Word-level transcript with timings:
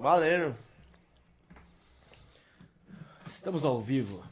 Valendo. 0.00 0.54
Estamos 3.28 3.64
ao 3.64 3.80
vivo. 3.82 4.22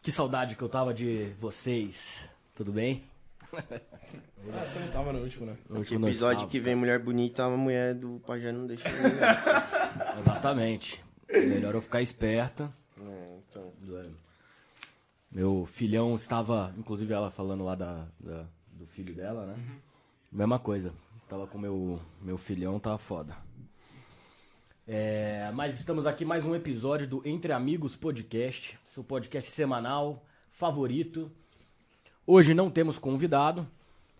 Que 0.00 0.12
saudade 0.12 0.54
que 0.54 0.62
eu 0.62 0.68
tava 0.68 0.94
de 0.94 1.34
vocês. 1.40 2.28
Tudo 2.54 2.72
bem? 2.72 3.04
Ah, 3.52 4.64
você 4.64 4.78
não 4.78 4.88
tava 4.92 5.12
no 5.12 5.20
último, 5.20 5.46
né? 5.46 5.56
No 5.68 5.78
último 5.78 6.06
episódio 6.06 6.38
tava. 6.40 6.50
que 6.50 6.60
vem 6.60 6.76
mulher 6.76 7.00
bonita, 7.00 7.44
a 7.44 7.50
mulher 7.50 7.94
do 7.94 8.20
pajé 8.26 8.52
não 8.52 8.64
deixa 8.66 8.88
né? 8.88 9.10
Exatamente. 10.20 11.02
Melhor 11.28 11.74
eu 11.74 11.80
ficar 11.82 12.00
esperta. 12.00 12.72
É, 13.00 13.38
então. 13.50 13.72
Meu 15.30 15.66
filhão 15.66 16.14
estava, 16.14 16.72
inclusive 16.78 17.12
ela 17.12 17.30
falando 17.30 17.64
lá 17.64 17.74
da, 17.74 18.06
da- 18.20 18.46
do 18.72 18.86
filho 18.86 19.14
dela, 19.14 19.46
né? 19.46 19.56
Mesma 20.30 20.58
coisa. 20.58 20.92
Tava 21.28 21.46
com 21.46 21.58
meu 21.58 22.00
meu 22.22 22.38
filhão, 22.38 22.78
tava 22.78 22.98
foda. 22.98 23.36
É, 24.90 25.50
mas 25.52 25.78
estamos 25.78 26.06
aqui 26.06 26.24
mais 26.24 26.46
um 26.46 26.54
episódio 26.54 27.06
do 27.06 27.22
Entre 27.28 27.52
Amigos 27.52 27.94
Podcast, 27.94 28.78
seu 28.88 29.04
podcast 29.04 29.50
semanal 29.50 30.24
favorito. 30.50 31.30
Hoje 32.26 32.54
não 32.54 32.70
temos 32.70 32.96
convidado. 32.96 33.68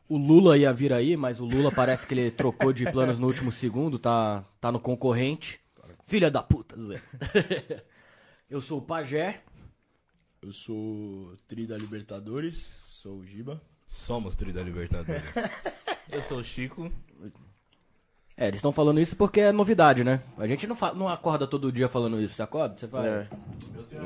O 0.07 0.19
Lula 0.19 0.59
ia 0.59 0.71
vir 0.71 0.93
aí, 0.93 1.17
mas 1.17 1.41
o 1.41 1.47
Lula 1.47 1.73
parece 1.73 2.07
que 2.07 2.13
ele 2.13 2.29
trocou 2.37 2.71
de 2.71 2.85
planos 2.93 3.19
no 3.19 3.27
último 3.27 3.51
segundo, 3.51 3.99
tá, 3.99 4.45
tá 4.61 4.71
no 4.71 4.79
concorrente. 4.79 5.59
Filha 6.05 6.31
da 6.31 6.43
puta, 6.43 6.79
Zé. 6.79 7.03
Eu 8.51 8.61
sou 8.61 8.81
o 8.81 8.83
Pajé. 8.83 9.43
Eu 10.43 10.53
sou 10.53 11.35
tri 11.47 11.67
da 11.67 11.79
Libertadores, 11.79 12.69
sou 12.85 13.21
o 13.21 13.25
Giba. 13.25 13.59
Somos 13.87 14.37
Tri 14.37 14.53
da 14.53 14.63
Libertadores. 14.63 15.33
Eu 16.13 16.21
sou 16.21 16.41
o 16.41 16.45
Chico. 16.45 16.93
É, 18.41 18.47
eles 18.47 18.59
estão 18.59 18.71
falando 18.71 19.01
isso 19.01 19.17
porque 19.17 19.41
é 19.41 19.51
novidade, 19.51 20.05
né? 20.05 20.23
A 20.37 20.47
gente 20.47 20.65
não, 20.69 20.77
não 20.95 21.09
acorda 21.09 21.45
todo 21.45 21.73
dia 21.73 21.89
falando 21.89 22.21
isso. 22.21 22.37
Você 22.37 22.43
acorda? 22.43 22.79
Você 22.79 22.87
fala. 22.87 23.07
É. 23.09 23.29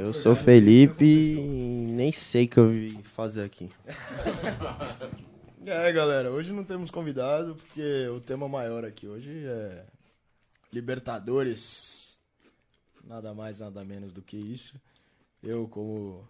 Eu 0.01 0.11
sou 0.15 0.34
Felipe 0.34 1.05
e 1.05 1.37
nem 1.91 2.11
sei 2.11 2.47
o 2.47 2.48
que 2.48 2.59
eu 2.59 2.71
vim 2.71 3.03
fazer 3.03 3.45
aqui. 3.45 3.71
É, 5.65 5.93
galera, 5.93 6.29
hoje 6.29 6.53
não 6.53 6.65
temos 6.65 6.91
convidado 6.91 7.55
porque 7.55 8.09
o 8.09 8.19
tema 8.21 8.48
maior 8.48 8.84
aqui 8.84 9.06
hoje 9.06 9.45
é 9.47 9.84
Libertadores. 10.73 12.19
Nada 13.05 13.33
mais, 13.33 13.61
nada 13.61 13.84
menos 13.84 14.12
do 14.12 14.23
que 14.23 14.37
isso. 14.37 14.75
Eu, 15.41 15.69
como 15.69 16.27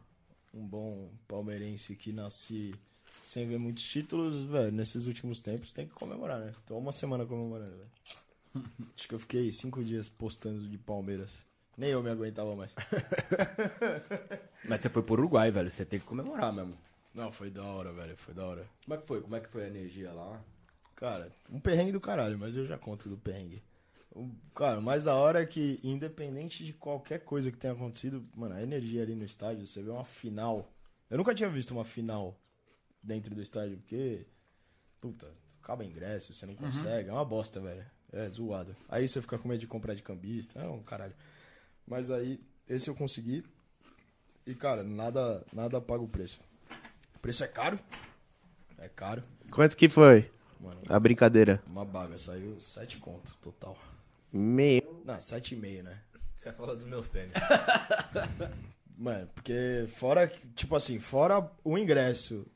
um 0.52 0.66
bom 0.66 1.08
palmeirense 1.26 1.96
que 1.96 2.12
nasci 2.12 2.74
sem 3.32 3.46
ver 3.46 3.58
muitos 3.58 3.84
títulos, 3.84 4.44
velho, 4.44 4.70
nesses 4.70 5.06
últimos 5.06 5.40
tempos 5.40 5.72
tem 5.72 5.86
que 5.86 5.94
comemorar, 5.94 6.38
né? 6.38 6.52
Tô 6.66 6.76
uma 6.76 6.92
semana 6.92 7.24
comemorando, 7.24 7.74
velho. 7.76 7.90
Acho 8.94 9.08
que 9.08 9.14
eu 9.14 9.18
fiquei 9.18 9.50
cinco 9.50 9.82
dias 9.82 10.08
postando 10.08 10.68
de 10.68 10.76
Palmeiras. 10.76 11.42
Nem 11.78 11.90
eu 11.90 12.02
me 12.02 12.10
aguentava 12.10 12.54
mais. 12.54 12.74
Mas 14.68 14.80
você 14.80 14.90
foi 14.90 15.02
pro 15.02 15.14
Uruguai, 15.14 15.50
velho. 15.50 15.70
Você 15.70 15.86
tem 15.86 15.98
que 15.98 16.04
comemorar 16.04 16.52
mesmo. 16.52 16.76
Não, 17.14 17.32
foi 17.32 17.50
da 17.50 17.64
hora, 17.64 17.90
velho. 17.90 18.14
Foi 18.18 18.34
da 18.34 18.44
hora. 18.44 18.68
Como 18.84 18.94
é 18.94 19.00
que 19.00 19.06
foi? 19.06 19.22
Como 19.22 19.34
é 19.34 19.40
que 19.40 19.48
foi 19.48 19.64
a 19.64 19.68
energia 19.68 20.12
lá? 20.12 20.38
Cara, 20.94 21.34
um 21.50 21.58
perrengue 21.58 21.92
do 21.92 22.00
caralho, 22.00 22.38
mas 22.38 22.54
eu 22.54 22.66
já 22.66 22.76
conto 22.76 23.08
do 23.08 23.16
perrengue. 23.16 23.62
O, 24.14 24.28
cara, 24.54 24.78
o 24.78 24.82
mais 24.82 25.04
da 25.04 25.14
hora 25.14 25.40
é 25.40 25.46
que, 25.46 25.80
independente 25.82 26.62
de 26.66 26.74
qualquer 26.74 27.20
coisa 27.20 27.50
que 27.50 27.56
tenha 27.56 27.72
acontecido, 27.72 28.22
mano, 28.36 28.54
a 28.54 28.62
energia 28.62 29.02
ali 29.02 29.14
no 29.14 29.24
estádio, 29.24 29.66
você 29.66 29.82
vê 29.82 29.90
uma 29.90 30.04
final. 30.04 30.70
Eu 31.08 31.16
nunca 31.16 31.34
tinha 31.34 31.48
visto 31.48 31.70
uma 31.70 31.84
final 31.84 32.38
dentro 33.02 33.34
do 33.34 33.42
estádio, 33.42 33.76
porque, 33.78 34.24
puta, 35.00 35.28
acaba 35.62 35.84
ingresso, 35.84 36.32
você 36.32 36.46
não 36.46 36.54
consegue, 36.54 37.08
é 37.08 37.12
uma 37.12 37.24
bosta, 37.24 37.60
velho. 37.60 37.84
É 38.12 38.28
zoado. 38.28 38.76
Aí 38.90 39.08
você 39.08 39.22
fica 39.22 39.38
com 39.38 39.48
medo 39.48 39.60
de 39.60 39.66
comprar 39.66 39.94
de 39.94 40.02
cambista, 40.02 40.60
é 40.60 40.68
um 40.68 40.82
caralho. 40.82 41.14
Mas 41.86 42.10
aí, 42.10 42.38
esse 42.68 42.88
eu 42.90 42.94
consegui. 42.94 43.42
E, 44.46 44.54
cara, 44.54 44.82
nada, 44.82 45.42
nada 45.52 45.80
paga 45.80 46.02
o 46.02 46.08
preço. 46.08 46.38
O 47.14 47.18
preço 47.20 47.42
é 47.42 47.48
caro. 47.48 47.78
É 48.76 48.88
caro. 48.88 49.22
Quanto 49.50 49.76
que 49.76 49.88
foi 49.88 50.30
Mano, 50.60 50.80
a 50.88 51.00
brincadeira? 51.00 51.62
uma 51.66 51.84
baga, 51.84 52.18
saiu 52.18 52.60
7 52.60 52.98
conto 52.98 53.34
total. 53.40 53.78
Meio. 54.30 55.02
Não, 55.06 55.16
7,5, 55.16 55.82
né? 55.82 55.98
Você 56.36 56.52
fala 56.52 56.76
dos 56.76 56.84
meus 56.84 57.08
tênis. 57.08 57.32
Mano, 58.96 59.28
porque 59.34 59.86
fora, 59.96 60.26
tipo 60.54 60.76
assim, 60.76 61.00
fora 61.00 61.50
o 61.64 61.78
ingresso 61.78 62.46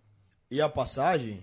e 0.51 0.61
a 0.61 0.69
passagem, 0.69 1.43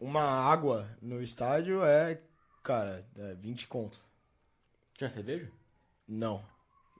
uma 0.00 0.22
água 0.22 0.88
no 1.00 1.22
estádio 1.22 1.84
é, 1.84 2.20
cara, 2.62 3.06
é 3.16 3.34
20 3.34 3.66
conto. 3.68 4.00
Tinha 4.94 5.10
cerveja? 5.10 5.50
Não. 6.06 6.44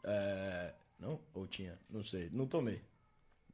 É... 0.04 0.74
Não? 0.98 1.20
Ou 1.34 1.46
tinha? 1.46 1.78
Não 1.88 2.02
sei. 2.02 2.30
Não 2.32 2.46
tomei. 2.46 2.80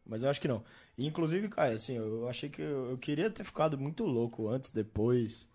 Mas 0.04 0.22
eu 0.22 0.30
acho 0.30 0.40
que 0.40 0.48
não. 0.48 0.64
Inclusive, 0.98 1.48
cara, 1.48 1.74
assim, 1.74 1.96
eu 1.96 2.28
achei 2.28 2.48
que 2.48 2.62
eu, 2.62 2.90
eu 2.90 2.98
queria 2.98 3.30
ter 3.30 3.44
ficado 3.44 3.78
muito 3.78 4.04
louco 4.04 4.48
antes, 4.48 4.70
depois. 4.70 5.48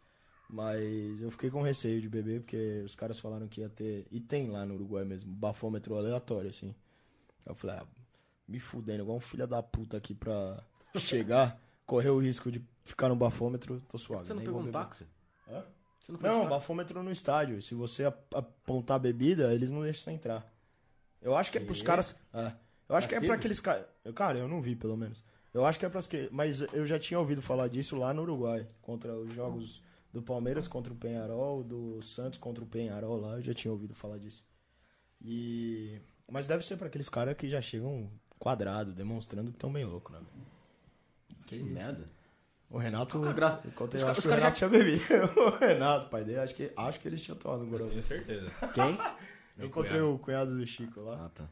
Mas 0.49 1.21
eu 1.21 1.31
fiquei 1.31 1.49
com 1.49 1.61
receio 1.61 1.99
de 1.99 2.07
beber, 2.07 2.41
porque 2.41 2.81
os 2.85 2.95
caras 2.95 3.19
falaram 3.19 3.47
que 3.47 3.61
ia 3.61 3.69
ter. 3.69 4.07
E 4.11 4.19
tem 4.19 4.49
lá 4.49 4.65
no 4.65 4.75
Uruguai 4.75 5.03
mesmo, 5.03 5.31
bafômetro 5.33 5.95
aleatório, 5.95 6.49
assim. 6.49 6.73
Eu 7.45 7.55
falei, 7.55 7.77
ah, 7.77 7.87
me 8.47 8.59
fudendo, 8.59 9.03
igual 9.03 9.17
um 9.17 9.21
filho 9.21 9.47
da 9.47 9.61
puta 9.61 9.97
aqui 9.97 10.13
pra 10.13 10.63
chegar, 10.97 11.59
correr 11.85 12.09
o 12.09 12.19
risco 12.19 12.51
de 12.51 12.61
ficar 12.83 13.09
no 13.09 13.15
bafômetro, 13.15 13.81
tô 13.89 13.97
suave. 13.97 14.27
Você 14.27 14.33
não 14.33 14.41
pegou 14.43 14.61
um 14.61 14.71
táxi? 14.71 15.05
Hã? 15.49 15.63
Você 15.99 16.11
não 16.11 16.19
foi 16.19 16.29
Não, 16.29 16.47
bafômetro 16.47 17.01
no 17.01 17.11
estádio. 17.11 17.61
Se 17.61 17.73
você 17.73 18.05
ap- 18.05 18.33
apontar 18.35 18.99
bebida, 18.99 19.53
eles 19.53 19.69
não 19.71 19.81
deixam 19.81 20.03
você 20.03 20.11
entrar. 20.11 20.51
Eu 21.21 21.35
acho 21.35 21.51
que 21.51 21.57
é 21.57 21.61
pros 21.61 21.81
Quê? 21.81 21.87
caras. 21.87 22.19
É. 22.33 22.39
Eu 22.87 22.95
acho 22.95 23.05
Mas 23.05 23.05
que 23.07 23.15
é 23.15 23.21
pra 23.21 23.35
aqueles 23.35 23.59
caras. 23.59 23.85
Cara, 24.13 24.37
eu 24.37 24.47
não 24.47 24.61
vi, 24.61 24.75
pelo 24.75 24.95
menos. 24.95 25.23
Eu 25.51 25.65
acho 25.65 25.79
que 25.79 25.85
é 25.85 25.89
pras 25.89 26.05
que. 26.05 26.29
Mas 26.31 26.61
eu 26.73 26.85
já 26.85 26.99
tinha 26.99 27.19
ouvido 27.19 27.41
falar 27.41 27.67
disso 27.67 27.95
lá 27.95 28.13
no 28.13 28.21
Uruguai. 28.21 28.67
Contra 28.81 29.15
os 29.15 29.33
jogos 29.33 29.81
do 30.13 30.21
Palmeiras 30.21 30.67
contra 30.67 30.93
o 30.93 30.95
Penharol, 30.95 31.63
do 31.63 32.01
Santos 32.03 32.37
contra 32.39 32.63
o 32.63 32.67
Penharol 32.67 33.19
lá. 33.19 33.37
Eu 33.37 33.41
já 33.41 33.53
tinha 33.55 33.71
ouvido 33.71 33.95
falar 33.95 34.19
disso. 34.19 34.43
E. 35.23 35.99
Mas 36.29 36.45
deve 36.47 36.63
ser 36.65 36.77
pra 36.77 36.87
aqueles 36.87 37.09
caras 37.09 37.35
que 37.35 37.49
já 37.49 37.61
chegam 37.61 38.09
quadrado, 38.37 38.93
demonstrando 38.93 39.49
que 39.51 39.57
estão 39.57 39.71
bem 39.71 39.85
loucos, 39.85 40.13
né? 40.13 40.21
Que 41.45 41.55
merda. 41.61 42.09
O 42.69 42.77
Renato. 42.77 43.17
Eu 43.23 43.71
contei, 43.71 44.01
os 44.01 44.09
acho 44.09 44.19
os 44.19 44.25
que 44.25 44.31
o 44.31 44.35
Renato 44.35 44.57
tinha 44.57 44.69
bebido. 44.69 45.03
o 45.39 45.49
Renato, 45.57 46.09
pai 46.09 46.23
dele, 46.23 46.39
acho 46.39 46.55
que, 46.55 46.71
acho 46.75 46.99
que 46.99 47.07
eles 47.07 47.21
tinham 47.21 47.37
tomado 47.37 47.63
um 47.63 47.69
goró. 47.69 47.87
Tenho 47.87 48.03
certeza. 48.03 48.51
Quem? 48.73 48.91
Eu 48.91 48.97
Meu 49.57 49.67
encontrei 49.67 49.99
cunhado. 49.99 50.13
o 50.13 50.19
cunhado 50.19 50.57
do 50.57 50.65
Chico 50.65 51.01
lá. 51.01 51.25
Ah, 51.25 51.29
tá. 51.29 51.49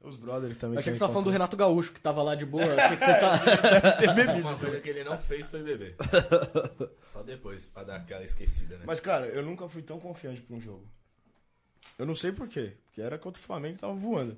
Os 0.00 0.16
brothers 0.16 0.56
também. 0.56 0.74
Eu 0.74 0.80
achei 0.80 0.92
que 0.92 0.94
que 0.94 0.98
você 0.98 1.00
tava 1.00 1.12
falando 1.12 1.26
do 1.26 1.30
Renato 1.30 1.56
Gaúcho, 1.56 1.92
que 1.92 2.00
tava 2.00 2.22
lá 2.22 2.34
de 2.34 2.44
boa. 2.44 2.64
Achei 2.74 2.96
que 2.96 3.04
você 3.04 3.20
tá... 3.20 4.38
Uma 4.40 4.56
coisa 4.56 4.80
que 4.80 4.88
ele 4.88 5.04
não 5.04 5.16
fez 5.16 5.46
foi 5.46 5.62
beber. 5.62 5.94
Só 7.04 7.22
depois, 7.22 7.66
pra 7.66 7.84
dar 7.84 7.96
aquela 7.96 8.24
esquecida, 8.24 8.78
né? 8.78 8.84
Mas, 8.84 8.98
cara, 8.98 9.26
eu 9.26 9.44
nunca 9.44 9.68
fui 9.68 9.80
tão 9.80 10.00
confiante 10.00 10.42
pra 10.42 10.56
um 10.56 10.60
jogo. 10.60 10.84
Eu 11.96 12.04
não 12.04 12.16
sei 12.16 12.32
por 12.32 12.48
quê. 12.48 12.76
Porque 12.86 13.00
era 13.00 13.16
contra 13.16 13.40
o 13.40 13.44
Flamengo 13.44 13.76
e 13.76 13.78
tava 13.78 13.94
voando. 13.94 14.36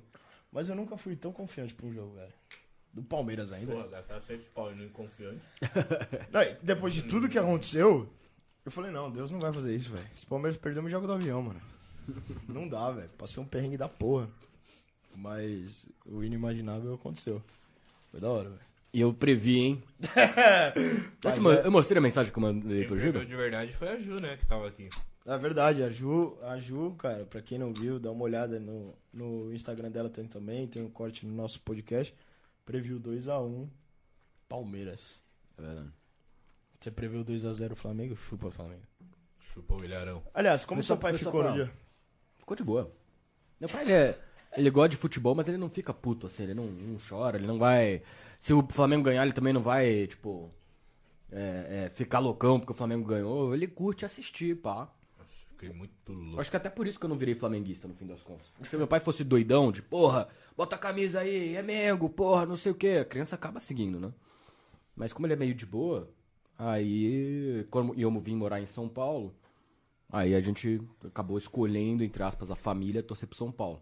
Mas 0.51 0.69
eu 0.69 0.75
nunca 0.75 0.97
fui 0.97 1.15
tão 1.15 1.31
confiante 1.31 1.73
pra 1.73 1.87
um 1.87 1.91
jogo, 1.91 2.13
velho. 2.13 2.33
Do 2.95 3.03
Palmeiras 3.03 3.51
ainda. 3.51 3.73
Porra, 3.73 3.87
gastar 3.89 4.21
7 4.21 4.49
pau 4.51 4.71
e 4.71 4.75
não 4.75 4.87
confiante. 4.89 5.41
Não, 6.31 6.41
depois 6.63 6.93
de 6.93 7.03
tudo 7.03 7.27
que 7.27 7.37
aconteceu, 7.37 8.09
eu 8.65 8.71
falei, 8.71 8.89
não, 8.89 9.11
Deus 9.11 9.29
não 9.31 9.39
vai 9.41 9.51
fazer 9.51 9.75
isso, 9.75 9.91
velho. 9.93 10.07
Esse 10.15 10.25
Palmeiras 10.25 10.55
perdeu 10.55 10.81
o 10.81 10.89
jogo 10.89 11.05
do 11.05 11.11
avião, 11.13 11.41
mano. 11.41 11.59
Não 12.47 12.67
dá, 12.69 12.89
velho. 12.91 13.09
Passei 13.17 13.43
um 13.43 13.45
perrengue 13.45 13.75
da 13.77 13.89
porra. 13.89 14.29
Mas 15.13 15.87
o 16.05 16.23
inimaginável 16.23 16.93
aconteceu. 16.93 17.41
Foi 18.11 18.19
da 18.21 18.29
hora, 18.29 18.49
velho. 18.49 18.61
E 18.93 19.01
eu 19.01 19.13
previ, 19.13 19.59
hein? 19.59 19.83
Eu, 21.23 21.41
ma- 21.41 21.53
eu 21.55 21.71
mostrei 21.71 21.97
a 21.97 22.01
mensagem 22.01 22.31
que 22.31 22.37
eu 22.37 22.41
mandei 22.41 22.79
Quem 22.79 22.87
pro 22.87 22.97
perdeu 22.97 23.25
de 23.25 23.35
verdade 23.35 23.73
foi 23.73 23.89
a 23.89 23.99
Ju, 23.99 24.21
né? 24.21 24.37
Que 24.37 24.45
tava 24.45 24.67
aqui. 24.69 24.87
É 25.25 25.37
verdade, 25.37 25.83
a 25.83 25.89
Ju, 25.89 26.37
a 26.43 26.57
Ju, 26.59 26.95
cara, 26.97 27.25
pra 27.25 27.41
quem 27.41 27.57
não 27.57 27.73
viu, 27.73 27.99
dá 27.99 28.09
uma 28.11 28.23
olhada 28.23 28.57
no, 28.59 28.93
no 29.11 29.53
Instagram 29.53 29.91
dela 29.91 30.09
tem 30.09 30.25
também, 30.25 30.65
tem 30.67 30.81
um 30.81 30.89
corte 30.89 31.25
no 31.25 31.33
nosso 31.35 31.59
podcast. 31.61 32.13
Previu 32.65 32.99
2x1 32.99 33.69
Palmeiras. 34.49 35.21
É 35.57 35.61
verdade. 35.61 35.91
Você 36.79 36.91
previu 36.91 37.23
2x0 37.23 37.75
Flamengo? 37.75 38.15
Chupa 38.15 38.51
Flamengo. 38.51 38.83
Chupou 39.39 39.79
o 39.79 39.85
ilharão. 39.85 40.23
Aliás, 40.33 40.65
como 40.65 40.83
seu 40.83 40.95
só- 40.95 41.01
pai 41.01 41.13
ficou 41.13 41.43
no 41.43 41.53
dia? 41.53 41.71
Ficou 42.37 42.57
de 42.57 42.63
boa. 42.63 42.91
Meu 43.59 43.69
pai, 43.69 43.83
ele, 43.83 43.93
é- 43.93 44.19
ele 44.57 44.69
gosta 44.69 44.89
de 44.89 44.97
futebol, 44.97 45.33
mas 45.35 45.47
ele 45.47 45.57
não 45.57 45.69
fica 45.69 45.93
puto, 45.93 46.27
assim. 46.27 46.43
Ele 46.43 46.53
não, 46.53 46.65
não 46.65 46.97
chora, 47.07 47.37
ele 47.37 47.47
não 47.47 47.57
vai... 47.57 48.01
Se 48.39 48.53
o 48.53 48.65
Flamengo 48.69 49.03
ganhar, 49.03 49.23
ele 49.23 49.33
também 49.33 49.53
não 49.53 49.61
vai, 49.61 50.07
tipo... 50.07 50.51
é, 51.31 51.85
é, 51.85 51.89
ficar 51.91 52.19
loucão 52.19 52.59
porque 52.59 52.73
o 52.73 52.75
Flamengo 52.75 53.07
ganhou. 53.07 53.53
Ele 53.53 53.67
curte 53.67 54.03
assistir, 54.05 54.55
pá. 54.57 54.89
Fiquei 55.57 55.75
muito 55.75 55.93
Eu 56.07 56.15
louco. 56.15 56.41
Acho 56.41 56.49
que 56.49 56.57
até 56.57 56.69
por 56.69 56.87
isso 56.87 56.99
que 56.99 57.05
eu 57.05 57.09
não 57.09 57.17
virei 57.17 57.35
flamenguista, 57.35 57.87
no 57.87 57.93
fim 57.93 58.05
das 58.05 58.21
contas. 58.21 58.47
Porque 58.49 58.69
se 58.69 58.77
meu 58.77 58.87
pai 58.87 58.99
fosse 58.99 59.23
doidão, 59.23 59.71
de 59.71 59.81
porra, 59.81 60.27
bota 60.55 60.75
a 60.75 60.79
camisa 60.79 61.21
aí, 61.21 61.55
é 61.55 61.61
Mengo, 61.61 62.09
porra, 62.09 62.45
não 62.45 62.57
sei 62.57 62.71
o 62.71 62.75
quê. 62.75 62.99
A 63.01 63.05
criança 63.05 63.35
acaba 63.35 63.59
seguindo, 63.59 63.99
né? 63.99 64.13
Mas 64.95 65.13
como 65.13 65.25
ele 65.25 65.33
é 65.33 65.37
meio 65.37 65.53
de 65.53 65.65
boa, 65.65 66.09
aí, 66.57 67.65
quando 67.69 67.99
eu 67.99 68.11
vim 68.19 68.35
morar 68.35 68.61
em 68.61 68.65
São 68.65 68.87
Paulo, 68.87 69.35
Aí 70.15 70.35
a 70.35 70.41
gente 70.41 70.81
acabou 71.03 71.37
escolhendo, 71.37 72.03
entre 72.03 72.23
aspas, 72.23 72.51
a 72.51 72.55
família 72.55 73.03
torcer 73.03 73.27
pro 73.27 73.37
São 73.37 73.51
Paulo. 73.51 73.81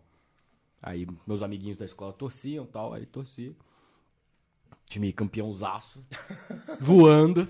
Aí 0.81 1.07
meus 1.27 1.41
amiguinhos 1.41 1.77
da 1.77 1.85
escola 1.85 2.13
torciam 2.13 2.65
tal, 2.65 2.93
aí 2.93 3.05
torcia. 3.05 3.55
Time 4.85 5.13
campeãozaço. 5.13 6.03
voando. 6.79 7.47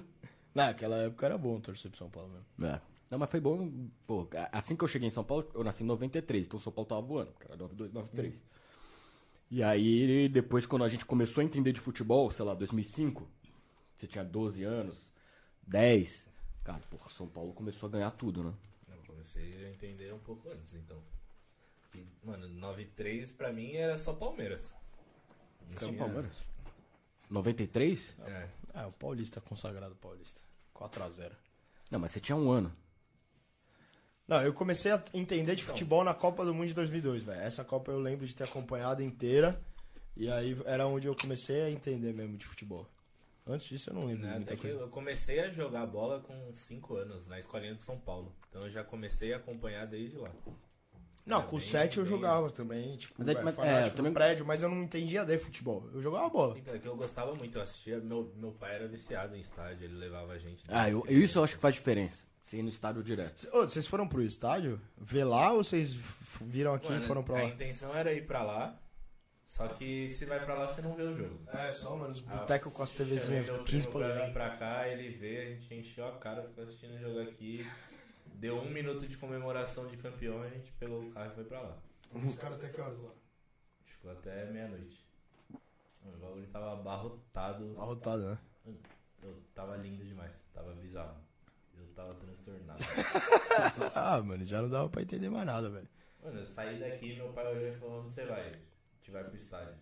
Naquela 0.54 0.98
época 0.98 1.26
era 1.26 1.38
bom 1.38 1.60
torcer 1.60 1.90
pro 1.90 1.98
São 1.98 2.10
Paulo 2.10 2.30
mesmo. 2.30 2.74
É. 2.74 2.82
Não, 3.14 3.20
mas 3.20 3.30
foi 3.30 3.40
bom. 3.40 3.72
Pô, 4.08 4.28
assim 4.52 4.76
que 4.76 4.84
eu 4.84 4.88
cheguei 4.88 5.08
em 5.08 5.12
São 5.12 5.24
Paulo, 5.24 5.48
eu 5.54 5.64
nasci 5.64 5.84
em 5.84 5.86
93, 5.86 6.48
então 6.48 6.60
São 6.60 6.74
Paulo 6.74 6.88
tava 6.90 7.02
voando, 7.02 7.32
era 7.42 7.56
92, 7.56 7.94
93. 7.94 8.34
E 9.52 9.62
aí, 9.62 10.28
depois, 10.30 10.66
quando 10.66 10.84
a 10.84 10.90
gente 10.90 11.06
começou 11.06 11.42
a 11.42 11.44
entender 11.44 11.74
de 11.74 11.80
futebol, 11.80 12.32
sei 12.32 12.44
lá, 12.44 12.56
2005, 12.56 13.30
você 13.96 14.08
tinha 14.08 14.24
12 14.24 14.64
anos, 14.64 15.14
10, 15.62 16.28
cara, 16.64 16.80
porra, 16.90 17.08
São 17.12 17.28
Paulo 17.28 17.54
começou 17.54 17.88
a 17.88 17.92
ganhar 17.92 18.10
tudo, 18.14 18.44
né? 18.46 18.54
Eu 18.90 18.98
comecei 19.06 19.64
a 19.64 19.70
entender 19.70 20.12
um 20.12 20.18
pouco 20.18 20.50
antes, 20.50 20.74
então. 20.74 20.98
E, 21.94 22.04
mano, 22.26 22.48
9-3 22.48 23.32
pra 23.32 23.54
mim 23.54 23.74
era 23.74 23.96
só 23.96 24.12
Palmeiras. 24.14 24.74
Não 25.70 25.78
São 25.78 25.90
tinha- 25.90 26.00
Palmeiras? 26.04 26.44
93? 27.30 28.12
É. 28.26 28.50
Ah, 28.74 28.88
o 28.88 28.92
Paulista, 28.92 29.40
consagrado 29.40 29.94
Paulista. 29.98 30.42
4x0. 30.74 31.32
Não, 31.92 32.00
mas 32.00 32.12
você 32.12 32.20
tinha 32.20 32.36
um 32.36 32.50
ano. 32.50 32.76
Não, 34.28 34.42
eu 34.42 34.54
comecei 34.54 34.92
a 34.92 35.04
entender 35.14 35.56
de 35.56 35.64
futebol 35.64 36.04
na 36.04 36.14
Copa 36.14 36.46
do 36.46 36.54
Mundo 36.54 36.68
de 36.68 36.74
2002, 36.74 37.24
velho. 37.24 37.42
Essa 37.42 37.64
Copa 37.64 37.92
eu 37.92 38.00
lembro 38.00 38.26
de 38.26 38.34
ter 38.34 38.46
acompanhado 38.46 39.02
inteira. 39.04 39.60
E 40.16 40.30
aí 40.32 40.58
era 40.66 40.88
onde 40.88 41.08
eu 41.08 41.16
comecei 41.16 41.62
a 41.64 41.70
entender 41.72 42.14
mesmo 42.14 42.38
de 42.38 42.46
futebol. 42.46 42.88
Antes 43.46 43.66
disso 43.66 43.90
eu 43.90 43.96
não 43.96 44.06
lembro 44.06 44.26
Né, 44.26 44.36
muita 44.36 44.56
que 44.56 44.62
coisa. 44.62 44.78
eu 44.80 44.88
comecei 44.88 45.40
a 45.42 45.50
jogar 45.50 45.86
bola 45.86 46.22
com 46.22 46.54
5 46.54 46.96
anos, 46.96 47.28
na 47.28 47.38
escolinha 47.40 47.76
de 47.76 47.82
São 47.84 48.00
Paulo. 48.00 48.34
Então 48.50 48.62
eu 48.62 48.70
já 48.70 48.84
comecei 48.84 49.34
a 49.34 49.38
acompanhar 49.38 49.86
desde 49.86 50.16
lá. 50.18 50.32
Não, 51.26 51.40
É, 51.40 51.44
com 51.44 51.52
bem- 51.58 51.60
7 51.60 51.98
eu 51.98 52.06
jogava 52.06 52.52
também, 52.52 52.96
tipo, 52.98 53.16
Mas 53.18 53.28
é- 53.28 53.32
é, 53.34 53.42
mas- 53.42 53.56
fanático 53.56 53.88
é, 53.88 53.90
no 53.92 53.96
também- 53.98 54.14
prédio, 54.14 54.46
mas 54.46 54.62
eu 54.62 54.70
não 54.70 54.84
entendia 54.84 55.26
de 55.26 55.38
futebol. 55.38 55.90
Eu 55.94 56.02
jogava 56.02 56.30
bola. 56.30 56.58
Então, 56.58 56.74
é 56.76 56.80
que 56.80 56.88
eu 56.88 56.96
gostava 56.96 57.34
muito, 57.36 57.58
eu 57.58 57.62
assistia. 57.62 58.00
Meu, 58.00 58.32
meu 58.38 58.52
pai 58.52 58.76
era 58.76 58.88
viciado 58.88 59.36
em 59.36 59.40
estádio, 59.42 59.86
ele 59.86 59.96
levava 59.96 60.34
a 60.34 60.38
gente. 60.38 60.64
Ah, 60.70 60.90
eu, 60.90 61.04
isso 61.10 61.40
eu 61.40 61.44
acho 61.44 61.56
que 61.56 61.62
faz 61.62 61.76
diferença. 61.76 62.26
Você 62.44 62.58
ir 62.58 62.64
no 62.64 62.70
estádio 62.70 63.02
direto. 63.04 63.48
Ô, 63.54 63.62
vocês 63.62 63.88
foram 63.88 64.08
pro 64.08 64.22
estádio 64.22 64.80
ver 64.98 65.24
lá 65.24 65.52
ou 65.54 65.64
vocês 65.64 65.94
viram 66.42 66.74
aqui 66.74 66.90
Mano, 66.90 67.04
e 67.04 67.08
foram 67.08 67.24
pra 67.24 67.40
A 67.40 67.44
lá? 67.44 67.50
intenção 67.50 67.96
era 67.96 68.12
ir 68.14 68.28
pra 68.28 68.44
lá, 68.44 68.78
só 69.46 69.68
que 69.70 70.12
se 70.12 70.26
vai 70.26 70.44
pra 70.44 70.54
lá 70.56 70.68
você 70.68 70.82
não 70.82 70.94
vê 70.96 71.04
o 71.04 71.16
jogo. 71.16 71.40
É, 71.52 71.72
só, 71.72 71.96
mano, 71.96 72.12
os 72.14 72.24
Ah, 72.28 72.36
botecos 72.38 72.74
com 72.74 72.84
as 72.84 72.92
TVzinhas, 72.92 73.46
meu 73.50 73.64
15 73.64 73.88
primo 73.88 74.00
pra 74.00 74.08
vir 74.08 74.14
polegadas. 74.14 74.34
pra 74.34 74.50
cá, 74.58 74.88
ele 74.90 75.10
vê, 75.18 75.42
a 75.42 75.46
gente 75.52 75.74
encheu 75.74 76.08
a 76.08 76.18
cara, 76.18 76.44
ficou 76.44 76.64
assistindo 76.66 76.96
o 76.96 77.00
jogo 77.00 77.22
aqui. 77.22 77.66
Deu 78.36 78.60
um 78.60 78.70
minuto 78.70 79.08
de 79.08 79.16
comemoração 79.16 79.88
de 79.88 79.96
campeão, 79.96 80.42
a 80.42 80.50
gente 80.50 80.72
pegou 80.74 81.02
o 81.02 81.12
carro 81.14 81.32
e 81.32 81.36
foi 81.36 81.44
pra 81.46 81.62
lá. 81.62 81.78
Os 82.14 82.36
caras 82.36 82.58
até 82.58 82.68
que 82.70 82.82
horas 82.82 83.00
lá? 83.00 83.12
Ficou 83.86 84.12
até 84.12 84.46
meia-noite. 84.52 85.00
O 86.04 86.18
bagulho 86.20 86.46
tava 86.48 86.74
abarrotado. 86.74 87.76
Arrotado, 87.80 88.24
né? 88.32 88.38
Eu 89.22 89.42
tava 89.56 89.78
lindo 89.78 90.04
demais, 90.04 90.32
tava 90.54 90.74
bizarro. 90.74 91.16
Eu 91.94 91.96
tava 91.96 92.14
transtornado. 92.16 92.84
Ah, 93.96 94.22
mano, 94.22 94.44
já 94.46 94.62
não 94.62 94.70
dava 94.70 94.90
pra 94.90 95.02
entender 95.04 95.30
mais 95.30 95.46
nada, 95.46 95.70
velho. 95.70 95.88
Mano, 96.24 96.40
eu 96.40 96.46
saí 96.48 96.80
daqui 96.80 97.16
meu 97.16 97.32
pai 97.34 97.46
olhou 97.48 97.68
e 97.68 97.72
falou, 97.76 98.02
onde 98.02 98.14
você 98.14 98.26
vai? 98.26 98.42
A 98.42 98.46
gente 98.46 99.12
vai 99.12 99.24
pro 99.24 99.36
estádio. 99.36 99.74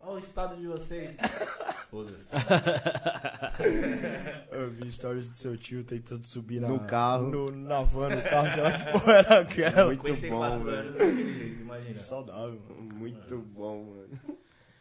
Ó 0.00 0.14
o 0.14 0.18
estado 0.18 0.56
de 0.56 0.66
vocês. 0.66 1.16
Foda-se. 1.88 2.26
Eu 4.50 4.70
vi 4.70 4.90
stories 4.90 5.28
do 5.28 5.34
seu 5.34 5.56
tio 5.56 5.84
tentando 5.84 6.24
subir 6.26 6.60
na, 6.60 6.68
No 6.68 6.80
carro. 6.80 7.30
No, 7.30 7.50
na 7.52 7.82
van, 7.82 8.08
no 8.08 8.22
carro, 8.22 8.50
sei 8.50 8.62
lá 8.62 8.72
que 8.72 8.92
porra 8.92 9.12
era 9.12 9.38
aquela. 9.40 9.84
Muito 9.86 10.06
54 10.08 10.58
bom, 10.58 10.64
velho. 10.64 11.60
imagina. 11.60 11.96
Saudável, 11.98 12.60
mano. 12.68 12.82
Muito 12.94 13.38
bom, 13.38 13.84
mano. 13.84 14.18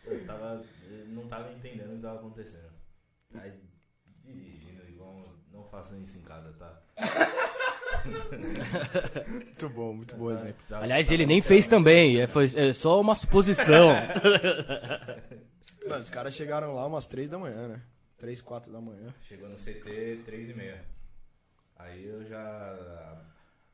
Eu 0.06 0.26
tava. 0.26 0.64
Eu 0.90 1.06
não 1.10 1.28
tava 1.28 1.52
entendendo 1.52 1.92
o 1.92 1.96
que 1.98 2.02
tava 2.02 2.16
acontecendo. 2.20 2.72
Aí, 3.36 3.52
façam 5.72 6.00
isso 6.02 6.18
em 6.18 6.22
casa, 6.22 6.54
tá? 6.60 6.82
Muito 9.30 9.70
bom, 9.70 9.94
muito 9.94 10.16
bom 10.16 10.32
exemplo. 10.32 10.56
Tava- 10.68 10.84
Aliás, 10.84 11.06
tava 11.08 11.14
ele 11.14 11.26
nem 11.26 11.42
fez 11.42 11.68
também. 11.68 12.20
É, 12.20 12.28
foi, 12.28 12.46
é 12.56 12.74
só 12.74 13.00
uma 13.00 13.14
suposição. 13.16 13.90
Mano, 15.88 16.02
os 16.02 16.10
caras 16.10 16.34
chegaram 16.34 16.74
lá 16.76 16.86
umas 16.88 17.06
3 17.08 17.30
da 17.30 17.38
manhã, 17.38 17.68
né? 17.68 17.82
3, 18.18 18.42
4 18.42 18.72
da 18.72 18.80
manhã. 18.82 19.14
Chegou 19.22 19.48
no 19.50 19.56
CT 19.56 20.22
3 20.26 20.50
e 20.50 20.54
meia. 20.54 20.82
Aí 21.78 22.08
eu 22.08 22.26
já. 22.26 23.18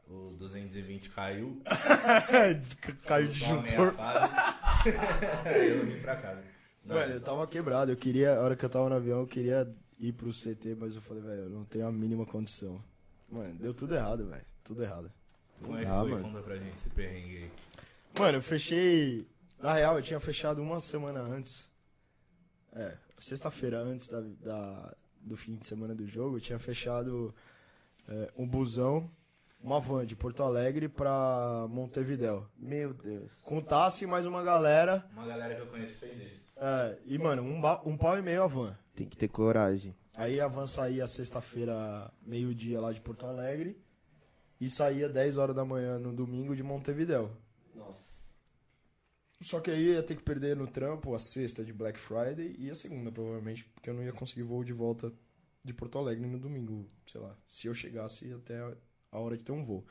O 0.10 0.34
220 0.38 1.10
caiu. 1.10 1.62
Caiu 3.06 3.28
de. 3.28 3.44
Aí 5.46 5.70
eu 5.78 5.86
vim 5.86 6.00
pra 6.00 6.16
casa. 6.16 6.42
Não, 6.86 6.96
Mano, 6.96 7.14
eu 7.14 7.22
tava 7.22 7.46
quebrado. 7.46 7.92
Eu 7.92 7.98
queria, 7.98 8.36
a 8.38 8.42
hora 8.42 8.56
que 8.56 8.64
eu 8.64 8.70
tava 8.70 8.88
no 8.90 8.96
avião, 8.96 9.20
eu 9.20 9.28
queria 9.28 9.68
ir 10.00 10.14
pro 10.14 10.32
CT, 10.32 10.76
mas 10.80 10.96
eu 10.96 11.02
falei, 11.02 11.24
velho, 11.24 11.42
eu 11.44 11.50
não 11.50 11.64
tenho 11.66 11.88
a 11.88 11.92
mínima 11.92 12.26
condição. 12.26 12.82
Mano, 13.30 13.54
deu 13.56 13.74
tudo 13.74 13.96
errado, 13.96 14.26
velho. 14.28 14.46
Tudo 14.64 14.84
errado. 14.84 15.12
Como 15.62 15.78
é 15.78 15.82
que 15.82 15.86
Ah, 15.88 16.00
foi? 16.02 16.12
mano. 16.12 16.24
Conta 16.24 16.42
pra 16.42 16.56
gente 16.58 16.76
esse 16.78 16.90
perrengue 16.90 17.38
aí. 17.38 17.52
Mano, 18.18 18.38
eu 18.38 18.42
fechei. 18.42 19.28
Na 19.60 19.74
real, 19.74 19.98
eu 19.98 20.04
tinha 20.04 20.20
fechado 20.20 20.62
uma 20.62 20.80
semana 20.80 21.20
antes. 21.22 21.68
É, 22.74 22.96
sexta-feira 23.20 23.80
antes 23.80 24.08
da, 24.08 24.22
da- 24.22 24.94
do 25.22 25.36
fim 25.36 25.56
de 25.56 25.68
semana 25.68 25.96
do 25.96 26.06
jogo, 26.08 26.38
eu 26.38 26.42
tinha 26.42 26.60
fechado 26.60 27.34
é, 28.08 28.32
um 28.38 28.48
busão, 28.48 29.10
uma 29.62 29.80
van 29.80 30.06
de 30.06 30.16
Porto 30.16 30.44
Alegre 30.44 30.88
pra 30.88 31.66
Montevidéu. 31.70 32.48
Meu 32.58 32.94
Deus. 32.94 33.42
Com 33.44 33.60
Tassi 33.62 34.04
e 34.04 34.08
mais 34.08 34.26
uma 34.26 34.44
galera. 34.44 35.06
Uma 35.12 35.26
galera 35.28 35.56
que 35.56 35.62
eu 35.62 35.68
conheço 35.68 35.96
fez 35.96 36.18
isso. 36.34 36.46
É, 36.56 36.98
e, 37.06 37.18
mano, 37.18 37.42
um, 37.42 37.58
um 37.90 37.98
pau 37.98 38.18
e 38.18 38.22
meio 38.22 38.44
a 38.44 38.48
van. 38.48 38.78
Tem 38.98 39.08
que 39.08 39.16
ter 39.16 39.28
coragem. 39.28 39.96
Aí 40.16 40.42
a 40.42 40.48
van 40.48 40.66
saía 40.66 41.08
sexta-feira, 41.08 42.12
meio-dia 42.26 42.82
lá 42.82 42.92
de 42.92 43.00
Porto 43.00 43.28
Alegre. 43.28 43.80
E 44.60 44.72
saía 44.72 45.08
10 45.08 45.38
horas 45.38 45.56
da 45.56 45.64
manhã 45.64 46.00
no 46.00 46.12
domingo 46.12 46.56
de 46.56 46.64
Montevidéu. 46.64 47.30
Nossa. 47.76 48.18
Só 49.40 49.60
que 49.60 49.70
aí 49.70 49.94
ia 49.94 50.02
ter 50.02 50.16
que 50.16 50.24
perder 50.24 50.56
no 50.56 50.66
trampo 50.66 51.14
a 51.14 51.20
sexta 51.20 51.64
de 51.64 51.72
Black 51.72 52.00
Friday 52.00 52.56
e 52.58 52.72
a 52.72 52.76
segunda, 52.76 53.12
provavelmente, 53.12 53.66
porque 53.66 53.88
eu 53.88 53.94
não 53.94 54.02
ia 54.02 54.12
conseguir 54.12 54.42
voo 54.42 54.64
de 54.64 54.74
volta 54.74 55.14
de 55.64 55.76
Porto 55.76 56.00
Alegre 56.00 56.26
no 56.26 56.40
domingo, 56.40 56.90
sei 57.06 57.22
lá, 57.22 57.38
se 57.48 57.68
eu 57.68 57.76
chegasse 57.76 58.34
até 58.34 58.60
a 59.12 59.20
hora 59.20 59.38
de 59.38 59.44
ter 59.44 59.52
um 59.52 59.64
voo. 59.64 59.86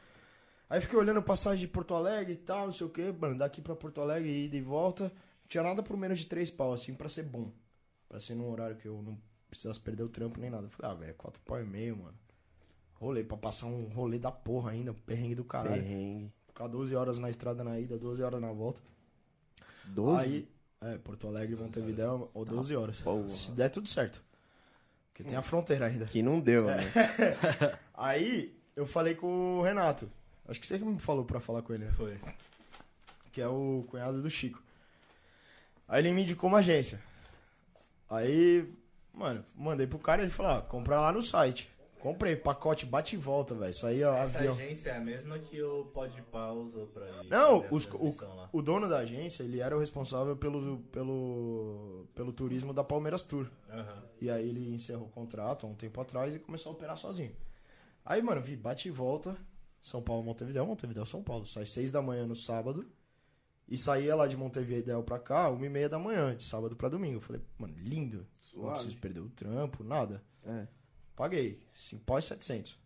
Aí 0.68 0.80
fiquei 0.80 0.98
olhando 0.98 1.22
passagem 1.22 1.64
de 1.64 1.72
Porto 1.72 1.94
Alegre 1.94 2.32
e 2.32 2.38
tal, 2.38 2.66
não 2.66 2.72
sei 2.72 2.88
o 2.88 2.90
que, 2.90 3.12
mano, 3.12 3.38
daqui 3.38 3.62
pra 3.62 3.76
Porto 3.76 4.00
Alegre, 4.00 4.46
ida 4.46 4.56
e 4.56 4.60
volta, 4.60 5.04
não 5.04 5.48
tinha 5.48 5.62
nada 5.62 5.80
por 5.80 5.96
menos 5.96 6.18
de 6.18 6.26
três 6.26 6.50
pau, 6.50 6.72
assim, 6.72 6.92
pra 6.92 7.08
ser 7.08 7.22
bom. 7.22 7.52
Pra 8.08 8.20
ser 8.20 8.34
num 8.34 8.50
horário 8.50 8.76
que 8.76 8.86
eu 8.86 9.02
não 9.02 9.18
precisasse 9.48 9.80
perder 9.80 10.02
o 10.02 10.08
trampo 10.08 10.40
nem 10.40 10.50
nada. 10.50 10.66
Eu 10.66 10.70
falei, 10.70 10.92
ah, 10.92 10.94
velho, 10.94 11.14
quatro 11.14 11.40
pau 11.44 11.60
e 11.60 11.64
meio, 11.64 11.96
mano. 11.96 12.14
Rolê, 12.94 13.22
pra 13.22 13.36
passar 13.36 13.66
um 13.66 13.84
rolê 13.88 14.18
da 14.18 14.32
porra 14.32 14.70
ainda, 14.70 14.92
um 14.92 14.94
perrengue 14.94 15.34
do 15.34 15.44
caralho. 15.44 15.82
Perrengue. 15.82 16.32
Ficar 16.46 16.66
12 16.68 16.94
horas 16.94 17.18
na 17.18 17.28
estrada 17.28 17.62
na 17.62 17.78
ida, 17.78 17.98
12 17.98 18.22
horas 18.22 18.40
na 18.40 18.50
volta. 18.52 18.80
12? 19.84 20.22
Aí, 20.22 20.48
é, 20.80 20.98
Porto 20.98 21.26
Alegre 21.26 21.56
Montevidéu, 21.56 22.30
ou 22.32 22.44
12 22.44 22.74
horas. 22.74 23.00
porra. 23.00 23.28
Se 23.30 23.52
der 23.52 23.68
tudo 23.68 23.88
certo. 23.88 24.22
Porque 25.08 25.24
tem 25.24 25.36
a 25.36 25.42
fronteira 25.42 25.86
ainda. 25.86 26.04
Que 26.06 26.22
não 26.22 26.40
deu, 26.40 26.66
né? 26.66 26.78
Aí, 27.94 28.54
eu 28.74 28.86
falei 28.86 29.14
com 29.14 29.58
o 29.58 29.62
Renato. 29.62 30.10
Acho 30.46 30.60
que 30.60 30.66
você 30.66 30.78
que 30.78 30.84
me 30.84 30.98
falou 30.98 31.24
pra 31.24 31.40
falar 31.40 31.62
com 31.62 31.72
ele, 31.72 31.84
né? 31.86 31.90
Foi. 31.92 32.18
que 33.32 33.40
é 33.40 33.48
o 33.48 33.84
cunhado 33.88 34.20
do 34.22 34.30
Chico. 34.30 34.62
Aí 35.88 36.02
ele 36.02 36.12
me 36.12 36.22
indicou 36.22 36.48
uma 36.48 36.58
agência. 36.58 37.02
Aí, 38.08 38.72
mano, 39.12 39.44
mandei 39.54 39.86
pro 39.86 39.98
cara 39.98 40.22
e 40.22 40.24
ele 40.26 40.30
falou, 40.32 40.52
ah, 40.52 40.62
compra 40.62 41.00
lá 41.00 41.12
no 41.12 41.22
site. 41.22 41.68
Comprei, 41.98 42.36
pacote 42.36 42.86
bate 42.86 43.16
e 43.16 43.18
volta, 43.18 43.52
velho. 43.54 43.74
Saía 43.74 44.08
Essa 44.10 44.38
avião. 44.38 44.52
agência 44.54 44.90
é 44.90 44.96
a 44.96 45.00
mesma 45.00 45.38
que 45.40 45.60
o 45.60 45.86
Podpah 45.86 46.52
usou 46.52 46.86
pra 46.88 47.04
ir 47.08 47.28
Não, 47.28 47.66
os- 47.70 47.86
lá. 47.88 48.48
O 48.52 48.62
dono 48.62 48.88
da 48.88 48.98
agência, 48.98 49.42
ele 49.42 49.60
era 49.60 49.74
o 49.76 49.80
responsável 49.80 50.36
pelo, 50.36 50.78
pelo, 50.92 52.06
pelo 52.14 52.32
turismo 52.32 52.72
da 52.72 52.84
Palmeiras 52.84 53.24
Tour. 53.24 53.48
Aham. 53.68 54.02
E 54.20 54.30
aí 54.30 54.48
ele 54.48 54.72
encerrou 54.72 55.06
o 55.06 55.10
contrato 55.10 55.66
há 55.66 55.68
um 55.68 55.74
tempo 55.74 56.00
atrás 56.00 56.32
e 56.34 56.38
começou 56.38 56.70
a 56.70 56.74
operar 56.76 56.96
sozinho. 56.96 57.34
Aí, 58.04 58.22
mano, 58.22 58.40
vi, 58.40 58.54
bate 58.56 58.86
e 58.86 58.90
volta. 58.92 59.36
São 59.82 60.00
Paulo, 60.00 60.22
Montevidéu, 60.22 60.64
Montevidéu, 60.66 61.06
São 61.06 61.22
Paulo. 61.24 61.44
Sai 61.46 61.66
seis 61.66 61.90
da 61.90 62.00
manhã 62.02 62.24
no 62.24 62.36
sábado. 62.36 62.86
E 63.68 63.76
saía 63.76 64.14
lá 64.14 64.26
de 64.28 64.36
Montevidéu 64.36 65.02
pra 65.02 65.18
cá, 65.18 65.50
uma 65.50 65.66
e 65.66 65.68
meia 65.68 65.88
da 65.88 65.98
manhã, 65.98 66.36
de 66.36 66.44
sábado 66.44 66.76
pra 66.76 66.88
domingo. 66.88 67.16
Eu 67.16 67.20
falei, 67.20 67.42
mano, 67.58 67.74
lindo. 67.76 68.18
Não 68.18 68.26
Suave. 68.62 68.72
preciso 68.74 68.96
perder 68.98 69.20
o 69.20 69.28
trampo, 69.28 69.82
nada. 69.82 70.22
É. 70.44 70.66
Paguei. 71.16 71.60
5 71.74 72.04
pau 72.04 72.18
e 72.18 72.22
700. 72.22 72.78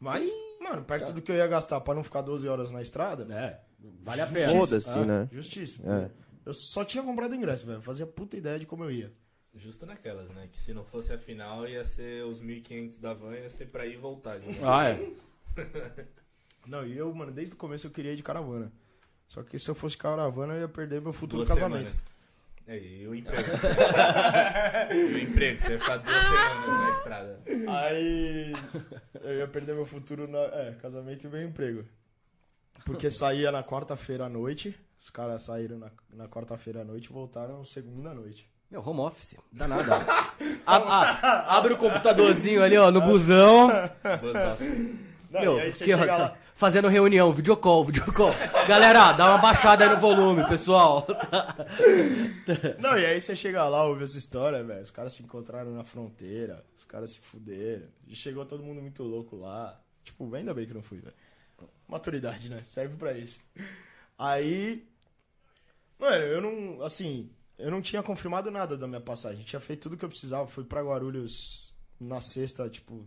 Mas, 0.00 0.28
mano, 0.60 0.82
perto 0.84 1.12
do 1.12 1.20
que 1.22 1.30
eu 1.30 1.36
ia 1.36 1.46
gastar 1.46 1.80
pra 1.80 1.94
não 1.94 2.02
ficar 2.02 2.22
12 2.22 2.48
horas 2.48 2.70
na 2.70 2.80
estrada. 2.80 3.26
É, 3.32 3.60
vale 4.02 4.20
a 4.22 4.26
pena. 4.26 4.52
Foda-se, 4.52 4.88
Ah, 4.90 5.04
né? 5.04 5.28
Justíssimo. 5.30 5.90
É. 5.90 6.10
Eu 6.44 6.52
só 6.54 6.84
tinha 6.84 7.04
comprado 7.04 7.34
ingresso, 7.34 7.66
velho. 7.66 7.80
Fazia 7.82 8.06
puta 8.06 8.36
ideia 8.36 8.58
de 8.58 8.66
como 8.66 8.82
eu 8.84 8.90
ia. 8.90 9.12
Justo 9.54 9.84
naquelas, 9.86 10.30
né? 10.30 10.48
Que 10.50 10.58
se 10.58 10.72
não 10.72 10.82
fosse 10.84 11.12
a 11.12 11.18
final, 11.18 11.68
ia 11.68 11.84
ser 11.84 12.24
os 12.24 12.40
1.500 12.42 12.98
da 12.98 13.12
van, 13.12 13.34
ia 13.36 13.50
ser 13.50 13.66
pra 13.66 13.86
ir 13.86 13.94
e 13.94 13.96
voltar. 13.98 14.40
gente. 14.40 14.58
Ah, 14.64 14.88
é. 14.88 15.12
Não, 16.66 16.86
e 16.86 16.96
eu, 16.96 17.12
mano, 17.14 17.32
desde 17.32 17.54
o 17.54 17.58
começo 17.58 17.86
eu 17.86 17.90
queria 17.90 18.12
ir 18.12 18.16
de 18.16 18.22
caravana. 18.22 18.72
Só 19.32 19.42
que 19.42 19.58
se 19.58 19.66
eu 19.70 19.74
fosse 19.74 19.96
caravana, 19.96 20.52
eu 20.52 20.60
ia 20.60 20.68
perder 20.68 21.00
meu 21.00 21.10
futuro 21.10 21.42
Duas 21.42 21.48
casamento. 21.58 21.88
semanas. 21.88 22.04
É, 22.68 22.76
e 22.78 23.08
o 23.08 23.14
emprego? 23.14 23.48
e 24.92 25.04
o 25.04 25.18
emprego? 25.22 25.58
Você 25.58 25.72
ia 25.72 25.78
ficar 25.78 25.96
duas 25.96 26.22
semanas 26.22 26.68
na 26.68 26.90
estrada. 26.90 27.40
Aí 27.66 28.52
eu 29.22 29.38
ia 29.38 29.48
perder 29.48 29.74
meu 29.74 29.86
futuro 29.86 30.28
na 30.28 30.38
é, 30.38 30.76
casamento 30.82 31.24
e 31.26 31.30
meu 31.30 31.42
emprego. 31.42 31.82
Porque 32.84 33.10
saía 33.10 33.50
na 33.50 33.64
quarta-feira 33.64 34.26
à 34.26 34.28
noite. 34.28 34.78
Os 35.00 35.08
caras 35.08 35.44
saíram 35.44 35.78
na, 35.78 35.90
na 36.12 36.28
quarta-feira 36.28 36.82
à 36.82 36.84
noite 36.84 37.06
e 37.06 37.12
voltaram 37.12 37.64
segunda 37.64 38.10
à 38.10 38.14
noite. 38.14 38.46
Meu, 38.70 38.86
home 38.86 39.00
office. 39.00 39.34
Dá 39.50 39.66
nada. 39.66 39.96
A- 40.66 40.76
a- 40.76 41.56
abre 41.56 41.72
o 41.72 41.78
computadorzinho 41.78 42.62
ali, 42.62 42.76
ó, 42.76 42.90
no 42.90 43.00
busão. 43.00 43.68
Não, 45.30 45.40
Meu, 45.40 45.56
e 45.56 45.60
aí 45.62 45.72
você 45.72 45.86
chega 45.86 46.04
lá. 46.18 46.36
Fazendo 46.54 46.88
reunião, 46.88 47.32
videocall, 47.32 47.84
videocall. 47.84 48.32
Galera, 48.68 49.12
dá 49.12 49.30
uma 49.30 49.38
baixada 49.38 49.84
aí 49.84 49.90
no 49.90 50.00
volume, 50.00 50.46
pessoal. 50.48 51.06
Não, 52.78 52.96
e 52.98 53.04
aí 53.04 53.20
você 53.20 53.34
chega 53.34 53.68
lá, 53.68 53.84
ouve 53.84 54.04
essa 54.04 54.18
história, 54.18 54.62
velho. 54.62 54.82
Os 54.82 54.90
caras 54.90 55.12
se 55.12 55.22
encontraram 55.22 55.72
na 55.74 55.84
fronteira, 55.84 56.64
os 56.76 56.84
caras 56.84 57.10
se 57.10 57.18
fuderam. 57.20 57.86
Chegou 58.12 58.44
todo 58.44 58.62
mundo 58.62 58.80
muito 58.80 59.02
louco 59.02 59.36
lá. 59.36 59.80
Tipo, 60.04 60.32
ainda 60.34 60.54
bem 60.54 60.66
que 60.66 60.74
não 60.74 60.82
fui, 60.82 60.98
velho. 60.98 61.14
Maturidade, 61.88 62.48
né? 62.48 62.58
Serve 62.64 62.96
pra 62.96 63.12
isso. 63.12 63.40
Aí. 64.18 64.86
Mano, 65.98 66.24
eu 66.24 66.40
não. 66.40 66.82
Assim, 66.82 67.30
eu 67.58 67.70
não 67.70 67.80
tinha 67.80 68.02
confirmado 68.02 68.50
nada 68.50 68.76
da 68.76 68.86
minha 68.86 69.00
passagem. 69.00 69.44
Tinha 69.44 69.60
feito 69.60 69.82
tudo 69.82 69.96
que 69.96 70.04
eu 70.04 70.08
precisava. 70.08 70.46
Fui 70.46 70.64
pra 70.64 70.82
Guarulhos 70.82 71.72
na 72.00 72.20
sexta, 72.20 72.68
tipo, 72.68 73.06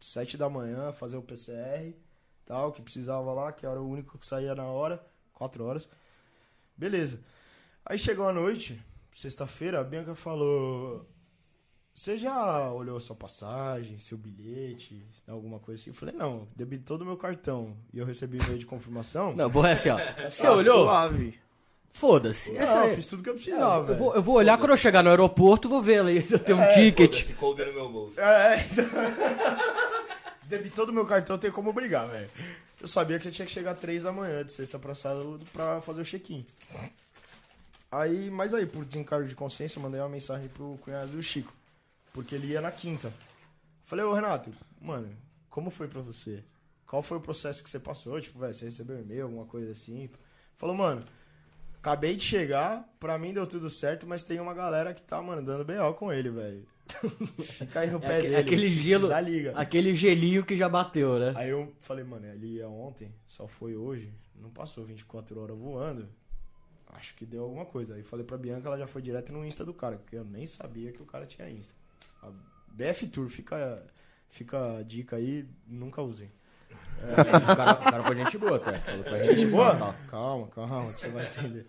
sete 0.00 0.36
da 0.36 0.48
manhã, 0.48 0.92
fazer 0.92 1.16
o 1.16 1.22
PCR 1.22 1.94
tal, 2.44 2.72
que 2.72 2.82
precisava 2.82 3.32
lá, 3.32 3.52
que 3.52 3.64
era 3.66 3.80
o 3.80 3.88
único 3.88 4.18
que 4.18 4.26
saía 4.26 4.54
na 4.54 4.64
hora, 4.64 5.04
quatro 5.32 5.64
horas. 5.64 5.88
Beleza. 6.76 7.20
Aí 7.84 7.98
chegou 7.98 8.28
a 8.28 8.32
noite, 8.32 8.80
sexta-feira, 9.14 9.80
a 9.80 9.84
Bianca 9.84 10.14
falou: 10.14 11.06
Você 11.94 12.16
já 12.16 12.70
olhou 12.72 12.98
sua 13.00 13.16
passagem, 13.16 13.98
seu 13.98 14.16
bilhete, 14.16 15.04
alguma 15.28 15.58
coisa 15.58 15.80
assim? 15.80 15.90
Eu 15.90 15.94
falei: 15.94 16.14
Não, 16.14 16.46
debitou 16.56 16.96
do 16.96 17.04
meu 17.04 17.16
cartão 17.16 17.76
e 17.92 17.98
eu 17.98 18.06
recebi 18.06 18.38
e-mail 18.38 18.58
de 18.58 18.66
confirmação. 18.66 19.34
Não, 19.34 19.48
boa, 19.50 19.68
é 19.68 19.72
assim, 19.72 19.90
ó. 19.90 19.98
Você 20.30 20.42
Tá 20.42 20.52
olhou? 20.52 20.84
Suave. 20.84 21.40
Foda-se. 21.94 22.50
Não, 22.52 22.60
Essa 22.62 22.80
aí- 22.80 22.88
eu 22.90 22.94
fiz 22.96 23.06
tudo 23.06 23.22
que 23.22 23.28
eu 23.28 23.34
precisava. 23.34 23.92
eu, 23.92 23.98
vou, 23.98 24.14
eu 24.14 24.22
vou 24.22 24.36
olhar 24.36 24.56
quando 24.56 24.70
eu 24.70 24.76
chegar 24.78 25.02
no 25.02 25.10
aeroporto, 25.10 25.68
vou 25.68 25.82
ver 25.82 25.98
ali 26.00 26.22
se 26.22 26.32
eu 26.32 26.38
tenho 26.38 26.56
um 26.56 26.62
É, 26.62 26.72
ticket. 26.74 27.24
Se 27.24 27.34
coube 27.34 27.62
no 27.66 27.72
meu 27.74 27.90
bolso. 27.90 28.18
É, 28.18 28.56
então... 28.64 28.84
Debitou 30.52 30.84
do 30.84 30.92
meu 30.92 31.06
cartão, 31.06 31.38
tem 31.38 31.50
como 31.50 31.72
brigar, 31.72 32.06
velho. 32.06 32.28
Eu 32.78 32.86
sabia 32.86 33.18
que 33.18 33.26
eu 33.26 33.32
tinha 33.32 33.46
que 33.46 33.52
chegar 33.52 33.74
três 33.74 34.02
da 34.02 34.12
manhã, 34.12 34.44
de 34.44 34.52
sexta 34.52 34.78
pra 34.78 34.94
sábado, 34.94 35.40
pra 35.50 35.80
fazer 35.80 36.02
o 36.02 36.04
check-in. 36.04 36.46
Aí, 37.90 38.30
mas 38.30 38.52
aí, 38.52 38.66
por 38.66 38.84
desencargo 38.84 39.26
de 39.26 39.34
consciência, 39.34 39.78
eu 39.78 39.82
mandei 39.82 39.98
uma 39.98 40.10
mensagem 40.10 40.48
pro 40.48 40.78
cunhado 40.82 41.12
do 41.12 41.22
Chico. 41.22 41.50
Porque 42.12 42.34
ele 42.34 42.48
ia 42.48 42.60
na 42.60 42.70
quinta. 42.70 43.10
Falei, 43.86 44.04
ô 44.04 44.12
Renato, 44.12 44.52
mano, 44.78 45.08
como 45.48 45.70
foi 45.70 45.88
pra 45.88 46.02
você? 46.02 46.44
Qual 46.86 47.02
foi 47.02 47.16
o 47.16 47.22
processo 47.22 47.64
que 47.64 47.70
você 47.70 47.80
passou? 47.80 48.20
Tipo, 48.20 48.38
velho, 48.38 48.52
você 48.52 48.66
recebeu 48.66 49.00
e-mail, 49.00 49.22
alguma 49.22 49.46
coisa 49.46 49.72
assim? 49.72 50.10
Falou, 50.58 50.76
mano, 50.76 51.02
acabei 51.78 52.14
de 52.14 52.24
chegar, 52.24 52.86
pra 53.00 53.16
mim 53.16 53.32
deu 53.32 53.46
tudo 53.46 53.70
certo, 53.70 54.06
mas 54.06 54.22
tem 54.22 54.38
uma 54.38 54.52
galera 54.52 54.92
que 54.92 55.00
tá, 55.00 55.22
mano, 55.22 55.42
dando 55.42 55.64
B.O. 55.64 55.94
com 55.94 56.12
ele, 56.12 56.28
velho. 56.28 56.66
Fica 57.42 57.80
aí 57.80 57.90
no 57.90 57.98
É 57.98 58.00
pé 58.00 58.16
aque- 58.18 58.22
dele. 58.28 58.36
aquele 58.36 58.68
gelo-. 58.68 59.08
Aquele 59.54 59.94
gelinho 59.94 60.44
que 60.44 60.56
já 60.56 60.68
bateu, 60.68 61.18
né? 61.18 61.32
Aí 61.36 61.50
eu 61.50 61.72
falei, 61.80 62.04
mano, 62.04 62.30
ali 62.30 62.60
é 62.60 62.66
ontem, 62.66 63.12
só 63.26 63.46
foi 63.46 63.74
hoje, 63.76 64.12
não 64.34 64.50
passou 64.50 64.84
24 64.84 65.40
horas 65.40 65.56
voando. 65.56 66.08
Acho 66.94 67.14
que 67.14 67.24
deu 67.24 67.44
alguma 67.44 67.64
coisa. 67.64 67.94
Aí 67.94 68.02
falei 68.02 68.24
pra 68.26 68.36
Bianca, 68.36 68.68
ela 68.68 68.76
já 68.78 68.86
foi 68.86 69.00
direto 69.00 69.32
no 69.32 69.44
Insta 69.46 69.64
do 69.64 69.72
cara, 69.72 69.96
porque 69.96 70.16
eu 70.16 70.24
nem 70.24 70.46
sabia 70.46 70.92
que 70.92 71.00
o 71.00 71.06
cara 71.06 71.24
tinha 71.24 71.48
Insta. 71.48 71.72
A 72.22 72.30
BF 72.68 73.06
Tour, 73.08 73.28
fica, 73.30 73.82
fica 74.28 74.78
a 74.78 74.82
dica 74.82 75.16
aí, 75.16 75.46
nunca 75.66 76.02
usem. 76.02 76.30
O 77.02 77.56
cara, 77.56 77.72
o 77.72 77.84
cara 77.84 78.02
foi 78.04 78.14
gente 78.16 78.36
boa, 78.38 78.56
até. 78.56 78.78
Falou 78.78 79.04
pra 79.04 79.22
gente 79.24 79.38
Gente 79.40 79.50
boa? 79.50 79.96
Calma, 80.08 80.48
calma, 80.48 80.92
que 80.92 81.00
você 81.00 81.08
vai 81.08 81.26
entender. 81.26 81.66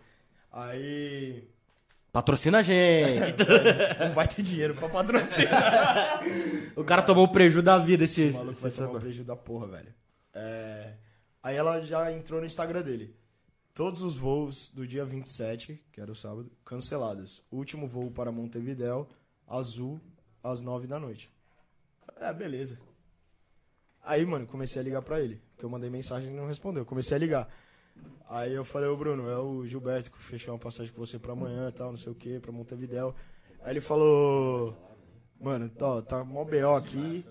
Aí. 0.52 1.48
Patrocina 2.14 2.60
a 2.60 2.62
gente. 2.62 3.36
Não 4.00 4.14
vai 4.14 4.28
ter 4.28 4.42
dinheiro 4.44 4.76
pra 4.76 4.88
patrocinar. 4.88 6.22
O 6.76 6.84
cara 6.84 7.02
tomou 7.02 7.26
o 7.26 7.32
prejuízo 7.32 7.62
da 7.64 7.78
vida 7.78 8.04
esse. 8.06 8.26
Esse 8.26 8.34
maluco 8.38 8.60
vai 8.62 8.70
esse- 8.72 8.80
tomar 8.80 8.92
um 8.98 9.00
prejuízo 9.00 9.24
da 9.28 9.36
porra, 9.36 9.68
velho. 9.68 9.94
É, 10.34 10.94
Aí 11.44 11.56
ela 11.56 11.82
já 11.82 12.12
entrou 12.12 12.40
no 12.40 12.46
Instagram 12.46 12.82
dele. 12.82 13.16
Todos 13.74 14.02
os 14.02 14.16
voos 14.16 14.70
do 14.72 14.88
dia 14.88 15.04
27, 15.04 15.84
que 15.92 16.00
era 16.00 16.12
o 16.12 16.16
sábado, 16.16 16.52
cancelados. 16.64 17.44
Último 17.52 17.88
voo 17.88 18.10
para 18.12 18.32
Montevidéu, 18.32 19.08
azul, 19.48 20.00
às 20.44 20.62
9 20.62 20.88
da 20.88 21.00
noite. 21.00 21.30
É, 22.20 22.32
beleza. 22.32 22.78
Aí, 24.04 24.26
mano, 24.26 24.46
comecei 24.48 24.82
a 24.82 24.86
ligar 24.86 25.02
pra 25.02 25.20
ele. 25.20 25.42
Porque 25.52 25.66
eu 25.66 25.70
mandei 25.70 25.90
mensagem 25.90 26.28
e 26.30 26.32
ele 26.32 26.40
não 26.40 26.48
respondeu. 26.48 26.86
Comecei 26.86 27.16
a 27.16 27.20
ligar. 27.20 27.48
Aí 28.30 28.54
eu 28.54 28.66
falei, 28.66 28.90
ô 28.90 28.98
Bruno, 28.98 29.30
é 29.30 29.38
o 29.38 29.66
Gilberto 29.66 30.12
que 30.12 30.18
fechou 30.18 30.54
uma 30.54 30.60
passagem 30.60 30.92
com 30.92 31.00
você 31.06 31.20
pra 31.20 31.34
amanhã 31.34 31.70
e 31.70 31.72
tal, 31.72 31.92
não 31.92 31.98
sei 31.98 32.12
o 32.12 32.16
que, 32.16 32.40
pra 32.40 32.52
Montevidéu. 32.52 33.14
Aí 33.62 33.74
ele 33.74 33.82
falou, 33.82 34.76
mano, 35.40 35.72
ó, 35.80 36.02
tá 36.02 36.24
mó 36.24 36.44
BO 36.44 36.76
aqui. 36.76 37.26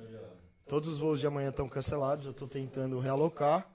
Todos 0.66 0.88
os 0.88 0.98
voos 0.98 1.20
de 1.20 1.26
amanhã 1.26 1.50
estão 1.50 1.68
cancelados, 1.68 2.24
eu 2.24 2.32
tô 2.32 2.46
tentando 2.46 2.98
realocar. 3.00 3.68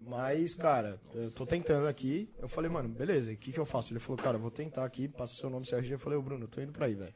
Mas, 0.00 0.54
cara, 0.54 1.00
eu 1.12 1.30
tô 1.32 1.44
tentando 1.44 1.86
aqui. 1.86 2.32
Eu 2.38 2.48
falei, 2.48 2.70
mano, 2.70 2.88
beleza, 2.88 3.32
o 3.32 3.36
que 3.36 3.52
que 3.52 3.58
eu 3.58 3.66
faço? 3.66 3.92
Ele 3.92 4.00
falou, 4.00 4.16
cara, 4.16 4.38
vou 4.38 4.50
tentar 4.50 4.84
aqui, 4.84 5.06
passa 5.08 5.34
seu 5.34 5.50
nome, 5.50 5.66
RG. 5.70 5.94
Eu 5.94 5.98
falei, 5.98 6.18
ô 6.18 6.22
Bruno, 6.22 6.44
eu 6.44 6.48
tô 6.48 6.60
indo 6.60 6.72
pra 6.72 6.86
aí, 6.86 6.94
velho. 6.94 7.14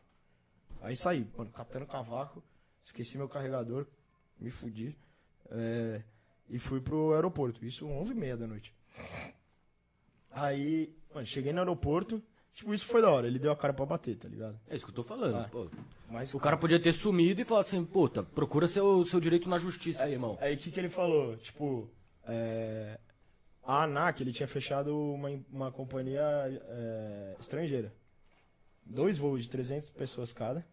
Aí 0.80 0.96
saí, 0.96 1.26
mano, 1.36 1.50
catando 1.50 1.86
cavaco, 1.86 2.42
esqueci 2.84 3.16
meu 3.16 3.28
carregador, 3.28 3.86
me 4.38 4.50
fudi. 4.50 4.96
é, 5.50 6.02
e 6.48 6.58
fui 6.58 6.80
pro 6.80 7.14
aeroporto, 7.14 7.64
isso 7.64 7.86
11h30 7.86 8.36
da 8.36 8.46
noite. 8.46 8.74
Aí, 10.30 10.94
mano, 11.14 11.26
cheguei 11.26 11.52
no 11.52 11.60
aeroporto, 11.60 12.22
tipo, 12.54 12.72
isso 12.72 12.86
foi 12.86 13.02
da 13.02 13.10
hora, 13.10 13.26
ele 13.26 13.38
deu 13.38 13.52
a 13.52 13.56
cara 13.56 13.72
pra 13.72 13.84
bater, 13.84 14.16
tá 14.16 14.28
ligado? 14.28 14.58
É 14.68 14.76
isso 14.76 14.84
que 14.84 14.90
eu 14.90 14.96
tô 14.96 15.02
falando. 15.02 15.36
Ah. 15.36 15.48
pô. 15.50 15.68
Mas 16.08 16.32
O 16.34 16.38
cara 16.38 16.56
podia 16.56 16.80
ter 16.80 16.92
sumido 16.92 17.40
e 17.40 17.44
falado 17.44 17.64
assim, 17.64 17.84
puta, 17.84 18.22
procura 18.22 18.68
seu, 18.68 19.04
seu 19.06 19.20
direito 19.20 19.48
na 19.48 19.58
justiça 19.58 20.04
aí, 20.04 20.12
irmão. 20.12 20.38
Aí 20.40 20.54
o 20.54 20.58
que, 20.58 20.70
que 20.70 20.80
ele 20.80 20.88
falou? 20.88 21.36
Tipo, 21.36 21.90
é, 22.24 22.98
a 23.62 23.84
ANAC, 23.84 24.20
ele 24.20 24.32
tinha 24.32 24.48
fechado 24.48 24.96
uma, 24.96 25.28
uma 25.50 25.72
companhia 25.72 26.22
é, 26.22 27.36
estrangeira. 27.38 27.92
Dois 28.84 29.16
voos 29.16 29.44
de 29.44 29.48
300 29.48 29.90
pessoas 29.90 30.32
cada. 30.32 30.66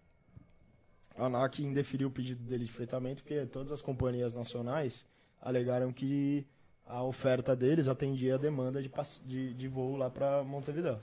A 1.16 1.26
ANAC 1.26 1.60
indeferiu 1.60 2.08
o 2.08 2.12
pedido 2.12 2.44
dele 2.44 2.66
de 2.66 2.72
fretamento 2.72 3.22
porque 3.22 3.46
todas 3.46 3.72
as 3.72 3.82
companhias 3.82 4.34
nacionais 4.34 5.06
alegaram 5.42 5.94
que 5.94 6.48
a 6.90 7.04
oferta 7.04 7.56
deles 7.56 7.88
atendia 7.88 8.34
a 8.34 8.38
demanda 8.38 8.82
de, 8.82 8.92
de, 9.26 9.54
de 9.54 9.68
voo 9.68 9.96
lá 9.96 10.10
pra 10.10 10.44
Montevideo. 10.44 11.00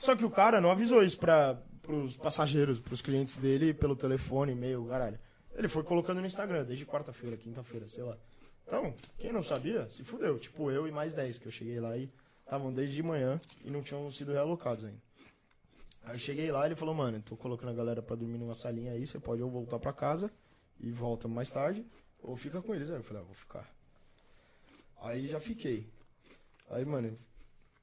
Só 0.00 0.16
que 0.16 0.24
o 0.24 0.30
cara 0.30 0.62
não 0.62 0.70
avisou 0.70 1.02
isso 1.02 1.18
para 1.18 1.60
os 1.86 2.16
passageiros, 2.16 2.80
pros 2.80 3.02
clientes 3.02 3.36
dele, 3.36 3.74
pelo 3.74 3.94
telefone, 3.94 4.52
e-mail, 4.52 4.86
caralho. 4.86 5.18
Ele 5.54 5.68
foi 5.68 5.82
colocando 5.82 6.20
no 6.20 6.26
Instagram, 6.26 6.64
desde 6.64 6.86
quarta-feira, 6.86 7.36
quinta-feira, 7.36 7.86
sei 7.86 8.02
lá. 8.02 8.16
Então, 8.66 8.94
quem 9.18 9.30
não 9.30 9.42
sabia, 9.42 9.88
se 9.90 10.02
fudeu. 10.02 10.38
Tipo, 10.38 10.70
eu 10.70 10.88
e 10.88 10.90
mais 10.90 11.12
10, 11.12 11.38
que 11.38 11.46
eu 11.46 11.52
cheguei 11.52 11.78
lá 11.78 11.94
e 11.96 12.10
estavam 12.40 12.72
desde 12.72 12.96
de 12.96 13.02
manhã 13.02 13.38
e 13.62 13.70
não 13.70 13.82
tinham 13.82 14.10
sido 14.10 14.32
realocados 14.32 14.84
ainda. 14.84 15.00
Aí 16.02 16.14
eu 16.14 16.18
cheguei 16.18 16.50
lá 16.50 16.64
e 16.64 16.68
ele 16.68 16.76
falou, 16.76 16.94
mano, 16.94 17.20
tô 17.20 17.36
colocando 17.36 17.70
a 17.70 17.74
galera 17.74 18.00
pra 18.00 18.16
dormir 18.16 18.38
numa 18.38 18.54
salinha 18.54 18.92
aí, 18.92 19.06
você 19.06 19.18
pode 19.18 19.42
ou 19.42 19.50
voltar 19.50 19.78
pra 19.78 19.92
casa 19.92 20.30
e 20.80 20.90
volta 20.90 21.28
mais 21.28 21.50
tarde, 21.50 21.84
ou 22.22 22.36
fica 22.36 22.62
com 22.62 22.74
eles. 22.74 22.90
Aí 22.90 22.96
eu 22.96 23.02
falei, 23.02 23.22
ah, 23.22 23.26
vou 23.26 23.34
ficar. 23.34 23.75
Aí 25.00 25.28
já 25.28 25.40
fiquei. 25.40 25.88
Aí, 26.70 26.84
mano, 26.84 27.16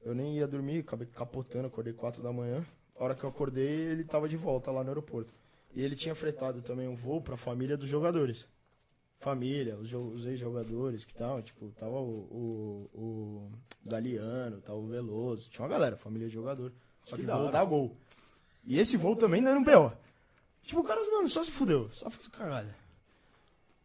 eu 0.02 0.14
nem 0.14 0.36
ia 0.36 0.46
dormir, 0.46 0.80
acabei 0.80 1.06
capotando, 1.06 1.66
acordei 1.66 1.92
4 1.92 2.22
da 2.22 2.32
manhã. 2.32 2.64
A 2.98 3.04
hora 3.04 3.14
que 3.14 3.24
eu 3.24 3.30
acordei, 3.30 3.66
ele 3.66 4.04
tava 4.04 4.28
de 4.28 4.36
volta 4.36 4.70
lá 4.70 4.82
no 4.82 4.90
aeroporto. 4.90 5.32
E 5.74 5.82
ele 5.82 5.96
tinha 5.96 6.14
fretado 6.14 6.62
também 6.62 6.86
um 6.86 6.94
voo 6.94 7.20
pra 7.20 7.36
família 7.36 7.76
dos 7.76 7.88
jogadores. 7.88 8.46
Família, 9.18 9.76
os, 9.76 9.92
os 9.92 10.26
ex-jogadores 10.26 11.04
que 11.04 11.14
tal, 11.14 11.42
tipo, 11.42 11.70
tava 11.70 11.98
o, 11.98 12.90
o, 12.92 12.98
o 13.00 13.52
Galeano, 13.84 14.60
tava 14.60 14.78
o 14.78 14.86
Veloso, 14.86 15.48
tinha 15.50 15.62
uma 15.62 15.72
galera, 15.72 15.96
família 15.96 16.28
de 16.28 16.34
jogador. 16.34 16.72
Só 17.04 17.16
que, 17.16 17.22
Que 17.22 17.30
voo 17.30 17.50
dá 17.50 17.64
gol. 17.64 17.96
E 18.64 18.78
esse 18.78 18.96
voo 18.96 19.16
também 19.16 19.42
dando 19.42 19.60
um 19.60 19.64
B.O. 19.64 19.90
Tipo, 20.62 20.80
o 20.80 20.84
cara, 20.84 21.00
mano, 21.10 21.28
só 21.28 21.42
se 21.42 21.50
fudeu, 21.50 21.90
só 21.92 22.08
fez 22.10 22.28
caralho. 22.28 22.74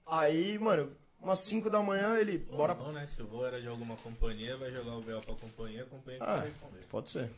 Aí, 0.06 0.58
mano, 0.60 0.92
umas 1.22 1.40
5 1.42 1.70
da 1.70 1.82
manhã 1.82 2.18
ele, 2.18 2.38
bora 2.38 2.74
Bora. 2.74 2.76
Bom, 2.76 2.92
né? 2.92 3.06
Se 3.08 3.22
o 3.22 3.28
voo 3.28 3.46
era 3.46 3.60
de 3.62 3.68
alguma 3.68 3.96
companhia, 3.98 4.58
vai 4.58 4.72
jogar 4.72 4.96
o 4.98 5.02
BO 5.02 5.22
pra 5.22 5.36
companhia, 5.36 5.84
a 5.84 5.86
companhia 5.86 6.20
Ah. 6.24 6.38
vai 6.38 6.46
responder. 6.48 6.86
Pode 6.90 7.10
ser. 7.10 7.30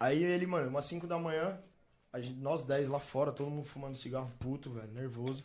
Aí 0.00 0.22
ele, 0.22 0.46
mano, 0.46 0.68
umas 0.68 0.84
5 0.86 1.06
da 1.06 1.18
manhã, 1.18 1.58
a 2.12 2.20
gente- 2.20 2.38
nós 2.40 2.62
10 2.62 2.88
lá 2.88 2.98
fora, 2.98 3.30
todo 3.32 3.48
mundo 3.50 3.66
fumando 3.66 3.96
cigarro 3.96 4.30
puto, 4.40 4.70
velho, 4.70 4.88
nervoso. 4.92 5.44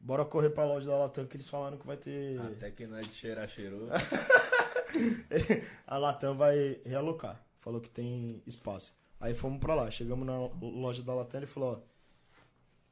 bora 0.00 0.22
correr 0.24 0.50
pra 0.50 0.66
loja 0.66 0.86
da 0.86 0.96
Latam 0.98 1.26
que 1.26 1.34
eles 1.36 1.48
falaram 1.48 1.78
que 1.78 1.86
vai 1.86 1.96
ter. 1.96 2.38
Até 2.38 2.70
que 2.70 2.86
não 2.86 2.98
é 2.98 3.00
de 3.00 3.08
cheirar, 3.08 3.48
cheirou. 3.48 3.88
a 5.86 5.98
Latam 5.98 6.36
vai 6.36 6.78
realocar. 6.84 7.40
Falou 7.60 7.80
que 7.80 7.88
tem 7.88 8.42
espaço. 8.46 8.94
Aí 9.18 9.34
fomos 9.34 9.58
pra 9.60 9.74
lá. 9.74 9.90
Chegamos 9.90 10.26
na 10.26 10.36
loja 10.60 11.02
da 11.02 11.14
Latam 11.14 11.40
ele 11.40 11.46
falou, 11.46 11.72
ó. 11.82 11.93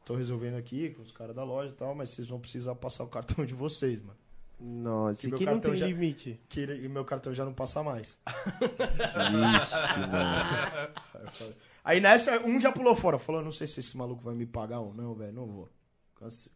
Tô 0.04 0.14
resolvendo 0.16 0.56
aqui 0.56 0.90
com 0.90 1.02
os 1.02 1.12
caras 1.12 1.34
da 1.34 1.44
loja 1.44 1.72
e 1.72 1.76
tal, 1.76 1.94
mas 1.94 2.10
vocês 2.10 2.28
vão 2.28 2.40
precisar 2.40 2.74
passar 2.74 3.04
o 3.04 3.08
cartão 3.08 3.44
de 3.46 3.54
vocês, 3.54 4.00
mano. 4.02 4.18
Nossa, 4.60 5.20
Que 5.20 5.26
e 5.26 5.30
meu 5.30 5.38
que 5.38 5.44
não 5.44 5.52
cartão 5.54 5.70
tem 5.72 5.80
já- 5.80 5.86
limite. 5.86 6.40
Que 6.48 6.60
ele- 6.60 6.84
e 6.84 6.88
meu 6.88 7.04
cartão 7.04 7.34
já 7.34 7.44
não 7.44 7.52
passa 7.54 7.82
mais. 7.82 8.16
Ixi, 8.26 10.00
mano. 10.10 11.54
Aí, 11.84 12.00
nessa, 12.00 12.38
um 12.40 12.60
já 12.60 12.70
pulou 12.70 12.94
fora. 12.94 13.18
Falou, 13.18 13.42
não 13.42 13.50
sei 13.52 13.66
se 13.66 13.80
esse 13.80 13.96
maluco 13.96 14.22
vai 14.22 14.34
me 14.34 14.46
pagar 14.46 14.80
ou 14.80 14.94
não, 14.94 15.14
velho. 15.14 15.32
Não 15.32 15.46
vou. 15.46 15.68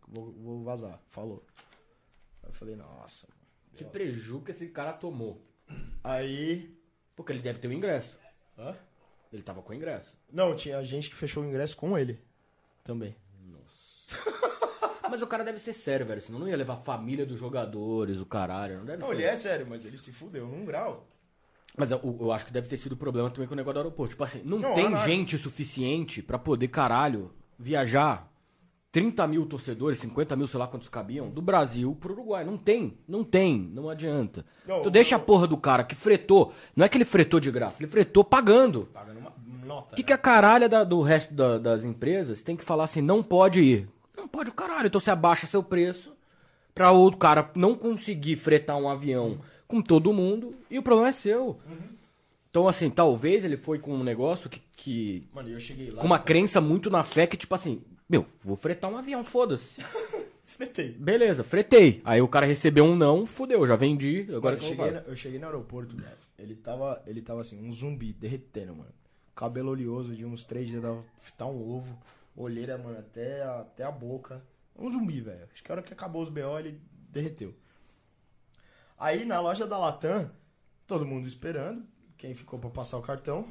Vou, 0.09 0.33
vou 0.33 0.63
vazar. 0.63 1.01
Falou. 1.11 1.45
Aí 2.45 2.49
eu 2.51 2.53
falei, 2.53 2.77
nossa. 2.77 3.27
Que 3.75 3.85
preju 3.85 4.41
que 4.41 4.53
esse 4.53 4.69
cara 4.69 4.93
tomou. 4.93 5.43
Aí. 6.05 6.73
Porque 7.17 7.33
ele 7.33 7.41
deve 7.43 7.59
ter 7.59 7.67
o 7.69 7.73
ingresso. 7.73 8.17
Hã? 8.57 8.77
Ele 9.33 9.43
tava 9.43 9.63
com 9.63 9.73
o 9.73 9.75
ingresso. 9.75 10.15
Não, 10.33 10.55
tinha 10.55 10.83
gente 10.85 11.11
que 11.11 11.17
fechou 11.17 11.43
o 11.43 11.47
ingresso 11.47 11.77
com 11.77 11.99
ele. 11.99 12.21
Também. 12.85 13.17
Mas 15.09 15.23
o 15.23 15.27
cara 15.27 15.45
deve 15.45 15.59
ser 15.59 15.73
sério, 15.73 16.05
velho. 16.05 16.21
Senão 16.21 16.39
não 16.41 16.49
ia 16.49 16.57
levar 16.57 16.75
a 16.75 16.79
família 16.79 17.25
dos 17.25 17.39
jogadores, 17.39 18.19
o 18.21 18.27
caralho. 18.27 18.79
Não 18.79 18.85
deve 18.85 18.99
Não, 19.01 19.09
ser. 19.09 19.15
ele 19.15 19.23
é 19.25 19.37
sério, 19.37 19.67
mas 19.69 19.85
ele 19.85 19.99
se 19.99 20.13
fudeu 20.13 20.47
num 20.47 20.65
grau. 20.65 21.07
Mas 21.77 21.91
eu, 21.91 22.01
eu 22.21 22.33
acho 22.33 22.47
que 22.47 22.53
deve 22.53 22.69
ter 22.69 22.77
sido 22.79 22.93
o 22.93 22.97
problema 22.97 23.31
também 23.31 23.47
com 23.47 23.55
o 23.55 23.57
negócio 23.57 23.75
do 23.75 23.79
aeroporto. 23.81 24.11
Tipo 24.13 24.25
assim, 24.25 24.41
não, 24.45 24.59
Não, 24.59 24.75
tem 24.75 24.85
não, 24.85 24.93
não. 24.93 25.07
gente 25.07 25.37
suficiente 25.39 26.23
pra 26.23 26.39
poder, 26.39 26.69
caralho, 26.69 27.31
viajar 27.59 28.33
30 28.91 29.27
mil 29.29 29.45
torcedores, 29.47 29.99
50 30.01 30.35
mil, 30.37 30.49
sei 30.49 30.59
lá 30.59 30.67
quantos 30.67 30.89
cabiam, 30.89 31.29
do 31.29 31.43
Brasil 31.43 31.95
pro 32.01 32.15
Uruguai. 32.15 32.45
Não 32.45 32.57
tem, 32.57 32.99
não 33.07 33.23
tem, 33.23 33.59
não 33.75 33.89
adianta. 33.91 34.45
Não, 34.67 34.83
tu 34.83 34.89
o- 34.89 34.91
deixa 34.91 35.17
a 35.17 35.19
porra 35.19 35.47
do 35.47 35.57
cara 35.59 35.85
que 35.85 35.95
fretou. 35.95 36.53
Não 36.75 36.85
é 36.85 36.89
que 36.89 36.97
ele 36.97 37.05
fretou 37.05 37.39
de 37.39 37.51
graça, 37.51 37.81
ele 37.83 37.91
fretou 37.91 38.25
pagando. 38.25 38.89
Pagando 38.93 39.21
uma 39.21 39.33
nota. 39.65 39.93
O 39.93 39.97
que, 39.97 40.03
né? 40.03 40.07
que 40.07 40.13
a 40.15 40.19
caralha 40.19 40.67
da- 40.69 40.83
do 40.83 41.03
resto 41.03 41.35
da- 41.35 41.59
das 41.59 41.85
empresas 41.85 42.41
tem 42.41 42.57
que 42.57 42.65
falar 42.65 42.85
assim, 42.85 43.03
não 43.03 43.23
pode 43.23 43.61
ir? 43.61 43.89
Não 44.27 44.29
pode 44.29 44.51
o 44.51 44.55
caralho, 44.55 44.89
então 44.89 45.01
você 45.01 45.09
abaixa 45.13 45.47
seu 45.47 45.63
preço 45.63 46.13
pra 46.75 46.91
outro 46.91 47.17
cara 47.17 47.49
não 47.55 47.77
conseguir 47.77 48.35
fretar 48.35 48.77
um 48.77 48.89
avião 48.89 49.39
com 49.69 49.81
todo 49.81 50.13
mundo 50.13 50.53
e 50.69 50.77
o 50.81 50.83
problema 50.83 51.11
é 51.11 51.13
seu. 51.13 51.61
Então, 52.51 52.67
assim, 52.67 52.91
talvez 52.91 53.45
ele 53.45 53.57
foi 53.57 53.79
com 53.79 53.95
um 53.95 54.03
negócio 54.03 54.51
que. 54.51 54.61
que- 54.77 55.29
Mano, 55.33 55.49
eu 55.51 55.61
cheguei 55.61 55.91
lá. 55.93 56.01
com 56.01 56.07
uma 56.09 56.19
crença 56.19 56.61
muito 56.61 56.91
na 56.91 57.05
fé 57.05 57.25
que, 57.25 57.37
tipo 57.37 57.55
assim, 57.55 57.81
meu, 58.09 58.27
vou 58.43 58.57
fretar 58.57 58.91
um 58.91 58.97
avião, 58.97 59.23
foda-se. 59.23 59.77
Fretei. 60.45 60.91
Beleza, 60.91 61.45
fretei. 61.45 62.01
Aí 62.05 62.21
o 62.21 62.27
cara 62.29 62.47
recebeu 62.47 62.85
um 62.85 62.97
não, 62.97 63.27
fudeu, 63.27 63.65
já 63.67 63.77
vendi, 63.77 64.27
agora 64.35 64.57
Mano, 64.57 64.67
eu, 64.67 64.69
cheguei 64.69 64.91
na- 64.91 65.01
eu 65.07 65.17
cheguei 65.17 65.39
no 65.39 65.47
aeroporto, 65.47 65.95
velho. 65.97 66.17
Ele 66.37 66.55
tava, 66.57 67.01
ele 67.07 67.21
tava 67.23 67.43
assim, 67.43 67.61
um 67.65 67.73
zumbi, 67.73 68.13
derretendo, 68.13 68.75
mano. 68.75 68.91
Cabelo 69.37 69.71
oleoso 69.71 70.17
de 70.17 70.25
uns 70.25 70.43
três 70.45 70.67
dias, 70.67 70.83
dava 70.83 71.05
tá 71.39 71.47
um 71.47 71.77
ovo. 71.77 71.97
Olheira, 72.37 72.77
mano, 72.77 72.99
até 72.99 73.43
a, 73.43 73.61
até 73.61 73.83
a 73.85 73.91
boca. 73.91 74.43
Um 74.77 74.91
zumbi, 74.91 75.21
velho. 75.21 75.49
Acho 75.53 75.63
que 75.65 75.73
a 75.73 75.75
hora 75.75 75.83
que 75.83 75.93
acabou 75.93 76.23
os 76.23 76.29
BO, 76.29 76.59
ele 76.59 76.81
derreteu. 77.11 77.55
Aí 78.99 79.25
na 79.25 79.41
loja 79.41 79.67
da 79.67 79.79
Latam, 79.79 80.31
todo 80.87 81.07
mundo 81.07 81.27
esperando. 81.27 81.87
Quem 82.19 82.35
ficou 82.35 82.59
pra 82.59 82.71
passar 82.71 82.99
o 82.99 83.03
cartão. 83.03 83.51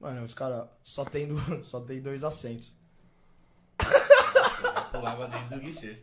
Mano, 0.00 0.24
os 0.24 0.34
caras 0.34 0.68
só 0.84 1.04
tem, 1.04 1.26
do- 1.28 1.36
só 1.64 1.80
tem 1.80 2.00
dois 2.02 2.22
assentos. 2.24 2.72
Pulava 4.90 5.28
dentro 5.28 5.48
do 5.56 5.60
guichê. 5.60 5.98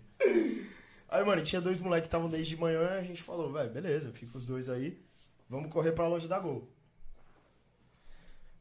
Aí, 1.10 1.24
mano, 1.24 1.44
tinha 1.44 1.62
dois 1.62 1.80
moleques 1.80 2.06
que 2.06 2.08
estavam 2.08 2.30
desde 2.30 2.56
de 2.56 2.62
manhã, 2.62 2.98
a 2.98 3.04
gente 3.04 3.22
falou, 3.22 3.52
velho, 3.54 3.70
beleza, 3.72 4.12
fica 4.12 4.36
os 4.38 4.48
dois 4.48 4.68
aí, 4.68 5.00
vamos 5.48 5.72
correr 5.72 5.92
pra 5.92 6.08
loja 6.08 6.28
da 6.28 6.40
Gol. 6.40 6.68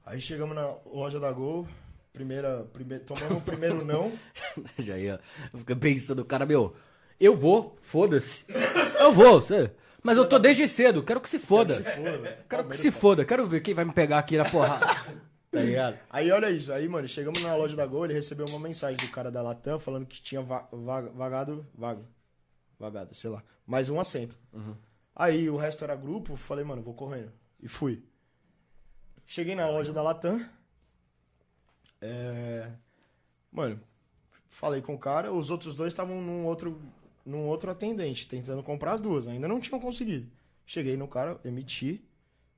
Aí 0.05 0.21
chegamos 0.21 0.55
na 0.55 0.67
loja 0.85 1.19
da 1.19 1.33
Gol, 1.33 1.67
primeira, 2.13 2.65
primeiro, 2.73 3.05
tomamos 3.05 3.39
o 3.39 3.41
primeiro 3.41 3.85
não, 3.85 4.13
Já 4.79 4.99
ia. 4.99 5.21
Fica 5.57 5.75
pensando, 5.77 6.25
cara, 6.25 6.45
meu, 6.47 6.75
eu 7.19 7.35
vou, 7.37 7.77
foda-se. 7.83 8.45
Eu 9.01 9.13
vou, 9.13 9.43
cê- 9.43 9.71
mas 10.01 10.17
eu 10.17 10.29
tô 10.29 10.39
desde 10.39 10.69
cedo, 10.69 11.03
quero 11.03 11.21
que 11.21 11.29
se 11.29 11.39
foda. 11.39 11.75
se 11.75 11.83
foda. 11.83 12.45
Quero 12.49 12.69
que 12.69 12.77
se 12.77 12.91
foda, 12.93 13.25
quero 13.25 13.47
ver 13.49 13.61
quem 13.61 13.75
vai 13.75 13.85
me 13.85 13.93
pegar 13.93 14.19
aqui 14.19 14.37
na 14.37 14.45
porrada. 14.45 14.87
Tá 15.53 15.61
ligado? 15.61 15.99
Aí 16.09 16.31
olha 16.31 16.51
isso, 16.51 16.73
aí, 16.73 16.89
mano, 16.89 17.07
chegamos 17.07 17.43
na 17.43 17.55
loja 17.55 17.77
da 17.77 17.85
Gol, 17.85 18.07
ele 18.07 18.15
recebeu 18.15 18.47
uma 18.49 18.59
mensagem 18.59 18.97
do 18.99 19.13
cara 19.13 19.31
da 19.31 19.43
Latam 19.43 19.79
falando 19.79 20.07
que 20.07 20.19
tinha 20.23 20.41
va 20.41 20.67
va- 20.73 21.03
vagado, 21.03 21.67
vago, 21.75 22.07
vagado, 22.79 23.15
sei 23.15 23.29
lá, 23.29 23.43
mais 23.67 23.91
um 23.91 24.01
assento. 24.01 24.35
Aí 25.15 25.51
o 25.51 25.57
resto 25.59 25.85
era 25.85 25.95
grupo, 25.95 26.37
falei, 26.37 26.65
mano, 26.65 26.81
vou 26.81 26.95
correndo. 26.95 27.31
E 27.63 27.69
fui. 27.69 28.03
Cheguei 29.27 29.55
na 29.55 29.69
loja 29.69 29.93
da 29.93 30.01
Latam. 30.03 30.43
É... 32.03 32.71
Mano, 33.51 33.81
falei 34.49 34.83
com 34.83 34.95
o 34.95 34.99
cara, 34.99 35.33
os 35.33 35.51
outros 35.51 35.75
dois 35.75 35.93
estavam 35.93 36.21
num 36.21 36.45
outro, 36.45 36.81
num 37.25 37.47
outro 37.47 37.71
atendente, 37.71 38.27
tentando 38.27 38.63
comprar 38.63 38.95
as 38.95 39.01
duas, 39.01 39.27
ainda 39.27 39.47
não 39.49 39.61
tinham 39.61 39.81
conseguido. 39.81 40.27
Cheguei 40.67 40.97
no 40.97 41.07
cara, 41.09 41.39
emiti, 41.45 42.05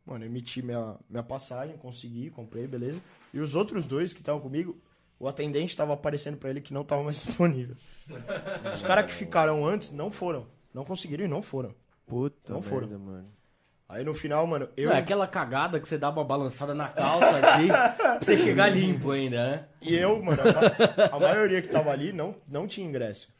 mano, 0.04 0.24
emiti 0.24 0.62
minha, 0.62 0.96
minha 1.08 1.22
passagem, 1.22 1.76
consegui, 1.76 2.30
comprei, 2.30 2.66
beleza. 2.66 3.00
E 3.32 3.40
os 3.40 3.54
outros 3.54 3.86
dois 3.86 4.12
que 4.12 4.20
estavam 4.20 4.40
comigo, 4.40 4.76
o 5.18 5.28
atendente 5.28 5.70
estava 5.72 5.92
aparecendo 5.92 6.36
pra 6.36 6.50
ele 6.50 6.60
que 6.60 6.72
não 6.72 6.82
estava 6.82 7.02
mais 7.02 7.22
disponível. 7.24 7.76
Os 8.74 8.82
caras 8.82 9.06
que 9.06 9.12
ficaram 9.12 9.66
antes 9.66 9.90
não 9.90 10.10
foram, 10.10 10.46
não 10.72 10.84
conseguiram 10.84 11.24
e 11.24 11.28
não 11.28 11.42
foram. 11.42 11.74
Puta 12.06 12.52
Não 12.52 12.60
foram. 12.60 12.86
merda, 12.86 12.98
mano. 13.02 13.28
Aí 13.88 14.02
no 14.02 14.14
final, 14.14 14.46
mano, 14.46 14.68
eu 14.76 14.88
Não, 14.88 14.96
é 14.96 15.00
aquela 15.00 15.26
cagada 15.26 15.78
que 15.78 15.86
você 15.86 15.98
dá 15.98 16.10
uma 16.10 16.24
balançada 16.24 16.74
na 16.74 16.88
calça 16.88 17.36
aqui 17.36 17.68
pra 17.68 18.18
você 18.20 18.36
chegar 18.36 18.68
limpo 18.68 19.10
ainda, 19.10 19.44
né? 19.50 19.68
E 19.82 19.94
eu, 19.94 20.22
mano, 20.22 20.40
a, 20.42 21.16
a 21.16 21.20
maioria 21.20 21.60
que 21.60 21.68
tava 21.68 21.90
ali 21.90 22.12
não, 22.12 22.34
não 22.48 22.66
tinha 22.66 22.86
ingresso. 22.86 23.32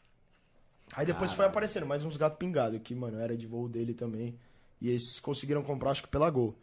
Aí 0.95 1.07
depois 1.07 1.33
foi 1.33 1.47
aparecendo 1.47 1.87
mais 1.87 2.05
uns 2.05 2.17
gatos 2.17 2.39
pingados, 2.39 2.81
que, 2.83 2.95
mano, 2.95 3.19
era 3.19 3.37
de 3.37 3.47
voo 3.47 3.69
dele 3.69 3.95
também. 3.95 4.39
E 4.81 4.91
eles 4.91 5.19
conseguiram 5.19 5.63
comprar, 5.63 5.91
acho 5.91 6.03
que 6.03 6.09
pela 6.09 6.29
Gol. 6.31 6.55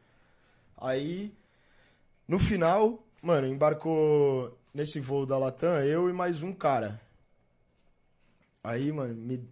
Aí, 0.77 1.33
no 2.27 2.37
final, 2.39 3.03
mano, 3.21 3.47
embarcou 3.47 4.57
nesse 4.73 4.99
voo 4.99 5.25
da 5.25 5.37
Latam 5.37 5.81
eu 5.81 6.09
e 6.09 6.13
mais 6.13 6.43
um 6.43 6.53
cara. 6.53 7.01
Aí, 8.63 8.91
mano, 8.91 9.15
me. 9.15 9.43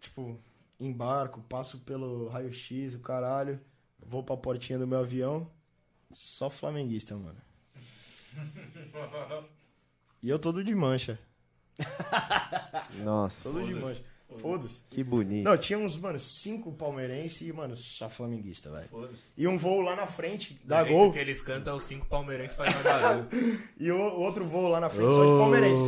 Tipo, 0.00 0.38
embarco, 0.86 1.40
passo 1.48 1.78
pelo 1.80 2.28
raio-x, 2.28 2.94
o 2.94 3.00
caralho. 3.00 3.60
Vou 3.98 4.22
pra 4.22 4.36
portinha 4.36 4.78
do 4.78 4.86
meu 4.86 5.00
avião. 5.00 5.50
Só 6.12 6.48
flamenguista, 6.50 7.16
mano. 7.16 7.38
E 10.22 10.28
eu 10.28 10.38
todo 10.38 10.62
de 10.62 10.74
mancha. 10.74 11.18
Nossa, 13.02 13.50
Todo 13.50 13.64
de 13.64 13.74
mancha. 13.74 14.04
Foda-se. 14.40 14.82
que 14.90 15.04
bonito. 15.04 15.44
Não, 15.44 15.56
tinha 15.56 15.78
uns, 15.78 15.96
mano, 15.96 16.18
cinco 16.18 16.72
palmeirenses 16.72 17.42
e, 17.46 17.52
mano, 17.52 17.76
só 17.76 18.08
flamenguista, 18.08 18.70
velho. 18.70 18.88
Foda-se. 18.88 19.22
E 19.36 19.46
um 19.46 19.56
voo 19.56 19.80
lá 19.80 19.94
na 19.94 20.06
frente 20.08 20.54
Do 20.54 20.66
da 20.66 20.82
jeito 20.82 20.96
Gol 20.96 21.12
que 21.12 21.18
eles 21.18 21.40
cantam, 21.40 21.76
os 21.76 21.84
cinco 21.84 22.06
palmeirenses 22.06 22.56
fazem 22.56 22.82
barulho. 22.82 23.28
e 23.78 23.90
o 23.92 24.00
outro 24.00 24.44
voo 24.44 24.66
lá 24.68 24.80
na 24.80 24.90
frente 24.90 25.12
só 25.12 25.24
de 25.24 25.30
palmeirense. 25.32 25.84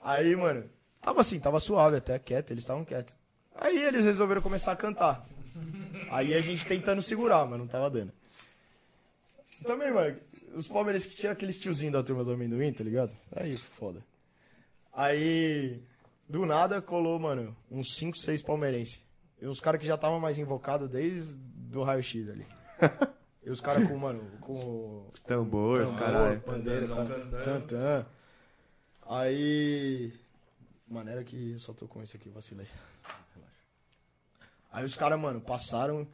Aí, 0.00 0.34
mano, 0.34 0.64
tava 1.10 1.20
assim, 1.22 1.40
tava 1.40 1.58
suave 1.60 1.96
até, 1.96 2.18
quieto, 2.18 2.52
eles 2.52 2.62
estavam 2.62 2.84
quietos. 2.84 3.14
Aí 3.54 3.76
eles 3.82 4.04
resolveram 4.04 4.40
começar 4.40 4.72
a 4.72 4.76
cantar. 4.76 5.26
Aí 6.10 6.34
a 6.34 6.40
gente 6.40 6.64
tentando 6.64 7.02
segurar, 7.02 7.44
mas 7.46 7.58
não 7.58 7.66
tava 7.66 7.90
dando. 7.90 8.12
Também, 9.64 9.92
mano, 9.92 10.16
os 10.54 10.68
palmeirenses 10.68 11.08
que 11.08 11.16
tinham 11.16 11.32
aqueles 11.32 11.58
tiozinhos 11.58 11.92
da 11.92 12.02
turma 12.02 12.24
do 12.24 12.32
amendoim, 12.32 12.72
tá 12.72 12.82
ligado? 12.84 13.14
Aí, 13.34 13.54
foda. 13.56 14.02
Aí, 14.92 15.82
do 16.28 16.46
nada, 16.46 16.80
colou, 16.80 17.18
mano, 17.18 17.54
uns 17.70 17.94
5, 17.96 18.16
6 18.16 18.40
palmeirenses. 18.42 19.00
E 19.42 19.46
uns 19.46 19.60
caras 19.60 19.80
que 19.80 19.86
já 19.86 19.96
estavam 19.96 20.20
mais 20.20 20.38
invocados 20.38 20.88
desde 20.88 21.34
do 21.36 21.82
raio-x 21.82 22.28
ali. 22.28 22.46
E 23.42 23.48
os 23.48 23.58
caras 23.58 23.88
com, 23.88 23.96
mano, 23.96 24.22
com 24.42 25.06
Tambor, 25.26 25.78
Tambor, 25.78 25.98
caralho. 25.98 26.40
tan- 26.42 27.42
tantã. 27.42 28.06
Aí. 29.08 30.12
Maneira 30.90 31.22
que 31.22 31.52
eu 31.52 31.58
só 31.60 31.72
tô 31.72 31.86
com 31.86 32.02
esse 32.02 32.16
aqui, 32.16 32.28
vacilei. 32.28 32.66
Relaxa. 33.34 33.54
Aí 34.72 34.84
os 34.84 34.96
caras, 34.96 35.20
mano, 35.20 35.40
passaram. 35.40 36.04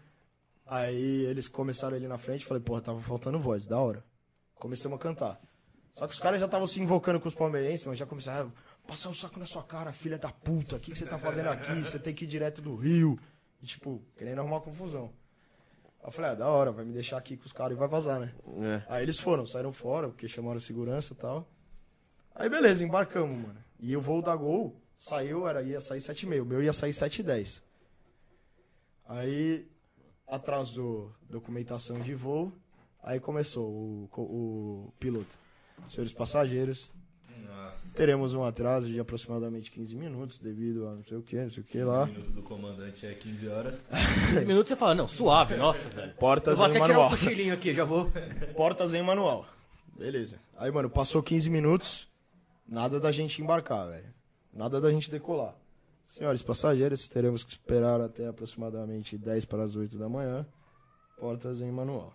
Aí 0.66 1.24
eles 1.24 1.48
começaram 1.48 1.96
ali 1.96 2.06
na 2.06 2.18
frente. 2.18 2.44
Falei, 2.44 2.62
porra, 2.62 2.82
tava 2.82 3.00
faltando 3.00 3.40
voz, 3.40 3.66
da 3.66 3.80
hora. 3.80 4.04
Começamos 4.54 4.96
a 4.96 5.00
cantar. 5.00 5.40
Só 5.94 6.06
que 6.06 6.12
os 6.12 6.20
caras 6.20 6.38
já 6.38 6.44
estavam 6.44 6.66
se 6.66 6.78
invocando 6.78 7.18
com 7.18 7.26
os 7.26 7.34
palmeirenses, 7.34 7.86
mas 7.86 7.98
já 7.98 8.04
começaram 8.04 8.52
a 8.84 8.86
passar 8.86 9.08
o 9.08 9.14
saco 9.14 9.38
na 9.40 9.46
sua 9.46 9.62
cara, 9.62 9.94
filha 9.94 10.18
da 10.18 10.30
puta. 10.30 10.76
O 10.76 10.80
que, 10.80 10.92
que 10.92 10.98
você 10.98 11.06
tá 11.06 11.18
fazendo 11.18 11.48
aqui? 11.48 11.72
Você 11.82 11.98
tem 11.98 12.14
que 12.14 12.24
ir 12.24 12.28
direto 12.28 12.60
do 12.60 12.76
Rio. 12.76 13.18
E, 13.62 13.66
tipo, 13.66 14.02
querendo 14.14 14.40
arrumar 14.40 14.60
confusão. 14.60 15.10
Aí 16.00 16.08
eu 16.08 16.12
falei, 16.12 16.32
ah, 16.32 16.34
da 16.34 16.48
hora, 16.48 16.70
vai 16.70 16.84
me 16.84 16.92
deixar 16.92 17.16
aqui 17.16 17.34
com 17.34 17.46
os 17.46 17.52
caras 17.52 17.74
e 17.74 17.78
vai 17.78 17.88
vazar, 17.88 18.20
né? 18.20 18.34
É. 18.60 18.82
Aí 18.88 19.02
eles 19.02 19.18
foram, 19.18 19.46
saíram 19.46 19.72
fora, 19.72 20.08
porque 20.08 20.28
chamaram 20.28 20.60
segurança 20.60 21.14
e 21.14 21.16
tal. 21.16 21.48
Aí 22.34 22.50
beleza, 22.50 22.84
embarcamos, 22.84 23.40
mano. 23.40 23.65
E 23.80 23.96
o 23.96 24.00
voo 24.00 24.22
da 24.22 24.34
Gol 24.34 24.74
saiu, 24.98 25.46
era, 25.46 25.62
ia 25.62 25.80
sair 25.80 25.98
7h30. 26.00 26.42
O 26.42 26.46
meu 26.46 26.62
ia 26.62 26.72
sair 26.72 26.92
7h10. 26.92 27.62
Aí 29.08 29.66
atrasou 30.26 31.12
documentação 31.28 31.98
de 32.00 32.14
voo. 32.14 32.52
Aí 33.02 33.20
começou 33.20 33.64
o, 33.68 34.08
o 34.16 34.92
piloto. 34.98 35.38
Senhores 35.88 36.12
passageiros, 36.12 36.90
Nossa. 37.46 37.94
teremos 37.96 38.34
um 38.34 38.42
atraso 38.42 38.88
de 38.88 38.98
aproximadamente 38.98 39.70
15 39.70 39.94
minutos 39.94 40.38
devido 40.40 40.88
a 40.88 40.94
não 40.96 41.04
sei 41.04 41.16
o 41.18 41.22
que, 41.22 41.36
não 41.36 41.50
sei 41.50 41.62
o 41.62 41.66
que 41.66 41.78
lá. 41.84 42.06
15 42.06 42.10
minutos 42.12 42.34
do 42.34 42.42
comandante 42.42 43.06
é 43.06 43.14
15 43.14 43.48
horas. 43.48 43.84
15 44.32 44.44
minutos 44.46 44.68
você 44.70 44.76
fala, 44.76 44.94
não, 44.96 45.06
suave, 45.06 45.54
nossa, 45.56 45.88
velho. 45.90 46.10
Eu 46.10 46.16
Portas 46.16 46.58
vou 46.58 46.66
em 46.66 46.70
até 46.70 46.80
tirar 46.80 46.94
um 46.94 47.02
manual. 47.02 47.10
cochilinho 47.10 47.54
aqui, 47.54 47.72
já 47.74 47.84
vou. 47.84 48.10
Portas 48.56 48.92
em 48.92 49.02
manual. 49.02 49.46
Beleza. 49.96 50.40
Aí, 50.56 50.70
mano, 50.72 50.90
passou 50.90 51.22
15 51.22 51.48
minutos, 51.48 52.08
nada 52.68 53.00
da 53.00 53.11
gente 53.12 53.42
embarcar, 53.42 53.88
velho. 53.88 54.14
Nada 54.52 54.81
da 54.81 54.90
gente 54.90 55.11
decolar. 55.11 55.55
Senhores 56.07 56.42
passageiros, 56.42 57.09
teremos 57.09 57.42
que 57.42 57.52
esperar 57.52 58.00
até 58.00 58.26
aproximadamente 58.29 59.18
10 59.18 59.44
para 59.44 59.64
as 59.64 59.74
8 59.74 59.98
da 59.98 60.09
manhã. 60.09 60.46
Portas 61.18 61.61
em 61.61 61.70
manual. 61.70 62.14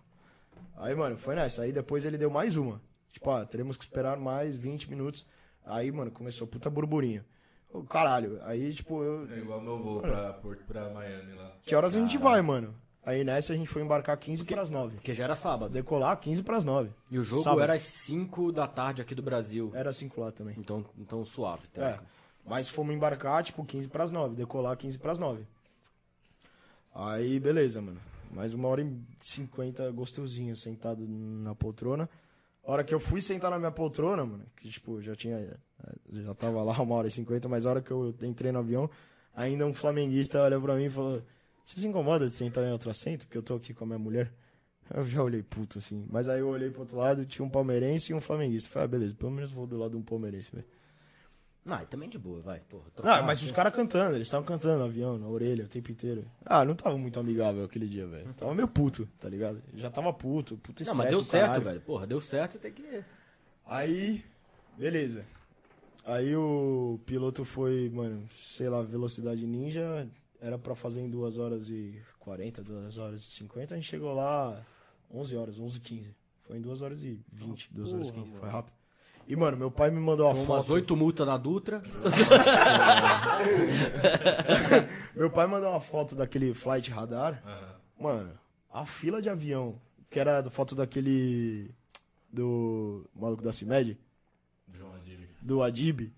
Aí, 0.76 0.94
mano, 0.94 1.16
foi 1.16 1.34
nessa. 1.34 1.62
Aí 1.62 1.72
depois 1.72 2.04
ele 2.04 2.16
deu 2.16 2.30
mais 2.30 2.56
uma. 2.56 2.80
Tipo, 3.12 3.30
ah, 3.30 3.44
teremos 3.44 3.76
que 3.76 3.84
esperar 3.84 4.16
mais 4.16 4.56
20 4.56 4.88
minutos. 4.88 5.26
Aí, 5.64 5.92
mano, 5.92 6.10
começou 6.10 6.46
puta 6.46 6.70
burburinho. 6.70 7.24
Ô, 7.72 7.82
caralho. 7.82 8.40
Aí, 8.42 8.72
tipo, 8.72 9.02
eu. 9.02 9.30
É 9.30 9.38
igual 9.38 9.60
meu 9.60 9.78
voo 9.78 10.00
pra, 10.00 10.32
Porto, 10.34 10.64
pra 10.64 10.88
Miami 10.90 11.34
lá. 11.34 11.56
Que 11.64 11.74
horas 11.74 11.94
a 11.94 12.00
gente 12.00 12.16
vai, 12.18 12.40
mano? 12.42 12.74
Aí 13.04 13.24
nessa 13.24 13.52
a 13.52 13.56
gente 13.56 13.68
foi 13.68 13.82
embarcar 13.82 14.16
15 14.16 14.44
para 14.44 14.62
as 14.62 14.70
9. 14.70 14.94
Porque 14.94 15.12
já 15.12 15.24
era 15.24 15.34
sábado. 15.34 15.72
Decolar 15.72 16.16
15 16.20 16.42
para 16.42 16.56
as 16.56 16.64
9. 16.64 16.90
E 17.10 17.18
o 17.18 17.24
jogo 17.24 17.42
Sábado. 17.42 17.62
era 17.62 17.74
às 17.74 17.82
5 17.82 18.52
da 18.52 18.66
tarde 18.68 19.02
aqui 19.02 19.14
do 19.14 19.22
Brasil. 19.22 19.72
Era 19.74 19.92
5 19.92 20.20
lá 20.20 20.30
também. 20.30 20.54
Então, 20.56 20.84
então 20.96 21.24
suave. 21.24 21.62
É. 21.74 21.80
Tá? 21.80 22.02
Mas 22.46 22.68
fomos 22.68 22.94
embarcar, 22.94 23.42
tipo, 23.42 23.64
15 23.64 23.88
pras 23.88 24.12
9. 24.12 24.36
Decolar 24.36 24.76
15 24.76 24.98
pras 24.98 25.18
9. 25.18 25.44
Aí, 26.94 27.40
beleza, 27.40 27.80
mano. 27.80 28.00
Mais 28.30 28.54
uma 28.54 28.68
hora 28.68 28.82
e 28.82 28.96
cinquenta 29.22 29.90
gostosinho 29.90 30.56
sentado 30.56 31.04
na 31.06 31.54
poltrona. 31.54 32.08
A 32.64 32.72
hora 32.72 32.84
que 32.84 32.94
eu 32.94 33.00
fui 33.00 33.20
sentar 33.20 33.50
na 33.50 33.58
minha 33.58 33.70
poltrona, 33.70 34.24
mano, 34.24 34.46
que 34.56 34.68
tipo, 34.68 35.02
já 35.02 35.14
tinha. 35.14 35.58
Já 36.10 36.34
tava 36.34 36.62
lá 36.62 36.72
uma 36.80 36.94
hora 36.94 37.08
e 37.08 37.10
cinquenta, 37.10 37.48
mas 37.48 37.66
a 37.66 37.70
hora 37.70 37.82
que 37.82 37.90
eu 37.90 38.14
entrei 38.22 38.50
no 38.52 38.60
avião, 38.60 38.88
ainda 39.34 39.66
um 39.66 39.74
flamenguista 39.74 40.40
olha 40.40 40.58
pra 40.58 40.74
mim 40.76 40.84
e 40.84 40.90
falou: 40.90 41.22
Você 41.64 41.80
se 41.80 41.86
incomoda 41.86 42.26
de 42.26 42.32
sentar 42.32 42.64
em 42.64 42.72
outro 42.72 42.90
assento? 42.90 43.24
Porque 43.26 43.38
eu 43.38 43.42
tô 43.42 43.54
aqui 43.54 43.72
com 43.72 43.84
a 43.84 43.86
minha 43.86 43.98
mulher. 43.98 44.32
Eu 44.92 45.04
já 45.08 45.22
olhei 45.22 45.42
puto 45.42 45.78
assim. 45.78 46.04
Mas 46.10 46.28
aí 46.28 46.40
eu 46.40 46.48
olhei 46.48 46.70
pro 46.70 46.80
outro 46.80 46.96
lado, 46.98 47.24
tinha 47.24 47.44
um 47.44 47.48
palmeirense 47.48 48.12
e 48.12 48.14
um 48.14 48.20
flamenguista. 48.20 48.68
Falei, 48.68 48.84
ah, 48.84 48.88
beleza, 48.88 49.14
pelo 49.14 49.30
menos 49.30 49.50
vou 49.50 49.66
do 49.66 49.78
lado 49.78 49.92
de 49.92 49.96
um 49.96 50.02
palmeirense, 50.02 50.50
velho. 50.52 50.66
Não, 51.64 51.80
e 51.80 51.86
também 51.86 52.08
de 52.08 52.18
boa, 52.18 52.40
vai. 52.40 52.58
Porra, 52.68 52.82
Ah, 52.88 52.90
trocar- 52.96 53.22
mas 53.22 53.40
os 53.40 53.52
caras 53.52 53.72
cantando, 53.72 54.16
eles 54.16 54.26
estavam 54.26 54.44
cantando 54.44 54.78
no 54.80 54.84
avião, 54.84 55.16
na 55.16 55.28
orelha, 55.28 55.64
o 55.64 55.68
tempo 55.68 55.92
inteiro. 55.92 56.24
Ah, 56.44 56.64
não 56.64 56.74
tava 56.74 56.98
muito 56.98 57.20
amigável 57.20 57.64
aquele 57.64 57.86
dia, 57.86 58.04
velho. 58.04 58.34
Tava 58.34 58.52
meio 58.52 58.66
puto, 58.66 59.08
tá 59.20 59.28
ligado? 59.28 59.62
Já 59.74 59.88
tava 59.88 60.12
puto, 60.12 60.56
puto 60.58 60.82
Não, 60.84 60.94
mas 60.96 61.10
deu 61.10 61.22
certo, 61.22 61.60
velho. 61.60 61.80
Porra, 61.80 62.04
deu 62.04 62.20
certo, 62.20 62.58
tem 62.58 62.72
que. 62.72 63.04
Aí, 63.64 64.24
beleza. 64.76 65.24
Aí 66.04 66.34
o 66.34 66.98
piloto 67.06 67.44
foi, 67.44 67.88
mano, 67.90 68.28
sei 68.32 68.68
lá, 68.68 68.82
velocidade 68.82 69.46
ninja, 69.46 70.08
era 70.42 70.58
pra 70.58 70.74
fazer 70.74 71.00
em 71.00 71.08
2 71.08 71.38
horas 71.38 71.70
e 71.70 71.98
40, 72.18 72.62
2 72.64 72.98
horas 72.98 73.22
e 73.22 73.30
50, 73.30 73.74
a 73.74 73.78
gente 73.78 73.88
chegou 73.88 74.12
lá 74.12 74.60
11 75.10 75.36
horas, 75.36 75.58
11 75.58 75.78
e 75.78 75.80
15. 75.80 76.16
Foi 76.42 76.56
em 76.58 76.60
2 76.60 76.82
horas 76.82 77.02
e 77.04 77.20
20, 77.32 77.72
2 77.72 77.92
horas 77.92 78.08
e 78.08 78.12
15, 78.12 78.30
foi 78.32 78.48
rápido. 78.48 78.74
E, 79.28 79.36
mano, 79.36 79.56
meu 79.56 79.70
pai 79.70 79.88
me 79.88 80.00
mandou 80.00 80.26
uma 80.26 80.34
foto. 80.34 80.50
umas 80.50 80.68
oito 80.68 80.96
multas 80.96 81.24
na 81.24 81.36
Dutra. 81.36 81.80
Meu 85.14 85.30
pai 85.30 85.46
mandou 85.46 85.70
uma 85.70 85.78
foto 85.80 86.16
daquele 86.16 86.52
flight 86.52 86.90
radar. 86.90 87.40
Aham. 87.46 87.74
Mano, 88.00 88.32
a 88.68 88.84
fila 88.84 89.22
de 89.22 89.28
avião, 89.28 89.80
que 90.10 90.18
era 90.18 90.40
a 90.40 90.50
foto 90.50 90.74
daquele. 90.74 91.72
do 92.32 93.08
maluco 93.14 93.44
da 93.44 93.52
CIMED, 93.52 93.96
João 94.74 94.92
Adib. 94.94 95.20
do 95.40 95.62
Adib, 95.62 96.10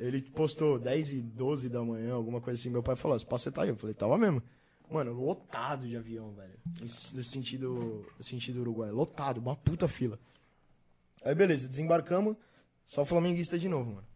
ele 0.00 0.22
postou 0.22 0.78
10 0.78 1.12
e 1.12 1.20
12 1.20 1.68
da 1.68 1.84
manhã, 1.84 2.14
alguma 2.14 2.40
coisa 2.40 2.58
assim. 2.58 2.70
Meu 2.70 2.82
pai 2.82 2.96
falou: 2.96 3.16
Esse 3.16 3.26
você 3.28 3.52
tá 3.52 3.62
aí? 3.62 3.68
Eu 3.68 3.76
falei: 3.76 3.94
Tava 3.94 4.16
mesmo. 4.16 4.42
Mano, 4.90 5.12
lotado 5.12 5.86
de 5.86 5.96
avião, 5.96 6.32
velho. 6.32 6.58
No 6.80 7.22
sentido, 7.22 8.04
no 8.18 8.24
sentido 8.24 8.60
Uruguai. 8.60 8.90
Lotado, 8.90 9.38
uma 9.38 9.54
puta 9.54 9.86
fila. 9.86 10.18
Aí 11.22 11.34
beleza, 11.34 11.68
desembarcamos. 11.68 12.34
Só 12.86 13.04
flamenguista 13.04 13.58
de 13.58 13.68
novo, 13.68 13.92
mano. 13.92 14.06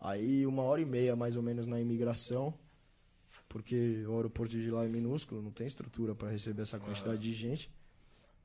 Aí 0.00 0.46
uma 0.46 0.62
hora 0.62 0.80
e 0.80 0.84
meia 0.84 1.16
mais 1.16 1.34
ou 1.34 1.42
menos 1.42 1.66
na 1.66 1.80
imigração. 1.80 2.54
Porque 3.48 4.04
o 4.06 4.16
aeroporto 4.16 4.56
de 4.56 4.70
lá 4.70 4.84
é 4.84 4.88
minúsculo, 4.88 5.40
não 5.40 5.50
tem 5.50 5.66
estrutura 5.66 6.14
pra 6.14 6.28
receber 6.28 6.62
essa 6.62 6.78
quantidade 6.78 7.22
de 7.22 7.32
gente. 7.32 7.70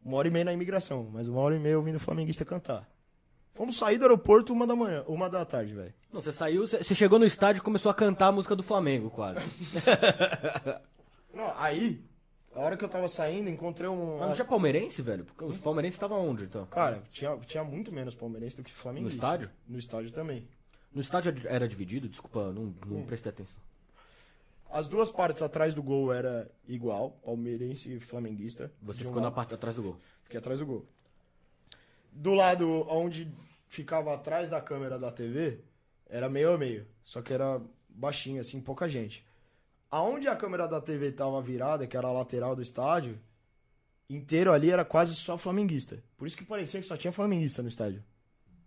Uma 0.04 0.18
hora 0.18 0.28
e 0.28 0.32
meia 0.32 0.46
na 0.46 0.54
imigração, 0.54 1.10
mas 1.12 1.28
uma 1.28 1.42
hora 1.42 1.56
e 1.56 1.60
meia 1.60 1.78
ouvindo 1.78 1.98
o 1.98 2.00
flamenguista 2.00 2.46
cantar. 2.46 2.90
Fomos 3.54 3.78
sair 3.78 3.98
do 3.98 4.06
aeroporto 4.06 4.54
uma 4.54 4.66
da 4.66 4.76
manhã, 4.76 5.04
uma 5.08 5.30
da 5.30 5.44
tarde, 5.44 5.74
velho. 5.74 5.94
Não, 6.14 6.22
você 6.22 6.32
saiu, 6.32 6.68
você 6.68 6.96
chegou 6.96 7.20
no 7.20 7.26
estádio 7.26 7.60
e 7.60 7.64
começou 7.64 7.92
a 7.92 7.94
cantar 7.94 8.28
a 8.28 8.32
música 8.32 8.56
do 8.56 8.64
Flamengo, 8.64 9.10
quase. 9.10 9.40
Não, 11.34 11.54
aí, 11.58 12.02
a 12.56 12.60
hora 12.60 12.76
que 12.76 12.84
eu 12.84 12.90
tava 12.90 13.08
saindo, 13.08 13.50
encontrei 13.50 13.88
um. 13.88 14.18
Mas 14.18 14.30
não 14.30 14.36
tinha 14.36 14.46
palmeirense, 14.46 15.02
velho? 15.02 15.24
Porque 15.24 15.44
os 15.44 15.58
palmeirenses 15.60 15.96
estavam 15.96 16.28
onde, 16.28 16.46
então? 16.46 16.66
Cara, 16.66 17.04
tinha, 17.12 17.38
tinha 17.46 17.64
muito 17.64 17.92
menos 17.92 18.16
palmeirense 18.16 18.56
do 18.56 18.64
que 18.64 18.72
flamenguista. 18.72 19.16
No 19.16 19.34
estádio? 19.34 19.52
No 19.68 19.80
estádio 19.80 20.12
também. 20.12 20.48
No 20.94 21.02
estádio 21.02 21.34
era 21.46 21.68
dividido? 21.68 22.10
Desculpa, 22.10 22.52
não, 22.52 22.74
não 22.88 23.04
prestei 23.04 23.30
atenção. 23.30 23.62
As 24.72 24.88
duas 24.88 25.10
partes 25.10 25.42
atrás 25.42 25.74
do 25.74 25.82
gol 25.82 26.14
era 26.14 26.50
igual, 26.68 27.12
palmeirense 27.24 27.96
e 27.96 28.00
flamenguista. 28.00 28.72
Você 28.82 29.04
um 29.04 29.08
ficou 29.08 29.22
na 29.22 29.32
parte 29.32 29.54
atrás 29.54 29.76
do 29.76 29.84
gol. 29.84 29.98
Fiquei 30.24 30.40
atrás 30.40 30.60
do 30.60 30.66
gol. 30.66 30.86
Do 32.12 32.34
lado 32.34 32.86
onde 32.90 33.32
ficava 33.68 34.14
atrás 34.14 34.50
da 34.50 34.62
câmera 34.62 34.98
da 34.98 35.12
TV, 35.12 35.60
era 36.08 36.30
meio 36.30 36.54
a 36.54 36.58
meio. 36.58 36.88
Só 37.04 37.22
que 37.22 37.34
era 37.34 37.62
baixinho, 37.88 38.42
assim, 38.42 38.60
pouca 38.62 38.88
gente. 38.88 39.26
Aonde 39.92 40.28
a 40.28 40.36
câmera 40.36 40.68
da 40.68 40.80
TV 40.82 41.12
tava 41.12 41.42
virada, 41.42 41.88
que 41.88 41.98
era 41.98 42.08
a 42.08 42.12
lateral 42.12 42.56
do 42.56 42.62
estádio, 42.62 43.20
inteiro 44.10 44.52
ali 44.52 44.72
era 44.72 44.86
quase 44.86 45.16
só 45.16 45.38
flamenguista. 45.38 46.04
Por 46.18 46.28
isso 46.28 46.38
que 46.38 46.46
parecia 46.46 46.80
que 46.80 46.88
só 46.88 46.98
tinha 46.98 47.12
flamenguista 47.12 47.62
no 47.62 47.70
estádio, 47.70 48.04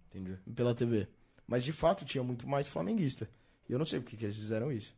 Entendi. 0.09 0.37
pela 0.55 0.75
TV. 0.75 1.09
Mas 1.47 1.65
de 1.65 1.73
fato 1.73 2.05
tinha 2.05 2.23
muito 2.25 2.49
mais 2.49 2.69
flamenguista. 2.69 3.29
E 3.69 3.73
eu 3.73 3.79
não 3.79 3.85
sei 3.85 4.01
por 4.01 4.09
que, 4.09 4.17
que 4.17 4.25
eles 4.25 4.37
fizeram 4.37 4.73
isso. 4.73 4.95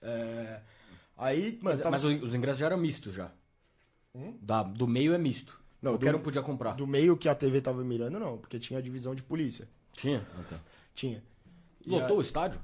É... 0.00 0.60
Aí, 1.16 1.58
Mas, 1.60 1.78
tava... 1.78 1.90
mas 1.90 2.04
os 2.04 2.22
os 2.22 2.34
ingressos 2.34 2.60
já 2.60 2.66
eram 2.66 2.78
mistos 2.78 3.14
já. 3.14 3.30
Da, 4.40 4.62
do 4.62 4.86
meio 4.86 5.12
é 5.14 5.18
misto. 5.18 5.60
Não, 5.80 5.92
Qualquer 5.92 6.12
do- 6.12 6.18
um 6.18 6.22
podia 6.22 6.42
comprar. 6.42 6.72
do 6.74 6.86
meio 6.86 7.16
que 7.16 7.28
a 7.28 7.34
TV 7.34 7.60
tava 7.60 7.82
mirando, 7.84 8.18
não, 8.18 8.36
porque 8.38 8.58
tinha 8.58 8.78
a 8.78 8.82
divisão 8.82 9.14
de 9.14 9.22
polícia. 9.22 9.68
Tinha? 9.92 10.26
Tá. 10.48 10.58
Tinha. 10.94 11.22
E 11.86 11.90
Lotou 11.90 12.16
a- 12.16 12.18
o 12.18 12.22
estádio? 12.22 12.60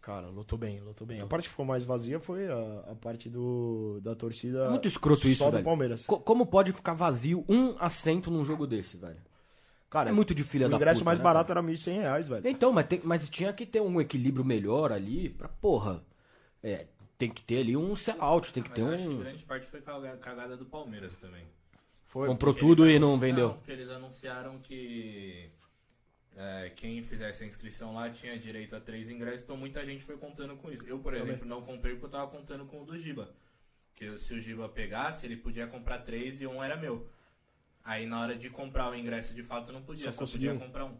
Cara, 0.00 0.28
lotou 0.28 0.58
bem, 0.58 0.80
lotou 0.80 1.06
bem. 1.06 1.20
A 1.20 1.26
parte 1.26 1.44
que 1.44 1.50
ficou 1.50 1.64
mais 1.64 1.84
vazia 1.84 2.18
foi 2.18 2.48
a, 2.48 2.84
a 2.90 2.94
parte 2.96 3.28
do, 3.28 4.00
da 4.02 4.14
torcida. 4.16 4.64
É 4.64 4.68
muito 4.70 4.88
escroto 4.88 5.26
isso, 5.28 5.38
só 5.38 5.50
velho. 5.50 5.62
do 5.62 5.64
Palmeiras. 5.64 6.06
Co- 6.06 6.18
como 6.18 6.44
pode 6.46 6.72
ficar 6.72 6.92
vazio 6.92 7.44
um 7.48 7.76
assento 7.78 8.28
num 8.30 8.44
jogo 8.44 8.66
desse, 8.66 8.96
velho? 8.96 9.20
Cara, 9.88 10.08
É 10.10 10.12
muito 10.12 10.34
de 10.34 10.42
filha 10.42 10.66
o 10.66 10.70
da 10.70 10.76
ingresso 10.76 11.00
puta, 11.00 11.04
mais 11.10 11.18
né, 11.18 11.22
barato 11.24 11.52
era 11.52 11.62
1.100 11.62 12.00
reais, 12.00 12.26
velho. 12.26 12.48
Então, 12.48 12.72
mas, 12.72 12.86
tem- 12.86 13.00
mas 13.04 13.28
tinha 13.28 13.52
que 13.52 13.64
ter 13.66 13.80
um 13.80 14.00
equilíbrio 14.00 14.44
melhor 14.44 14.90
ali 14.90 15.28
pra, 15.28 15.48
porra. 15.48 16.02
É, 16.62 16.86
tem 17.18 17.30
que 17.30 17.42
ter 17.42 17.58
ali 17.58 17.76
um 17.76 17.94
sell-out, 17.94 18.52
tem 18.52 18.62
que 18.62 18.70
Mas 18.70 18.76
ter 18.76 18.82
eu 18.82 18.88
acho 18.88 19.02
que 19.04 19.08
um. 19.10 19.18
grande 19.20 19.44
parte 19.44 19.66
foi 19.66 19.80
caga- 19.82 20.16
cagada 20.16 20.56
do 20.56 20.64
Palmeiras 20.64 21.14
também. 21.16 21.44
Foi. 22.12 22.28
Comprou 22.28 22.52
tudo 22.52 22.88
e 22.90 22.98
não 22.98 23.18
vendeu. 23.18 23.48
Não, 23.48 23.54
porque 23.54 23.72
eles 23.72 23.88
anunciaram 23.88 24.58
que 24.58 25.48
é, 26.36 26.70
quem 26.76 27.02
fizesse 27.02 27.42
a 27.42 27.46
inscrição 27.46 27.94
lá 27.94 28.10
tinha 28.10 28.38
direito 28.38 28.76
a 28.76 28.80
três 28.80 29.08
ingressos, 29.08 29.40
então 29.44 29.56
muita 29.56 29.82
gente 29.86 30.04
foi 30.04 30.18
contando 30.18 30.54
com 30.56 30.70
isso. 30.70 30.84
Eu, 30.86 30.98
por 30.98 31.14
exemplo, 31.14 31.48
não 31.48 31.62
comprei 31.62 31.94
porque 31.94 32.04
eu 32.04 32.10
tava 32.10 32.30
contando 32.30 32.66
com 32.66 32.82
o 32.82 32.84
do 32.84 32.98
Giba. 32.98 33.30
Porque 33.88 34.18
se 34.18 34.34
o 34.34 34.38
Giba 34.38 34.68
pegasse, 34.68 35.24
ele 35.24 35.38
podia 35.38 35.66
comprar 35.66 36.00
três 36.00 36.38
e 36.42 36.46
um 36.46 36.62
era 36.62 36.76
meu. 36.76 37.08
Aí 37.82 38.04
na 38.04 38.20
hora 38.20 38.36
de 38.36 38.50
comprar 38.50 38.90
o 38.90 38.94
ingresso 38.94 39.32
de 39.32 39.42
fato 39.42 39.68
eu 39.70 39.72
não 39.72 39.82
podia, 39.82 40.04
Só 40.04 40.12
só, 40.12 40.18
conseguiu 40.18 40.50
podia 40.52 40.62
um. 40.64 40.66
comprar 40.66 40.84
um. 40.84 40.94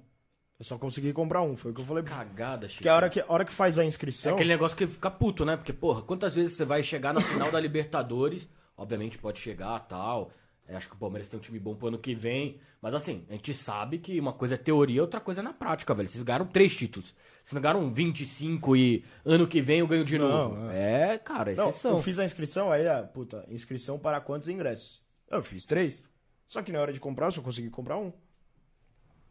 Eu 0.59 0.65
só 0.65 0.79
consegui 0.79 1.13
comprar 1.13 1.43
um, 1.43 1.57
foi 1.59 1.73
o 1.73 1.75
que 1.75 1.83
eu 1.83 1.85
falei. 1.85 2.05
Cagada, 2.05 2.69
Chico. 2.71 2.79
Porque 2.79 2.89
a 2.89 2.97
hora 2.97 3.11
que, 3.11 3.21
a 3.21 3.27
hora 3.29 3.45
que 3.45 3.53
faz 3.53 3.79
a 3.79 3.85
É 3.85 3.87
inscrição. 3.87 4.33
aquele 4.33 4.49
negócio 4.49 4.75
que 4.75 4.87
fica 4.87 5.11
puto, 5.11 5.45
né? 5.45 5.59
Porque, 5.59 5.75
porra, 5.75 6.01
quantas 6.01 6.35
vezes 6.35 6.57
você 6.57 6.65
vai 6.65 6.83
chegar 6.83 7.13
na 7.13 7.21
final 7.21 7.51
da 7.51 7.61
Libertadores? 7.61 8.49
Obviamente 8.77 9.19
pode 9.19 9.39
chegar 9.41 9.79
tal. 9.81 10.33
É, 10.69 10.77
acho 10.77 10.89
que 10.89 10.95
o 10.95 10.99
Palmeiras 10.99 11.29
tem 11.29 11.39
um 11.39 11.43
time 11.43 11.59
bom 11.59 11.75
pro 11.75 11.89
ano 11.89 11.99
que 11.99 12.15
vem. 12.15 12.61
Mas 12.81 12.95
assim, 12.95 13.25
a 13.29 13.33
gente 13.33 13.53
sabe 13.53 13.99
que 13.99 14.19
uma 14.19 14.33
coisa 14.33 14.55
é 14.55 14.59
teoria, 14.59 15.03
outra 15.03 15.21
coisa 15.21 15.41
é 15.41 15.45
na 15.45 15.53
prática, 15.53 15.93
velho. 15.95 16.09
Vocês 16.09 16.23
ganharam 16.23 16.47
três 16.47 16.75
títulos. 16.75 17.15
Vocês 17.45 17.61
ganharam 17.61 17.93
25 17.93 18.77
e 18.77 19.05
ano 19.25 19.47
que 19.49 19.61
vem 19.61 19.81
eu 19.81 19.87
ganho 19.89 20.05
de 20.05 20.17
Não, 20.19 20.29
novo. 20.29 20.71
é. 20.71 21.19
cara, 21.19 21.53
Não, 21.55 21.71
exceção. 21.71 21.93
eu 21.97 22.03
fiz 22.03 22.19
a 22.19 22.25
inscrição, 22.25 22.71
aí, 22.71 22.87
ah, 22.89 23.03
puta, 23.03 23.45
inscrição 23.49 23.99
para 23.99 24.21
quantos 24.21 24.49
ingressos? 24.49 25.03
Eu 25.29 25.43
fiz 25.43 25.65
três. 25.65 26.03
Só 26.47 26.63
que 26.63 26.71
na 26.73 26.81
hora 26.81 26.93
de 26.93 27.01
comprar, 27.01 27.27
eu 27.27 27.33
só 27.33 27.43
consegui 27.43 27.71
comprar 27.71 27.99
um. 27.99 28.13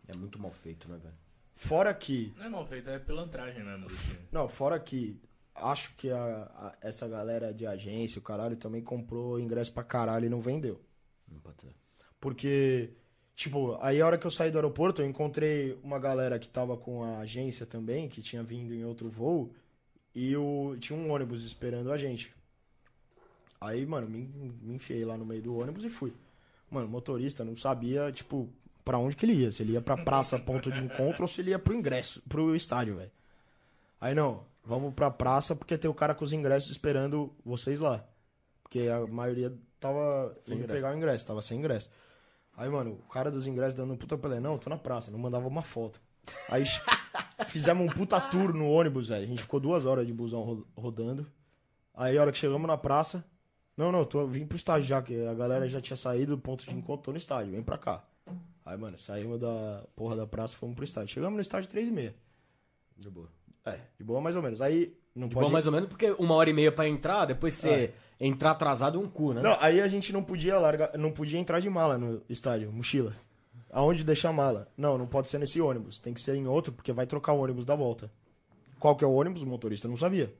É 0.07 0.15
muito 0.17 0.39
mal 0.39 0.51
feito, 0.51 0.89
né, 0.89 0.97
velho? 1.01 1.13
Fora 1.55 1.93
que. 1.93 2.33
Não 2.37 2.45
é 2.45 2.49
mal 2.49 2.65
feito, 2.65 2.89
é 2.89 2.99
pilantragem 2.99 3.63
time. 3.63 3.87
Não, 4.31 4.47
fora 4.49 4.79
que. 4.79 5.21
Acho 5.53 5.93
que 5.95 6.09
a- 6.09 6.49
a- 6.55 6.73
essa 6.81 7.07
galera 7.07 7.53
de 7.53 7.67
agência, 7.67 8.19
o 8.19 8.21
caralho, 8.23 8.55
também 8.55 8.81
comprou 8.81 9.39
ingresso 9.39 9.71
pra 9.71 9.83
caralho 9.83 10.25
e 10.25 10.29
não 10.29 10.41
vendeu. 10.41 10.81
Não 11.31 11.39
pode 11.39 11.61
ser. 11.61 11.73
Porque, 12.19 12.91
tipo, 13.35 13.77
aí 13.81 14.01
a 14.01 14.05
hora 14.05 14.17
que 14.17 14.27
eu 14.27 14.31
saí 14.31 14.51
do 14.51 14.57
aeroporto, 14.57 15.01
eu 15.01 15.07
encontrei 15.07 15.79
uma 15.83 15.97
galera 15.97 16.37
que 16.37 16.47
tava 16.47 16.77
com 16.77 17.03
a 17.03 17.19
agência 17.19 17.65
também, 17.65 18.07
que 18.07 18.21
tinha 18.21 18.43
vindo 18.43 18.73
em 18.73 18.85
outro 18.85 19.09
voo, 19.09 19.51
e 20.13 20.35
o, 20.35 20.75
tinha 20.79 20.97
um 20.97 21.11
ônibus 21.11 21.43
esperando 21.43 21.91
a 21.91 21.97
gente. 21.97 22.33
Aí, 23.59 23.85
mano, 23.85 24.07
me, 24.09 24.25
me 24.61 24.75
enfiei 24.75 25.05
lá 25.05 25.17
no 25.17 25.25
meio 25.25 25.41
do 25.41 25.57
ônibus 25.57 25.83
e 25.83 25.89
fui. 25.89 26.13
Mano, 26.69 26.87
motorista 26.87 27.43
não 27.43 27.55
sabia, 27.55 28.11
tipo, 28.11 28.49
pra 28.83 28.97
onde 28.97 29.15
que 29.15 29.25
ele 29.25 29.33
ia. 29.33 29.51
Se 29.51 29.63
ele 29.63 29.73
ia 29.73 29.81
pra 29.81 29.97
praça, 29.97 30.39
ponto 30.39 30.71
de 30.71 30.79
encontro, 30.79 31.23
ou 31.23 31.27
se 31.27 31.41
ele 31.41 31.51
ia 31.51 31.59
pro 31.59 31.73
ingresso, 31.73 32.21
pro 32.27 32.55
estádio, 32.55 32.97
velho. 32.97 33.11
Aí 33.99 34.15
não, 34.15 34.43
vamos 34.63 34.93
pra 34.93 35.11
praça 35.11 35.55
porque 35.55 35.77
tem 35.77 35.89
o 35.89 35.93
cara 35.93 36.15
com 36.15 36.23
os 36.23 36.33
ingressos 36.33 36.71
esperando 36.71 37.31
vocês 37.45 37.79
lá. 37.79 38.03
Porque 38.63 38.87
a 38.87 39.05
maioria 39.05 39.55
tava 39.81 40.37
Sem 40.41 40.53
indo 40.55 40.63
ingresso. 40.63 40.73
pegar 40.77 40.93
o 40.93 40.97
ingresso, 40.97 41.25
tava 41.25 41.41
sem 41.41 41.57
ingresso. 41.57 41.89
Aí, 42.55 42.69
mano, 42.69 42.91
o 43.05 43.09
cara 43.11 43.29
dos 43.31 43.47
ingressos 43.47 43.73
dando 43.73 43.91
um 43.93 43.97
puta 43.97 44.17
pelé, 44.17 44.39
não, 44.39 44.57
tô 44.57 44.69
na 44.69 44.77
praça, 44.77 45.11
não 45.11 45.19
mandava 45.19 45.47
uma 45.47 45.61
foto. 45.61 45.99
Aí 46.49 46.63
fizemos 47.47 47.83
um 47.85 47.89
puta 47.93 48.19
tour 48.21 48.53
no 48.53 48.69
ônibus, 48.69 49.07
velho. 49.09 49.23
A 49.23 49.27
gente 49.27 49.41
ficou 49.41 49.59
duas 49.59 49.85
horas 49.85 50.05
de 50.07 50.13
busão 50.13 50.41
ro- 50.41 50.67
rodando. 50.77 51.25
Aí, 51.93 52.17
a 52.17 52.21
hora 52.21 52.31
que 52.31 52.37
chegamos 52.37 52.67
na 52.67 52.77
praça, 52.77 53.25
não, 53.75 53.91
não, 53.91 54.05
tô 54.05 54.25
vim 54.27 54.45
pro 54.45 54.55
estádio 54.55 54.87
já, 54.87 55.01
que 55.01 55.25
a 55.25 55.33
galera 55.33 55.67
já 55.67 55.81
tinha 55.81 55.97
saído 55.97 56.35
do 56.35 56.41
ponto 56.41 56.63
de 56.65 56.73
encontro, 56.73 57.05
tô 57.05 57.11
no 57.11 57.17
estádio, 57.17 57.51
vem 57.51 57.63
pra 57.63 57.77
cá. 57.77 58.03
Aí, 58.63 58.77
mano, 58.77 58.97
saímos 58.99 59.39
da 59.39 59.83
porra 59.95 60.15
da 60.15 60.27
praça, 60.27 60.55
fomos 60.55 60.75
pro 60.75 60.83
estádio. 60.85 61.13
Chegamos 61.13 61.35
no 61.35 61.41
estádio 61.41 61.69
três 61.69 61.89
e 61.89 61.91
meia. 61.91 62.15
De 62.95 63.09
boa. 63.09 63.27
É, 63.65 63.79
de 63.97 64.03
boa 64.03 64.21
mais 64.21 64.35
ou 64.35 64.41
menos. 64.41 64.61
Aí, 64.61 64.95
não 65.15 65.27
De 65.27 65.33
pode... 65.33 65.45
boa 65.45 65.53
mais 65.53 65.65
ou 65.65 65.71
menos, 65.71 65.89
porque 65.89 66.11
uma 66.19 66.35
hora 66.35 66.49
e 66.49 66.53
meia 66.53 66.71
pra 66.71 66.87
entrar, 66.87 67.25
depois 67.25 67.55
você 67.55 67.93
entrar 68.21 68.51
atrasado 68.51 68.99
é 68.99 69.01
um 69.01 69.07
cu, 69.07 69.33
né? 69.33 69.41
Não, 69.41 69.57
aí 69.59 69.81
a 69.81 69.87
gente 69.87 70.13
não 70.13 70.23
podia 70.23 70.59
largar, 70.59 70.95
não 70.97 71.11
podia 71.11 71.39
entrar 71.39 71.59
de 71.59 71.69
mala 71.69 71.97
no 71.97 72.21
estádio, 72.29 72.71
mochila. 72.71 73.15
Aonde 73.71 74.03
deixar 74.03 74.29
a 74.29 74.33
mala? 74.33 74.67
Não, 74.77 74.97
não 74.97 75.07
pode 75.07 75.27
ser 75.27 75.39
nesse 75.39 75.59
ônibus, 75.59 75.97
tem 75.97 76.13
que 76.13 76.21
ser 76.21 76.35
em 76.35 76.45
outro, 76.45 76.71
porque 76.71 76.93
vai 76.93 77.07
trocar 77.07 77.33
o 77.33 77.39
ônibus 77.39 77.65
da 77.65 77.73
volta. 77.73 78.11
Qual 78.79 78.95
que 78.95 79.03
é 79.03 79.07
o 79.07 79.13
ônibus? 79.13 79.41
O 79.41 79.47
motorista 79.47 79.87
não 79.87 79.97
sabia. 79.97 80.33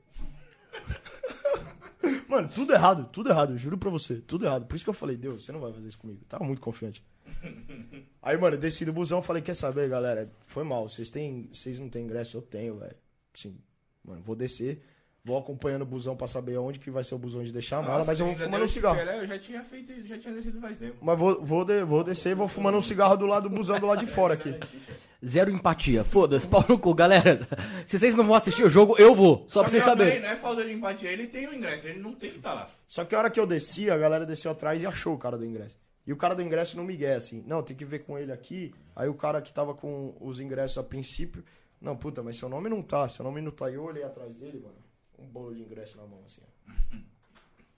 Mano, 2.28 2.48
tudo 2.48 2.72
errado, 2.72 3.08
tudo 3.12 3.30
errado, 3.30 3.58
juro 3.58 3.76
pra 3.76 3.90
você, 3.90 4.16
tudo 4.16 4.46
errado. 4.46 4.66
Por 4.66 4.74
isso 4.74 4.84
que 4.84 4.90
eu 4.90 4.94
falei, 4.94 5.16
Deus, 5.16 5.44
você 5.44 5.52
não 5.52 5.60
vai 5.60 5.72
fazer 5.72 5.88
isso 5.88 5.98
comigo. 5.98 6.20
Tava 6.28 6.44
muito 6.44 6.62
confiante. 6.62 7.04
Aí, 8.22 8.38
mano, 8.38 8.56
eu 8.56 8.60
desci 8.60 8.84
do 8.84 8.92
busão, 8.92 9.20
falei, 9.20 9.42
quer 9.42 9.54
saber, 9.54 9.88
galera? 9.88 10.30
Foi 10.46 10.64
mal, 10.64 10.88
vocês 10.88 11.10
têm, 11.10 11.48
vocês 11.52 11.78
não 11.78 11.88
têm 11.88 12.04
ingresso, 12.04 12.36
eu 12.36 12.42
tenho, 12.42 12.78
velho. 12.78 12.96
Sim, 13.34 13.58
mano, 14.04 14.22
vou 14.22 14.34
descer, 14.34 14.82
vou 15.24 15.38
acompanhando 15.38 15.82
o 15.82 15.86
busão 15.86 16.16
pra 16.16 16.26
saber 16.26 16.56
onde 16.58 16.78
que 16.80 16.90
vai 16.90 17.04
ser 17.04 17.14
o 17.14 17.18
busão 17.18 17.44
de 17.44 17.52
deixar 17.52 17.78
a 17.78 17.82
mala, 17.82 17.98
Nossa, 17.98 18.06
mas 18.10 18.18
eu 18.20 18.26
vou 18.26 18.34
fumando 18.34 18.64
um 18.64 18.68
cigarro. 18.68 18.96
Pelé, 18.96 19.18
Eu 19.20 19.26
já 19.26 19.38
tinha 19.38 19.62
feito, 19.62 20.04
já 20.04 20.18
tinha 20.18 20.34
descido 20.34 20.60
faz 20.60 20.76
tempo. 20.76 20.96
Mas 21.00 21.18
vou, 21.18 21.40
vou, 21.44 21.64
de- 21.64 21.84
vou 21.84 22.02
descer 22.02 22.30
e 22.30 22.34
vou 22.34 22.48
fumando 22.48 22.76
um 22.78 22.80
cigarro 22.80 23.16
do 23.16 23.26
lado 23.26 23.48
do 23.48 23.54
busão 23.54 23.78
do 23.78 23.86
lado 23.86 24.00
de 24.00 24.06
fora 24.06 24.34
aqui. 24.34 24.58
Zero 25.24 25.50
empatia. 25.50 26.02
Foda-se, 26.02 26.46
pau 26.48 26.64
no 26.68 26.78
cu. 26.78 26.92
Galera, 26.94 27.38
se 27.86 27.98
vocês 27.98 28.14
não 28.16 28.24
vão 28.24 28.34
assistir 28.34 28.64
o 28.64 28.70
jogo, 28.70 28.96
eu 28.98 29.14
vou. 29.14 29.46
Só, 29.48 29.60
pra 29.60 29.70
que 29.70 29.76
vocês 29.76 29.84
saberem. 29.84 30.20
Não 30.20 30.28
é 30.28 30.36
falta 30.36 30.64
de 30.64 30.72
empatia, 30.72 31.10
ele 31.12 31.28
tem 31.28 31.46
o 31.46 31.54
ingresso, 31.54 31.86
ele 31.86 32.00
não 32.00 32.14
tem 32.14 32.30
que 32.30 32.36
estar 32.38 32.54
lá. 32.54 32.68
Só 32.88 33.04
que 33.04 33.14
a 33.14 33.18
hora 33.18 33.30
que 33.30 33.38
eu 33.38 33.46
desci, 33.46 33.88
a 33.90 33.96
galera 33.96 34.26
desceu 34.26 34.50
atrás 34.50 34.82
e 34.82 34.86
achou 34.86 35.14
o 35.14 35.18
cara 35.18 35.38
do 35.38 35.44
ingresso. 35.46 35.78
E 36.04 36.12
o 36.12 36.16
cara 36.16 36.34
do 36.34 36.42
ingresso 36.42 36.76
não 36.76 36.82
me 36.82 36.96
guia 36.96 37.16
assim. 37.16 37.44
Não, 37.46 37.62
tem 37.62 37.76
que 37.76 37.84
ver 37.84 38.00
com 38.00 38.18
ele 38.18 38.32
aqui. 38.32 38.74
Aí 38.96 39.08
o 39.08 39.14
cara 39.14 39.40
que 39.40 39.52
tava 39.52 39.72
com 39.72 40.16
os 40.20 40.40
ingressos 40.40 40.76
a 40.78 40.82
princípio. 40.82 41.44
Não, 41.80 41.96
puta, 41.96 42.24
mas 42.24 42.36
seu 42.36 42.48
nome 42.48 42.68
não 42.68 42.82
tá. 42.82 43.08
Seu 43.08 43.24
nome 43.24 43.40
não 43.40 43.52
tá. 43.52 43.70
E 43.70 43.74
eu 43.74 43.84
olhei 43.84 44.02
atrás 44.02 44.36
dele, 44.36 44.58
mano. 44.60 44.74
Um 45.22 45.28
bolo 45.28 45.54
de 45.54 45.62
ingresso 45.62 45.96
na 45.96 46.06
mão, 46.06 46.22
assim, 46.26 46.40
ó. 46.42 46.96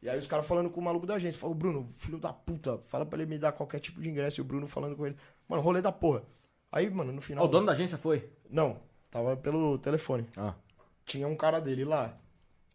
E 0.03 0.09
aí 0.09 0.19
os 0.19 0.27
caras 0.27 0.47
falando 0.47 0.69
com 0.69 0.81
o 0.81 0.85
maluco 0.85 1.07
da 1.07 1.15
agência. 1.15 1.41
Falou, 1.41 1.55
Bruno, 1.55 1.89
filho 1.97 2.19
da 2.19 2.33
puta, 2.33 2.77
fala 2.89 3.07
pra 3.07 3.19
ele 3.19 3.31
me 3.31 3.39
dar 3.39 3.53
qualquer 3.53 3.81
tipo 3.81 4.01
de 4.03 4.11
ingresso. 4.11 4.41
E 4.41 4.43
o 4.43 4.45
Bruno 4.45 4.67
falando 4.69 4.95
com 4.97 5.07
ele. 5.07 5.17
Mano, 5.49 5.63
rolê 5.63 5.81
da 5.81 5.91
porra. 5.91 6.23
Aí, 6.71 6.91
mano, 6.91 7.13
no 7.13 7.23
final. 7.23 7.45
o 7.45 7.49
dono 7.49 7.67
da 7.67 7.73
agência 7.73 7.97
foi. 7.97 8.29
Não, 8.51 8.81
tava 9.11 9.37
pelo 9.37 9.79
telefone. 9.79 10.27
Ah. 10.37 10.55
tinha 11.07 11.27
um 11.27 11.37
cara 11.37 11.59
dele 11.61 11.85
lá. 11.85 12.19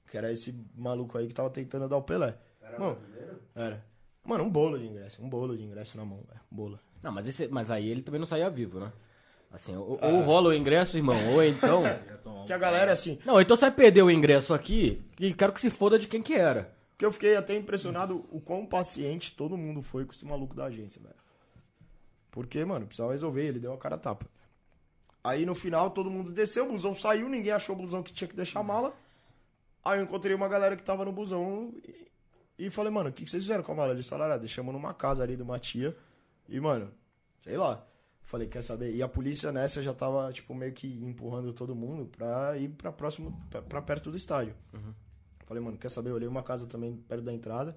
Que 0.10 0.18
era 0.18 0.32
esse 0.32 0.66
maluco 0.76 1.18
aí 1.18 1.28
que 1.28 1.34
tava 1.34 1.52
tentando 1.52 1.88
dar 1.88 1.98
o 1.98 2.02
Pelé. 2.02 2.36
Era 2.62 2.80
Mano, 2.80 2.98
Era. 3.54 3.86
Mano, 4.24 4.44
um 4.44 4.50
bolo 4.50 4.80
de 4.80 4.88
ingresso. 4.88 5.24
Um 5.24 5.30
bolo 5.30 5.56
de 5.56 5.64
ingresso 5.64 5.98
na 5.98 6.06
mão, 6.06 6.24
velho. 6.28 6.40
Um 6.52 6.56
bolo. 6.56 6.80
Não, 7.04 7.12
mas, 7.12 7.28
esse, 7.28 7.48
mas 7.48 7.70
aí 7.70 7.88
ele 7.90 8.02
também 8.02 8.20
não 8.20 8.26
saía 8.26 8.50
vivo, 8.50 8.80
né? 8.80 8.92
Assim, 9.52 9.76
ou, 9.76 9.98
Ah. 10.02 10.08
ou 10.08 10.22
rola 10.22 10.50
o 10.50 10.54
ingresso, 10.54 10.98
irmão, 10.98 11.18
ou 11.34 11.44
então. 11.44 11.84
Que 12.46 12.54
a 12.54 12.58
galera, 12.58 12.92
assim... 12.92 13.20
Não, 13.24 13.40
então 13.40 13.56
você 13.56 13.66
vai 13.66 13.72
perder 13.72 14.02
o 14.02 14.10
ingresso 14.10 14.56
aqui 14.56 15.04
e 15.20 15.32
quero 15.36 15.54
que 15.54 15.62
se 15.62 15.70
foda 15.70 16.00
de 16.00 16.08
quem 16.08 16.20
que 16.20 16.34
era. 16.34 16.74
Que 16.98 17.06
eu 17.06 17.12
fiquei 17.12 17.36
até 17.36 17.56
impressionado 17.56 18.26
o 18.32 18.42
quão 18.42 18.66
paciente 18.66 19.36
todo 19.36 19.56
mundo 19.56 19.84
foi 19.84 20.04
com 20.04 20.12
esse 20.14 20.26
maluco 20.26 20.56
da 20.56 20.66
agência, 20.66 21.00
velho. 21.00 21.14
Porque, 22.32 22.66
mano, 22.66 22.88
precisava 22.88 23.12
resolver. 23.12 23.46
Ele 23.46 23.60
deu 23.60 23.72
a 23.72 23.78
cara 23.78 23.96
a 23.96 24.00
tapa. 24.00 24.26
Aí, 25.24 25.46
no 25.46 25.54
final, 25.54 25.92
todo 25.92 26.10
mundo 26.10 26.32
desceu. 26.32 26.66
O 26.66 26.72
busão 26.72 26.92
saiu. 26.92 27.30
Ninguém 27.30 27.52
achou 27.52 27.76
o 27.76 27.80
busão 27.80 28.02
que 28.02 28.12
tinha 28.12 28.28
que 28.28 28.36
deixar 28.36 28.62
a 28.62 28.64
mala. 28.64 28.96
Aí 29.86 30.00
eu 30.00 30.04
encontrei 30.04 30.34
uma 30.34 30.48
galera 30.48 30.76
que 30.76 30.82
tava 30.82 31.06
no 31.06 31.12
busão 31.12 31.72
e, 32.58 32.66
e 32.66 32.70
falei, 32.72 32.92
mano, 32.92 33.10
o 33.10 33.14
que, 33.14 33.24
que 33.26 33.30
vocês 33.30 33.44
fizeram 33.44 33.64
com 33.64 33.74
a 33.74 33.76
mala? 33.76 33.92
Eles 33.94 34.10
falaram, 34.10 34.34
ah, 34.34 34.38
deixamos 34.38 34.74
numa 34.74 34.94
casa 34.94 35.22
ali 35.22 35.36
de 35.36 35.44
uma 35.44 35.60
tia. 35.60 35.96
E, 36.48 36.60
mano, 36.60 36.92
sei 37.44 37.58
lá. 37.58 37.86
Falei, 38.30 38.48
quer 38.48 38.62
saber? 38.62 38.94
E 38.94 39.02
a 39.02 39.08
polícia 39.08 39.52
nessa 39.52 39.82
já 39.82 39.92
tava, 39.92 40.32
tipo, 40.32 40.54
meio 40.54 40.72
que 40.72 40.88
empurrando 41.04 41.52
todo 41.52 41.76
mundo 41.76 42.06
pra 42.16 42.56
ir 42.60 42.70
pra 42.70 42.92
próximo, 42.92 43.36
pra, 43.50 43.60
pra 43.60 43.82
perto 43.82 44.12
do 44.12 44.18
estádio. 44.18 44.54
Falei, 45.48 45.64
mano, 45.64 45.80
quer 45.80 45.90
saber? 45.90 46.12
Eu 46.12 46.14
olhei 46.14 46.28
uma 46.28 46.44
casa 46.44 46.68
também 46.68 46.96
perto 47.08 47.24
da 47.24 47.34
entrada. 47.34 47.76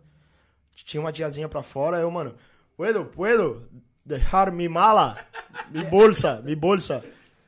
Tinha 0.74 1.00
uma 1.00 1.10
tiazinha 1.10 1.48
pra 1.48 1.62
fora, 1.62 2.00
eu, 2.00 2.10
mano, 2.10 2.34
puedo, 2.76 3.06
puedo 3.06 3.66
deixar 4.04 4.52
mi 4.52 4.68
mala, 4.68 5.16
mi 5.70 5.82
bolsa, 5.84 6.42
mi 6.42 6.54
bolsa 6.54 7.02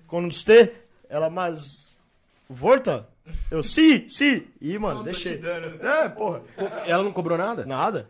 com 0.07 0.31
você? 0.31 0.75
Ela, 1.07 1.29
mas, 1.29 1.99
volta? 2.49 3.07
Eu, 3.51 3.63
sim, 3.63 4.09
sim. 4.09 4.47
E, 4.59 4.79
mano, 4.79 4.97
Não, 4.97 5.05
deixei. 5.05 5.39
É, 5.83 6.09
porra. 6.09 6.43
Ela 6.87 7.03
não 7.03 7.13
cobrou 7.13 7.37
nada? 7.37 7.67
Nada. 7.67 8.09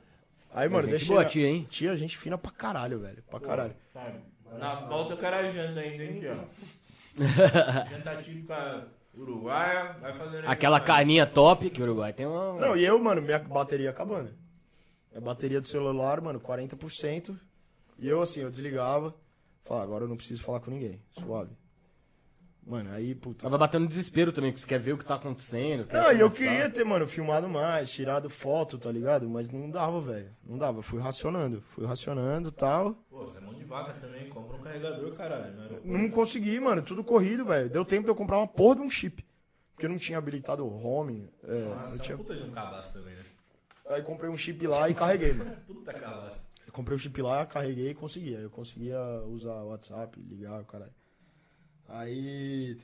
Aí, 0.52 0.68
mano, 0.68 0.82
gente 0.82 0.92
deixei. 0.92 1.08
boa, 1.08 1.24
tia, 1.24 1.48
hein? 1.48 1.66
Tia, 1.68 1.96
gente 1.96 2.16
fina 2.16 2.38
pra 2.38 2.52
caralho, 2.52 3.00
velho. 3.00 3.24
Pra 3.28 3.40
caralho. 3.40 3.74
Sabe? 3.92 4.33
Na 4.58 4.74
volta 4.74 5.14
o 5.14 5.18
cara 5.18 5.50
janta 5.50 5.80
ainda, 5.80 6.04
hein, 6.04 6.20
tio? 6.20 6.48
Janta 7.90 8.16
típica 8.22 8.88
uruguaia, 9.16 9.92
vai 10.00 10.12
fazendo... 10.18 10.48
Aquela 10.48 10.80
carninha 10.80 11.26
top, 11.26 11.70
que 11.70 11.80
o 11.80 11.84
Uruguai 11.84 12.12
tem 12.12 12.26
uma. 12.26 12.58
Não, 12.58 12.76
e 12.76 12.84
eu, 12.84 12.98
mano, 12.98 13.22
minha 13.22 13.38
bateria 13.38 13.90
acabando. 13.90 14.30
Minha 15.10 15.20
bateria 15.20 15.60
do 15.60 15.68
celular, 15.68 16.20
mano, 16.20 16.40
40%. 16.40 17.38
E 17.98 18.08
eu, 18.08 18.20
assim, 18.20 18.40
eu 18.40 18.50
desligava. 18.50 19.14
Falava, 19.64 19.86
agora 19.86 20.04
eu 20.04 20.08
não 20.08 20.16
preciso 20.16 20.42
falar 20.42 20.60
com 20.60 20.70
ninguém. 20.70 21.00
Suave. 21.12 21.52
Mano, 22.66 22.90
aí, 22.92 23.14
puta. 23.14 23.44
Ela 23.44 23.50
vai 23.50 23.68
batendo 23.68 23.86
desespero 23.86 24.32
também, 24.32 24.50
que 24.50 24.58
você 24.58 24.66
quer 24.66 24.80
ver 24.80 24.94
o 24.94 24.98
que 24.98 25.04
tá 25.04 25.16
acontecendo. 25.16 25.84
quer 25.86 26.02
Não, 26.02 26.12
e 26.12 26.20
eu 26.20 26.30
queria 26.30 26.70
ter, 26.70 26.82
mano, 26.82 27.06
filmado 27.06 27.46
mais, 27.46 27.90
tirado 27.90 28.30
foto, 28.30 28.78
tá 28.78 28.90
ligado? 28.90 29.28
Mas 29.28 29.50
não 29.50 29.70
dava, 29.70 30.00
velho. 30.00 30.30
Não 30.42 30.56
dava. 30.56 30.78
Eu 30.78 30.82
fui 30.82 30.98
racionando. 30.98 31.62
Fui 31.68 31.84
racionando 31.86 32.48
e 32.48 32.52
tal. 32.52 32.94
Pô, 33.10 33.26
você 33.26 33.36
é 33.36 33.40
mão 33.42 33.52
de 33.52 33.64
vaca 33.64 33.92
também, 33.92 34.28
compra 34.30 34.56
um 34.56 34.60
carregador, 34.60 35.12
caralho. 35.14 35.52
Né? 35.52 35.68
Não 35.84 36.10
consegui, 36.10 36.58
mano. 36.58 36.80
Tudo 36.82 37.04
corrido, 37.04 37.44
velho. 37.44 37.68
Deu 37.68 37.84
tempo 37.84 38.04
de 38.04 38.10
eu 38.10 38.14
comprar 38.14 38.38
uma 38.38 38.48
porra 38.48 38.76
de 38.76 38.82
um 38.82 38.90
chip. 38.90 39.22
Porque 39.74 39.84
eu 39.84 39.90
não 39.90 39.98
tinha 39.98 40.16
habilitado 40.16 40.64
o 40.64 40.86
home. 40.86 41.28
É, 41.42 41.64
Nossa, 41.64 41.96
é 41.96 41.98
tinha... 41.98 42.14
um 42.14 42.18
puta 42.18 42.34
de 42.34 42.44
um 42.44 42.50
cabaço 42.50 42.92
também, 42.92 43.14
né? 43.14 43.22
Aí 43.90 44.02
comprei 44.02 44.30
um 44.30 44.36
chip 44.36 44.66
lá 44.66 44.88
e 44.88 44.94
carreguei, 44.94 45.34
mano. 45.34 45.54
Puta 45.66 45.92
cabaço. 45.92 46.38
Eu 46.66 46.72
comprei 46.72 46.96
o 46.96 46.98
chip 46.98 47.20
lá, 47.20 47.44
carreguei 47.44 47.90
e 47.90 47.94
conseguia. 47.94 48.38
Eu 48.38 48.48
conseguia 48.48 48.98
usar 49.26 49.62
o 49.62 49.68
WhatsApp, 49.68 50.18
ligar, 50.18 50.62
o 50.62 50.64
caralho. 50.64 50.92
Aí. 51.94 52.76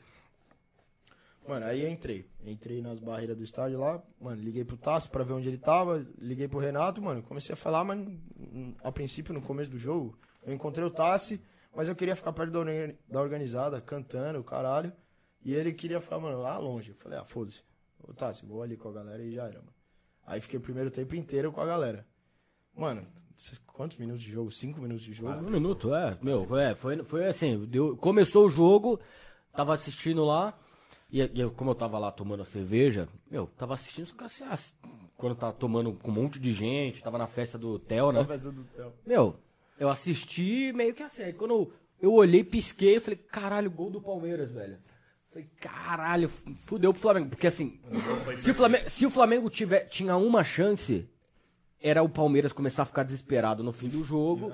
Mano, 1.49 1.67
aí 1.67 1.87
entrei. 1.89 2.25
Entrei 2.45 2.81
nas 2.81 3.01
barreiras 3.01 3.37
do 3.37 3.43
estádio 3.43 3.79
lá, 3.81 4.01
mano, 4.21 4.41
liguei 4.41 4.65
pro 4.65 4.77
Tassi 4.77 5.09
pra 5.09 5.25
ver 5.25 5.33
onde 5.33 5.49
ele 5.49 5.59
tava, 5.59 6.07
liguei 6.19 6.47
pro 6.47 6.59
Renato, 6.61 7.03
mano, 7.03 7.23
comecei 7.23 7.53
a 7.53 7.57
falar, 7.57 7.83
mas 7.83 7.99
hum, 7.99 8.75
a 8.85 8.93
princípio, 8.93 9.35
no 9.35 9.43
começo 9.43 9.71
do 9.71 9.79
jogo, 9.79 10.17
eu 10.45 10.53
encontrei 10.55 10.85
o 10.87 10.91
Tassi, 10.91 11.41
mas 11.75 11.89
eu 11.89 11.97
queria 11.97 12.15
ficar 12.15 12.33
perto 12.33 12.53
da, 12.53 12.59
orga- 12.61 12.99
da 13.09 13.21
organizada, 13.21 13.81
cantando, 13.81 14.45
caralho. 14.45 14.93
E 15.43 15.55
ele 15.55 15.73
queria 15.73 16.01
ficar, 16.01 16.19
mano, 16.19 16.39
lá 16.39 16.59
longe. 16.59 16.91
Eu 16.91 16.97
falei, 16.97 17.19
ah, 17.19 17.25
foda-se. 17.25 17.65
Ô 17.99 18.13
Tassi, 18.13 18.45
vou 18.45 18.63
ali 18.63 18.77
com 18.77 18.89
a 18.91 18.93
galera 18.93 19.23
e 19.23 19.33
já 19.33 19.45
era, 19.47 19.59
mano. 19.59 19.75
Aí 20.27 20.41
fiquei 20.41 20.59
o 20.59 20.63
primeiro 20.63 20.91
tempo 20.91 21.15
inteiro 21.17 21.51
com 21.51 21.61
a 21.61 21.67
galera. 21.67 22.07
Mano, 22.77 23.07
quantos 23.67 23.97
minutos 23.97 24.23
de 24.23 24.31
jogo? 24.31 24.51
Cinco 24.51 24.81
minutos 24.81 25.05
de 25.05 25.13
jogo? 25.13 25.33
Um 25.33 25.51
minuto, 25.51 25.95
é. 25.95 26.17
Meu, 26.23 26.57
é, 26.59 26.75
foi, 26.75 27.03
foi 27.05 27.27
assim, 27.27 27.65
deu, 27.67 27.97
começou 27.97 28.47
o 28.47 28.51
jogo, 28.51 29.01
tava 29.55 29.75
assistindo 29.75 30.25
lá, 30.25 30.59
e, 31.11 31.21
e 31.23 31.41
eu- 31.41 31.51
como 31.51 31.71
eu 31.71 31.75
tava 31.75 31.99
lá 31.99 32.11
tomando 32.13 32.43
a 32.43 32.47
cerveja, 32.47 33.09
meu, 33.31 33.47
tava 33.57 33.75
assistindo, 33.75 34.07
só 34.07 34.15
que 34.15 34.25
assim, 34.25 34.45
ass- 34.45 34.75
quando 35.17 35.35
tava 35.35 35.53
tomando 35.53 35.93
com 35.93 36.11
um 36.11 36.15
monte 36.15 36.39
de 36.39 36.53
gente, 36.53 37.03
tava 37.03 37.19
na 37.19 37.27
festa 37.27 37.59
do 37.59 37.79
Theo, 37.79 38.13
né? 38.13 38.21
Na 38.21 38.27
festa 38.27 38.51
do 38.51 38.63
Theo. 38.65 38.93
Meu, 39.07 39.37
eu 39.79 39.89
assisti 39.89 40.73
meio 40.75 40.95
que 40.95 41.03
assim, 41.03 41.23
aí 41.25 41.33
quando 41.33 41.73
Eu 42.03 42.15
olhei, 42.15 42.43
pisquei 42.43 42.97
e 42.97 43.01
falei, 43.01 43.19
caralho, 43.19 43.71
gol 43.71 43.91
do 43.91 44.01
Palmeiras, 44.01 44.51
velho. 44.51 44.79
Falei, 45.29 45.47
caralho, 45.61 46.29
fudeu 46.31 46.93
pro 46.95 47.03
Flamengo. 47.03 47.29
Porque 47.29 47.47
assim, 47.47 47.79
se 48.39 48.51
o 48.51 48.55
Flamengo, 48.55 48.89
se 48.91 49.05
o 49.07 49.11
Flamengo 49.11 49.51
tiver, 49.51 49.85
tinha 49.85 50.17
uma 50.17 50.43
chance, 50.43 51.07
era 51.83 52.03
o 52.03 52.09
Palmeiras 52.09 52.53
começar 52.53 52.83
a 52.83 52.87
ficar 52.87 53.03
desesperado 53.03 53.63
no 53.63 53.73
fim 53.73 53.89
do 53.89 54.03
jogo. 54.03 54.51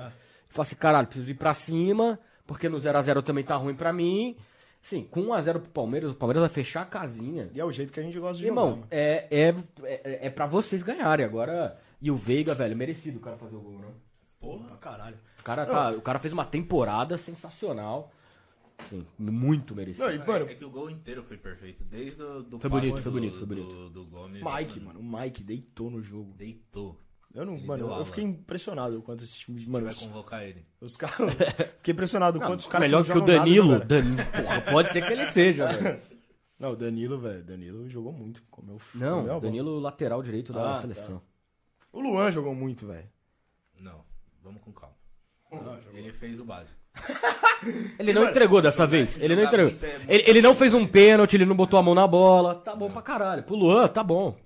E 0.48 0.52
falar 0.52 0.66
assim, 0.66 0.76
caralho, 0.76 1.06
preciso 1.08 1.30
ir 1.30 1.34
pra 1.34 1.52
cima, 1.54 2.18
porque 2.46 2.68
no 2.68 2.78
0x0 2.78 3.22
também 3.22 3.44
tá 3.44 3.56
ruim 3.56 3.74
pra 3.74 3.92
mim. 3.92 4.36
Sim, 4.80 5.02
com 5.10 5.20
1x0 5.26 5.54
pro 5.60 5.70
Palmeiras, 5.70 6.12
o 6.12 6.14
Palmeiras 6.14 6.42
vai 6.42 6.48
fechar 6.50 6.82
a 6.82 6.86
casinha. 6.86 7.50
E 7.52 7.58
é 7.60 7.64
o 7.64 7.72
jeito 7.72 7.92
que 7.92 7.98
a 7.98 8.02
gente 8.04 8.18
gosta 8.20 8.38
de 8.38 8.44
Irmão, 8.46 8.66
jogar. 8.68 8.76
mano. 8.82 8.88
é, 8.92 9.26
é, 9.30 9.54
é, 9.82 10.26
é 10.26 10.30
pra 10.30 10.46
vocês 10.46 10.82
ganharem. 10.82 11.26
Agora. 11.26 11.76
E 12.00 12.10
o 12.10 12.14
Veiga, 12.14 12.54
velho, 12.54 12.76
merecido 12.76 13.18
o 13.18 13.20
cara 13.20 13.36
fazer 13.36 13.56
o 13.56 13.60
gol, 13.60 13.78
né? 13.80 13.88
Porra. 14.38 14.66
Pra 14.68 14.76
caralho. 14.76 15.16
O 15.40 15.42
cara, 15.42 15.66
tá, 15.66 15.90
o 15.92 16.00
cara 16.02 16.18
fez 16.20 16.32
uma 16.32 16.44
temporada 16.44 17.18
sensacional. 17.18 18.12
Sim, 18.90 19.04
muito 19.18 19.74
merecido. 19.74 20.04
Não, 20.06 20.14
e, 20.14 20.18
mano, 20.18 20.44
É 20.48 20.54
que 20.54 20.64
o 20.64 20.70
gol 20.70 20.90
inteiro 20.90 21.24
foi 21.24 21.38
perfeito. 21.38 21.82
Desde 21.82 22.22
o 22.22 22.42
do 22.42 22.58
Foi 22.60 22.68
bonito, 22.68 22.92
passe 22.92 23.02
foi 23.02 23.10
do- 23.12 23.18
bonito, 23.18 23.38
foi 23.38 23.46
do- 23.46 23.54
bonito. 23.54 23.90
Do, 23.90 24.04
Gomes. 24.04 24.42
Mike, 24.44 24.80
mano, 24.80 25.00
o 25.00 25.02
Mike 25.18 25.42
deitou 25.42 25.90
no 25.90 26.02
jogo. 26.02 26.32
Deitou. 26.36 27.00
Eu 27.36 27.44
não, 27.44 27.54
Ele 27.56 27.66
mano, 27.66 27.92
eu 27.98 28.04
fiquei 28.06 28.24
impressionado 28.24 29.02
quanto 29.02 29.22
esse 29.22 29.38
time. 29.38 29.60
Se 29.60 29.68
Mano, 29.70 29.84
vai 29.84 29.92
os, 29.94 30.00
convocar 30.00 30.42
ele. 30.42 30.66
os 30.80 30.96
caras. 30.96 31.34
Fiquei 31.78 31.92
impressionado 31.92 32.40
quanto 32.40 32.60
os 32.60 32.66
caras. 32.66 32.88
Melhor 32.88 33.04
não 33.04 33.04
que 33.04 33.18
o 33.18 33.20
nada, 33.20 33.32
Danilo. 33.38 33.78
né, 33.78 33.84
velho? 33.84 34.16
Dan- 34.16 34.24
Porra, 34.42 34.60
pode 34.62 34.92
ser 34.92 35.06
que 35.06 35.12
ele 35.12 35.26
seja, 35.26 35.66
velho. 35.70 36.00
Não, 36.58 36.72
o 36.72 36.76
Danilo, 36.76 37.18
velho. 37.18 37.44
Danilo 37.44 37.88
jogou 37.90 38.10
muito. 38.12 38.42
Comeu, 38.50 38.80
Não, 38.94 39.10
comeu 39.18 39.26
bola. 39.26 39.40
Danilo 39.40 39.78
lateral 39.78 40.22
direito 40.22 40.52
da 40.54 40.62
Ah, 40.70 40.74
tá. 40.76 40.80
seleção. 40.80 41.20
O 41.92 42.00
Luan 42.00 42.30
jogou 42.32 42.54
muito, 42.54 42.86
velho. 42.86 43.06
Não, 43.78 44.02
vamos 44.42 44.62
com 44.62 44.72
calma. 44.72 44.96
ele 45.92 46.12
fez 46.12 46.40
o 46.40 46.44
básico. 46.44 46.74
Ele 47.98 48.12
não 48.14 48.28
entregou 48.28 48.62
dessa 48.62 48.86
vez. 48.86 49.20
Ele 49.20 49.36
não 49.36 49.42
entregou. 49.42 49.68
é 49.70 49.98
muito 49.98 50.10
Ele, 50.10 50.24
ele 50.30 50.42
não 50.42 50.54
fez 50.54 50.72
um 50.72 50.86
pênalti, 50.86 51.34
ele 51.34 51.44
não 51.44 51.56
botou 51.56 51.78
a 51.78 51.82
mão 51.82 51.94
na 51.94 52.06
bola. 52.06 52.54
Tá 52.54 52.74
bom 52.74 52.90
pra 52.90 53.02
caralho. 53.02 53.42
Pro 53.42 53.54
Luan, 53.56 53.86
tá 53.88 54.02
bom. 54.02 54.36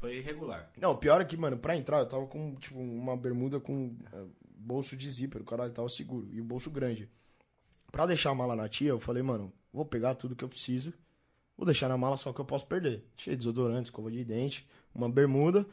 Foi 0.00 0.16
irregular. 0.16 0.70
Não, 0.78 0.92
o 0.92 0.96
pior 0.96 1.20
é 1.20 1.24
que, 1.26 1.36
mano, 1.36 1.58
pra 1.58 1.76
entrar, 1.76 1.98
eu 1.98 2.06
tava 2.06 2.26
com, 2.26 2.54
tipo, 2.56 2.78
uma 2.78 3.14
bermuda 3.14 3.60
com 3.60 3.94
eh, 4.12 4.24
bolso 4.56 4.96
de 4.96 5.10
zíper, 5.10 5.42
o 5.42 5.44
caralho 5.44 5.72
tava 5.72 5.90
seguro, 5.90 6.26
e 6.32 6.40
o 6.40 6.44
bolso 6.44 6.70
grande. 6.70 7.06
Pra 7.92 8.06
deixar 8.06 8.30
a 8.30 8.34
mala 8.34 8.56
na 8.56 8.66
tia, 8.66 8.88
eu 8.88 8.98
falei, 8.98 9.22
mano, 9.22 9.52
vou 9.70 9.84
pegar 9.84 10.14
tudo 10.14 10.34
que 10.34 10.42
eu 10.42 10.48
preciso, 10.48 10.94
vou 11.54 11.66
deixar 11.66 11.86
na 11.86 11.98
mala 11.98 12.16
só 12.16 12.32
que 12.32 12.40
eu 12.40 12.44
posso 12.46 12.66
perder. 12.66 13.04
Cheio 13.14 13.36
de 13.36 13.40
desodorante, 13.40 13.90
escova 13.90 14.10
de 14.10 14.24
dente, 14.24 14.66
uma 14.94 15.08
bermuda 15.08 15.66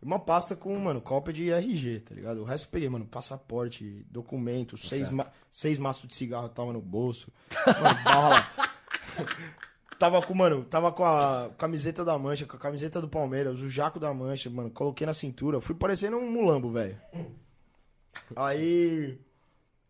e 0.00 0.04
uma 0.06 0.18
pasta 0.18 0.56
com, 0.56 0.74
mano, 0.78 1.02
cópia 1.02 1.34
de 1.34 1.50
RG, 1.50 2.00
tá 2.00 2.14
ligado? 2.14 2.40
O 2.40 2.44
resto 2.44 2.64
eu 2.64 2.70
peguei, 2.70 2.88
mano, 2.88 3.04
passaporte, 3.04 4.06
documento, 4.08 4.78
seis, 4.78 5.10
ma 5.10 5.30
seis 5.50 5.78
maços 5.78 6.08
de 6.08 6.14
cigarro 6.14 6.48
tava 6.48 6.72
no 6.72 6.80
bolso, 6.80 7.30
mano, 7.82 8.02
bala. 8.02 8.46
Tava 9.98 10.20
com, 10.20 10.34
mano, 10.34 10.64
tava 10.64 10.92
com 10.92 11.04
a 11.04 11.50
camiseta 11.56 12.04
da 12.04 12.18
mancha, 12.18 12.46
com 12.46 12.56
a 12.56 12.60
camiseta 12.60 13.00
do 13.00 13.08
Palmeiras, 13.08 13.60
o 13.60 13.70
jaco 13.70 13.98
da 14.00 14.12
mancha, 14.12 14.50
mano, 14.50 14.70
coloquei 14.70 15.06
na 15.06 15.14
cintura. 15.14 15.60
Fui 15.60 15.74
parecendo 15.74 16.16
um 16.16 16.30
mulambo, 16.30 16.70
velho. 16.70 17.00
Aí 18.36 19.18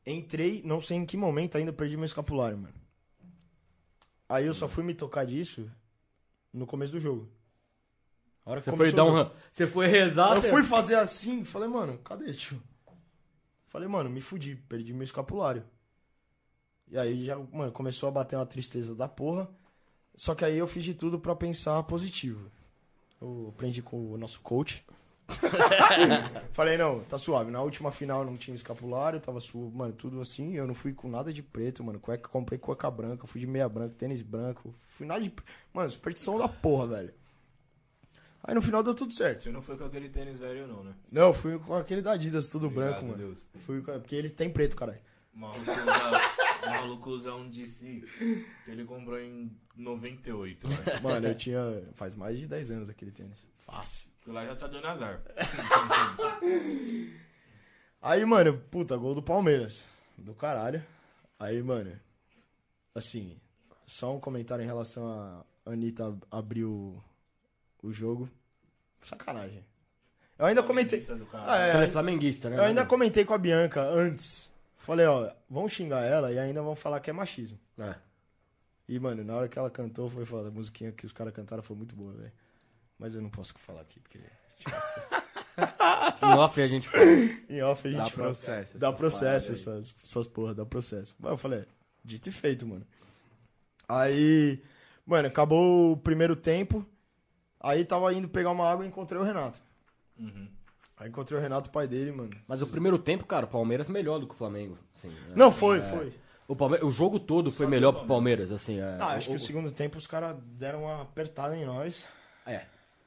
entrei, 0.06 0.62
não 0.64 0.80
sei 0.80 0.98
em 0.98 1.06
que 1.06 1.16
momento 1.16 1.56
ainda 1.56 1.72
perdi 1.72 1.96
meu 1.96 2.04
escapulário, 2.04 2.58
mano. 2.58 2.74
Aí 4.28 4.46
eu 4.46 4.54
só 4.54 4.68
fui 4.68 4.84
me 4.84 4.94
tocar 4.94 5.24
disso 5.26 5.70
no 6.52 6.66
começo 6.66 6.92
do 6.92 7.00
jogo. 7.00 7.28
A 8.44 8.50
hora 8.50 8.60
que 8.60 8.64
Você 8.66 8.76
foi 8.76 8.92
começou 8.92 9.14
dar 9.14 9.22
o 9.22 9.26
um. 9.26 9.30
Você 9.50 9.66
foi 9.66 9.86
rezar. 9.86 10.36
Eu 10.36 10.42
você- 10.42 10.50
fui 10.50 10.62
fazer 10.62 10.96
assim, 10.96 11.44
falei, 11.44 11.68
mano, 11.68 11.98
cadê, 11.98 12.32
tio? 12.32 12.62
Falei, 13.68 13.88
mano, 13.88 14.08
me 14.10 14.20
fudi, 14.20 14.54
perdi 14.54 14.92
meu 14.92 15.02
escapulário. 15.04 15.64
E 16.88 16.98
aí 16.98 17.24
já, 17.24 17.36
mano, 17.38 17.72
começou 17.72 18.08
a 18.08 18.12
bater 18.12 18.36
uma 18.36 18.46
tristeza 18.46 18.94
da 18.94 19.08
porra. 19.08 19.48
Só 20.16 20.34
que 20.34 20.44
aí 20.44 20.56
eu 20.58 20.66
fiz 20.66 20.84
de 20.84 20.94
tudo 20.94 21.18
pra 21.18 21.34
pensar 21.34 21.82
positivo. 21.84 22.50
Eu 23.20 23.52
aprendi 23.54 23.82
com 23.82 24.12
o 24.12 24.18
nosso 24.18 24.40
coach. 24.40 24.84
Falei, 26.52 26.76
não, 26.76 27.00
tá 27.00 27.18
suave. 27.18 27.50
Na 27.50 27.62
última 27.62 27.90
final 27.90 28.24
não 28.24 28.36
tinha 28.36 28.54
escapulário, 28.54 29.20
tava 29.20 29.40
suave, 29.40 29.74
mano, 29.74 29.92
tudo 29.92 30.20
assim. 30.20 30.54
Eu 30.54 30.66
não 30.66 30.74
fui 30.74 30.92
com 30.92 31.08
nada 31.08 31.32
de 31.32 31.42
preto, 31.42 31.82
mano. 31.82 31.98
Cueca, 31.98 32.28
comprei 32.28 32.58
cueca 32.58 32.90
branca, 32.90 33.26
fui 33.26 33.40
de 33.40 33.46
meia 33.46 33.68
branca, 33.68 33.94
tênis 33.96 34.22
branco. 34.22 34.74
Fui 34.88 35.06
nada 35.06 35.20
de. 35.20 35.32
Mano, 35.72 35.90
superstição 35.90 36.38
da 36.38 36.48
porra, 36.48 36.86
velho. 36.86 37.14
Aí 38.46 38.54
no 38.54 38.60
final 38.60 38.82
deu 38.82 38.94
tudo 38.94 39.12
certo. 39.14 39.44
Você 39.44 39.50
não 39.50 39.62
foi 39.62 39.76
com 39.78 39.84
aquele 39.84 40.10
tênis 40.10 40.38
velho, 40.38 40.66
não, 40.66 40.84
né? 40.84 40.94
Não, 41.10 41.32
fui 41.32 41.58
com 41.58 41.74
aquele 41.74 42.02
da 42.02 42.12
Adidas, 42.12 42.48
tudo 42.48 42.66
Obrigado, 42.66 42.90
branco, 42.90 43.06
mano. 43.06 43.16
Deus. 43.16 43.38
Fui 43.64 43.80
com... 43.80 43.92
Porque 43.92 44.14
ele 44.14 44.28
tem 44.28 44.50
preto, 44.50 44.76
caralho. 44.76 45.00
Maluco 45.32 45.64
usa, 46.64 46.70
o 46.70 46.70
maluco 46.70 47.10
usa 47.10 47.34
um 47.34 47.48
DC 47.48 48.02
que 48.64 48.70
ele 48.70 48.84
comprou 48.84 49.18
em 49.20 49.50
98. 49.76 50.68
né? 50.68 50.76
Mano, 51.02 51.28
eu 51.28 51.34
tinha. 51.34 51.60
Faz 51.94 52.14
mais 52.14 52.38
de 52.38 52.46
10 52.46 52.70
anos 52.70 52.90
aquele 52.90 53.10
tênis. 53.10 53.46
Fácil. 53.58 54.06
Porque 54.18 54.30
lá 54.30 54.44
já 54.46 54.56
tá 54.56 54.66
dando 54.66 54.86
azar. 54.86 55.22
Aí, 58.00 58.24
mano, 58.24 58.58
puta, 58.70 58.96
gol 58.96 59.14
do 59.14 59.22
Palmeiras. 59.22 59.84
Do 60.16 60.34
caralho. 60.34 60.84
Aí, 61.38 61.62
mano, 61.62 61.98
assim, 62.94 63.38
só 63.86 64.14
um 64.14 64.20
comentário 64.20 64.62
em 64.62 64.66
relação 64.66 65.06
a 65.06 65.70
Anitta 65.70 66.16
abrir 66.30 66.64
o, 66.64 67.02
o 67.82 67.92
jogo. 67.92 68.30
Sacanagem. 69.02 69.64
Eu 70.38 70.46
ainda 70.46 70.62
comentei. 70.62 71.06
Ah, 71.32 71.66
é, 71.66 71.70
Ela 71.70 71.84
é 71.84 71.90
flamenguista, 71.90 72.50
né? 72.50 72.56
Eu 72.56 72.64
ainda 72.64 72.84
comentei 72.84 73.24
com 73.24 73.34
a 73.34 73.38
Bianca 73.38 73.82
antes. 73.82 74.50
Falei, 74.84 75.06
ó, 75.06 75.32
vão 75.48 75.66
xingar 75.66 76.04
ela 76.04 76.30
e 76.30 76.38
ainda 76.38 76.60
vão 76.60 76.76
falar 76.76 77.00
que 77.00 77.08
é 77.08 77.12
machismo. 77.12 77.58
É. 77.78 77.94
E, 78.86 79.00
mano, 79.00 79.24
na 79.24 79.34
hora 79.34 79.48
que 79.48 79.58
ela 79.58 79.70
cantou, 79.70 80.10
foi 80.10 80.26
foda. 80.26 80.48
A 80.48 80.50
musiquinha 80.50 80.92
que 80.92 81.06
os 81.06 81.12
caras 81.12 81.32
cantaram 81.32 81.62
foi 81.62 81.74
muito 81.74 81.96
boa, 81.96 82.12
velho. 82.12 82.32
Mas 82.98 83.14
eu 83.14 83.22
não 83.22 83.30
posso 83.30 83.54
falar 83.56 83.80
aqui, 83.80 83.98
porque. 84.00 84.18
Em 86.22 86.38
off 86.38 86.60
a 86.60 86.66
gente 86.66 86.86
fala. 86.86 87.02
Em 87.48 87.62
off 87.62 87.88
a 87.88 87.90
gente 87.90 87.98
Dá 87.98 88.10
fala. 88.10 88.28
processo. 88.28 88.78
Dá 88.78 88.92
processo 88.92 89.52
essas, 89.52 89.94
essas 90.04 90.26
porra, 90.26 90.54
dá 90.54 90.66
processo. 90.66 91.14
Mas 91.18 91.30
eu 91.30 91.38
falei, 91.38 91.60
é, 91.60 91.66
dito 92.04 92.28
e 92.28 92.32
feito, 92.32 92.66
mano. 92.66 92.86
Aí, 93.88 94.62
mano, 95.06 95.28
acabou 95.28 95.92
o 95.92 95.96
primeiro 95.96 96.36
tempo. 96.36 96.84
Aí 97.58 97.86
tava 97.86 98.12
indo 98.12 98.28
pegar 98.28 98.50
uma 98.50 98.70
água 98.70 98.84
e 98.84 98.88
encontrei 98.88 99.18
o 99.18 99.24
Renato. 99.24 99.62
Uhum. 100.18 100.46
Aí 101.04 101.10
encontrei 101.10 101.38
o 101.38 101.42
Renato, 101.42 101.68
pai 101.68 101.86
dele, 101.86 102.10
mano. 102.12 102.30
Mas 102.48 102.62
o 102.62 102.66
primeiro 102.66 102.96
tempo, 102.98 103.26
cara, 103.26 103.44
o 103.44 103.48
Palmeiras 103.48 103.88
melhor 103.90 104.18
do 104.18 104.26
que 104.26 104.32
o 104.32 104.36
Flamengo. 104.38 104.78
assim, 104.96 105.12
é. 105.30 105.36
Não, 105.36 105.50
foi, 105.52 105.82
foi. 105.82 106.14
O, 106.48 106.56
Palme- 106.56 106.78
o 106.82 106.90
jogo 106.90 107.20
todo 107.20 107.50
foi 107.52 107.66
Só 107.66 107.70
melhor 107.70 107.92
pro 107.92 108.06
Palmeiras, 108.06 108.50
assim. 108.50 108.80
É, 108.80 108.96
Ah, 108.98 109.08
acho 109.08 109.28
o, 109.28 109.36
que 109.36 109.36
o 109.36 109.46
segundo 109.46 109.70
tempo 109.70 109.98
os 109.98 110.06
caras 110.06 110.34
deram 110.58 110.84
uma 110.84 111.02
apertada 111.02 111.54
em 111.54 111.66
nós. 111.66 112.06
É. 112.46 112.62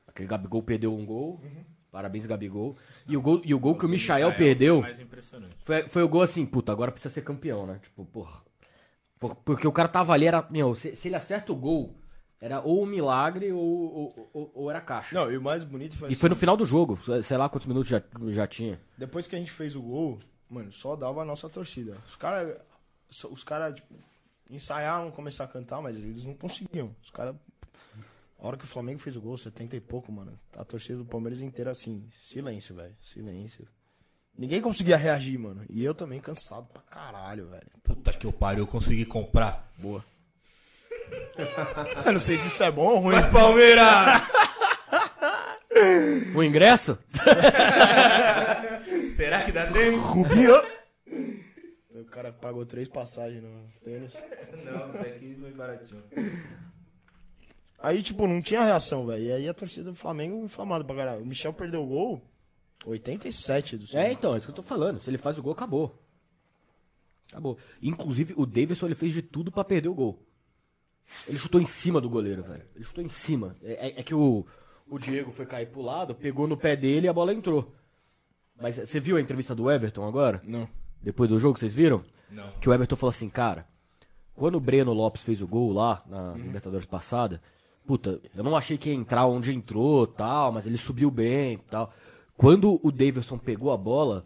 Aquele 0.07 0.27
Gabigol 0.27 0.61
perdeu 0.61 0.93
um 0.95 1.03
gol. 1.03 1.39
Uhum. 1.43 1.63
Parabéns, 1.91 2.27
Gabigol. 2.27 2.75
E 3.07 3.17
o 3.17 3.21
gol, 3.21 3.41
e 3.43 3.53
o 3.55 3.59
gol 3.59 3.75
que 3.75 3.85
o 3.85 3.89
Michael 3.89 4.29
foi 4.29 4.37
perdeu 4.37 4.81
mais 4.81 4.99
impressionante. 4.99 5.55
foi, 5.63 5.87
foi 5.87 6.03
o 6.03 6.07
gol 6.07 6.21
assim, 6.21 6.45
puta, 6.45 6.71
agora 6.71 6.91
precisa 6.91 7.11
ser 7.11 7.21
campeão, 7.23 7.65
né? 7.65 7.79
Tipo, 7.81 8.05
porra. 8.05 8.41
Por- 9.19 9.33
Porque 9.37 9.67
o 9.67 9.71
cara 9.71 9.87
tava 9.87 10.13
ali, 10.13 10.27
era. 10.27 10.45
Meu, 10.51 10.75
se, 10.75 10.95
se 10.95 11.07
ele 11.07 11.15
acerta 11.15 11.51
o 11.51 11.55
gol, 11.55 11.95
era 12.39 12.61
ou 12.61 12.83
um 12.83 12.85
milagre 12.85 13.51
ou, 13.51 13.61
ou, 13.61 14.29
ou- 14.33 14.51
ou 14.53 14.69
era 14.69 14.79
caixa. 14.81 15.15
Não, 15.15 15.31
e 15.31 15.37
o 15.37 15.41
mais 15.41 15.63
bonito 15.63 15.97
foi 15.97 16.09
e 16.09 16.11
assim, 16.11 16.19
foi 16.19 16.29
no 16.29 16.35
final 16.35 16.55
do 16.57 16.65
jogo, 16.65 16.99
sei 17.23 17.37
lá 17.37 17.49
quantos 17.49 17.67
minutos 17.67 17.89
já, 17.89 18.01
já 18.29 18.47
tinha. 18.47 18.79
depois 18.97 19.25
que 19.27 19.35
a 19.35 19.39
gente 19.39 19.51
fez 19.51 19.75
o 19.75 19.81
gol, 19.81 20.19
mano, 20.49 20.71
só 20.71 20.95
dava 20.95 21.21
a 21.21 21.25
nossa 21.25 21.49
torcida. 21.49 21.97
Os 22.07 22.15
caras, 22.15 22.57
os 23.31 23.43
caras, 23.43 23.75
tipo, 23.75 23.93
ensaiavam 24.49 25.11
começar 25.11 25.43
a 25.45 25.47
cantar, 25.47 25.81
mas 25.81 25.97
eles 25.97 26.23
não 26.23 26.33
conseguiam. 26.35 26.95
Os 27.03 27.09
caras, 27.09 27.35
a 28.39 28.47
hora 28.47 28.55
que 28.57 28.65
o 28.65 28.67
Flamengo 28.67 28.99
fez 28.99 29.15
o 29.15 29.21
gol, 29.21 29.37
70 29.37 29.75
e 29.75 29.81
pouco, 29.81 30.11
mano, 30.11 30.37
a 30.55 30.63
torcida 30.63 30.99
do 30.99 31.05
Palmeiras 31.05 31.41
inteira 31.41 31.71
assim, 31.71 32.07
silêncio, 32.23 32.75
velho, 32.75 32.95
silêncio. 33.01 33.67
Ninguém 34.37 34.61
conseguia 34.61 34.95
reagir, 34.95 35.35
mano. 35.39 35.65
E 35.67 35.83
eu 35.83 35.95
também 35.95 36.19
cansado 36.21 36.67
pra 36.67 36.81
caralho, 36.83 37.47
velho. 37.47 37.65
Puta 37.83 38.13
que 38.13 38.27
eu 38.27 38.31
pariu, 38.31 38.63
eu 38.65 38.67
consegui 38.67 39.03
comprar. 39.03 39.67
Boa. 39.79 40.05
Eu 42.05 42.13
não 42.13 42.19
sei 42.19 42.37
se 42.37 42.47
isso 42.47 42.63
é 42.63 42.71
bom 42.71 42.87
ou 42.87 42.99
ruim. 42.99 43.15
Palmeiras! 43.31 44.21
O 46.35 46.43
ingresso? 46.43 46.97
Será 49.15 49.43
que 49.43 49.51
dá 49.51 49.67
tempo? 49.67 49.97
Rubinho! 49.97 50.55
O 51.91 52.05
cara 52.05 52.31
pagou 52.31 52.65
três 52.65 52.87
passagens 52.87 53.43
no 53.43 53.67
tênis. 53.83 54.21
Não, 54.63 54.89
isso 54.89 54.97
daqui 54.97 55.37
foi 55.39 55.51
baratinho. 55.51 56.03
Aí, 57.79 58.01
tipo, 58.01 58.25
não 58.25 58.41
tinha 58.41 58.63
reação, 58.63 59.05
velho. 59.05 59.23
E 59.23 59.31
aí 59.31 59.47
a 59.47 59.53
torcida 59.53 59.91
do 59.91 59.95
Flamengo 59.95 60.43
inflamada 60.43 60.83
pra 60.83 60.95
caralho. 60.95 61.21
O 61.21 61.25
Michel 61.25 61.53
perdeu 61.53 61.83
o 61.83 61.87
gol 61.87 62.21
87 62.85 63.77
do 63.77 63.97
É, 63.97 64.11
então, 64.11 64.33
é 64.33 64.37
isso 64.37 64.47
que 64.47 64.51
eu 64.51 64.55
tô 64.55 64.63
falando. 64.63 65.01
Se 65.01 65.09
ele 65.09 65.17
faz 65.17 65.37
o 65.37 65.43
gol, 65.43 65.53
acabou. 65.53 65.95
Acabou. 67.29 67.57
Inclusive, 67.81 68.33
o 68.37 68.45
Davidson 68.45 68.85
ele 68.85 68.95
fez 68.95 69.13
de 69.13 69.21
tudo 69.21 69.51
pra 69.51 69.63
perder 69.63 69.89
o 69.89 69.95
gol. 69.95 70.26
Ele 71.27 71.37
chutou 71.37 71.59
em 71.61 71.65
cima 71.65 71.99
do 72.01 72.09
goleiro, 72.09 72.43
velho. 72.43 72.63
Ele 72.75 72.83
chutou 72.83 73.03
em 73.03 73.09
cima. 73.09 73.55
É, 73.63 73.87
é- 73.89 73.99
é 73.99 74.03
que 74.03 74.13
o, 74.15 74.45
o 74.89 74.99
Diego 74.99 75.31
foi 75.31 75.45
cair 75.45 75.67
pro 75.67 75.81
lado, 75.81 76.13
pegou 76.15 76.47
no 76.47 76.57
pé 76.57 76.75
dele 76.75 77.07
e 77.07 77.09
a 77.09 77.13
bola 77.13 77.33
entrou. 77.33 77.73
Mas 78.59 78.75
você 78.75 78.99
viu 78.99 79.17
a 79.17 79.21
entrevista 79.21 79.53
do 79.55 79.69
Everton 79.69 80.05
agora? 80.07 80.41
Não. 80.43 80.67
Depois 81.01 81.29
do 81.29 81.39
jogo, 81.39 81.57
vocês 81.59 81.73
viram? 81.73 82.01
Não. 82.29 82.51
Que 82.59 82.67
o 82.69 82.73
Everton 82.73 82.95
falou 82.95 83.11
assim, 83.11 83.29
cara, 83.29 83.67
quando 84.35 84.55
o 84.55 84.59
Breno 84.59 84.93
Lopes 84.93 85.23
fez 85.23 85.41
o 85.41 85.47
gol 85.47 85.71
lá, 85.71 86.03
na 86.07 86.33
Libertadores 86.33 86.85
passada, 86.85 87.41
puta, 87.85 88.19
eu 88.35 88.43
não 88.43 88.55
achei 88.55 88.77
que 88.77 88.89
ia 88.89 88.95
entrar 88.95 89.25
onde 89.27 89.53
entrou 89.53 90.05
tal, 90.07 90.51
mas 90.51 90.65
ele 90.65 90.77
subiu 90.77 91.09
bem 91.11 91.53
e 91.53 91.57
tal. 91.57 91.93
Quando 92.35 92.79
o 92.85 92.91
Davidson 92.91 93.37
pegou 93.37 93.71
a 93.71 93.77
bola, 93.77 94.25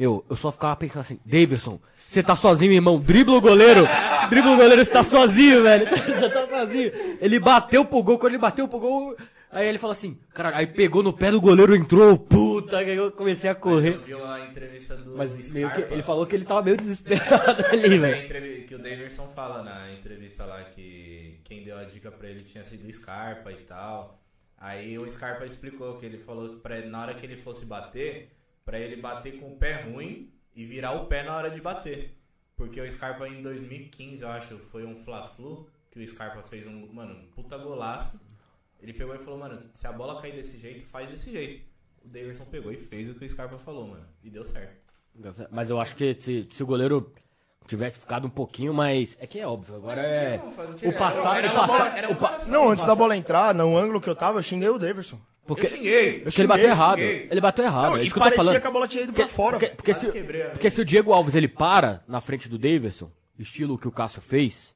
eu, 0.00 0.24
eu 0.30 0.34
só 0.34 0.50
ficava 0.50 0.74
pensando 0.76 1.02
assim, 1.02 1.20
Davidson, 1.26 1.78
você 1.94 2.22
tá 2.22 2.34
sozinho, 2.34 2.72
irmão, 2.72 2.98
dribla 2.98 3.36
o 3.36 3.40
goleiro, 3.40 3.86
dribla 4.30 4.52
o 4.52 4.56
goleiro, 4.56 4.82
você 4.82 4.90
tá 4.90 5.02
sozinho, 5.02 5.62
velho, 5.62 5.84
você 5.92 6.30
tá 6.30 6.46
sozinho. 6.46 6.90
Ele 7.20 7.38
bateu 7.38 7.84
pro 7.84 8.02
gol, 8.02 8.18
quando 8.18 8.32
ele 8.32 8.40
bateu 8.40 8.66
pro 8.66 8.80
gol, 8.80 9.14
aí 9.50 9.68
ele 9.68 9.76
falou 9.76 9.92
assim, 9.92 10.18
cara, 10.32 10.56
aí 10.56 10.66
pegou 10.66 11.02
no 11.02 11.12
pé 11.12 11.30
do 11.30 11.38
goleiro, 11.38 11.76
entrou, 11.76 12.16
puta, 12.16 12.82
que 12.82 12.90
eu 12.92 13.12
comecei 13.12 13.50
a 13.50 13.54
correr. 13.54 13.98
Você 13.98 14.06
viu 14.06 14.26
a 14.26 14.40
entrevista 14.40 14.96
do 14.96 15.18
Mas 15.18 15.52
meio 15.52 15.70
que, 15.70 15.82
ele 15.82 16.02
falou 16.02 16.26
que 16.26 16.34
ele 16.34 16.46
tava 16.46 16.62
meio 16.62 16.78
desesperado 16.78 17.66
ali, 17.66 17.98
velho. 17.98 18.66
que 18.66 18.74
o 18.74 18.78
Davidson 18.78 19.28
fala 19.34 19.62
na 19.62 19.92
entrevista 19.92 20.46
lá 20.46 20.64
que 20.64 21.40
quem 21.44 21.62
deu 21.62 21.76
a 21.76 21.84
dica 21.84 22.10
pra 22.10 22.26
ele 22.26 22.40
tinha 22.40 22.64
sido 22.64 22.88
o 22.88 22.92
Scarpa 22.92 23.52
e 23.52 23.56
tal. 23.56 24.18
Aí 24.56 24.96
o 24.96 25.08
Scarpa 25.10 25.44
explicou 25.44 25.98
que 25.98 26.06
ele 26.06 26.16
falou 26.18 26.48
que 26.48 26.56
pra 26.56 26.78
ele, 26.78 26.88
na 26.88 27.02
hora 27.02 27.14
que 27.14 27.24
ele 27.24 27.36
fosse 27.36 27.66
bater, 27.66 28.30
pra 28.70 28.78
ele 28.78 28.94
bater 28.94 29.40
com 29.40 29.52
o 29.52 29.56
pé 29.56 29.82
ruim 29.82 30.32
e 30.54 30.64
virar 30.64 30.92
o 30.92 31.06
pé 31.06 31.24
na 31.24 31.36
hora 31.36 31.50
de 31.50 31.60
bater. 31.60 32.16
Porque 32.54 32.80
o 32.80 32.88
Scarpa 32.88 33.26
em 33.26 33.42
2015, 33.42 34.22
eu 34.22 34.28
acho, 34.28 34.58
foi 34.70 34.86
um 34.86 34.94
Fla-Flu, 34.94 35.68
que 35.90 35.98
o 35.98 36.06
Scarpa 36.06 36.40
fez 36.44 36.64
um, 36.68 36.86
mano, 36.92 37.18
um 37.18 37.26
puta 37.32 37.58
golaço. 37.58 38.20
Ele 38.80 38.92
pegou 38.92 39.12
e 39.12 39.18
falou, 39.18 39.40
mano, 39.40 39.60
se 39.74 39.88
a 39.88 39.92
bola 39.92 40.20
cair 40.22 40.36
desse 40.36 40.56
jeito, 40.56 40.86
faz 40.86 41.10
desse 41.10 41.32
jeito. 41.32 41.68
O 42.04 42.08
Davidson 42.08 42.44
pegou 42.44 42.70
e 42.70 42.76
fez 42.76 43.10
o 43.10 43.14
que 43.14 43.24
o 43.24 43.28
Scarpa 43.28 43.58
falou, 43.58 43.88
mano. 43.88 44.06
E 44.22 44.30
deu 44.30 44.44
certo. 44.44 44.78
Mas 45.50 45.68
eu 45.68 45.80
acho 45.80 45.96
que 45.96 46.14
se, 46.14 46.46
se 46.48 46.62
o 46.62 46.66
goleiro 46.66 47.12
tivesse 47.70 47.98
ficado 47.98 48.26
um 48.26 48.30
pouquinho 48.30 48.72
mais. 48.74 49.16
É 49.20 49.26
que 49.26 49.38
é 49.40 49.46
óbvio, 49.46 49.76
agora 49.76 50.02
é. 50.02 50.36
O 50.84 50.92
passado. 50.92 51.46
O 51.46 51.54
passado. 51.54 52.10
o 52.12 52.16
pa- 52.16 52.38
Não, 52.48 52.68
antes 52.70 52.84
da 52.84 52.94
bola 52.94 53.16
entrar, 53.16 53.54
no 53.54 53.76
ângulo 53.76 54.00
que 54.00 54.08
eu 54.10 54.14
tava, 54.14 54.38
eu 54.38 54.42
xinguei 54.42 54.68
o 54.68 54.78
Davidson. 54.78 55.18
Porque, 55.46 55.66
Eu 55.66 55.70
xinguei! 55.70 56.20
porque 56.20 56.40
ele 56.42 56.46
bateu 56.48 56.62
xinguei, 56.68 56.70
errado. 56.78 56.98
xinguei. 56.98 57.28
Ele 57.30 57.40
bateu 57.40 57.64
errado. 57.64 57.90
Não, 57.90 57.96
é 57.96 58.00
e 58.00 58.04
isso 58.04 58.12
que 58.14 58.18
eu 58.20 58.22
parecia 58.22 58.60
que 58.60 58.66
a 58.66 58.70
bola 58.70 58.86
tinha 58.86 59.02
ido 59.02 59.12
Porque, 59.12 59.22
pra 59.24 59.32
fora. 59.32 59.58
porque, 59.58 59.74
porque 59.74 59.94
se, 59.94 60.12
quebrei 60.12 60.42
porque 60.44 60.70
se 60.70 60.80
o 60.80 60.84
Diego 60.84 61.12
Alves 61.12 61.34
ele 61.34 61.48
para 61.48 62.04
na 62.06 62.20
frente 62.20 62.48
do 62.48 62.56
Davidson, 62.56 63.10
estilo 63.38 63.76
que 63.78 63.88
o 63.88 63.90
Cássio 63.90 64.20
fez, 64.22 64.74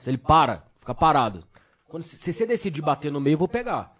se 0.00 0.08
ele 0.10 0.18
para, 0.18 0.62
fica 0.78 0.94
parado. 0.94 1.42
Quando, 1.88 2.04
se 2.04 2.16
se 2.16 2.32
você 2.32 2.46
decidir 2.46 2.82
bater 2.82 3.10
no 3.10 3.18
meio, 3.20 3.34
eu 3.34 3.38
vou 3.38 3.48
pegar. 3.48 3.96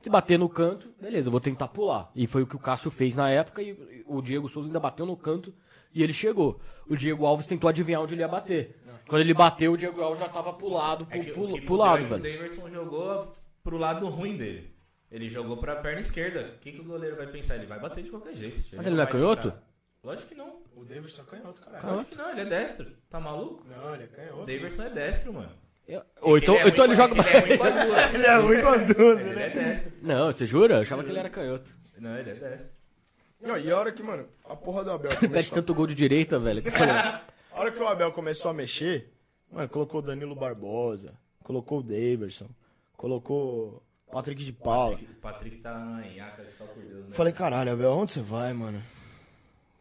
Se 0.00 0.10
bater 0.10 0.38
no 0.38 0.48
canto, 0.48 0.90
beleza, 1.00 1.28
eu 1.28 1.32
vou 1.32 1.40
tentar 1.40 1.68
pular. 1.68 2.10
E 2.14 2.26
foi 2.26 2.42
o 2.42 2.46
que 2.46 2.54
o 2.56 2.58
Cássio 2.58 2.90
fez 2.90 3.16
na 3.16 3.28
época 3.30 3.62
e 3.62 4.04
o 4.06 4.20
Diego 4.20 4.48
Souza 4.48 4.68
ainda 4.68 4.78
bateu 4.78 5.06
no 5.06 5.16
canto 5.16 5.52
e 5.94 6.02
ele 6.02 6.12
chegou. 6.12 6.60
O 6.88 6.96
Diego 6.96 7.24
Alves 7.26 7.46
tentou 7.46 7.68
adivinhar 7.68 8.00
onde 8.02 8.14
ele 8.14 8.22
ia 8.22 8.28
bater. 8.28 8.76
Quando 9.06 9.20
ele 9.22 9.34
bateu, 9.34 9.72
o 9.72 9.76
Diego 9.76 10.00
Alves 10.00 10.20
já 10.20 10.28
tava 10.28 10.52
pulado 10.52 11.04
pro, 11.06 11.16
É 11.18 11.20
que, 11.20 11.32
pro, 11.32 11.42
o 11.44 11.46
que 11.48 11.52
pro 11.60 11.66
fudeu 11.68 11.76
lado, 11.76 11.96
é 11.96 12.06
que 12.06 12.14
O 12.14 12.18
velho. 12.18 12.38
Davidson 12.38 12.68
jogou 12.70 13.32
pro 13.62 13.76
lado 13.78 14.08
ruim 14.08 14.36
dele. 14.36 14.72
Ele 15.10 15.28
jogou 15.28 15.56
pra 15.58 15.76
perna 15.76 16.00
esquerda. 16.00 16.54
O 16.56 16.58
que, 16.58 16.72
que 16.72 16.80
o 16.80 16.84
goleiro 16.84 17.16
vai 17.16 17.26
pensar? 17.26 17.56
Ele 17.56 17.66
vai 17.66 17.78
bater 17.78 18.02
de 18.04 18.10
qualquer 18.10 18.34
jeito. 18.34 18.62
Mas 18.74 18.86
ele 18.86 18.96
não 18.96 19.02
é 19.02 19.06
canhoto? 19.06 19.50
tentar. 19.50 19.62
Lógico 20.02 20.28
que 20.30 20.34
não. 20.34 20.62
O 20.74 20.84
Davidson 20.84 21.22
é 21.22 21.24
canhoto, 21.26 21.60
caralho. 21.60 21.86
Lógico 21.86 22.10
que 22.10 22.16
não, 22.16 22.30
ele 22.30 22.40
é 22.40 22.44
destro. 22.46 22.86
Tá 23.10 23.20
maluco? 23.20 23.64
Não, 23.68 23.94
ele 23.94 24.04
é 24.04 24.06
O 24.06 24.08
canhoto. 24.08 24.46
Davidson 24.46 24.82
é 24.84 24.90
destro, 24.90 25.32
mano. 25.34 25.50
Ou 26.22 26.38
então, 26.38 26.54
Ele 26.54 26.64
é 26.64 26.68
então 26.68 26.84
ele 26.86 26.94
ruim 26.94 26.96
joga. 27.08 27.14
com- 27.22 27.28
Ele 27.28 27.36
é 27.36 27.56
ruim 27.56 27.58
com 27.58 27.64
as 27.66 27.86
duas. 27.86 28.14
Ele 28.14 28.26
é 28.26 28.36
ruim 28.36 28.60
com 28.62 28.68
as 28.68 28.94
duas, 28.96 29.20
Ele 29.20 29.34
né? 29.34 29.46
é 29.46 29.50
destro. 29.50 29.92
Não, 30.00 30.32
você 30.32 30.46
jura? 30.46 30.74
Eu 30.76 30.80
achava 30.80 31.04
que 31.04 31.10
ele 31.10 31.18
era 31.18 31.28
canhoto. 31.28 31.70
Não, 31.98 32.16
ele 32.16 32.30
é 32.30 32.34
destro. 32.34 32.70
Não, 33.42 33.58
e 33.58 33.70
a 33.70 33.78
hora 33.78 33.90
que, 33.92 34.02
mano, 34.02 34.26
a 34.48 34.54
porra 34.54 34.84
do 34.84 34.90
Abel 34.92 35.10
começou... 35.18 35.54
tanto 35.56 35.74
gol 35.74 35.86
de 35.86 35.94
direita, 35.94 36.38
velho. 36.38 36.62
que 36.62 36.68
eu 36.68 36.72
falei, 36.72 36.94
A 36.94 37.22
hora 37.54 37.70
que 37.70 37.82
o 37.82 37.86
Abel 37.88 38.12
começou 38.12 38.50
a 38.50 38.54
mexer, 38.54 39.12
mano, 39.50 39.68
colocou 39.68 40.00
o 40.00 40.02
Danilo 40.02 40.34
Barbosa, 40.34 41.12
colocou 41.42 41.80
o 41.80 41.82
Davidson, 41.82 42.48
colocou 42.96 43.82
o 44.06 44.12
Patrick 44.12 44.44
de 44.44 44.52
Paula. 44.52 44.96
O 44.96 45.14
Patrick 45.20 45.58
tá 45.58 45.72
na 45.74 46.02
nhaca 46.02 46.44
só 46.56 46.64
por 46.64 46.82
Deus, 46.82 47.06
né? 47.06 47.12
Falei, 47.12 47.32
caralho, 47.32 47.72
Abel, 47.72 47.92
onde 47.92 48.12
você 48.12 48.20
vai, 48.20 48.52
mano? 48.52 48.80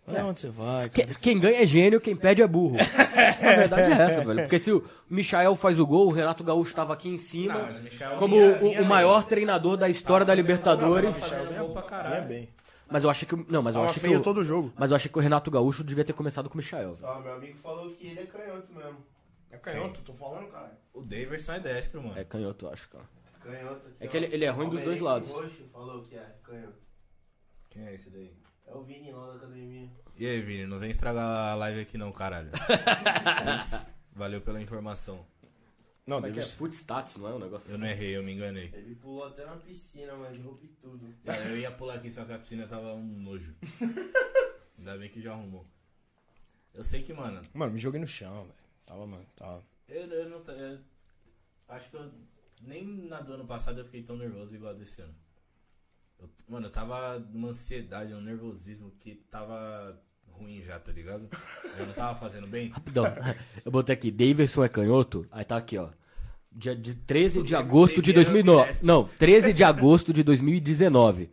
Falei, 0.06 0.22
onde 0.24 0.40
você 0.40 0.50
vai? 0.50 0.90
Quem, 0.90 1.06
quem 1.22 1.40
ganha 1.40 1.62
é 1.62 1.66
gênio, 1.66 2.02
quem 2.02 2.16
perde 2.16 2.42
é 2.42 2.48
burro. 2.48 2.76
A 2.82 3.56
verdade 3.56 3.92
é 3.92 3.96
essa, 4.02 4.26
velho. 4.26 4.42
Porque 4.42 4.58
se 4.58 4.72
o 4.72 4.84
Michael 5.10 5.56
faz 5.56 5.78
o 5.80 5.86
gol, 5.86 6.08
o 6.08 6.12
Renato 6.12 6.44
Gaúcho 6.44 6.74
tava 6.74 6.94
aqui 6.94 7.08
em 7.10 7.18
cima, 7.20 7.54
Não, 7.54 7.82
Michel 7.84 8.16
como 8.18 8.36
o, 8.36 8.82
o 8.82 8.86
maior 8.86 9.24
treinador 9.26 9.78
da 9.78 9.88
história 9.88 10.26
da 10.26 10.34
Libertadores. 10.34 11.16
Fazendo 11.18 11.56
gol 11.60 11.70
pra 11.70 11.82
Vai 11.82 11.90
caralho. 11.90 12.28
bem. 12.28 12.50
Mas 12.92 13.04
eu 13.04 13.10
acho 13.10 13.26
que. 13.26 13.36
o- 13.36 13.46
Não, 13.50 13.62
mas 13.64 13.76
eu 13.76 13.84
acho 13.84 14.00
que. 14.00 14.08
o- 14.08 14.22
todo 14.22 14.44
jogo. 14.44 14.72
Mas 14.78 14.90
eu 14.92 14.96
acho 14.96 15.10
que 15.10 15.18
o 15.18 15.22
Renato 15.22 15.50
Gaúcho 15.50 15.84
devia 15.84 16.04
ter 16.04 16.14
começado 16.14 16.50
com 16.50 16.56
o 16.56 16.58
Michael. 16.58 16.94
velho. 16.94 17.08
Ó, 17.08 17.20
meu 17.20 17.34
amigo 17.34 17.58
falou 17.58 17.90
que 17.92 18.08
ele 18.08 18.20
é 18.20 18.26
canhoto 18.26 18.72
mesmo. 18.74 18.98
É 19.50 19.58
canhoto, 19.58 20.02
tô 20.02 20.14
falando, 20.14 20.50
caralho. 20.50 20.74
O 20.94 21.02
Davidson 21.02 21.54
é 21.54 21.60
destro, 21.60 22.02
mano. 22.04 22.18
É 22.18 22.24
canhoto, 22.24 22.66
eu 22.66 22.72
acho, 22.72 22.90
cara. 22.90 23.04
Canhoto 23.42 23.88
aqui, 23.88 23.96
É 24.00 24.08
que 24.08 24.18
ele- 24.18 24.28
ó. 24.28 24.30
ele 24.34 24.46
é 24.46 24.50
ruim 24.50 24.70
dos 24.70 24.82
dois 24.84 25.00
lados. 25.02 25.30
roxo 25.30 25.66
falou 25.74 26.04
que 26.04 26.16
é 26.16 26.36
canhoto. 26.44 26.78
Quem 27.70 27.86
é 27.88 27.96
esse 27.96 28.10
daí? 28.10 28.34
É 28.68 28.74
o 28.74 28.82
Vini 28.84 29.12
lá 29.12 29.28
da 29.28 29.36
academia. 29.36 29.90
E 30.16 30.26
aí, 30.28 30.42
Vini, 30.42 30.66
não 30.68 30.78
vem 30.80 30.92
estragar 30.92 31.52
a 31.52 31.56
live 31.56 31.82
aqui 31.82 31.98
não, 31.98 32.12
caralho. 32.12 32.50
Valeu 34.16 34.42
pela 34.42 34.62
informação. 34.62 35.26
Não, 36.12 36.18
Como 36.18 36.28
é 36.28 36.32
que 36.32 36.40
é? 36.40 36.42
Davidson. 36.42 36.58
Foot 36.58 36.76
stats, 36.76 37.16
não 37.18 37.30
é 37.30 37.34
um 37.36 37.40
negócio 37.40 37.72
Eu 37.72 37.78
não 37.78 37.88
errei, 37.88 38.18
eu 38.18 38.22
me 38.22 38.34
enganei. 38.34 38.70
Ele 38.74 38.96
pulou 38.96 39.24
até 39.26 39.46
na 39.46 39.56
piscina, 39.56 40.14
mas 40.16 40.36
derrubei 40.36 40.70
tudo. 40.82 41.14
Eu 41.50 41.58
ia 41.58 41.72
pular 41.72 41.94
aqui, 41.96 42.12
só 42.12 42.26
que 42.26 42.34
a 42.34 42.38
piscina 42.38 42.68
tava 42.68 42.94
um 42.94 43.02
nojo. 43.22 43.56
Ainda 44.78 44.98
bem 44.98 45.10
que 45.10 45.22
já 45.22 45.32
arrumou. 45.32 45.66
Eu 46.74 46.84
sei 46.84 47.02
que, 47.02 47.14
mano, 47.14 47.42
Mano, 47.54 47.72
me 47.72 47.80
joguei 47.80 48.00
no 48.02 48.08
chão, 48.08 48.44
velho. 48.44 48.56
Tava, 48.86 49.08
mano, 49.08 49.26
tava. 49.38 49.64
eu, 49.88 50.02
eu 50.02 50.30
não. 50.30 50.44
eu 50.56 50.80
acho 51.70 51.90
que 51.90 51.96
eu. 51.96 52.12
Nem 52.62 52.86
na 53.08 53.22
do 53.22 53.34
ano 53.34 53.46
passado 53.46 53.80
eu 53.80 53.86
fiquei 53.86 54.04
tão 54.04 54.18
nervoso 54.18 54.54
igual 54.54 54.76
desse 54.76 55.02
ano. 55.02 55.16
Eu- 56.20 56.30
mano, 56.48 56.68
eu 56.68 56.72
tava 56.72 57.20
numa 57.20 57.50
ansiedade, 57.50 58.14
um 58.14 58.20
nervosismo 58.22 58.92
que 59.00 59.16
tava 59.32 59.98
ruim 60.28 60.62
já, 60.64 60.78
tá 60.80 60.92
ligado? 60.92 61.30
Eu 61.78 61.86
não 61.88 61.94
tava 61.94 62.20
fazendo 62.20 62.48
bem. 62.48 62.70
Rapidão. 62.70 63.06
Eu 63.64 63.72
botei 63.72 63.94
aqui, 63.94 64.12
Davidson 64.12 64.64
é 64.66 64.70
canhoto. 64.70 65.26
Aí 65.32 65.46
tá 65.46 65.56
aqui, 65.58 65.78
ó. 65.78 65.90
Dia 66.52 66.76
de 66.76 66.96
13 66.96 67.44
de 67.44 67.56
agosto 67.56 68.02
de 68.02 68.12
2009. 68.12 68.80
Não, 68.84 69.06
13 69.06 69.54
de 69.54 69.64
agosto 69.64 70.12
de 70.12 70.22
2019. 70.22 71.30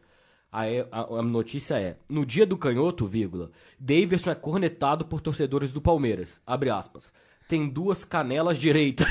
Aí 0.50 0.86
a, 0.92 1.00
a 1.00 1.22
notícia 1.22 1.78
é: 1.78 1.96
no 2.08 2.24
dia 2.24 2.46
do 2.46 2.56
canhoto, 2.56 3.06
vírgula, 3.06 3.50
Davidson 3.78 4.30
é 4.30 4.34
cornetado 4.34 5.04
por 5.04 5.20
torcedores 5.20 5.72
do 5.72 5.80
Palmeiras. 5.80 6.40
Abre 6.46 6.70
aspas. 6.70 7.12
Tem 7.48 7.68
duas 7.68 8.04
canelas 8.04 8.58
direitas. 8.58 9.06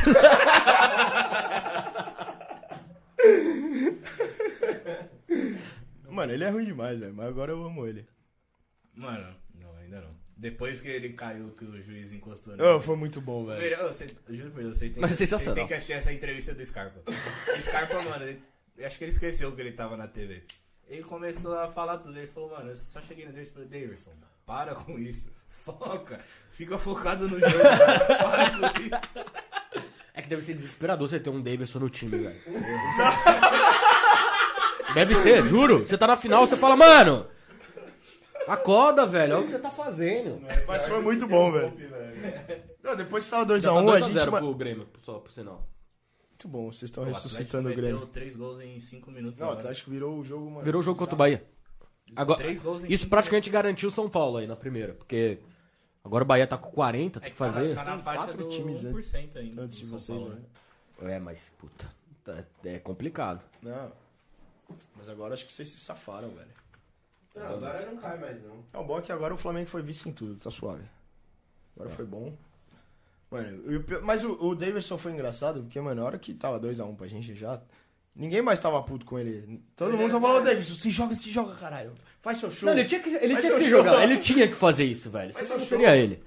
Mano, 6.10 6.32
ele 6.34 6.44
é 6.44 6.50
ruim 6.50 6.64
demais, 6.64 7.00
velho. 7.00 7.14
Mas 7.14 7.28
agora 7.28 7.52
eu 7.52 7.64
amo 7.64 7.86
ele. 7.86 8.08
Mano, 8.96 9.36
não, 9.54 9.76
ainda 9.76 10.02
não. 10.02 10.27
Depois 10.40 10.80
que 10.80 10.88
ele 10.88 11.14
caiu, 11.14 11.50
que 11.58 11.66
o 11.66 11.82
juiz 11.82 12.12
encostou 12.12 12.56
nele. 12.56 12.70
Oh, 12.70 12.80
foi 12.80 12.96
muito 12.96 13.20
bom, 13.20 13.44
velho. 13.46 13.88
Ô, 13.88 13.94
cê- 13.94 14.06
eu 14.30 14.36
juro 14.36 14.52
por 14.52 14.62
Deus, 14.62 14.78
vocês 14.78 14.92
têm, 14.94 15.02
Mas 15.02 15.18
que, 15.18 15.26
vocês 15.26 15.54
têm 15.54 15.66
que 15.68 15.74
assistir 15.74 15.94
essa 15.94 16.14
entrevista 16.14 16.54
do 16.54 16.64
Scarpa. 16.64 17.02
O 17.08 17.62
Scarpa, 17.62 18.02
mano, 18.04 18.24
ele- 18.24 18.40
eu 18.78 18.86
acho 18.86 19.00
que 19.00 19.04
ele 19.06 19.12
esqueceu 19.12 19.52
que 19.54 19.62
ele 19.62 19.72
tava 19.72 19.98
na 19.98 20.08
TV. 20.08 20.44
Ele 20.88 21.02
começou 21.04 21.58
a 21.58 21.68
falar 21.72 21.98
tudo. 21.98 22.16
Ele 22.18 22.28
falou, 22.28 22.52
mano, 22.52 22.70
eu 22.70 22.78
só 22.78 23.02
cheguei 23.02 23.26
no 23.26 23.32
Davidson 23.32 23.62
e 23.62 23.66
falei, 23.68 23.82
Davidson, 23.82 24.12
para 24.46 24.76
com 24.76 25.00
isso. 25.00 25.28
Foca. 25.50 26.20
Fica 26.52 26.78
focado 26.78 27.28
no 27.28 27.40
jogo, 27.40 27.64
cara. 27.64 28.06
Para 28.06 28.50
com 28.52 28.80
isso. 28.80 28.94
É 30.14 30.22
que 30.22 30.30
deve 30.30 30.44
ser 30.44 30.54
desesperador 30.54 31.10
você 31.10 31.20
ter 31.20 31.32
um 31.32 31.42
Davidson 31.42 31.80
no 31.80 31.90
time, 31.90 32.16
velho. 32.18 32.36
Deve 34.94 35.16
ser, 35.16 35.44
juro. 35.44 35.86
Você 35.88 35.98
tá 35.98 36.08
na 36.08 36.18
final, 36.18 36.48
você 36.48 36.56
fala, 36.56 36.76
mano. 36.76 37.28
Acorda, 38.48 39.06
velho. 39.06 39.36
Olha 39.36 39.42
o 39.44 39.46
que 39.46 39.52
você 39.52 39.60
tá 39.60 39.70
fazendo. 39.70 40.42
Mas 40.68 40.86
foi 40.88 41.02
muito 41.02 41.28
bom, 41.28 41.52
velho. 41.52 41.74
Não, 42.84 42.96
depois 42.96 43.26
que 43.26 43.30
tava 43.32 43.46
2x1, 43.46 43.60
Já 43.62 43.72
tá 43.74 43.80
a 43.80 43.82
2 43.82 44.04
a 44.04 44.06
gente. 44.08 44.20
0 44.20 44.32
mano, 44.32 44.48
pro 44.48 44.56
Grêmio, 44.56 44.88
só 45.02 45.20
por 45.20 45.32
sinal. 45.32 45.68
Muito 46.32 46.48
bom, 46.48 46.72
vocês 46.72 46.84
estão 46.84 47.04
ressuscitando 47.04 47.70
o 47.70 47.76
Grêmio. 47.76 47.96
meteu 47.96 48.08
três 48.08 48.36
gols 48.36 48.62
em 48.62 48.80
cinco 48.80 49.12
minutos. 49.12 49.40
Não, 49.42 49.50
o. 49.50 49.52
Atlético 49.54 49.90
virou 49.92 50.18
o 50.20 50.24
jogo, 50.24 50.50
mano. 50.50 50.64
Virou 50.64 50.82
o 50.82 50.84
jogo 50.84 50.98
contra 50.98 51.16
o 51.16 51.18
Bahia. 51.18 51.44
Agora, 52.16 52.44
isso 52.88 53.10
praticamente 53.10 53.50
garantiu 53.50 53.90
o 53.90 53.92
São 53.92 54.10
Paulo 54.10 54.38
aí 54.38 54.48
na 54.48 54.56
primeira. 54.56 54.94
Porque 54.94 55.40
agora 56.04 56.24
o 56.24 56.28
Bahia 56.28 56.48
tá 56.48 56.58
com 56.58 56.72
40, 56.72 57.20
É 57.20 57.22
tem 57.22 57.32
que 57.32 57.36
que 57.38 57.44
tá 57.44 57.52
fazer. 57.54 57.76
tá 57.76 57.84
na 57.84 57.98
faixa 57.98 58.26
quatro 58.26 58.44
do 58.46 58.50
times? 58.50 58.84
1% 58.84 59.36
ainda. 59.38 59.62
Antes 59.64 59.80
de 59.80 59.86
vocês, 59.86 60.18
Paulo, 60.18 60.36
né? 60.36 60.42
É, 61.16 61.20
mas, 61.20 61.52
puta. 61.58 61.86
tá- 62.24 62.44
É 62.64 62.80
complicado. 62.80 63.42
Não. 63.62 63.92
Mas 64.96 65.10
agora 65.10 65.34
acho 65.34 65.46
que 65.46 65.52
vocês 65.54 65.70
se 65.70 65.80
safaram, 65.80 66.30
velho. 66.30 66.48
Não, 67.38 67.46
agora 67.56 67.86
não 67.86 67.98
cai 67.98 68.18
mais 68.20 68.44
não. 68.44 68.64
É 68.74 68.78
o 68.78 68.84
bom 68.84 68.98
é 69.00 69.02
que 69.02 69.12
agora 69.12 69.34
o 69.34 69.38
Flamengo 69.38 69.68
foi 69.70 69.82
vice 69.82 70.10
em 70.10 70.12
tudo, 70.12 70.36
tá 70.36 70.50
suave. 70.52 70.84
Agora 71.76 71.90
foi 71.92 72.06
bom. 72.06 72.34
Mano, 73.30 73.74
e 73.74 73.80
pior- 73.80 74.02
mas 74.02 74.24
o, 74.24 74.34
o 74.42 74.56
Davidson 74.56 74.98
foi 74.98 75.12
engraçado, 75.12 75.62
porque, 75.62 75.80
mano, 75.82 76.02
na 76.02 76.08
hora 76.08 76.18
que 76.18 76.34
tava 76.34 76.60
2x1 76.60 76.96
pra 76.96 77.08
gente 77.08 77.36
já, 77.36 77.62
Ninguém 78.18 78.42
mais 78.42 78.60
tava 78.60 78.82
puto 78.82 79.06
com 79.06 79.20
ele. 79.20 79.62
Todo 79.76 79.92
mundo 79.92 80.08
é, 80.08 80.10
só 80.10 80.20
falou, 80.20 80.42
cara. 80.42 80.56
Davis, 80.56 80.68
se 80.82 80.90
joga, 80.90 81.14
se 81.14 81.30
joga, 81.30 81.54
caralho. 81.54 81.94
Faz 82.20 82.40
seu 82.40 82.50
show. 82.50 82.68
Não, 82.68 82.76
ele 82.76 82.88
tinha 82.88 83.00
que, 83.00 83.10
ele 83.10 83.34
Faz 83.34 83.46
tinha 83.46 83.58
que 83.60 83.64
se 83.64 83.70
jogar. 83.70 84.04
Ele 84.04 84.18
tinha 84.18 84.48
que 84.48 84.56
fazer 84.56 84.86
isso, 84.86 85.12
velho. 85.12 85.32
Faz 85.34 85.46
Se 85.46 85.52
seu 85.52 85.60
não 85.60 85.66
seria 85.66 85.96
ele. 85.96 86.24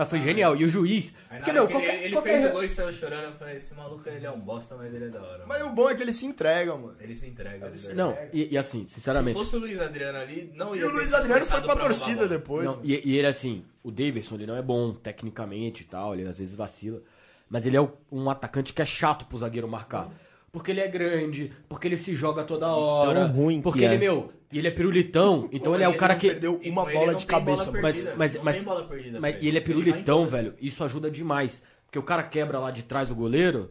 Mas 0.00 0.08
foi 0.08 0.20
genial. 0.20 0.56
E 0.56 0.64
o 0.64 0.68
juiz. 0.68 1.12
Porque, 1.28 1.52
meu, 1.52 1.66
que 1.66 1.72
qualquer. 1.74 1.94
ele, 1.96 2.04
ele 2.04 2.12
qualquer- 2.14 2.38
fez 2.40 2.50
o 2.50 2.52
gol 2.52 2.64
e 2.64 2.68
saiu 2.70 2.92
chorando, 2.92 3.24
eu 3.24 3.32
falei, 3.34 3.56
esse 3.56 3.74
maluco 3.74 4.08
ele 4.08 4.24
é 4.24 4.30
um 4.30 4.40
bosta, 4.40 4.74
mas 4.74 4.94
ele 4.94 5.04
é 5.04 5.08
da 5.08 5.20
hora. 5.22 5.44
Mas 5.46 5.62
o 5.62 5.68
bom 5.70 5.90
é 5.90 5.94
que 5.94 6.02
ele 6.02 6.12
se 6.12 6.24
entrega, 6.24 6.74
mano. 6.74 6.96
Ele 6.98 7.14
se 7.14 7.26
entrega. 7.26 7.66
Ele 7.66 7.76
se 7.78 7.92
Não, 7.92 8.12
entrega. 8.12 8.30
e, 8.32 8.48
e 8.52 8.56
assim, 8.56 8.86
Se 8.86 8.94
sinceramente. 8.94 9.34
fosse 9.36 9.56
o 9.56 9.58
Luiz 9.58 9.78
Adriano 9.78 10.16
ali, 10.18 10.50
não 10.54 10.74
ia 10.74 10.80
E 10.80 10.84
o 10.86 10.90
Luiz 10.90 11.10
se 11.10 11.14
Adriano 11.14 11.44
foi 11.44 11.48
pra 11.48 11.58
roubar 11.58 11.74
a 11.74 11.84
torcida 11.84 12.26
depois. 12.26 12.64
Não, 12.64 12.80
e, 12.82 13.10
e 13.10 13.16
ele, 13.18 13.26
assim, 13.26 13.62
o 13.84 13.90
Davidson, 13.90 14.36
ele 14.36 14.46
não 14.46 14.56
é 14.56 14.62
bom 14.62 14.94
tecnicamente 14.94 15.82
e 15.82 15.86
tal, 15.86 16.14
ele 16.14 16.26
às 16.26 16.38
vezes 16.38 16.54
vacila. 16.54 17.02
Mas 17.50 17.66
ele 17.66 17.76
é 17.76 17.88
um 18.10 18.30
atacante 18.30 18.72
que 18.72 18.80
é 18.80 18.86
chato 18.86 19.26
pro 19.26 19.36
zagueiro 19.36 19.68
marcar. 19.68 20.08
Porque 20.52 20.72
ele 20.72 20.80
é 20.80 20.88
grande, 20.88 21.52
porque 21.68 21.86
ele 21.86 21.96
se 21.96 22.14
joga 22.16 22.42
toda 22.42 22.68
hora. 22.68 23.26
ruim 23.26 23.58
que 23.58 23.62
porque 23.62 23.84
é. 23.84 23.88
ele, 23.88 23.98
meu, 23.98 24.32
e 24.52 24.58
ele 24.58 24.66
é 24.66 24.70
pirulitão, 24.70 25.48
então 25.52 25.74
ele 25.74 25.84
é 25.84 25.88
o 25.88 25.96
cara 25.96 26.16
que. 26.16 26.28
Perdeu 26.28 26.60
uma 26.64 26.84
bola 26.84 27.14
de 27.14 27.24
cabeça, 27.24 27.70
mano. 27.70 27.82
Mas, 27.82 28.16
mas, 28.16 28.42
mas, 28.42 28.56
tem 28.56 28.64
bola 28.64 28.84
perdida 28.84 29.20
mas- 29.20 29.36
e 29.40 29.46
ele 29.46 29.58
é 29.58 29.60
pirulitão, 29.60 30.26
velho. 30.26 30.54
Isso 30.60 30.82
ajuda 30.82 31.10
demais. 31.10 31.62
Porque 31.86 31.98
o 31.98 32.02
cara 32.02 32.22
quebra 32.22 32.58
lá 32.58 32.70
de 32.70 32.82
trás 32.82 33.10
o 33.10 33.14
goleiro, 33.14 33.70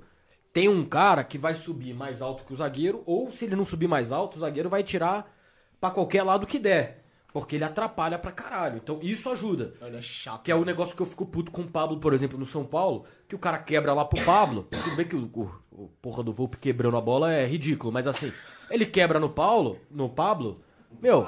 tem 0.54 0.68
um 0.68 0.86
cara 0.86 1.24
que 1.24 1.38
vai 1.38 1.56
subir 1.56 1.94
mais 1.94 2.22
alto 2.22 2.44
que 2.44 2.54
o 2.54 2.56
zagueiro, 2.56 3.04
ou 3.06 3.32
se 3.32 3.46
ele 3.46 3.56
não 3.56 3.66
subir 3.66 3.88
mais 3.88 4.12
alto, 4.12 4.38
o 4.38 4.40
zagueiro 4.40 4.70
vai 4.70 4.84
tirar 4.84 5.34
pra 5.80 5.92
qualquer 5.92 6.24
lado 6.24 6.48
que 6.48 6.60
der. 6.60 7.04
Porque 7.32 7.56
ele 7.58 7.64
atrapalha 7.64 8.18
pra 8.18 8.32
caralho. 8.32 8.78
Então 8.84 9.00
isso 9.04 9.30
ajuda. 9.30 9.74
Ele 9.82 9.98
é 9.98 10.02
chato. 10.02 10.42
Que 10.44 10.52
é 10.52 10.56
o 10.56 10.66
negócio 10.66 10.96
que 10.96 11.02
eu 11.02 11.06
fico 11.06 11.26
puto 11.26 11.52
com 11.52 11.62
o 11.62 11.68
Pablo, 11.68 12.00
por 12.00 12.14
exemplo, 12.14 12.40
no 12.40 12.46
São 12.48 12.66
Paulo, 12.66 13.06
que 13.28 13.36
o 13.36 13.40
cara 13.40 13.58
quebra 13.60 13.94
lá 13.94 14.04
pro 14.04 14.24
Pablo. 14.26 14.68
Tudo 14.72 14.96
bem 14.96 15.06
que 15.08 15.16
o, 15.16 15.30
o- 15.36 15.52
o 15.84 15.88
porra 16.02 16.24
do 16.24 16.34
Volpe 16.34 16.58
quebrando 16.58 16.98
a 16.98 17.02
bola 17.02 17.32
é 17.32 17.46
ridículo, 17.46 17.94
mas 17.94 18.08
assim, 18.08 18.32
ele 18.72 18.86
quebra 18.86 19.20
no 19.20 19.30
Paulo, 19.30 19.78
no 19.92 20.10
Pablo, 20.10 20.60
meu, 21.02 21.26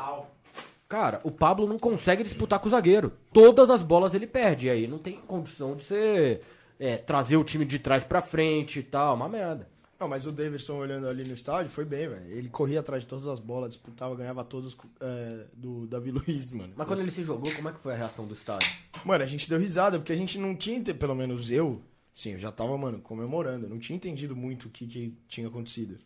cara, 0.89 1.21
o 1.23 1.31
Pablo 1.31 1.65
não 1.67 1.77
consegue 1.79 2.23
disputar 2.23 2.59
com 2.59 2.67
o 2.67 2.71
zagueiro. 2.71 3.13
Todas 3.31 3.69
as 3.69 3.81
bolas 3.81 4.13
ele 4.13 4.27
perde, 4.27 4.67
e 4.67 4.69
aí 4.69 4.87
não 4.87 4.97
tem 4.97 5.13
condição 5.21 5.75
de 5.75 5.83
você 5.85 6.41
é, 6.79 6.97
trazer 6.97 7.37
o 7.37 7.43
time 7.45 7.63
de 7.63 7.79
trás 7.79 8.03
pra 8.03 8.21
frente 8.21 8.79
e 8.79 8.83
tal, 8.83 9.15
uma 9.15 9.29
merda. 9.29 9.69
Não, 10.01 10.07
mas 10.07 10.25
o 10.25 10.31
Davidson 10.31 10.77
olhando 10.77 11.07
ali 11.07 11.23
no 11.23 11.35
estádio 11.35 11.69
foi 11.71 11.85
bem, 11.85 12.09
velho. 12.09 12.25
Ele 12.31 12.49
corria 12.49 12.79
atrás 12.79 13.03
de 13.03 13.07
todas 13.07 13.27
as 13.27 13.37
bolas, 13.37 13.69
disputava, 13.69 14.15
ganhava 14.15 14.43
todas 14.43 14.75
é, 14.99 15.45
do 15.53 15.85
Davi 15.85 16.09
Luiz, 16.09 16.49
mano. 16.49 16.73
Mas 16.75 16.87
quando 16.87 17.01
ele 17.01 17.11
se 17.11 17.23
jogou, 17.23 17.53
como 17.53 17.69
é 17.69 17.71
que 17.71 17.79
foi 17.79 17.93
a 17.93 17.97
reação 17.97 18.25
do 18.25 18.33
estádio? 18.33 18.67
Mano, 19.05 19.23
a 19.23 19.27
gente 19.27 19.47
deu 19.47 19.59
risada, 19.59 19.99
porque 19.99 20.11
a 20.11 20.15
gente 20.15 20.39
não 20.39 20.55
tinha, 20.55 20.81
pelo 20.95 21.13
menos 21.13 21.51
eu, 21.51 21.83
sim, 22.15 22.31
eu 22.31 22.39
já 22.39 22.51
tava, 22.51 22.75
mano, 22.79 22.99
comemorando. 22.99 23.67
Eu 23.67 23.69
não 23.69 23.77
tinha 23.77 23.95
entendido 23.95 24.35
muito 24.35 24.69
o 24.69 24.71
que, 24.71 24.87
que 24.87 25.15
tinha 25.27 25.47
acontecido. 25.47 25.99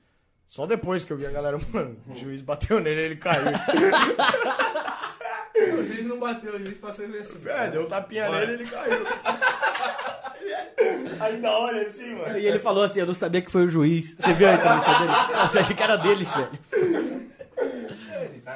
Só 0.45 0.67
depois 0.67 1.05
que 1.05 1.13
eu 1.13 1.17
vi 1.17 1.25
a 1.25 1.31
galera, 1.31 1.57
mano, 1.71 1.95
o 2.05 2.17
juiz 2.17 2.41
bateu 2.41 2.81
nele 2.81 2.99
ele 2.99 3.15
caiu. 3.15 3.45
O 5.57 5.83
juiz 5.85 6.05
não 6.05 6.19
bateu, 6.19 6.53
o 6.55 6.59
juiz 6.59 6.77
passou 6.77 7.07
e 7.07 7.17
assim. 7.17 7.39
É, 7.47 7.69
deu 7.69 7.83
um 7.83 7.87
tapinha 7.87 8.27
Bora. 8.27 8.45
nele 8.45 8.63
ele 8.63 8.69
caiu. 8.69 9.05
Ainda 11.19 11.51
olha 11.51 11.87
assim, 11.87 12.15
mano. 12.15 12.37
E 12.37 12.45
ele 12.45 12.59
falou 12.59 12.83
assim, 12.83 12.99
eu 12.99 13.05
não 13.05 13.13
sabia 13.13 13.41
que 13.41 13.51
foi 13.51 13.65
o 13.65 13.69
juiz. 13.69 14.15
Você 14.19 14.33
viu 14.33 14.47
a 14.47 14.53
entrevista 14.53 14.91
dele? 14.99 15.47
Você 15.49 15.59
achei 15.59 15.75
que 15.75 15.83
era 15.83 15.95
deles, 15.95 16.29
velho. 16.33 17.25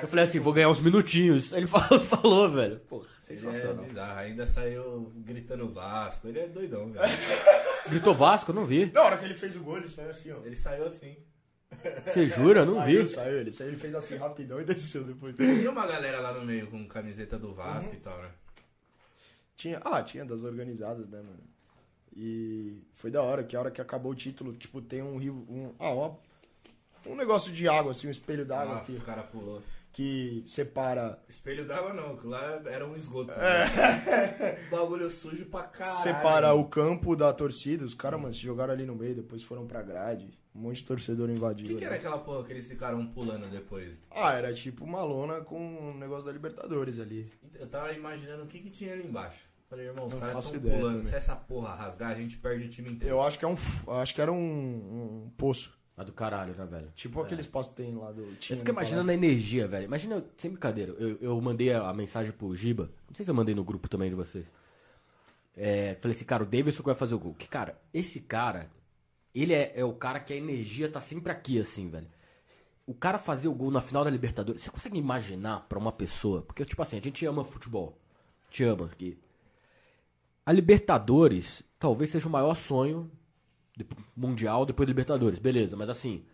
Eu 0.01 0.07
falei 0.07 0.26
assim, 0.26 0.39
vou 0.39 0.53
ganhar 0.53 0.70
uns 0.70 0.82
minutinhos. 0.82 1.51
Ele 1.53 1.65
falou, 1.67 1.99
falou 1.99 2.49
velho. 2.51 2.80
Porra, 2.82 3.07
é 3.22 3.26
sensacional. 3.26 3.84
bizarro, 3.86 4.20
ainda 4.20 4.47
saiu 4.47 5.11
gritando 5.17 5.70
Vasco. 5.70 6.28
Ele 6.28 6.39
é 6.39 6.47
doidão, 6.47 6.91
velho. 6.91 7.07
Gritou 7.89 8.13
Vasco? 8.13 8.51
Eu 8.51 8.55
não 8.55 8.65
vi. 8.65 8.91
Na 8.91 9.01
hora 9.03 9.17
que 9.17 9.26
ele 9.26 9.34
fez 9.36 9.55
o 9.55 9.59
gol, 9.61 9.78
ele 9.78 9.88
saiu 9.89 10.09
assim, 10.11 10.32
ó. 10.32 10.38
Ele 10.45 10.55
saiu 10.55 10.86
assim. 10.86 11.15
Você 12.05 12.28
jura? 12.28 12.61
Eu 12.61 12.65
não 12.65 12.76
Saiu, 12.78 13.03
vi. 13.03 13.09
saiu, 13.09 13.38
ele 13.39 13.51
saiu, 13.51 13.67
ele 13.70 13.78
fez 13.78 13.93
assim 13.95 14.17
rapidão 14.17 14.59
e 14.59 14.65
desceu 14.65 15.03
depois. 15.03 15.36
Tinha 15.36 15.70
uma 15.70 15.86
galera 15.86 16.20
lá 16.20 16.34
no 16.34 16.43
meio 16.45 16.67
com 16.67 16.86
camiseta 16.88 17.38
do 17.38 17.53
Vasco 17.53 17.93
e 17.93 17.97
tal, 17.97 18.17
né? 18.22 18.30
Tinha, 19.55 19.80
ah, 19.86 20.01
tinha 20.01 20.26
das 20.26 20.43
organizadas, 20.43 21.07
né, 21.09 21.17
mano? 21.20 21.39
E 22.16 22.82
foi 22.95 23.10
da 23.12 23.22
hora, 23.22 23.43
que 23.43 23.55
a 23.55 23.60
hora 23.60 23.72
que 23.72 23.80
acabou 23.82 24.12
o 24.12 24.16
título, 24.16 24.53
tipo, 24.53 24.82
tem 24.82 25.01
um 25.01 25.18
rio, 25.18 25.45
um, 25.49 25.72
ah, 25.80 25.91
uma- 25.91 26.18
um 27.05 27.16
negócio 27.16 27.51
de 27.53 27.68
água, 27.68 27.91
assim, 27.91 28.07
um 28.07 28.12
espelho 28.12 28.45
d'água 28.45 28.82
que, 28.82 28.91
os 28.91 29.01
caras 29.03 29.26
pulou. 29.28 29.62
que 29.93 30.43
separa, 30.45 31.18
Espelho 31.30 31.66
d'água 31.66 31.93
não, 31.93 32.16
que 32.16 32.28
lá 32.28 32.62
era 32.66 32.86
um 32.88 32.95
esgoto. 32.95 33.32
né? 33.32 33.38
Bagulho 34.70 35.10
sujo 35.10 35.45
pra 35.45 35.64
caralho. 35.64 35.97
separa 36.03 36.53
o 36.53 36.66
campo 36.68 37.16
da 37.16 37.34
torcida. 37.34 37.86
Os 37.86 37.93
caras, 37.93 38.20
mano, 38.20 38.34
se 38.34 38.41
jogaram 38.41 38.74
ali 38.74 38.86
no 38.86 38.95
meio, 38.95 39.16
depois 39.16 39.41
foram 39.43 39.66
pra 39.66 39.82
grade. 39.82 40.30
Um 40.53 40.62
monte 40.62 40.78
de 40.78 40.86
torcedor 40.86 41.30
O 41.30 41.32
invadiu. 41.32 41.68
que, 41.68 41.76
que 41.76 41.84
era 41.84 41.91
né? 41.93 41.97
aquela 41.99 42.18
porra 42.18 42.43
que 42.43 42.51
eles 42.51 42.68
ficaram 42.68 43.05
pulando 43.07 43.49
depois? 43.49 44.01
Ah, 44.12 44.34
era 44.34 44.53
tipo 44.53 44.84
uma 44.84 45.01
lona 45.03 45.41
com 45.41 45.57
um 45.60 45.97
negócio 45.97 46.26
da 46.26 46.32
Libertadores 46.32 46.99
ali. 46.99 47.32
Eu 47.55 47.68
tava 47.68 47.93
imaginando 47.93 48.43
o 48.43 48.47
que, 48.47 48.60
que 48.60 48.70
tinha 48.70 48.93
ali 48.93 49.05
embaixo. 49.05 49.47
Falei, 49.70 49.86
irmão, 49.86 50.07
os 50.07 50.13
caras 50.15 50.34
faço 50.34 50.51
tão 50.51 50.59
ideia 50.59 50.78
pulando. 50.78 50.95
também. 50.95 51.09
Se 51.09 51.15
essa 51.15 51.36
porra 51.36 51.76
rasgar, 51.76 52.11
a 52.11 52.15
gente 52.15 52.38
perde 52.38 52.65
o 52.65 52.70
time 52.70 52.89
inteiro. 52.91 53.13
Eu 53.15 53.22
acho 53.22 53.38
que 53.38 53.45
é 53.45 53.47
um, 53.47 53.55
acho 54.01 54.15
que 54.15 54.22
era 54.22 54.32
um, 54.32 54.36
um 55.26 55.32
poço. 55.38 55.78
Ah, 55.95 56.03
do 56.03 56.13
caralho, 56.13 56.55
né, 56.55 56.65
velho? 56.65 56.91
Tipo 56.95 57.22
aqueles 57.22 57.45
postos 57.45 57.76
que 57.76 57.84
tem 57.84 57.93
lá 57.93 58.09
do 58.13 58.22
Eu 58.22 58.36
time. 58.38 58.57
fico 58.57 58.72
imaginando 58.72 59.11
a 59.11 59.13
energia, 59.13 59.67
velho. 59.67 59.84
Imagina, 59.84 60.24
sem 60.38 60.49
brincadeira, 60.49 60.93
eu, 60.93 61.17
eu 61.20 61.41
mandei 61.41 61.74
a, 61.74 61.89
a 61.89 61.93
mensagem 61.93 62.32
pro 62.32 62.55
Giba. 62.55 62.89
Não 63.09 63.13
sei 63.15 63.26
se 63.26 63.30
eu 63.30 63.36
mandei 63.36 63.53
no 63.53 63.65
grupo 63.65 63.89
também 63.89 64.09
de 64.09 64.15
vocês. 64.15 64.45
É, 65.57 65.95
falei 65.99 66.15
assim, 66.15 66.24
cara, 66.24 66.41
o 66.41 66.45
Davidson 66.45 66.82
que 66.82 66.86
vai 66.88 66.95
fazer 66.95 67.15
o 67.15 67.20
gol. 67.20 67.34
Que, 67.34 67.49
cara, 67.49 67.78
esse 67.93 68.22
cara, 68.22 68.70
ele 69.36 69.53
é, 69.53 69.74
é 69.76 69.84
o 69.84 69.91
cara 69.91 70.22
que 70.22 70.32
a 70.32 70.38
energia 70.38 70.89
tá 70.89 71.01
sempre 71.01 71.34
aqui, 71.34 71.59
assim, 71.59 71.89
velho. 71.89 72.07
O 72.88 72.93
cara 72.93 73.20
fazer 73.20 73.49
o 73.49 73.53
gol 73.53 73.70
na 73.70 73.82
final 73.82 74.05
da 74.05 74.09
Libertadores, 74.09 74.61
você 74.63 74.70
consegue 74.72 74.97
imaginar 74.97 75.65
pra 75.67 75.78
uma 75.78 75.91
pessoa? 75.91 76.43
Porque, 76.43 76.63
tipo 76.63 76.82
assim, 76.82 76.97
a 76.97 77.01
gente 77.01 77.26
ama 77.26 77.43
futebol. 77.43 77.97
Te 78.49 78.63
ama 78.63 78.86
aqui. 78.86 79.17
A 80.46 80.52
Libertadores 80.52 81.64
talvez 81.78 82.10
seja 82.10 82.28
o 82.28 82.32
maior 82.32 82.54
sonho 82.54 83.10
mundial 84.16 84.66
depois 84.66 84.86
da 84.86 84.92
Libertadores, 84.92 85.40
beleza, 85.40 85.78
mas 85.78 85.90
assim, 85.90 86.26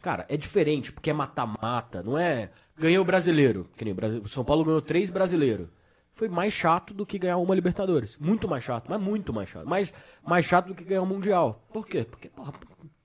cara, 0.00 0.24
é 0.28 0.36
diferente, 0.36 0.90
porque 0.90 1.10
é 1.10 1.12
mata-mata, 1.12 2.02
não 2.02 2.16
é. 2.16 2.50
Ganhou 2.76 3.02
o 3.02 3.06
brasileiro, 3.06 3.68
que 3.76 3.84
nem 3.84 3.94
o 4.22 4.28
São 4.28 4.44
Paulo 4.44 4.64
ganhou 4.64 4.80
três 4.80 5.10
brasileiros. 5.10 5.68
Foi 6.14 6.28
mais 6.28 6.52
chato 6.52 6.94
do 6.94 7.06
que 7.06 7.18
ganhar 7.18 7.36
uma 7.36 7.54
Libertadores. 7.54 8.16
Muito 8.18 8.48
mais 8.48 8.64
chato, 8.64 8.86
mas 8.88 9.00
muito 9.00 9.32
mais 9.32 9.48
chato. 9.48 9.68
Mais, 9.68 9.92
mais 10.24 10.44
chato 10.44 10.66
do 10.66 10.74
que 10.74 10.84
ganhar 10.84 11.02
um 11.02 11.06
Mundial. 11.06 11.64
Por 11.72 11.86
quê? 11.86 12.04
Porque, 12.04 12.28
porra, 12.28 12.52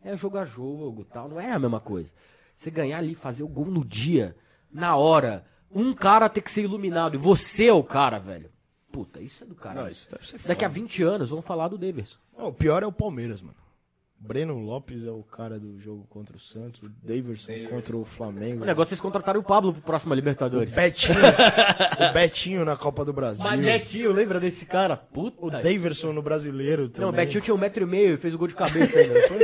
é 0.03 0.15
jogo 0.15 0.37
a 0.37 0.45
jogo 0.45 1.03
tal, 1.05 1.27
não 1.27 1.39
é 1.39 1.51
a 1.51 1.59
mesma 1.59 1.79
coisa. 1.79 2.11
Você 2.55 2.71
ganhar 2.71 2.99
ali, 2.99 3.15
fazer 3.15 3.43
o 3.43 3.47
gol 3.47 3.65
no 3.65 3.83
dia, 3.83 4.35
na 4.71 4.95
hora, 4.95 5.45
um 5.71 5.93
cara 5.93 6.29
ter 6.29 6.41
que 6.41 6.51
ser 6.51 6.63
iluminado, 6.63 7.15
e 7.15 7.17
você 7.17 7.67
é 7.67 7.73
o 7.73 7.83
cara, 7.83 8.19
velho. 8.19 8.52
Puta, 8.93 9.19
isso 9.19 9.43
é 9.43 9.47
do 9.47 9.55
caralho. 9.55 9.85
Não, 9.85 9.91
isso 9.91 10.07
deve 10.07 10.27
ser 10.27 10.39
Daqui 10.45 10.63
a 10.63 10.67
20 10.67 11.01
anos 11.01 11.31
vão 11.31 11.41
falar 11.41 11.67
do 11.67 11.79
Davidson. 11.79 12.17
Não, 12.37 12.49
o 12.49 12.53
pior 12.53 12.83
é 12.83 12.85
o 12.85 12.91
Palmeiras, 12.91 13.41
mano. 13.41 13.57
Breno 14.19 14.57
Lopes 14.57 15.03
é 15.03 15.09
o 15.09 15.23
cara 15.23 15.59
do 15.59 15.77
jogo 15.79 16.05
contra 16.09 16.37
o 16.37 16.39
Santos, 16.39 16.81
o 16.83 16.89
Daverson 17.03 17.51
contra 17.69 17.97
o 17.97 18.05
Flamengo. 18.05 18.61
O 18.61 18.65
negócio 18.65 18.89
é 18.89 18.89
vocês 18.89 19.01
contratarem 19.01 19.41
o 19.41 19.43
Pablo 19.43 19.73
pro 19.73 19.81
próximo 19.81 20.13
Libertadores. 20.13 20.73
Betinho, 20.73 21.17
o 21.17 22.13
Betinho 22.13 22.63
na 22.63 22.77
Copa 22.77 23.03
do 23.03 23.11
Brasil. 23.11 23.43
Mas 23.43 23.59
Betinho, 23.59 24.13
lembra 24.13 24.39
desse 24.39 24.65
cara? 24.65 24.95
Puta. 24.95 25.43
O 25.43 25.49
Daverson 25.49 26.13
no 26.13 26.21
Brasileiro 26.21 26.87
também. 26.87 27.01
Não, 27.01 27.09
o 27.09 27.11
Betinho 27.11 27.41
tinha 27.41 27.55
um 27.55 27.57
metro 27.57 27.83
e 27.83 27.85
meio 27.85 28.13
e 28.13 28.17
fez 28.17 28.33
o 28.33 28.37
gol 28.37 28.47
de 28.47 28.55
cabeça 28.55 28.97
ainda, 28.97 29.13
não 29.13 29.27
foi? 29.27 29.39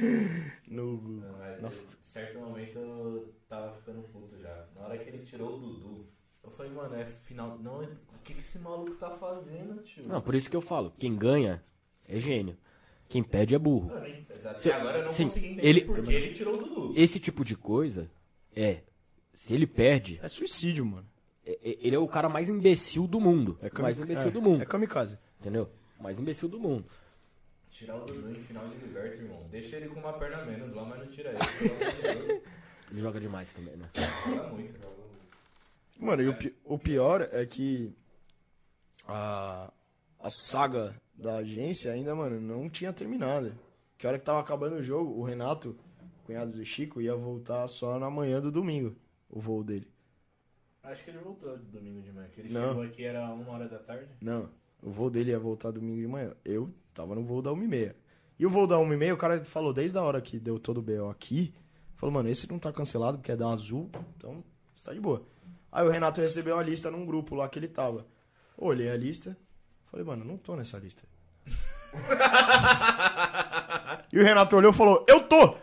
No... 0.70 1.24
Mas, 1.60 1.72
em 1.74 1.78
certo 2.04 2.38
momento 2.38 2.78
eu 2.78 3.34
tava 3.48 3.72
ficando 3.72 4.02
puto 4.02 4.38
já. 4.40 4.64
Na 4.76 4.82
hora 4.84 4.96
que 4.96 5.08
ele 5.08 5.24
tirou 5.24 5.56
o 5.56 5.58
Dudu, 5.58 6.06
eu 6.44 6.50
falei, 6.52 6.70
mano, 6.70 6.94
é 6.94 7.04
final. 7.24 7.58
Não, 7.58 7.82
o 8.20 8.22
que, 8.22 8.34
que 8.34 8.40
esse 8.40 8.58
maluco 8.58 8.92
tá 8.96 9.10
fazendo, 9.10 9.82
tio? 9.82 10.04
Não, 10.06 10.20
por 10.20 10.34
isso 10.34 10.48
que 10.50 10.56
eu 10.56 10.60
falo, 10.60 10.92
quem 10.98 11.16
ganha 11.16 11.62
é 12.08 12.18
gênio. 12.20 12.56
Quem 13.08 13.22
perde 13.24 13.54
é 13.54 13.58
burro. 13.58 13.90
Até 14.44 14.58
Se- 14.58 14.70
agora 14.70 14.98
eu 14.98 15.04
não 15.06 15.12
sim, 15.12 15.24
consegui 15.24 15.46
entender 15.48 15.66
ele- 15.68 15.80
por 15.84 16.02
que 16.02 16.12
ele 16.12 16.32
tirou 16.34 16.54
o 16.54 16.58
Dudu. 16.58 16.92
Esse 16.96 17.18
tipo 17.18 17.44
de 17.44 17.56
coisa 17.56 18.08
é. 18.54 18.82
Se 19.34 19.52
ele 19.54 19.66
perde, 19.66 20.20
É 20.22 20.28
suicídio, 20.28 20.84
mano. 20.86 21.06
é- 21.44 21.52
é- 21.64 21.78
ele 21.80 21.96
é 21.96 21.98
o 21.98 22.06
cara 22.06 22.28
mais 22.28 22.48
imbecil 22.48 23.06
do 23.08 23.18
mundo. 23.18 23.58
É 23.62 23.70
mais 23.82 23.98
imbecil 23.98 24.28
é, 24.28 24.30
do 24.30 24.40
mundo. 24.40 24.62
É 24.62 24.66
kamikaze. 24.66 25.18
Entendeu? 25.40 25.68
Mais 26.00 26.18
imbecil 26.20 26.48
do 26.48 26.60
mundo. 26.60 26.84
Tirar 27.70 27.96
o 27.96 28.04
Dudu 28.04 28.30
em 28.30 28.42
final 28.44 28.68
de 28.68 28.76
liberta, 28.76 29.16
irmão. 29.16 29.44
Deixa 29.50 29.76
ele 29.76 29.88
com 29.88 29.98
uma 29.98 30.12
perna 30.12 30.38
a 30.42 30.44
menos 30.44 30.72
lá, 30.74 30.84
mas 30.84 30.98
não 31.00 31.06
tira 31.08 31.30
ele. 31.30 32.42
Ele 32.92 33.00
joga 33.00 33.18
demais 33.20 33.52
também, 33.52 33.76
né? 33.76 33.88
Joga 33.94 34.48
muito, 34.48 34.72
joga 34.72 34.94
muito. 34.96 35.10
Mano, 35.98 36.22
e 36.22 36.28
o, 36.28 36.34
pi- 36.34 36.54
o 36.64 36.78
pior 36.78 37.28
é 37.32 37.44
que 37.46 37.92
a, 39.10 39.72
a 40.18 40.30
saga 40.30 40.94
da 41.14 41.36
agência 41.36 41.92
ainda, 41.92 42.14
mano, 42.14 42.40
não 42.40 42.68
tinha 42.68 42.92
terminado. 42.92 43.52
Que 43.98 44.06
a 44.06 44.10
hora 44.10 44.18
que 44.18 44.24
tava 44.24 44.40
acabando 44.40 44.76
o 44.76 44.82
jogo, 44.82 45.12
o 45.18 45.22
Renato, 45.22 45.76
cunhado 46.24 46.52
do 46.52 46.64
Chico, 46.64 47.00
ia 47.00 47.14
voltar 47.14 47.66
só 47.68 47.98
na 47.98 48.08
manhã 48.10 48.40
do 48.40 48.50
domingo, 48.50 48.96
o 49.28 49.40
voo 49.40 49.62
dele. 49.62 49.86
Acho 50.82 51.04
que 51.04 51.10
ele 51.10 51.18
voltou 51.18 51.58
domingo 51.58 52.00
de 52.00 52.10
manhã. 52.10 52.28
Que 52.28 52.40
ele 52.40 52.52
Não. 52.52 52.68
chegou 52.68 52.82
aqui, 52.82 53.04
era 53.04 53.22
uma 53.32 53.50
hora 53.52 53.68
da 53.68 53.78
tarde. 53.78 54.08
Não, 54.20 54.48
o 54.82 54.90
voo 54.90 55.10
dele 55.10 55.30
ia 55.30 55.38
voltar 55.38 55.70
domingo 55.70 56.00
de 56.00 56.06
manhã. 56.06 56.34
Eu 56.44 56.72
tava 56.94 57.14
no 57.14 57.22
voo 57.22 57.42
da 57.42 57.50
1h30. 57.50 57.94
E 58.38 58.46
o 58.46 58.50
voo 58.50 58.66
da 58.66 58.76
1h30, 58.76 59.12
o 59.12 59.16
cara 59.18 59.44
falou, 59.44 59.72
desde 59.72 59.98
a 59.98 60.02
hora 60.02 60.20
que 60.22 60.38
deu 60.38 60.58
todo 60.58 60.78
o 60.78 60.82
BO 60.82 61.10
aqui, 61.10 61.52
Falou, 62.00 62.14
mano, 62.14 62.30
esse 62.30 62.50
não 62.50 62.58
tá 62.58 62.72
cancelado 62.72 63.18
porque 63.18 63.30
é 63.30 63.36
da 63.36 63.50
Azul, 63.50 63.90
então 64.16 64.42
você 64.74 64.82
tá 64.82 64.94
de 64.94 65.00
boa. 65.00 65.22
Aí 65.70 65.86
o 65.86 65.90
Renato 65.90 66.18
recebeu 66.18 66.58
a 66.58 66.62
lista 66.62 66.90
num 66.90 67.04
grupo 67.04 67.34
lá 67.34 67.46
que 67.46 67.58
ele 67.58 67.68
tava. 67.68 68.06
Olhei 68.60 68.88
a 68.90 68.96
lista, 68.96 69.34
falei, 69.90 70.04
mano, 70.04 70.22
não 70.22 70.36
tô 70.36 70.54
nessa 70.54 70.78
lista. 70.78 71.02
e 74.12 74.18
o 74.18 74.22
Renato 74.22 74.54
olhou 74.54 74.70
e 74.70 74.76
falou, 74.76 75.02
eu 75.08 75.26
tô! 75.26 75.56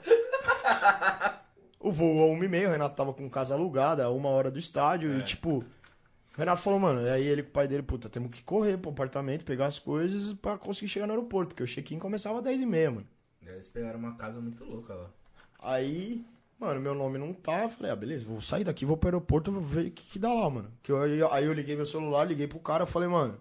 O 1.80 1.92
voo 1.92 2.24
a 2.24 2.26
uma 2.26 2.44
e 2.44 2.48
meia, 2.48 2.68
o 2.68 2.72
Renato 2.72 2.96
tava 2.96 3.14
com 3.14 3.30
casa 3.30 3.54
alugada, 3.54 4.04
a 4.04 4.10
uma 4.10 4.30
hora 4.30 4.50
do 4.50 4.58
estádio, 4.58 5.16
e 5.16 5.22
tipo... 5.22 5.60
O 5.60 6.40
Renato 6.40 6.64
falou, 6.64 6.80
mano, 6.80 7.04
e 7.04 7.10
aí 7.10 7.24
ele 7.24 7.44
com 7.44 7.50
o 7.50 7.54
pai 7.54 7.68
dele, 7.68 7.84
puta, 7.84 8.10
temos 8.10 8.32
que 8.32 8.44
correr 8.44 8.80
pro 8.80 8.90
apartamento, 8.90 9.46
pegar 9.46 9.68
as 9.68 9.78
coisas 9.78 10.34
pra 10.34 10.58
conseguir 10.58 10.90
chegar 10.90 11.06
no 11.06 11.14
aeroporto, 11.14 11.50
porque 11.50 11.62
o 11.62 11.68
check-in 11.68 12.00
começava 12.00 12.40
às 12.40 12.44
10 12.44 12.62
e 12.62 12.66
meia, 12.66 12.90
mano. 12.90 13.06
E 13.44 13.48
aí 13.48 13.54
Eles 13.56 13.68
pegaram 13.68 14.00
uma 14.00 14.16
casa 14.16 14.42
muito 14.42 14.66
louca 14.66 14.96
lá. 14.96 15.12
Aí, 15.60 16.26
mano, 16.60 16.82
meu 16.82 16.94
nome 16.94 17.18
não 17.18 17.34
tá. 17.34 17.70
Falei, 17.70 17.92
ah, 17.92 17.96
beleza, 17.96 18.26
vou 18.26 18.42
sair 18.42 18.64
daqui, 18.64 18.86
vou 18.86 18.98
pro 18.98 19.10
aeroporto, 19.10 19.52
vou 19.52 19.62
ver 19.62 19.88
o 19.88 19.92
que, 19.92 20.04
que 20.04 20.20
dá 20.20 20.34
lá, 20.34 20.50
mano. 20.50 20.72
Que 20.84 20.92
eu, 20.92 21.02
aí, 21.02 21.22
aí 21.32 21.46
eu 21.46 21.54
liguei 21.54 21.76
meu 21.76 21.86
celular, 21.86 22.26
liguei 22.26 22.48
pro 22.48 22.60
cara, 22.60 22.86
falei, 22.86 23.08
mano, 23.08 23.40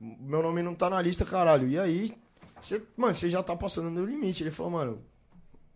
meu 0.00 0.42
nome 0.42 0.62
não 0.62 0.74
tá 0.74 0.90
na 0.90 1.00
lista, 1.00 1.24
caralho. 1.24 1.68
E 1.68 1.78
aí, 1.78 2.14
você, 2.60 2.82
mano, 2.96 3.14
você 3.14 3.30
já 3.30 3.42
tá 3.42 3.56
passando 3.56 3.94
do 3.94 4.04
limite. 4.04 4.42
Ele 4.42 4.50
falou, 4.50 4.72
mano, 4.72 5.02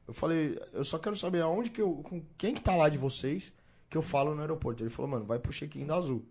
eu 0.07 0.15
falei, 0.15 0.59
eu 0.73 0.85
só 0.85 0.99
quero 0.99 1.17
saber 1.17 1.43
aonde 1.43 1.71
que 1.71 1.81
eu. 1.83 1.97
Com 2.03 2.23
quem 2.37 2.55
que 2.55 2.61
tá 2.61 2.75
lá 2.75 2.89
de 2.89 2.99
vocês 2.99 3.53
que 3.89 3.97
eu 3.97 4.03
falo 4.03 4.35
no 4.35 4.41
aeroporto. 4.41 4.83
Ele 4.83 4.91
falou, 4.91 5.11
mano, 5.11 5.25
vai 5.25 5.39
pro 5.39 5.53
check-in 5.53 5.87
da 5.87 5.97
Azul. 5.97 6.25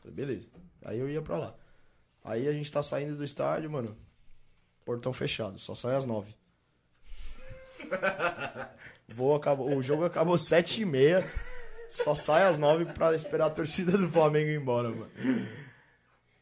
Falei, 0.00 0.14
beleza. 0.14 0.48
Aí 0.84 0.98
eu 0.98 1.08
ia 1.08 1.22
pra 1.22 1.36
lá. 1.36 1.54
Aí 2.24 2.48
a 2.48 2.52
gente 2.52 2.70
tá 2.70 2.82
saindo 2.82 3.16
do 3.16 3.24
estádio, 3.24 3.70
mano. 3.70 3.96
Portão 4.84 5.12
fechado, 5.12 5.58
só 5.58 5.74
sai 5.74 5.96
às 5.96 6.04
nove. 6.06 6.34
Voo 9.08 9.34
acabou, 9.34 9.74
o 9.76 9.82
jogo 9.82 10.04
acabou 10.04 10.36
sete 10.38 10.82
e 10.82 10.84
meia. 10.84 11.24
Só 11.88 12.14
sai 12.14 12.42
às 12.42 12.58
nove 12.58 12.84
pra 12.84 13.14
esperar 13.14 13.46
a 13.46 13.50
torcida 13.50 13.96
do 13.96 14.08
Flamengo 14.10 14.50
ir 14.50 14.60
embora, 14.60 14.90
mano. 14.90 15.10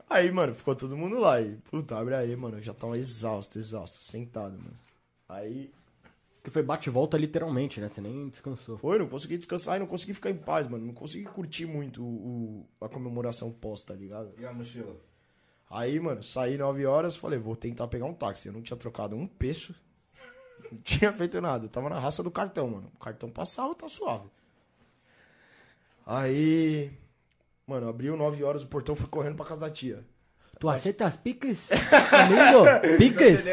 Aí, 0.08 0.30
mano, 0.30 0.54
ficou 0.54 0.74
todo 0.74 0.96
mundo 0.96 1.18
lá. 1.18 1.40
E, 1.40 1.56
puta, 1.70 1.96
abre 1.96 2.14
aí, 2.14 2.34
mano. 2.36 2.58
Eu 2.58 2.62
já 2.62 2.74
tava 2.74 2.98
exausto, 2.98 3.58
exausto, 3.58 3.98
sentado, 3.98 4.56
mano. 4.58 4.76
Aí 5.28 5.70
Que 6.42 6.50
foi 6.50 6.62
bate 6.62 6.88
e 6.88 6.92
volta 6.92 7.16
literalmente, 7.16 7.80
né? 7.80 7.88
Você 7.88 8.00
nem 8.00 8.28
descansou. 8.28 8.76
foi, 8.78 8.98
não 8.98 9.08
consegui 9.08 9.36
descansar 9.38 9.76
e 9.76 9.80
não 9.80 9.86
consegui 9.86 10.14
ficar 10.14 10.30
em 10.30 10.36
paz, 10.36 10.66
mano. 10.68 10.84
Não 10.86 10.94
consegui 10.94 11.24
curtir 11.26 11.66
muito 11.66 12.02
o, 12.04 12.66
o- 12.80 12.84
a 12.84 12.88
comemoração 12.88 13.50
pós, 13.52 13.82
tá 13.82 13.94
ligado? 13.94 14.32
E 14.38 14.44
a 14.46 14.52
mochila? 14.52 14.96
Aí, 15.70 15.98
mano, 15.98 16.22
saí 16.22 16.56
9 16.56 16.86
horas, 16.86 17.16
falei, 17.16 17.38
vou 17.38 17.56
tentar 17.56 17.88
pegar 17.88 18.04
um 18.06 18.14
táxi. 18.14 18.46
Eu 18.48 18.52
não 18.52 18.62
tinha 18.62 18.76
trocado 18.76 19.16
um 19.16 19.26
peso, 19.26 19.74
não 20.70 20.78
tinha 20.82 21.12
feito 21.12 21.40
nada. 21.40 21.64
Eu 21.64 21.68
tava 21.68 21.88
na 21.88 21.98
raça 21.98 22.22
do 22.22 22.30
cartão, 22.30 22.68
mano. 22.68 22.90
O 22.94 22.98
cartão 22.98 23.28
passava, 23.28 23.74
tá 23.74 23.88
suave. 23.88 24.24
Aí, 26.06 26.92
mano, 27.66 27.88
abriu 27.88 28.16
9 28.16 28.44
horas, 28.44 28.62
o 28.62 28.66
portão 28.68 28.94
foi 28.94 29.08
correndo 29.08 29.36
pra 29.36 29.46
casa 29.46 29.60
da 29.62 29.70
tia. 29.70 30.04
Tu 30.58 30.68
aceita 30.68 31.04
as 31.04 31.16
picas? 31.16 31.68
Amigo? 32.12 32.64
Picas? 32.96 33.44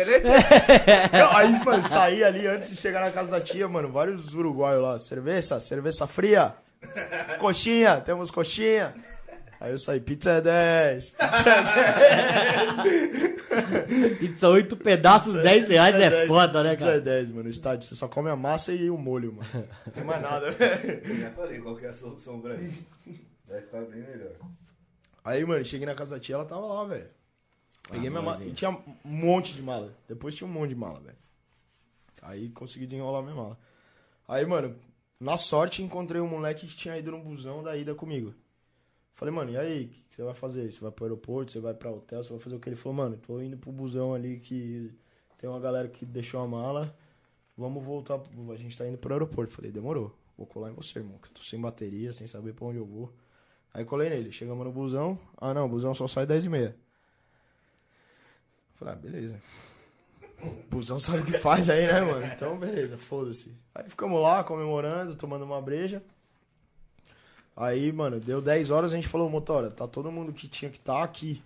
Não, 1.11 1.35
aí, 1.35 1.51
mano, 1.65 1.83
saí 1.83 2.23
ali 2.23 2.47
antes 2.47 2.69
de 2.69 2.77
chegar 2.77 3.01
na 3.01 3.11
casa 3.11 3.29
da 3.29 3.41
tia, 3.41 3.67
mano, 3.67 3.91
vários 3.91 4.33
uruguaios 4.33 4.81
lá. 4.81 4.97
Cerveja, 4.97 5.59
cerveja 5.59 6.07
fria, 6.07 6.55
coxinha, 7.39 7.99
temos 7.99 8.31
coxinha. 8.31 8.95
Aí 9.59 9.71
eu 9.71 9.77
saí, 9.77 9.99
pizza 9.99 10.31
é 10.31 10.41
10, 10.41 11.09
pizza 11.09 11.49
é 11.49 11.63
10. 12.75 13.22
Pizza 14.19 14.49
8 14.49 14.75
pedaços, 14.77 15.33
10 15.33 15.67
reais 15.67 15.95
Pizza 15.95 16.05
é 16.05 16.09
10, 16.09 16.27
foda, 16.27 16.63
né, 16.63 16.71
Pizza 16.71 16.85
é 16.85 16.89
cara? 16.89 17.01
10, 17.01 17.29
mano. 17.29 17.43
No 17.43 17.49
estádio 17.49 17.87
você 17.87 17.95
só 17.95 18.07
come 18.07 18.29
a 18.29 18.35
massa 18.35 18.73
e 18.73 18.89
o 18.89 18.97
molho, 18.97 19.33
mano. 19.33 19.67
Não 19.85 19.93
tem 19.93 20.03
mais 20.03 20.21
nada, 20.21 20.51
velho. 20.51 21.01
Eu 21.03 21.15
já 21.17 21.31
falei 21.31 21.59
qual 21.59 21.75
que 21.75 21.85
é 21.85 21.89
a 21.89 21.93
solução 21.93 22.39
pra 22.41 22.55
mim. 22.55 22.73
Vai 23.47 23.61
ficar 23.61 23.81
bem 23.81 24.01
melhor. 24.01 24.31
Aí, 25.23 25.45
mano, 25.45 25.63
cheguei 25.63 25.85
na 25.85 25.95
casa 25.95 26.15
da 26.15 26.19
tia, 26.19 26.35
ela 26.35 26.45
tava 26.45 26.65
lá, 26.65 26.83
velho. 26.85 27.07
Peguei 27.89 28.09
minha 28.09 28.21
mala. 28.21 28.43
E 28.43 28.51
tinha 28.51 28.71
um 28.71 28.81
monte 29.03 29.53
de 29.53 29.61
mala. 29.61 29.93
Depois 30.07 30.35
tinha 30.35 30.47
um 30.47 30.51
monte 30.51 30.69
de 30.69 30.75
mala, 30.75 30.99
velho. 30.99 31.17
Aí 32.21 32.49
consegui 32.49 32.85
desenrolar 32.85 33.21
minha 33.21 33.35
mala. 33.35 33.57
Aí, 34.27 34.45
mano, 34.45 34.75
na 35.19 35.37
sorte 35.37 35.83
encontrei 35.83 36.21
um 36.21 36.27
moleque 36.27 36.67
que 36.67 36.75
tinha 36.75 36.97
ido 36.97 37.11
no 37.11 37.19
busão 37.19 37.61
da 37.61 37.75
ida 37.75 37.93
comigo. 37.93 38.33
Falei, 39.15 39.33
mano, 39.33 39.51
e 39.51 39.57
aí? 39.57 39.85
O 39.85 39.89
que 40.09 40.15
você 40.15 40.23
vai 40.23 40.33
fazer? 40.33 40.71
Você 40.71 40.81
vai 40.81 40.91
pro 40.91 41.05
aeroporto? 41.05 41.51
Você 41.51 41.59
vai 41.59 41.73
pra 41.73 41.91
hotel? 41.91 42.23
Você 42.23 42.29
vai 42.29 42.39
fazer 42.39 42.55
o 42.55 42.59
que? 42.59 42.69
Ele 42.69 42.75
falou, 42.75 42.97
mano, 42.97 43.17
tô 43.17 43.39
indo 43.41 43.57
pro 43.57 43.71
busão 43.71 44.13
ali 44.13 44.39
que 44.39 44.91
tem 45.37 45.49
uma 45.49 45.59
galera 45.59 45.87
que 45.87 46.05
deixou 46.05 46.41
a 46.41 46.47
mala. 46.47 46.95
Vamos 47.57 47.83
voltar. 47.83 48.19
A 48.51 48.55
gente 48.55 48.77
tá 48.77 48.87
indo 48.87 48.97
pro 48.97 49.13
aeroporto. 49.13 49.53
Falei, 49.53 49.71
demorou. 49.71 50.15
Vou 50.37 50.47
colar 50.47 50.71
em 50.71 50.73
você, 50.73 50.99
irmão. 50.99 51.17
Que 51.19 51.27
eu 51.27 51.33
tô 51.33 51.43
sem 51.43 51.59
bateria, 51.59 52.11
sem 52.11 52.25
saber 52.25 52.53
pra 52.53 52.65
onde 52.65 52.77
eu 52.77 52.85
vou. 52.85 53.13
Aí 53.73 53.85
colei 53.85 54.09
nele. 54.09 54.31
Chegamos 54.31 54.65
no 54.65 54.71
busão. 54.71 55.19
Ah, 55.37 55.53
não, 55.53 55.65
o 55.65 55.69
busão 55.69 55.93
só 55.93 56.07
sai 56.07 56.25
10 56.25 56.45
e 56.45 56.49
meia. 56.49 56.75
Falei, 58.75 58.93
ah, 58.93 58.97
beleza. 58.97 59.41
O 60.41 60.49
busão 60.69 60.99
sabe 60.99 61.19
o 61.19 61.25
que 61.25 61.37
faz 61.37 61.69
aí, 61.69 61.85
né, 61.85 62.01
mano? 62.01 62.25
Então, 62.25 62.57
beleza, 62.57 62.97
foda-se. 62.97 63.55
Aí 63.73 63.87
ficamos 63.87 64.21
lá, 64.21 64.43
comemorando, 64.43 65.15
tomando 65.15 65.45
uma 65.45 65.61
breja. 65.61 66.03
Aí, 67.55 67.91
mano, 67.91 68.19
deu 68.19 68.41
10 68.41 68.71
horas, 68.71 68.93
a 68.93 68.95
gente 68.95 69.07
falou, 69.07 69.29
motora, 69.29 69.69
tá 69.69 69.87
todo 69.87 70.11
mundo 70.11 70.33
que 70.33 70.47
tinha 70.47 70.71
que 70.71 70.77
estar 70.77 71.03
aqui. 71.03 71.41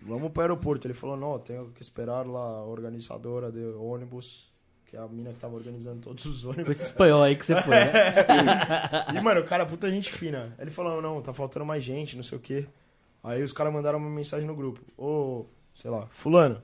Vamos 0.00 0.32
pro 0.32 0.42
aeroporto. 0.42 0.86
Ele 0.86 0.94
falou, 0.94 1.16
não, 1.16 1.38
tenho 1.38 1.70
que 1.70 1.82
esperar 1.82 2.26
lá 2.26 2.40
a 2.40 2.64
organizadora 2.64 3.50
do 3.50 3.84
ônibus, 3.84 4.50
que 4.86 4.96
é 4.96 4.98
a 4.98 5.06
mina 5.06 5.30
que 5.30 5.38
tava 5.38 5.54
organizando 5.54 6.00
todos 6.00 6.24
os 6.24 6.44
ônibus. 6.44 6.76
esse 6.76 6.86
espanhol 6.86 7.22
aí 7.22 7.36
que 7.36 7.44
você 7.44 7.60
foi, 7.60 7.74
né? 7.74 7.92
E, 9.14 9.20
mano, 9.20 9.40
o 9.40 9.44
cara, 9.44 9.66
puta 9.66 9.90
gente 9.90 10.10
fina. 10.10 10.54
Ele 10.58 10.70
falou, 10.70 11.02
não, 11.02 11.20
tá 11.20 11.32
faltando 11.32 11.66
mais 11.66 11.84
gente, 11.84 12.16
não 12.16 12.24
sei 12.24 12.38
o 12.38 12.40
quê. 12.40 12.66
Aí 13.22 13.42
os 13.42 13.52
caras 13.52 13.72
mandaram 13.72 13.98
uma 13.98 14.10
mensagem 14.10 14.46
no 14.46 14.56
grupo. 14.56 14.80
Ô, 14.96 15.44
sei 15.74 15.90
lá, 15.90 16.08
fulano, 16.10 16.60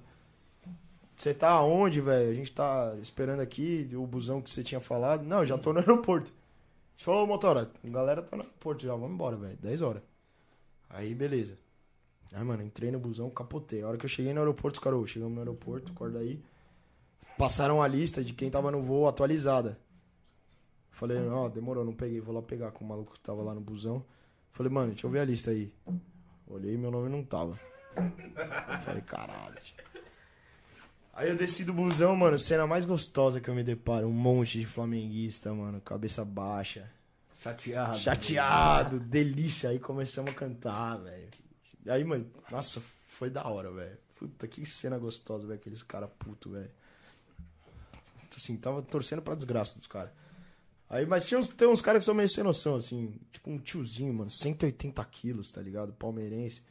você 1.15 1.35
tá 1.35 1.51
aonde, 1.51 2.01
velho? 2.01 2.31
A 2.31 2.35
gente 2.35 2.53
tá 2.53 2.95
esperando 3.01 3.41
aqui 3.41 3.89
o 3.93 4.07
busão 4.07 4.41
que 4.41 4.49
você 4.49 4.63
tinha 4.63 4.81
falado. 4.81 5.25
Não, 5.25 5.41
eu 5.41 5.47
já 5.47 5.59
tô 5.59 5.73
no 5.73 5.81
aeroporto. 5.81 6.33
Gente 6.99 7.05
falou, 7.05 7.29
motora, 7.29 7.71
a 7.85 7.89
galera 7.89 8.21
tá 8.23 8.37
no 8.37 8.43
aeroporto 8.43 8.85
já, 8.85 8.91
vamos 8.91 9.13
embora, 9.13 9.37
velho. 9.37 9.57
10 9.59 9.83
horas. 9.83 10.03
Aí, 10.91 11.15
beleza. 11.15 11.57
Aí, 12.33 12.43
mano, 12.43 12.61
entrei 12.65 12.91
no 12.91 12.99
busão, 12.99 13.31
capotei. 13.31 13.83
A 13.83 13.89
hora 13.89 13.97
que 13.97 14.05
eu 14.05 14.09
cheguei 14.11 14.35
no 14.35 14.41
aeroporto, 14.41 14.81
os 14.81 14.83
caras, 14.83 15.09
chegamos 15.09 15.33
no 15.33 15.41
aeroporto, 15.41 15.93
acorda 15.93 16.19
aí. 16.19 16.43
Passaram 17.39 17.81
a 17.81 17.87
lista 17.87 18.25
de 18.25 18.33
quem 18.33 18.51
tava 18.51 18.73
no 18.73 18.83
voo 18.83 19.07
atualizada. 19.07 19.79
Falei, 20.91 21.25
ó, 21.29 21.49
demorou, 21.49 21.85
não 21.85 21.93
peguei, 21.93 22.21
vou 22.21 22.35
lá 22.35 22.43
pegar 22.43 22.73
com 22.73 22.85
o 22.85 22.89
maluco 22.89 23.13
que 23.13 23.21
tava 23.21 23.43
lá 23.43 23.55
no 23.55 23.61
busão. 23.61 24.05
Falei, 24.51 24.73
mano, 24.73 24.89
deixa 24.89 25.07
eu 25.07 25.11
ver 25.13 25.21
a 25.21 25.25
lista 25.25 25.53
aí. 25.53 25.73
Olhei 26.49 26.77
meu 26.77 26.91
nome 26.91 27.09
não 27.09 27.23
tava. 27.23 27.57
Falei, 28.85 29.03
caralho. 29.03 29.55
tio. 29.61 29.77
Aí 31.19 31.31
eu 31.31 31.35
desci 31.35 31.65
do 31.65 31.73
busão, 31.73 32.15
mano, 32.15 32.39
cena 32.39 32.65
mais 32.65 32.85
gostosa 32.85 33.41
que 33.41 33.51
eu 33.51 33.55
me 33.55 33.65
deparo. 33.65 34.07
Um 34.07 34.13
monte 34.13 34.61
de 34.61 34.65
flamenguista, 34.65 35.53
mano, 35.53 35.81
cabeça 35.81 36.25
baixa. 36.25 36.89
Chateado. 37.41 37.99
Chateado, 37.99 39.01
delícia. 39.01 39.71
Aí 39.71 39.81
começamos 39.81 40.31
a 40.31 40.35
cantar, 40.35 40.97
velho. 40.99 41.29
Aí, 41.89 42.05
mano, 42.05 42.25
nossa, 42.53 42.81
foi 43.09 43.31
da 43.31 43.45
hora, 43.49 43.69
velho. 43.69 43.99
Puta, 44.15 44.47
que 44.47 44.65
cena 44.65 44.97
gostosa, 44.97 45.45
velho, 45.45 45.59
aqueles 45.59 45.83
caras 45.83 46.09
puto, 46.21 46.51
velho. 46.51 46.71
Assim, 48.37 48.57
tava 48.57 48.81
torcendo 48.81 49.21
pra 49.21 49.35
desgraça 49.35 49.77
dos 49.77 49.89
caras. 49.89 50.13
Aí, 50.89 51.05
mas 51.05 51.27
tinha 51.27 51.41
uns, 51.41 51.49
tem 51.49 51.67
uns 51.67 51.83
caras 51.83 52.03
que 52.03 52.05
são 52.05 52.15
meio 52.15 52.29
sem 52.29 52.45
noção, 52.45 52.77
assim. 52.77 53.19
Tipo 53.33 53.51
um 53.51 53.59
tiozinho, 53.59 54.15
mano, 54.15 54.31
180 54.31 55.05
quilos, 55.07 55.51
tá 55.51 55.61
ligado? 55.61 55.93
Palmeirense. 55.95 56.63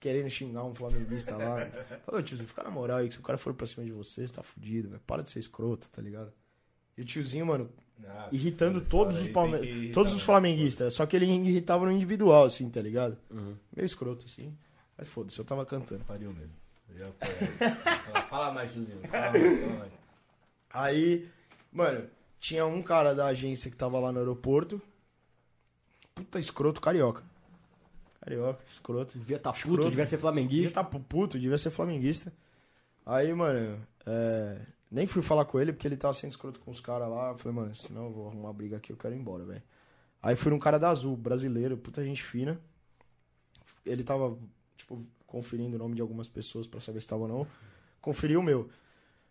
Querendo 0.00 0.30
xingar 0.30 0.64
um 0.64 0.74
flamenguista 0.74 1.36
lá. 1.36 1.66
Falou, 2.06 2.22
tiozinho, 2.22 2.48
fica 2.48 2.62
na 2.62 2.70
moral 2.70 2.96
aí, 2.98 3.08
que 3.08 3.14
se 3.14 3.20
o 3.20 3.22
cara 3.22 3.36
for 3.38 3.52
pra 3.54 3.66
cima 3.66 3.84
de 3.84 3.92
você, 3.92 4.26
você 4.26 4.32
tá 4.32 4.42
fudido, 4.42 4.88
velho. 4.88 5.02
Para 5.06 5.22
de 5.22 5.28
ser 5.30 5.38
escroto, 5.40 5.88
tá 5.90 6.00
ligado? 6.00 6.32
E 6.96 7.02
o 7.02 7.04
tiozinho, 7.04 7.44
mano, 7.46 7.70
Ah, 8.06 8.28
irritando 8.32 8.80
todos 8.80 9.16
os, 9.20 9.28
palme... 9.28 9.58
irritar 9.58 9.92
todos 9.94 10.12
os 10.12 10.16
mesmo. 10.18 10.26
flamenguistas. 10.26 10.94
Só 10.94 11.04
que 11.04 11.14
ele 11.16 11.26
irritava 11.26 11.84
no 11.84 11.92
individual, 11.92 12.44
assim, 12.46 12.68
tá 12.70 12.80
ligado? 12.80 13.16
Uhum. 13.30 13.54
Meio 13.76 13.84
escroto, 13.86 14.24
assim. 14.26 14.56
Mas 14.96 15.06
foda-se, 15.08 15.38
eu 15.38 15.44
tava 15.44 15.64
cantando. 15.66 16.02
Pariu 16.04 16.32
mesmo. 16.32 16.54
Fala- 18.28 18.52
mais, 18.52 18.72
Juzinho. 18.72 19.00
Fala 19.08 19.30
mais, 19.32 19.60
fala 19.60 19.78
mais. 19.78 19.92
Aí, 20.72 21.28
mano, 21.72 22.08
tinha 22.38 22.64
um 22.66 22.82
cara 22.82 23.14
da 23.14 23.26
agência 23.26 23.70
que 23.70 23.76
tava 23.76 23.98
lá 24.00 24.10
no 24.12 24.18
aeroporto. 24.18 24.80
Puta 26.14 26.38
escroto 26.38 26.80
carioca. 26.80 27.22
Carioca, 28.20 28.62
escroto. 28.70 29.18
Devia 29.18 29.38
tá 29.38 29.50
puto, 29.52 29.58
Escroto. 29.60 29.90
devia 29.90 30.04
ser 30.04 30.10
Devia 30.10 30.20
flamenguista. 30.20 30.74
tá 30.74 30.84
puto, 30.84 31.38
devia 31.38 31.58
ser 31.58 31.70
flamenguista. 31.70 32.32
Aí, 33.06 33.32
mano, 33.32 33.80
é, 34.06 34.60
nem 34.90 35.06
fui 35.06 35.22
falar 35.22 35.44
com 35.46 35.58
ele 35.58 35.72
porque 35.72 35.86
ele 35.88 35.96
tava 35.96 36.12
sendo 36.14 36.30
escroto 36.30 36.60
com 36.60 36.70
os 36.70 36.80
caras 36.80 37.08
lá. 37.08 37.30
Eu 37.30 37.38
falei, 37.38 37.56
mano, 37.56 37.74
senão 37.74 38.04
eu 38.06 38.12
vou 38.12 38.28
arrumar 38.28 38.48
uma 38.48 38.52
briga 38.52 38.76
aqui, 38.76 38.92
eu 38.92 38.96
quero 38.96 39.14
ir 39.14 39.18
embora, 39.18 39.44
velho. 39.44 39.62
Aí 40.22 40.36
fui 40.36 40.50
num 40.50 40.58
cara 40.58 40.78
da 40.78 40.90
Azul, 40.90 41.16
brasileiro, 41.16 41.78
puta 41.78 42.04
gente 42.04 42.22
fina. 42.22 42.60
Ele 43.86 44.04
tava, 44.04 44.36
tipo, 44.76 45.02
conferindo 45.26 45.76
o 45.76 45.78
nome 45.78 45.94
de 45.94 46.02
algumas 46.02 46.28
pessoas 46.28 46.66
pra 46.66 46.80
saber 46.80 47.00
se 47.00 47.08
tava 47.08 47.22
ou 47.22 47.28
não. 47.28 47.46
Conferiu 48.02 48.40
o 48.40 48.42
meu. 48.42 48.68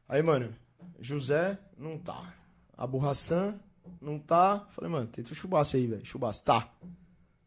Aí, 0.08 0.24
mano, 0.24 0.54
José 1.00 1.60
não 1.78 1.98
tá. 1.98 2.34
Abu 2.76 3.06
Hassan 3.06 3.60
Não 4.02 4.18
tá? 4.18 4.66
Falei, 4.72 4.90
mano, 4.90 5.08
tenta 5.08 5.32
o 5.32 5.36
chubaço 5.36 5.76
aí, 5.76 5.86
velho. 5.86 6.06
Chubaço, 6.06 6.44
tá. 6.44 6.72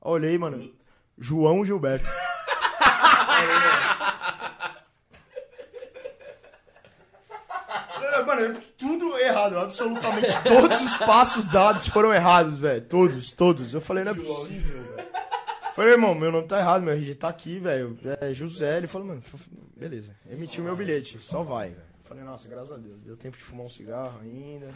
Olhei, 0.01 0.37
mano. 0.39 0.73
João 1.23 1.65
Gilberto. 1.65 2.11
Mano, 8.27 8.61
tudo 8.79 9.19
errado. 9.19 9.59
Absolutamente 9.59 10.33
todos 10.43 10.81
os 10.81 10.97
passos 10.97 11.49
dados 11.49 11.87
foram 11.87 12.13
errados, 12.13 12.59
velho. 12.59 12.83
Todos, 12.83 13.31
todos. 13.33 13.73
Eu 13.75 13.81
falei, 13.81 14.05
não 14.05 14.13
é 14.13 14.15
possível, 14.15 14.83
velho. 14.83 15.09
Falei, 15.75 15.93
irmão, 15.93 16.15
meu 16.15 16.31
nome 16.31 16.47
tá 16.47 16.59
errado, 16.59 16.83
meu 16.83 16.93
RG 16.93 17.15
tá 17.15 17.29
aqui, 17.29 17.59
velho. 17.59 17.99
É 18.21 18.35
José. 18.35 18.79
Ele 18.79 18.87
falou, 18.87 19.09
mano, 19.09 19.23
beleza. 19.77 20.15
Emitiu 20.31 20.65
meu 20.65 20.77
bilhete, 20.77 21.19
só 21.19 21.43
vai, 21.43 21.71
velho. 21.71 21.93
Falei, 22.05 22.25
nossa, 22.25 22.49
graças 22.49 22.73
a 22.73 22.77
Deus. 22.77 23.01
Deu 23.01 23.17
tempo 23.17 23.37
de 23.37 23.43
fumar 23.43 23.67
um 23.67 23.71
cigarro 23.71 24.21
ainda. 24.21 24.69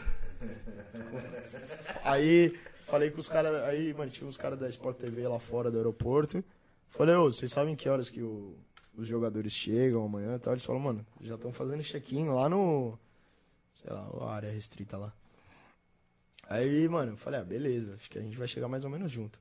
Aí, 2.03 2.57
falei 2.87 3.11
com 3.11 3.19
os 3.19 3.27
caras. 3.27 3.63
Aí, 3.65 3.93
mano, 3.93 4.09
tinha 4.11 4.27
uns 4.27 4.37
caras 4.37 4.57
da 4.59 4.67
Sport 4.69 4.97
TV 4.97 5.27
lá 5.27 5.39
fora 5.39 5.69
do 5.69 5.77
aeroporto. 5.77 6.43
Falei, 6.89 7.15
ô, 7.15 7.31
vocês 7.31 7.51
sabem 7.51 7.75
que 7.75 7.87
horas 7.87 8.09
que 8.09 8.21
o- 8.21 8.55
os 8.97 9.07
jogadores 9.07 9.51
chegam 9.53 10.03
amanhã 10.03 10.35
e 10.35 10.39
tal? 10.39 10.53
Eles 10.53 10.65
falaram, 10.65 10.85
mano, 10.85 11.05
já 11.21 11.35
estão 11.35 11.51
fazendo 11.53 11.83
check-in 11.83 12.27
lá 12.29 12.49
no. 12.49 12.97
Sei 13.75 13.91
lá, 13.93 14.09
a 14.21 14.31
área 14.33 14.49
restrita 14.51 14.97
lá. 14.97 15.13
Aí, 16.49 16.87
mano, 16.87 17.11
eu 17.13 17.17
falei, 17.17 17.39
ah, 17.39 17.43
beleza, 17.43 17.93
acho 17.95 18.09
que 18.09 18.17
a 18.17 18.21
gente 18.21 18.37
vai 18.37 18.47
chegar 18.47 18.67
mais 18.67 18.83
ou 18.85 18.89
menos 18.89 19.11
junto. 19.11 19.39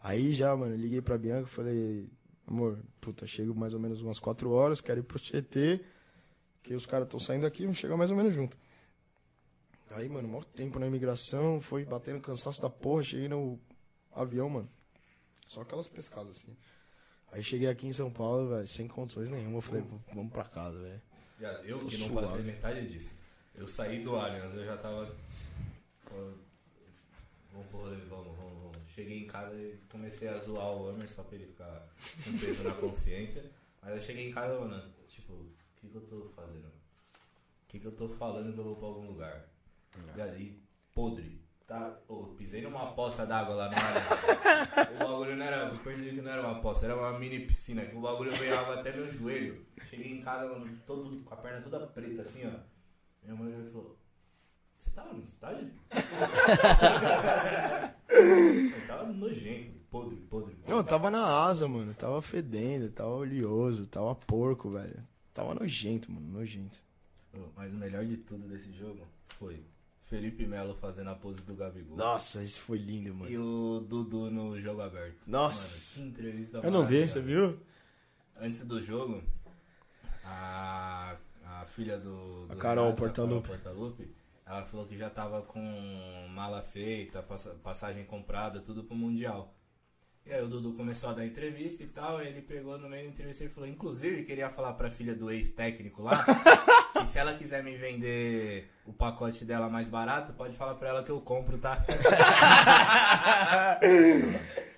Aí 0.00 0.32
já, 0.32 0.54
mano, 0.54 0.76
liguei 0.76 1.00
pra 1.00 1.16
Bianca 1.16 1.48
e 1.48 1.50
falei, 1.50 2.08
amor, 2.46 2.78
puta, 3.00 3.26
chego 3.26 3.54
mais 3.54 3.72
ou 3.72 3.80
menos 3.80 4.02
umas 4.02 4.18
4 4.20 4.50
horas, 4.50 4.80
quero 4.80 5.00
ir 5.00 5.02
pro 5.02 5.18
CT, 5.18 5.80
que 6.62 6.74
os 6.74 6.84
caras 6.84 7.06
estão 7.06 7.18
saindo 7.18 7.42
daqui, 7.42 7.62
vamos 7.62 7.78
chegar 7.78 7.96
mais 7.96 8.10
ou 8.10 8.16
menos 8.16 8.34
junto. 8.34 8.56
Aí, 9.94 10.08
mano, 10.08 10.28
maior 10.28 10.44
tempo 10.44 10.78
na 10.78 10.86
imigração, 10.86 11.60
foi 11.60 11.84
batendo 11.84 12.20
cansaço 12.20 12.60
da 12.60 12.70
porra, 12.70 13.02
cheguei 13.02 13.28
no 13.28 13.58
avião, 14.12 14.48
mano. 14.48 14.70
Só 15.46 15.60
aquelas 15.62 15.86
pescadas, 15.88 16.38
assim. 16.38 16.56
Aí 17.30 17.42
cheguei 17.42 17.68
aqui 17.68 17.86
em 17.86 17.92
São 17.92 18.10
Paulo, 18.10 18.48
velho, 18.50 18.66
sem 18.66 18.88
condições 18.88 19.30
nenhuma. 19.30 19.58
Eu 19.58 19.62
falei, 19.62 19.84
vamos 20.14 20.32
pra 20.32 20.44
casa, 20.44 20.78
velho. 20.78 21.02
Eu 21.64 21.78
que 21.80 21.96
não 21.98 22.08
suave. 22.08 22.26
passei 22.26 22.42
metade 22.42 22.88
disso. 22.88 23.12
Eu 23.54 23.66
saí 23.66 24.02
do 24.02 24.16
Allianz, 24.16 24.54
eu 24.54 24.64
já 24.64 24.76
tava. 24.76 25.14
Vamos 27.52 27.66
pro 27.68 27.80
rolê, 27.80 27.96
vamos, 27.96 28.36
vamos, 28.36 28.62
vamos. 28.62 28.78
Cheguei 28.88 29.24
em 29.24 29.26
casa 29.26 29.54
e 29.54 29.78
comecei 29.90 30.28
a 30.28 30.38
zoar 30.38 30.72
o 30.72 30.88
Hammer 30.88 31.10
só 31.10 31.22
pra 31.22 31.36
ele 31.36 31.46
ficar 31.46 31.88
com 32.24 32.38
peso 32.38 32.62
na 32.64 32.74
consciência. 32.74 33.50
Mas 33.80 33.94
eu 33.94 34.00
cheguei 34.00 34.28
em 34.28 34.32
casa, 34.32 34.58
mano, 34.60 34.92
tipo, 35.08 35.32
o 35.32 35.52
que, 35.76 35.88
que 35.88 35.96
eu 35.96 36.02
tô 36.02 36.28
fazendo? 36.36 36.66
O 36.66 37.68
que, 37.68 37.80
que 37.80 37.86
eu 37.86 37.92
tô 37.92 38.08
falando 38.08 38.52
que 38.52 38.58
eu 38.58 38.64
vou 38.64 38.76
pra 38.76 38.86
algum 38.86 39.06
lugar? 39.06 39.51
E 40.16 40.20
aí, 40.20 40.62
podre. 40.94 41.40
Tá, 41.66 41.96
ô, 42.06 42.24
pisei 42.36 42.60
numa 42.60 42.92
poça 42.92 43.24
d'água 43.24 43.54
lá 43.54 43.70
no 43.70 43.76
Allianz. 43.76 44.92
O 44.94 44.98
bagulho 44.98 45.36
não 45.36 45.46
era. 45.46 45.68
Eu 45.68 45.78
percebi 45.78 46.16
que 46.16 46.20
não 46.20 46.30
era 46.30 46.42
uma 46.42 46.60
poça, 46.60 46.84
era 46.86 46.96
uma 46.96 47.18
mini 47.18 47.40
piscina, 47.40 47.84
que 47.84 47.96
o 47.96 48.00
bagulho 48.00 48.32
veio 48.32 48.58
água 48.58 48.80
até 48.80 48.92
meu 48.92 49.08
joelho. 49.08 49.64
Cheguei 49.88 50.12
em 50.12 50.20
casa, 50.20 50.48
todo, 50.86 51.22
com 51.22 51.34
a 51.34 51.36
perna 51.36 51.60
toda 51.62 51.86
preta, 51.86 52.22
assim, 52.22 52.46
ó. 52.46 52.50
Minha 53.22 53.36
mãe 53.36 53.70
falou: 53.70 53.96
Você 54.76 54.90
tava 54.90 55.14
no 55.14 55.22
estádio? 55.22 55.70
Eu 58.12 58.86
tava 58.86 59.12
nojento, 59.12 59.72
podre, 59.90 60.16
podre. 60.16 60.56
Não, 60.68 60.76
eu 60.76 60.84
tava 60.84 61.10
na 61.10 61.44
asa, 61.44 61.66
mano. 61.66 61.94
Tava 61.94 62.20
fedendo, 62.20 62.90
tava 62.90 63.10
oleoso, 63.10 63.86
tava 63.86 64.14
porco, 64.14 64.70
velho. 64.70 65.02
Tava 65.32 65.54
nojento, 65.54 66.12
mano, 66.12 66.28
nojento. 66.28 66.78
Mas 67.56 67.72
o 67.72 67.76
melhor 67.76 68.04
de 68.04 68.18
tudo 68.18 68.46
desse 68.48 68.70
jogo 68.72 69.06
foi 69.38 69.64
Felipe 70.12 70.46
Melo 70.46 70.74
fazendo 70.74 71.08
a 71.08 71.14
pose 71.14 71.40
do 71.40 71.54
Gabigol. 71.54 71.96
Nossa, 71.96 72.42
isso 72.44 72.60
foi 72.60 72.76
lindo, 72.76 73.14
mano. 73.14 73.30
E 73.30 73.38
o 73.38 73.80
Dudu 73.88 74.30
no 74.30 74.60
jogo 74.60 74.82
aberto. 74.82 75.16
Nossa. 75.26 75.98
Mano, 75.98 76.12
que 76.12 76.20
entrevista 76.20 76.58
Eu 76.58 76.70
não 76.70 76.86
vi. 76.86 77.06
Você 77.06 77.20
viu? 77.22 77.58
Antes 78.38 78.60
do 78.66 78.82
jogo, 78.82 79.22
a, 80.22 81.16
a 81.46 81.64
filha 81.64 81.98
do, 81.98 82.46
do 82.46 82.52
A 82.52 82.56
Carol 82.56 82.84
Renato, 82.86 83.02
Portaluppi. 83.02 83.48
Carol 83.48 83.58
Portaluppi, 83.58 84.14
ela 84.44 84.64
falou 84.66 84.86
que 84.86 84.98
já 84.98 85.08
tava 85.08 85.40
com 85.42 86.26
mala 86.30 86.60
feita, 86.62 87.22
passa- 87.22 87.54
passagem 87.62 88.04
comprada, 88.04 88.60
tudo 88.60 88.84
pro 88.84 88.94
Mundial. 88.94 89.54
E 90.24 90.32
aí 90.32 90.40
o 90.42 90.46
Dudu 90.46 90.72
começou 90.74 91.10
a 91.10 91.14
dar 91.14 91.26
entrevista 91.26 91.82
e 91.82 91.86
tal, 91.88 92.22
e 92.22 92.28
ele 92.28 92.42
pegou 92.42 92.78
no 92.78 92.88
meio 92.88 93.02
da 93.04 93.08
entrevista 93.10 93.42
e 93.44 93.48
falou, 93.48 93.68
inclusive 93.68 94.22
queria 94.22 94.48
falar 94.48 94.72
pra 94.74 94.88
filha 94.88 95.14
do 95.16 95.28
ex-técnico 95.30 96.00
lá, 96.02 96.24
que 96.94 97.06
se 97.06 97.18
ela 97.18 97.34
quiser 97.34 97.62
me 97.64 97.76
vender 97.76 98.70
o 98.86 98.92
pacote 98.92 99.44
dela 99.44 99.68
mais 99.68 99.88
barato, 99.88 100.32
pode 100.34 100.56
falar 100.56 100.74
pra 100.76 100.90
ela 100.90 101.02
que 101.02 101.10
eu 101.10 101.20
compro, 101.20 101.58
tá? 101.58 101.84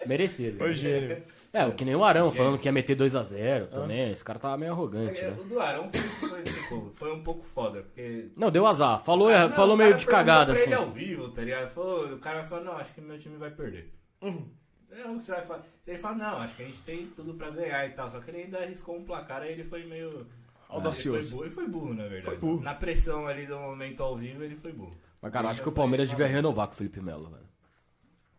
Merecido. 0.07 0.59
Foi 0.59 0.75
gênio. 0.75 1.23
É, 1.53 1.65
o 1.67 1.73
que 1.73 1.85
nem 1.85 1.95
o 1.95 2.03
Arão 2.03 2.33
falando 2.33 2.59
que 2.59 2.67
ia 2.67 2.73
meter 2.73 2.97
2x0 2.97 3.69
também. 3.69 4.11
Esse 4.11 4.25
cara 4.25 4.39
tava 4.39 4.57
meio 4.57 4.73
arrogante, 4.73 5.21
É, 5.21 5.31
né? 5.31 5.37
o 5.41 5.45
do 5.45 5.61
Arão 5.61 5.89
foi, 5.93 6.29
foi, 6.29 6.43
tipo, 6.43 6.93
foi 6.97 7.13
um 7.13 7.23
pouco 7.23 7.45
foda, 7.45 7.83
porque 7.83 8.29
Não, 8.37 8.51
deu 8.51 8.67
azar. 8.67 8.99
Falou, 9.05 9.31
Não, 9.31 9.51
falou 9.53 9.75
o 9.75 9.79
meio 9.79 9.91
cara 9.91 9.99
de 10.01 10.07
perguntou 10.07 10.27
cagada, 10.27 10.53
pra 10.53 10.63
assim. 10.63 10.73
Ele 10.73 10.75
ao 10.75 10.91
vivo, 10.91 11.29
tá 11.31 11.43
ligado? 11.43 11.71
Falou, 11.71 12.07
o 12.15 12.19
cara 12.19 12.45
falou, 12.45 12.65
não, 12.65 12.77
acho 12.77 12.93
que 12.95 13.01
meu 13.01 13.19
time 13.19 13.37
vai 13.37 13.51
perder. 13.51 13.93
O 15.03 15.19
que 15.19 15.25
você 15.25 15.33
vai 15.33 15.43
falar. 15.43 15.63
Ele 15.87 15.99
fala, 15.99 16.15
não, 16.17 16.39
acho 16.39 16.57
que 16.57 16.63
a 16.63 16.67
gente 16.67 16.83
tem 16.83 17.07
tudo 17.09 17.35
pra 17.35 17.51
ganhar 17.51 17.87
e 17.87 17.91
tal. 17.91 18.09
Só 18.09 18.21
que 18.21 18.31
ele 18.31 18.43
ainda 18.43 18.59
arriscou 18.59 18.97
um 18.97 19.05
placar, 19.05 19.43
aí 19.43 19.53
ele 19.53 19.65
foi 19.65 19.85
meio. 19.85 20.27
Audacioso. 20.69 21.19
Ele 21.19 21.25
foi 21.25 21.29
burro, 21.31 21.45
ele 21.45 21.55
foi 21.55 21.69
burro, 21.69 21.95
na 21.95 22.03
verdade. 22.03 22.25
Foi 22.25 22.37
burro. 22.37 22.63
Na 22.63 22.75
pressão 22.75 23.27
ali 23.27 23.47
do 23.47 23.59
momento 23.59 24.03
ao 24.03 24.17
vivo, 24.17 24.43
ele 24.43 24.57
foi 24.57 24.73
burro. 24.73 24.97
Mas, 25.21 25.33
cara, 25.33 25.47
Ele 25.47 25.51
acho 25.53 25.63
que 25.63 25.69
o 25.69 25.73
Palmeiras 25.73 26.09
devia 26.09 26.27
renovar 26.27 26.67
com 26.67 26.75
o 26.75 26.77
Felipe 26.77 27.01
Melo, 27.01 27.31
velho. 27.31 27.54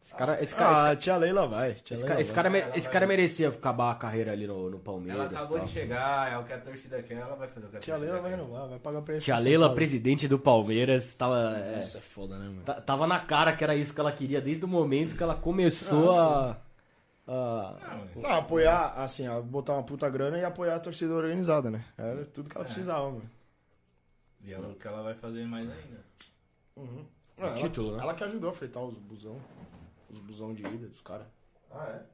Esse 0.06 0.14
cara, 0.16 0.44
esse 0.44 0.54
cara, 0.56 0.92
Ah, 0.92 0.96
tia 0.96 1.18
Leila 1.18 1.48
vai. 1.48 1.74
Tia 1.74 1.82
esse, 1.82 1.94
Leila 1.96 2.08
cara, 2.10 2.22
esse, 2.22 2.32
vai. 2.32 2.36
cara, 2.36 2.50
me- 2.52 2.60
ela 2.60 2.78
esse 2.78 2.90
cara 2.90 3.08
merecia 3.08 3.50
acabar 3.50 3.92
a 3.92 3.96
carreira 3.96 4.32
ali 4.34 4.46
no, 4.46 4.70
no 4.70 4.78
Palmeiras. 4.80 5.20
Ela 5.20 5.26
acabou 5.42 5.60
de 5.60 5.68
chegar, 5.70 6.32
é 6.32 6.38
o 6.38 6.44
que 6.44 6.54
a 6.54 6.60
torcida 6.60 7.02
quer, 7.02 7.16
ela 7.16 7.36
vai 7.36 7.48
fazer 7.48 7.66
o 7.66 7.70
que 7.70 7.78
a 7.78 7.80
Tia 7.80 7.98
Leila 7.98 8.20
vai 8.22 8.30
renovar, 8.32 8.68
vai 8.70 8.78
pagar 8.78 9.02
pra 9.02 9.16
ele. 9.16 9.24
Tia 9.24 9.40
Leila, 9.40 9.74
presidente 9.74 10.28
do 10.28 10.38
Palmeiras, 10.38 11.16
tava, 11.16 11.58
é, 11.58 11.80
Isso 11.80 11.98
é 11.98 12.02
foda, 12.02 12.38
né, 12.38 12.46
mano? 12.46 12.62
ta- 12.64 12.80
tava 12.82 13.08
na 13.08 13.20
cara 13.20 13.54
que 13.56 13.64
era 13.64 13.76
isso 13.76 13.96
que 13.96 14.00
ela 14.00 14.12
queria 14.12 14.40
desde 14.40 14.64
o 14.64 14.68
momento 14.68 15.18
que 15.18 15.24
ela 15.24 15.34
começou 15.36 16.12
a, 16.12 16.52
a- 17.28 17.76
Não, 17.82 17.98
mas- 18.14 18.24
Não, 18.24 18.32
apoiar, 18.38 18.94
assim, 18.98 19.26
a 19.26 19.42
botar 19.42 19.74
uma 19.74 19.84
puta 19.84 20.08
grana 20.08 20.38
e 20.38 20.46
apoiar 20.46 20.76
a 20.76 20.80
torcida 20.80 21.16
organizada, 21.16 21.72
né? 21.72 21.84
Era 21.98 22.24
tudo 22.26 22.46
É. 22.48 22.50
que 22.52 22.58
ela 22.58 22.66
precisava, 22.66 23.06
mano. 23.10 23.30
E 24.44 24.54
é 24.54 24.60
o 24.60 24.76
que 24.76 24.88
ela 24.88 25.02
vai 25.02 25.16
fazer 25.16 25.46
mais 25.48 25.68
ainda. 25.68 26.06
Uhum. 26.78 27.04
É 27.38 27.54
título, 27.56 27.98
né? 27.98 28.04
Ela 28.04 28.14
que 28.14 28.24
ajudou 28.24 28.50
a 28.50 28.54
fretar 28.54 28.82
os 28.84 28.96
busão. 28.96 29.38
Os 30.10 30.20
busão 30.20 30.54
de 30.54 30.62
ida 30.64 30.88
dos 30.88 31.02
caras. 31.02 31.28
Ah, 31.72 31.88
é? 31.90 32.06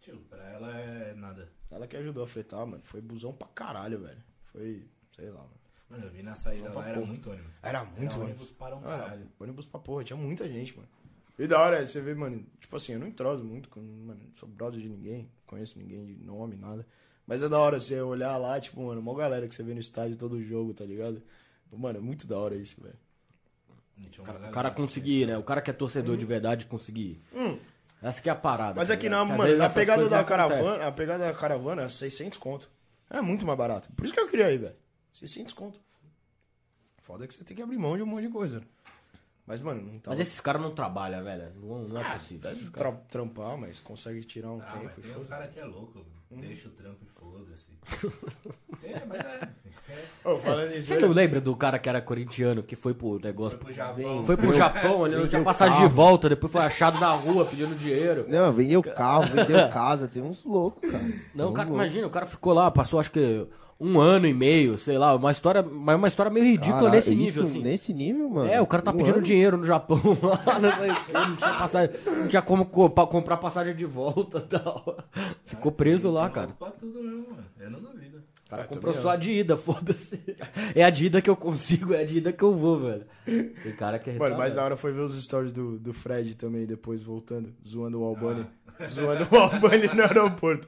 Tio, 0.00 0.18
pra 0.28 0.42
ela 0.50 0.76
é 0.76 1.14
nada. 1.14 1.48
Ela 1.70 1.86
que 1.86 1.96
ajudou 1.96 2.24
a 2.24 2.26
fretar, 2.26 2.66
mano. 2.66 2.82
Foi 2.84 3.00
busão 3.00 3.32
pra 3.32 3.46
caralho, 3.48 4.00
velho. 4.00 4.22
Foi, 4.52 4.86
sei 5.14 5.30
lá, 5.30 5.40
mano. 5.42 5.62
Mano, 5.88 6.04
eu 6.06 6.10
vi 6.10 6.22
na 6.22 6.34
saída 6.34 6.72
lá, 6.72 6.86
era 6.88 6.94
porra. 6.98 7.06
muito 7.06 7.30
ônibus. 7.30 7.54
Era 7.62 7.84
muito 7.84 7.96
Era 8.00 8.14
ônibus. 8.14 8.22
ônibus 8.24 8.50
para 8.52 8.76
um 8.76 8.80
Ah, 8.84 8.90
era 8.92 9.02
caralho. 9.04 9.28
ônibus 9.38 9.66
pra 9.66 9.78
porra, 9.80 10.04
tinha 10.04 10.16
muita 10.16 10.48
gente, 10.48 10.74
mano. 10.76 10.88
E 11.38 11.46
da 11.46 11.60
hora, 11.60 11.86
você 11.86 12.00
vê, 12.00 12.14
mano, 12.14 12.44
tipo 12.60 12.74
assim, 12.76 12.92
eu 12.94 12.98
não 13.00 13.06
entroso 13.06 13.44
muito, 13.44 13.68
com, 13.68 13.80
mano, 13.80 14.20
não 14.26 14.34
sou 14.36 14.48
brother 14.48 14.80
de 14.80 14.88
ninguém, 14.88 15.30
conheço 15.46 15.78
ninguém 15.78 16.04
de 16.04 16.14
nome, 16.24 16.56
nada. 16.56 16.86
Mas 17.26 17.42
é 17.42 17.48
da 17.48 17.58
hora 17.58 17.78
você 17.78 18.00
olhar 18.00 18.36
lá, 18.38 18.60
tipo, 18.60 18.82
mano, 18.82 19.00
uma 19.00 19.14
galera 19.14 19.46
que 19.46 19.54
você 19.54 19.62
vê 19.62 19.72
no 19.74 19.80
estádio 19.80 20.16
todo 20.16 20.42
jogo, 20.42 20.74
tá 20.74 20.84
ligado? 20.84 21.22
Mano, 21.70 21.98
é 21.98 22.02
muito 22.02 22.26
da 22.26 22.38
hora 22.38 22.54
isso, 22.54 22.82
velho. 22.82 22.98
Tinha 24.10 24.24
uma 24.24 24.48
O 24.48 24.52
cara 24.52 24.70
conseguir, 24.70 25.26
né? 25.26 25.38
O 25.38 25.42
cara 25.42 25.60
que 25.62 25.70
é 25.70 25.72
torcedor 25.72 26.16
de 26.16 26.24
verdade 26.24 26.64
conseguir. 26.66 27.20
Essa 28.02 28.20
que 28.20 28.28
é 28.28 28.32
a 28.32 28.36
parada. 28.36 28.74
Mas 28.74 28.88
tá 28.88 28.94
é 28.94 29.08
na, 29.08 29.22
às 29.22 29.28
mano, 29.28 29.56
na 29.56 29.70
pegada 29.70 30.08
da 30.08 30.18
não 30.18 30.24
caravana, 30.24 30.86
a 30.88 30.92
pegada 30.92 31.24
da 31.24 31.32
caravana 31.34 31.82
é 31.82 31.88
600 31.88 32.36
conto. 32.38 32.68
É 33.08 33.20
muito 33.20 33.46
mais 33.46 33.56
barato. 33.56 33.92
Por 33.92 34.04
isso 34.04 34.12
que 34.12 34.18
eu 34.20 34.28
queria 34.28 34.50
ir, 34.50 34.58
velho. 34.58 34.74
600 35.12 35.52
conto. 35.54 35.78
Foda 37.02 37.26
que 37.26 37.34
você 37.34 37.44
tem 37.44 37.56
que 37.56 37.62
abrir 37.62 37.78
mão 37.78 37.96
de 37.96 38.02
um 38.02 38.06
monte 38.06 38.26
de 38.26 38.32
coisa. 38.32 38.60
né? 38.60 38.66
Mas, 39.46 39.60
mano, 39.60 39.82
não 39.82 39.98
tá. 39.98 40.10
Mas 40.12 40.20
esses 40.20 40.40
caras 40.40 40.62
não 40.62 40.72
trabalham, 40.74 41.22
velho. 41.22 41.52
Não, 41.56 41.88
não 41.88 42.00
é 42.00 42.12
possível. 42.14 42.50
Deve 42.50 42.70
tra- 42.70 42.92
trampar, 43.08 43.56
mas 43.58 43.80
consegue 43.80 44.24
tirar 44.24 44.50
um 44.50 44.60
Ah, 44.62 44.64
tempo. 44.66 44.84
mas 44.84 44.94
tem 44.94 45.04
foda-se. 45.04 45.28
caras 45.28 45.52
que 45.52 45.60
é 45.60 45.64
louco. 45.64 46.04
Deixa 46.40 46.68
o 46.68 46.70
trampo 46.72 46.98
e 47.02 47.08
foda-se. 47.08 47.72
é, 48.84 49.02
mas 49.06 49.20
é. 49.20 49.48
é. 49.88 50.28
Ô, 50.28 50.36
falando 50.36 50.70
nisso, 50.70 50.88
Você 50.88 50.98
não 50.98 51.08
lembra 51.10 51.40
do 51.40 51.54
cara 51.56 51.78
que 51.78 51.88
era 51.88 52.00
corintiano, 52.00 52.62
que 52.62 52.76
foi 52.76 52.94
pro 52.94 53.18
negócio... 53.18 53.58
Foi 53.58 53.66
pro 53.66 53.74
Japão. 53.74 54.24
Foi 54.24 54.36
pro 54.36 54.56
Japão, 54.56 55.06
ele 55.06 55.16
não 55.16 55.28
tinha 55.28 55.42
passagem 55.42 55.86
de 55.86 55.92
volta, 55.92 56.28
depois 56.28 56.52
foi 56.52 56.62
achado 56.62 56.98
na 56.98 57.10
rua 57.12 57.44
pedindo 57.44 57.74
dinheiro. 57.74 58.24
Não, 58.28 58.52
vendeu 58.52 58.82
carro, 58.82 59.26
vendeu 59.26 59.68
casa, 59.70 60.08
tem 60.08 60.22
uns 60.22 60.44
loucos, 60.44 60.90
cara. 60.90 61.04
Não, 61.34 61.52
cara, 61.52 61.68
imagina, 61.68 62.06
o 62.06 62.10
cara 62.10 62.26
ficou 62.26 62.52
lá, 62.52 62.70
passou 62.70 63.00
acho 63.00 63.10
que 63.10 63.46
um 63.80 63.98
ano 64.00 64.26
e 64.26 64.32
meio, 64.34 64.78
sei 64.78 64.96
lá, 64.96 65.14
uma 65.16 65.30
história, 65.32 65.62
mas 65.62 65.96
uma 65.96 66.08
história 66.08 66.30
meio 66.30 66.44
ridícula 66.46 66.74
Caralho, 66.74 66.94
nesse 66.96 67.14
nível, 67.14 67.44
assim. 67.44 67.62
Nesse 67.62 67.92
nível, 67.94 68.28
mano. 68.30 68.48
É, 68.50 68.60
o 68.60 68.66
cara 68.66 68.82
tá 68.82 68.92
Um 68.92 68.96
pedindo 68.96 69.14
ano? 69.16 69.22
dinheiro 69.22 69.56
no 69.56 69.64
Japão 69.66 70.00
lá, 70.22 70.40
não 70.60 70.70
não 71.28 71.36
tinha 71.36 71.54
passagem, 71.58 71.96
não 72.06 72.28
tinha 72.28 72.42
como 72.42 72.64
co- 72.66 72.90
comprar 72.90 73.36
passagem 73.38 73.74
de 73.74 73.84
volta 73.84 74.38
e 74.38 74.42
tal. 74.58 74.96
Ficou 75.44 75.72
preso 75.72 76.10
lá, 76.10 76.28
cara. 76.30 76.48
tudo 76.80 77.02
mesmo, 77.02 77.26
mano. 77.30 77.44
Eu 77.60 77.70
não 77.70 77.80
duvido. 77.80 78.11
Cara 78.56 78.62
Ah, 78.64 78.66
comprou 78.66 78.94
só 78.94 79.10
a 79.10 79.16
de 79.16 79.32
ida, 79.32 79.56
foda-se. 79.58 80.20
É 80.74 80.84
a 80.84 80.90
de 80.90 81.06
ida 81.06 81.22
que 81.22 81.30
eu 81.30 81.36
consigo, 81.36 81.94
é 81.94 82.02
a 82.02 82.04
de 82.06 82.18
ida 82.18 82.32
que 82.32 82.42
eu 82.42 82.54
vou, 82.54 82.78
velho. 82.80 83.06
Tem 83.24 83.74
cara 83.76 83.98
que 83.98 84.10
é 84.10 84.12
Mano, 84.14 84.36
mais 84.36 84.52
retardado. 84.52 84.56
da 84.56 84.64
hora 84.64 84.76
foi 84.76 84.92
ver 84.92 85.00
os 85.00 85.22
stories 85.24 85.52
do, 85.52 85.78
do 85.78 85.92
Fred 85.92 86.34
também, 86.34 86.66
depois 86.66 87.02
voltando, 87.02 87.54
zoando 87.66 88.00
o 88.00 88.04
Albani. 88.04 88.46
Ah. 88.78 88.86
Zoando 88.88 89.28
o 89.30 89.36
Albani 89.38 89.86
no 89.94 90.02
aeroporto. 90.02 90.66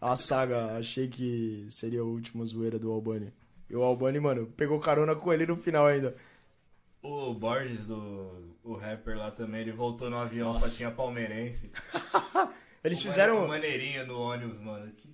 A 0.00 0.16
saga, 0.16 0.76
achei 0.78 1.08
que 1.08 1.66
seria 1.68 2.00
a 2.00 2.04
última 2.04 2.44
zoeira 2.46 2.78
do 2.78 2.90
Albani. 2.90 3.32
E 3.68 3.74
o 3.76 3.82
Albani, 3.82 4.18
mano, 4.20 4.46
pegou 4.56 4.78
carona 4.80 5.14
com 5.16 5.32
ele 5.32 5.44
no 5.46 5.56
final 5.56 5.86
ainda. 5.86 6.14
O 7.02 7.34
Borges, 7.34 7.84
do, 7.86 8.54
o 8.62 8.74
rapper 8.74 9.16
lá 9.18 9.30
também, 9.30 9.62
ele 9.62 9.72
voltou 9.72 10.08
no 10.10 10.16
avião, 10.16 10.58
só 10.60 10.68
tinha 10.68 10.90
palmeirense. 10.90 11.70
Eles 12.84 12.98
O 13.00 13.02
fizeram. 13.02 13.36
mane- 13.46 13.48
maneirinho 13.48 14.06
no 14.06 14.18
ônibus, 14.18 14.58
mano. 14.60 14.90
Que, 14.96 15.08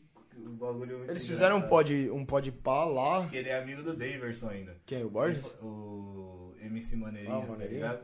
o 0.46 0.50
bagulho 0.50 1.04
Eles 1.08 1.26
fizeram 1.26 1.56
um 1.56 1.58
engraçado. 1.58 1.70
pod, 1.84 2.10
um 2.10 2.24
pod 2.24 2.52
pá 2.52 2.84
lá. 2.84 3.26
Que 3.28 3.36
ele 3.36 3.48
é 3.48 3.58
amigo 3.58 3.82
do 3.82 3.94
Daverson 3.96 4.48
ainda. 4.48 4.76
Quem? 4.86 5.04
O 5.04 5.10
Borges? 5.10 5.44
O 5.62 6.54
MC 6.60 6.96
Maneirinho, 6.96 7.34
Ah, 7.34 7.38
o 7.40 7.56
tá 7.56 7.64
ligado? 7.64 8.00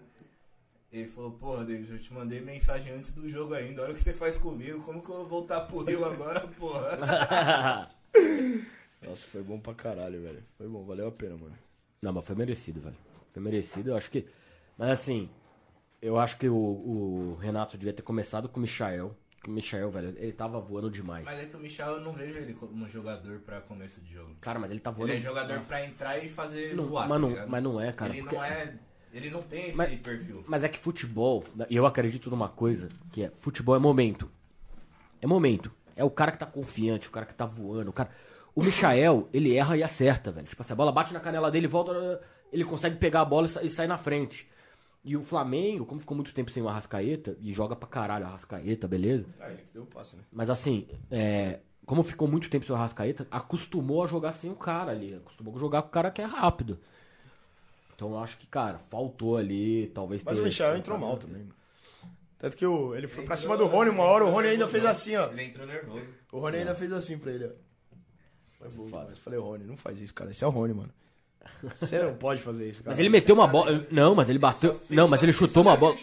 Ele 0.93 1.09
falou, 1.09 1.30
porra, 1.32 1.64
Davis, 1.64 1.90
eu 1.90 1.99
te 1.99 2.12
mandei 2.12 2.40
mensagem 2.43 2.93
antes 2.93 3.12
do 3.12 3.26
jogo 3.26 3.55
ainda. 3.55 3.82
Olha 3.82 3.93
o 3.93 3.95
que 3.95 4.03
você 4.03 4.12
faz 4.12 4.36
comigo. 4.36 4.82
Como 4.82 5.01
que 5.03 5.09
eu 5.09 5.16
vou 5.18 5.26
voltar 5.26 5.62
pro 5.62 5.82
Rio 5.84 6.05
agora, 6.05 6.40
porra? 6.59 6.99
Nossa, 9.03 9.26
foi 9.26 9.43
bom 9.43 9.59
pra 9.59 9.74
caralho, 9.74 10.20
velho. 10.20 10.43
Foi 10.57 10.68
bom, 10.68 10.84
valeu 10.84 11.09
a 11.09 11.12
pena, 11.12 11.36
mano. 11.36 11.57
Não, 12.03 12.12
mas 12.12 12.24
foi 12.24 12.36
merecido, 12.36 12.80
velho. 12.80 12.97
Foi 13.32 13.43
merecido, 13.43 13.90
eu 13.90 13.97
acho 13.97 14.11
que. 14.11 14.26
Mas 14.76 14.90
assim, 14.90 15.28
eu 16.01 16.18
acho 16.18 16.36
que 16.38 16.49
o, 16.49 16.55
o 16.55 17.38
Renato 17.40 17.76
devia 17.78 17.93
ter 17.93 18.03
começado 18.03 18.49
com 18.49 18.59
o 18.61 18.62
Michael. 18.62 19.16
Que 19.43 19.51
o 19.51 19.53
Michael, 19.53 19.90
velho, 19.90 20.14
ele 20.18 20.32
tava 20.32 20.61
voando 20.61 20.88
demais. 20.90 21.24
Mas 21.24 21.38
é 21.40 21.45
que 21.47 21.57
o 21.57 21.59
Michel, 21.59 21.88
eu 21.95 22.01
não 22.01 22.12
vejo 22.12 22.38
ele 22.38 22.55
como 22.55 22.88
jogador 22.88 23.40
pra 23.40 23.61
começo 23.61 24.01
de 24.01 24.12
jogo. 24.14 24.36
Cara, 24.40 24.59
mas 24.59 24.70
ele 24.70 24.78
tá 24.80 24.90
voando. 24.90 25.11
Ele 25.11 25.18
é 25.18 25.20
jogador 25.20 25.61
pra 25.62 25.84
entrar 25.84 26.18
e 26.24 26.28
fazer 26.28 26.74
Não, 26.76 26.86
voar, 26.86 27.09
mas, 27.09 27.20
tá 27.20 27.28
não, 27.28 27.49
mas 27.49 27.62
não 27.62 27.80
é, 27.80 27.93
cara. 27.93 28.12
ele 28.12 28.22
porque- 28.22 28.36
não 28.36 28.45
é... 28.45 28.74
Ele 29.12 29.28
não 29.30 29.43
tem 29.43 29.68
esse 29.68 29.76
Mas- 29.76 30.01
perfil. 30.01 30.43
Mas 30.47 30.64
é 30.64 30.68
que 30.70 30.78
futebol, 30.78 31.45
e 31.68 31.76
eu 31.76 31.84
acredito 31.84 32.30
numa 32.30 32.49
coisa, 32.49 32.88
que 33.11 33.22
é 33.24 33.30
futebol 33.30 33.76
é 33.76 33.78
momento. 33.78 34.30
É 35.20 35.26
momento. 35.26 35.70
É 35.95 36.03
o 36.03 36.09
cara 36.11 36.32
que 36.32 36.38
tá 36.38 36.47
confiante, 36.47 37.09
o 37.09 37.11
cara 37.11 37.26
que 37.26 37.34
tá 37.34 37.45
voando, 37.45 37.90
o 37.90 37.93
cara. 37.93 38.11
O 38.55 38.62
Michael, 38.62 39.28
ele 39.34 39.55
erra 39.55 39.76
e 39.76 39.82
acerta, 39.82 40.32
velho. 40.32 40.47
Tipo 40.47 40.62
assim, 40.62 40.72
a 40.72 40.76
bola 40.76 40.90
bate 40.93 41.12
na 41.12 41.20
canela 41.20 41.51
dele, 41.51 41.66
volta, 41.66 42.22
ele 42.51 42.64
consegue 42.64 42.97
pegar 42.97 43.20
a 43.20 43.24
bola 43.26 43.47
e 43.62 43.66
e 43.66 43.68
sair 43.68 43.86
na 43.86 43.99
frente. 43.99 44.49
E 45.05 45.16
o 45.16 45.22
Flamengo, 45.22 45.84
como 45.84 46.00
ficou 46.00 46.16
muito 46.16 46.32
tempo 46.32 46.50
sem 46.50 46.62
o 46.62 46.68
Arrascaeta, 46.68 47.36
e 47.40 47.53
joga 47.53 47.74
pra 47.74 47.88
caralho 47.88 48.24
o 48.24 48.28
Arrascaeta, 48.28 48.86
beleza? 48.86 49.26
Ah, 49.40 49.50
ele 49.50 49.62
que 49.62 49.72
deu 49.72 49.82
o 49.82 49.86
passe, 49.86 50.16
né? 50.16 50.22
Mas 50.30 50.48
assim, 50.48 50.86
é, 51.11 51.59
como 51.84 52.03
ficou 52.05 52.28
muito 52.28 52.48
tempo 52.48 52.64
sem 52.64 52.74
o 52.74 52.78
Arrascaeta, 52.78 53.26
acostumou 53.30 54.05
a 54.05 54.07
jogar 54.07 54.32
sem 54.32 54.50
o 54.50 54.55
cara 54.55 54.92
ali. 54.92 55.14
Acostumou 55.14 55.57
a 55.57 55.59
jogar 55.59 55.82
com 55.82 55.88
o 55.88 55.90
cara 55.92 56.11
que 56.11 56.22
é 56.22 56.24
rápido. 56.24 56.78
Então 57.94 58.12
eu 58.12 58.18
acho 58.18 58.38
que, 58.38 58.46
cara, 58.46 58.78
faltou 58.78 59.36
ali, 59.36 59.90
talvez 59.94 60.22
Mas 60.22 60.38
o 60.38 60.42
Michel 60.42 60.76
entrou 60.76 60.98
mal 60.98 61.16
também, 61.16 61.42
mano. 61.42 61.55
Tanto 62.38 62.57
que 62.57 62.66
o, 62.66 62.94
ele 62.96 63.07
foi 63.07 63.24
pra 63.24 63.36
cima 63.36 63.57
do 63.57 63.66
Rony 63.66 63.90
uma 63.90 64.03
hora, 64.03 64.24
o 64.24 64.30
Rony 64.30 64.48
ainda 64.48 64.68
fez 64.68 64.84
assim, 64.84 65.14
ó. 65.16 65.30
Ele 65.30 65.44
entrou 65.44 65.66
nervoso. 65.66 66.05
O 66.32 66.40
Rony 66.40 66.59
ainda 66.59 66.74
fez 66.74 66.92
assim 66.92 67.18
pra 67.18 67.30
ele, 67.30 67.46
ó. 67.46 67.50
Foi 68.59 68.68
bom, 68.70 69.05
mas 69.09 69.18
falei, 69.18 69.38
Rony, 69.38 69.64
não 69.64 69.76
faz 69.76 70.00
isso, 70.00 70.14
cara. 70.14 70.30
Esse 70.30 70.42
é 70.42 70.46
o 70.46 70.50
Rony, 70.50 70.74
mano. 70.74 70.92
Você 71.62 71.99
não 72.03 72.14
pode 72.14 72.40
fazer 72.40 72.68
isso, 72.68 72.82
cara. 72.82 72.93
Mas 72.93 73.01
ele 73.01 73.09
meteu 73.09 73.34
uma 73.34 73.47
bola. 73.47 73.86
Não, 73.90 74.14
mas 74.14 74.28
ele 74.28 74.38
bateu. 74.38 74.80
Não, 74.90 75.09
mas 75.09 75.22
ele 75.22 75.32
chutou 75.32 75.62
uma 75.62 75.76
bola. 75.76 75.97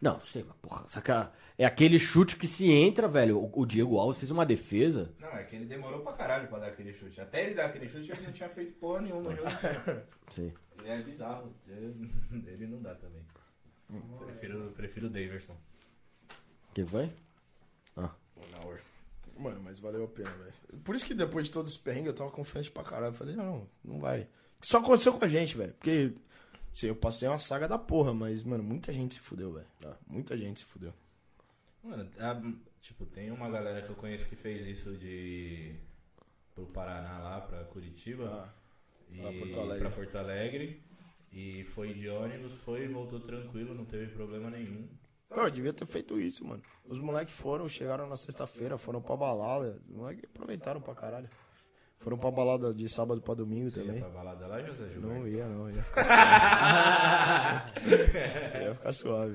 Não, 0.00 0.20
sei, 0.20 0.44
mas 0.46 0.56
porra, 0.56 0.84
saca. 0.88 1.32
É 1.58 1.64
aquele 1.64 1.98
chute 1.98 2.36
que 2.36 2.46
se 2.46 2.70
entra, 2.70 3.08
velho. 3.08 3.38
O, 3.38 3.62
o 3.62 3.66
Diego 3.66 3.98
Alves 3.98 4.18
fez 4.18 4.30
uma 4.30 4.44
defesa. 4.44 5.10
Não, 5.18 5.30
é 5.30 5.42
que 5.44 5.56
ele 5.56 5.64
demorou 5.64 6.00
pra 6.00 6.12
caralho 6.12 6.48
pra 6.48 6.58
dar 6.58 6.66
aquele 6.66 6.92
chute. 6.92 7.18
Até 7.18 7.44
ele 7.44 7.54
dar 7.54 7.66
aquele 7.66 7.88
chute, 7.88 8.12
ele 8.12 8.26
não 8.26 8.32
tinha 8.32 8.48
feito 8.50 8.74
porra 8.74 9.00
nenhuma 9.00 9.30
no 9.30 9.36
jogo. 9.36 9.48
Sim. 10.30 10.52
Ele 10.78 10.88
é 10.88 11.02
bizarro. 11.02 11.50
Ele 11.66 12.66
não 12.66 12.82
dá 12.82 12.94
também. 12.94 13.22
Prefiro, 14.26 14.72
prefiro 14.76 15.06
o 15.06 15.10
Daverson. 15.10 15.56
Que 16.74 16.84
foi? 16.84 17.10
Mano, 19.38 19.60
mas 19.62 19.78
valeu 19.78 20.04
a 20.04 20.08
pena, 20.08 20.30
velho. 20.30 20.52
Por 20.82 20.94
isso 20.94 21.04
que 21.04 21.14
depois 21.14 21.46
de 21.46 21.52
todo 21.52 21.68
esse 21.68 21.78
perrengue 21.78 22.08
eu 22.08 22.14
tava 22.14 22.30
confiante 22.30 22.70
pra 22.70 22.82
caralho. 22.82 23.12
Eu 23.12 23.14
falei, 23.14 23.36
não, 23.36 23.68
não 23.84 23.98
vai. 23.98 24.28
Só 24.66 24.78
aconteceu 24.78 25.12
com 25.12 25.24
a 25.24 25.28
gente, 25.28 25.56
velho. 25.56 25.72
Porque, 25.74 26.12
assim, 26.72 26.88
eu 26.88 26.96
passei 26.96 27.28
uma 27.28 27.38
saga 27.38 27.68
da 27.68 27.78
porra, 27.78 28.12
mas, 28.12 28.42
mano, 28.42 28.64
muita 28.64 28.92
gente 28.92 29.14
se 29.14 29.20
fudeu, 29.20 29.52
velho. 29.52 29.66
Muita 30.08 30.36
gente 30.36 30.58
se 30.58 30.64
fudeu. 30.64 30.92
Mano, 31.84 32.10
a- 32.18 32.42
tipo, 32.80 33.06
tem 33.06 33.30
uma 33.30 33.48
galera 33.48 33.80
que 33.82 33.90
eu 33.90 33.94
conheço 33.94 34.26
que 34.26 34.34
fez 34.34 34.66
isso 34.66 34.96
de. 34.96 35.76
pro 36.52 36.66
Paraná 36.66 37.16
lá, 37.20 37.40
pra 37.42 37.62
Curitiba. 37.62 38.28
Ah, 38.28 38.52
e 39.08 39.20
pra 39.20 39.30
Porto 39.30 39.60
Alegre. 39.60 39.78
pra 39.78 39.90
Porto 39.90 40.16
Alegre. 40.18 40.82
E 41.30 41.62
foi 41.62 41.94
de 41.94 42.08
ônibus, 42.08 42.52
foi 42.64 42.86
e 42.86 42.88
voltou 42.88 43.20
tranquilo, 43.20 43.72
não 43.72 43.84
teve 43.84 44.08
problema 44.14 44.50
nenhum. 44.50 44.88
Pô, 45.28 45.42
eu 45.42 45.50
devia 45.50 45.72
ter 45.72 45.86
feito 45.86 46.18
isso, 46.18 46.44
mano. 46.44 46.62
Os 46.84 46.98
moleques 46.98 47.34
foram, 47.34 47.68
chegaram 47.68 48.08
na 48.08 48.16
sexta-feira, 48.16 48.76
foram 48.76 49.00
pra 49.00 49.16
balada. 49.16 49.80
Os 49.88 49.94
moleques 49.94 50.24
aproveitaram 50.24 50.80
pra 50.80 50.92
caralho. 50.94 51.30
Foram 52.06 52.18
pra 52.18 52.30
balada 52.30 52.72
de 52.72 52.88
sábado 52.88 53.20
pra 53.20 53.34
domingo 53.34 53.68
Você 53.68 53.80
ia 53.80 53.86
também. 53.86 54.00
pra 54.00 54.10
balada 54.10 54.46
lá, 54.46 54.62
José 54.62 54.88
Gilberto? 54.90 55.08
Não 55.08 55.26
ia, 55.26 55.48
não. 55.48 55.68
Ia 55.68 55.82
ficar 55.82 56.04
suave. 57.82 58.62
ia 58.62 58.74
ficar 58.76 58.92
suave. 58.92 59.34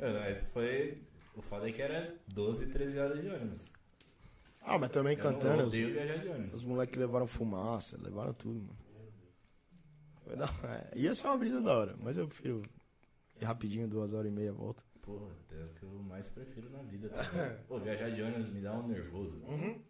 mas 0.00 0.44
foi. 0.52 0.98
O 1.36 1.42
foda 1.42 1.68
é 1.68 1.72
que 1.72 1.80
era 1.80 2.12
12, 2.26 2.66
13 2.66 2.98
horas 2.98 3.20
de 3.22 3.28
ônibus. 3.28 3.60
Ah, 4.62 4.76
mas 4.78 4.90
também 4.90 5.16
Eu 5.16 5.22
cantando. 5.22 5.56
não 5.58 5.66
Os, 5.68 5.74
viajar 5.74 6.18
de 6.18 6.28
ônibus. 6.28 6.54
os 6.54 6.64
moleques 6.64 6.98
levaram 6.98 7.26
fumaça, 7.28 7.96
levaram 8.02 8.32
tudo, 8.34 8.58
mano. 8.60 8.76
Foi 10.24 10.34
da... 10.36 10.46
é, 10.46 10.98
ia 10.98 11.14
ser 11.14 11.28
uma 11.28 11.36
brisa 11.38 11.60
da 11.62 11.78
hora, 11.78 11.94
mas 12.00 12.16
eu 12.16 12.26
prefiro 12.26 12.62
ir 13.40 13.44
rapidinho, 13.44 13.86
duas 13.86 14.12
horas 14.12 14.26
e 14.28 14.34
meia, 14.34 14.52
volta. 14.52 14.82
Porra, 15.02 15.30
é 15.52 15.64
o 15.64 15.68
que 15.68 15.82
eu 15.84 15.90
mais 16.02 16.28
prefiro 16.30 16.68
na 16.70 16.82
vida. 16.82 17.08
Tá? 17.10 17.22
Pô, 17.68 17.78
viajar 17.78 18.10
de 18.10 18.22
ônibus 18.22 18.50
me 18.50 18.60
dá 18.60 18.74
um 18.76 18.88
nervoso. 18.88 19.36
Uhum. 19.46 19.80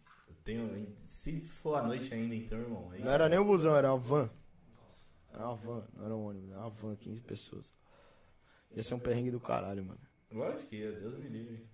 Tenho. 0.45 0.87
Se 1.09 1.41
for 1.41 1.77
à 1.77 1.83
noite 1.83 2.13
ainda, 2.13 2.35
então, 2.35 2.59
irmão. 2.59 2.91
Aí 2.93 3.03
Não 3.03 3.11
era 3.11 3.29
nem 3.29 3.39
o 3.39 3.45
busão, 3.45 3.75
era 3.77 3.91
a 3.91 3.97
van. 3.97 4.29
Era 5.33 5.47
uma 5.47 5.57
van, 5.57 5.85
não 5.97 6.05
era 6.05 6.15
um 6.15 6.27
ônibus, 6.27 6.51
era 6.51 6.61
uma 6.61 6.71
van, 6.71 6.95
15 6.97 7.23
pessoas. 7.23 7.75
Ia 8.77 8.83
ser 8.85 8.95
um 8.95 8.99
perrengue 8.99 9.31
do 9.31 9.41
caralho, 9.41 9.85
mano. 9.85 10.01
Lógico 10.31 10.69
que 10.69 10.77
ia, 10.77 10.93
Deus 10.93 11.19
me 11.19 11.29
livre. 11.29 11.67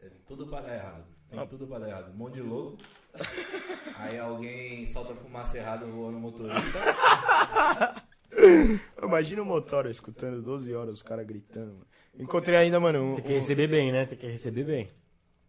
É 0.00 0.08
tudo 0.26 0.46
pra 0.46 0.60
dar 0.62 0.74
errado. 0.74 1.04
Tem 1.28 1.38
Ah. 1.38 1.46
tudo 1.46 1.66
pra 1.66 1.78
dar 1.78 1.88
errado. 1.88 2.10
Um 2.12 2.16
monte 2.16 2.34
de 2.34 2.42
louco. 2.42 2.78
Aí 3.98 4.18
alguém 4.18 4.84
solta 4.86 5.14
fumaça 5.14 5.56
errada 5.58 5.84
voando 5.86 6.12
no 6.12 6.20
motorista. 6.20 6.78
Imagina 9.02 9.42
o 9.42 9.46
motor 9.46 9.86
escutando 9.86 10.42
12 10.42 10.74
horas, 10.74 10.94
os 10.94 11.02
caras 11.02 11.26
gritando, 11.26 11.72
mano. 11.72 11.86
Encontrei 12.18 12.56
ainda, 12.56 12.78
mano, 12.80 13.12
um, 13.12 13.14
Tem 13.16 13.24
que 13.24 13.32
receber 13.32 13.66
bem, 13.66 13.92
né? 13.92 14.06
Tem 14.06 14.16
que 14.16 14.26
receber 14.26 14.64
bem. 14.64 14.90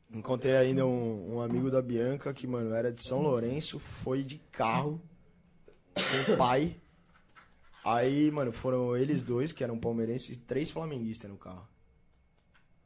Encontrei 0.10 0.56
ainda 0.56 0.86
um, 0.86 1.36
um 1.36 1.42
amigo 1.42 1.70
da 1.70 1.82
Bianca 1.82 2.34
que, 2.34 2.48
mano, 2.48 2.74
era 2.74 2.92
de 2.92 3.06
São 3.06 3.22
Lourenço, 3.22 3.78
foi 3.80 4.24
de 4.24 4.38
carro 4.52 5.02
com 5.94 6.34
o 6.34 6.38
pai. 6.38 6.80
Aí, 7.84 8.32
mano, 8.32 8.52
foram 8.52 8.96
eles 8.96 9.22
dois, 9.24 9.52
que 9.52 9.64
eram 9.64 9.78
palmeirenses, 9.80 10.30
e 10.36 10.40
três 10.40 10.72
flamenguistas 10.72 11.30
no 11.30 11.38
carro. 11.38 11.68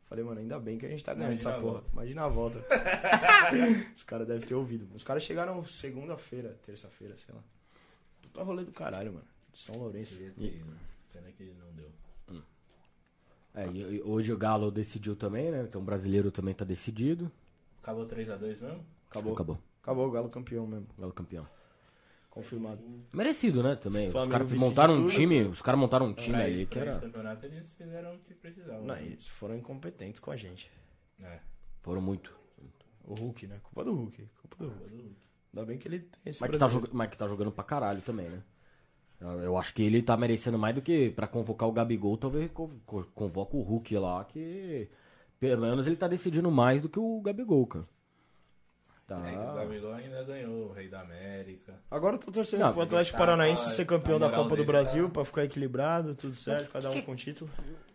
Falei, 0.06 0.26
mano, 0.26 0.42
ainda 0.42 0.60
bem 0.60 0.78
que 0.78 0.86
a 0.86 0.90
gente 0.90 1.04
tá 1.04 1.14
ganhando 1.14 1.34
Imagina 1.34 1.52
essa 1.52 1.62
porra. 1.62 1.74
volta. 1.74 1.90
Imagina 1.94 2.24
a 2.24 2.28
volta. 2.28 2.66
Os 3.96 4.04
caras 4.04 4.28
devem 4.28 4.46
ter 4.46 4.56
ouvido. 4.56 4.88
Os 4.94 5.04
caras 5.04 5.24
chegaram 5.24 5.64
segunda-feira, 5.64 6.60
terça-feira, 6.64 7.16
sei 7.16 7.34
lá. 7.34 7.42
Puta 8.22 8.44
rolê 8.44 8.66
do 8.66 8.72
caralho, 8.74 9.14
mano. 9.14 9.26
De 9.54 9.60
São 9.60 9.76
Lourenço. 9.76 10.16
Devia 10.16 10.32
ter 10.34 10.58
ido. 10.58 10.78
Pena 11.14 11.32
que 11.32 11.44
não 11.58 11.72
deu. 11.74 11.90
É, 13.54 13.68
e, 13.68 13.98
e 13.98 14.02
hoje 14.02 14.32
o 14.32 14.38
Galo 14.38 14.72
decidiu 14.72 15.16
também, 15.16 15.52
né? 15.52 15.64
Então 15.68 15.82
o 15.82 15.84
brasileiro 15.84 16.32
também 16.32 16.54
tá 16.54 16.64
decidido. 16.66 17.32
Acabou 17.82 18.06
3x2 18.06 18.40
mesmo? 18.62 18.86
Acabou. 19.10 19.34
Acabou. 19.34 19.60
Acabou 19.82 20.08
o 20.08 20.12
Galo 20.12 20.30
campeão 20.30 20.66
mesmo. 20.68 20.88
Galo 20.98 21.12
campeão. 21.12 21.48
Confirmado. 22.30 22.82
Merecido, 23.12 23.62
né? 23.62 23.76
Também. 23.76 24.08
Os 24.08 24.14
caras 24.14 24.48
decidiu 24.48 24.60
montaram 24.70 24.94
um 24.94 25.06
time. 25.06 25.42
Os 25.44 25.62
caras 25.62 25.80
montaram 25.80 26.06
um 26.08 26.14
time 26.14 26.30
Pra, 26.38 26.46
ali 26.46 26.66
que 26.66 26.80
era. 26.80 26.98
campeonato 26.98 27.46
eles 27.46 27.74
fizeram 27.74 28.16
o 28.16 28.20
que 28.20 28.34
precisavam. 28.34 28.86
Não, 28.86 28.96
eles 28.96 29.28
foram 29.28 29.58
incompetentes 29.58 30.22
com 30.22 30.32
a 30.32 30.38
gente. 30.38 30.72
É. 31.20 31.40
Foram 31.82 32.02
muito. 32.02 32.34
O 33.04 33.16
Hulk, 33.16 33.48
né? 33.48 33.60
Culpa 33.64 33.84
do 33.84 33.94
Hulk. 33.94 34.30
Culpa 34.42 34.64
do 34.64 34.70
Hulk. 34.70 35.16
Ainda 35.54 35.66
bem 35.66 35.78
que 35.78 35.88
ele 35.90 36.00
tem 36.00 36.22
esse 36.28 36.40
Mas 36.40 36.50
que, 36.52 36.58
tá 36.58 36.66
brasileiro. 36.68 36.88
jog... 36.88 36.96
Mas 36.98 37.10
que 37.10 37.18
tá 37.18 37.28
jogando 37.28 37.52
pra 37.52 37.64
caralho 37.66 38.02
também, 38.02 38.30
né? 38.30 38.42
Eu 39.22 39.56
acho 39.58 39.74
que 39.74 39.84
ele 39.84 40.02
tá 40.02 40.18
merecendo 40.18 40.58
mais 40.58 40.74
do 40.74 40.82
que 40.82 41.12
pra 41.12 41.28
convocar 41.28 41.70
o 41.70 41.72
Gabigol, 41.72 42.18
talvez 42.18 42.50
co- 42.52 42.72
co- 42.86 43.06
convoca 43.14 43.56
o 43.56 43.62
Hulk 43.62 43.96
lá, 43.98 44.26
que 44.26 44.90
pelo 45.40 45.62
menos 45.62 45.86
ele 45.86 45.96
tá 45.96 46.08
decidindo 46.08 46.50
mais 46.50 46.82
do 46.82 46.90
que 46.90 47.00
o 47.00 47.22
Gabigol, 47.22 47.68
cara. 47.68 47.86
Tá. 49.06 49.30
É, 49.30 49.38
o 49.38 49.56
Gabigol 49.56 49.94
ainda 49.94 50.24
ganhou 50.24 50.70
o 50.70 50.72
Rei 50.74 50.88
da 50.90 51.02
América. 51.02 51.76
Agora 51.92 52.16
eu 52.16 52.20
tô 52.20 52.32
torcendo 52.32 52.62
Não, 52.62 52.74
pro 52.74 52.82
Atlético 52.82 53.18
tá- 53.18 53.24
Paranaense 53.26 53.64
tá- 53.66 53.70
ser 53.72 53.86
campeão 53.86 54.18
da 54.18 54.30
Copa 54.32 54.56
do 54.56 54.66
Brasil 54.66 55.06
tá- 55.08 55.12
pra 55.14 55.26
ficar 55.26 55.44
equilibrado, 55.44 56.16
tudo 56.16 56.34
certo, 56.34 56.72
cada 56.72 56.90
um 56.90 57.02
com 57.02 57.16
título. 57.16 57.52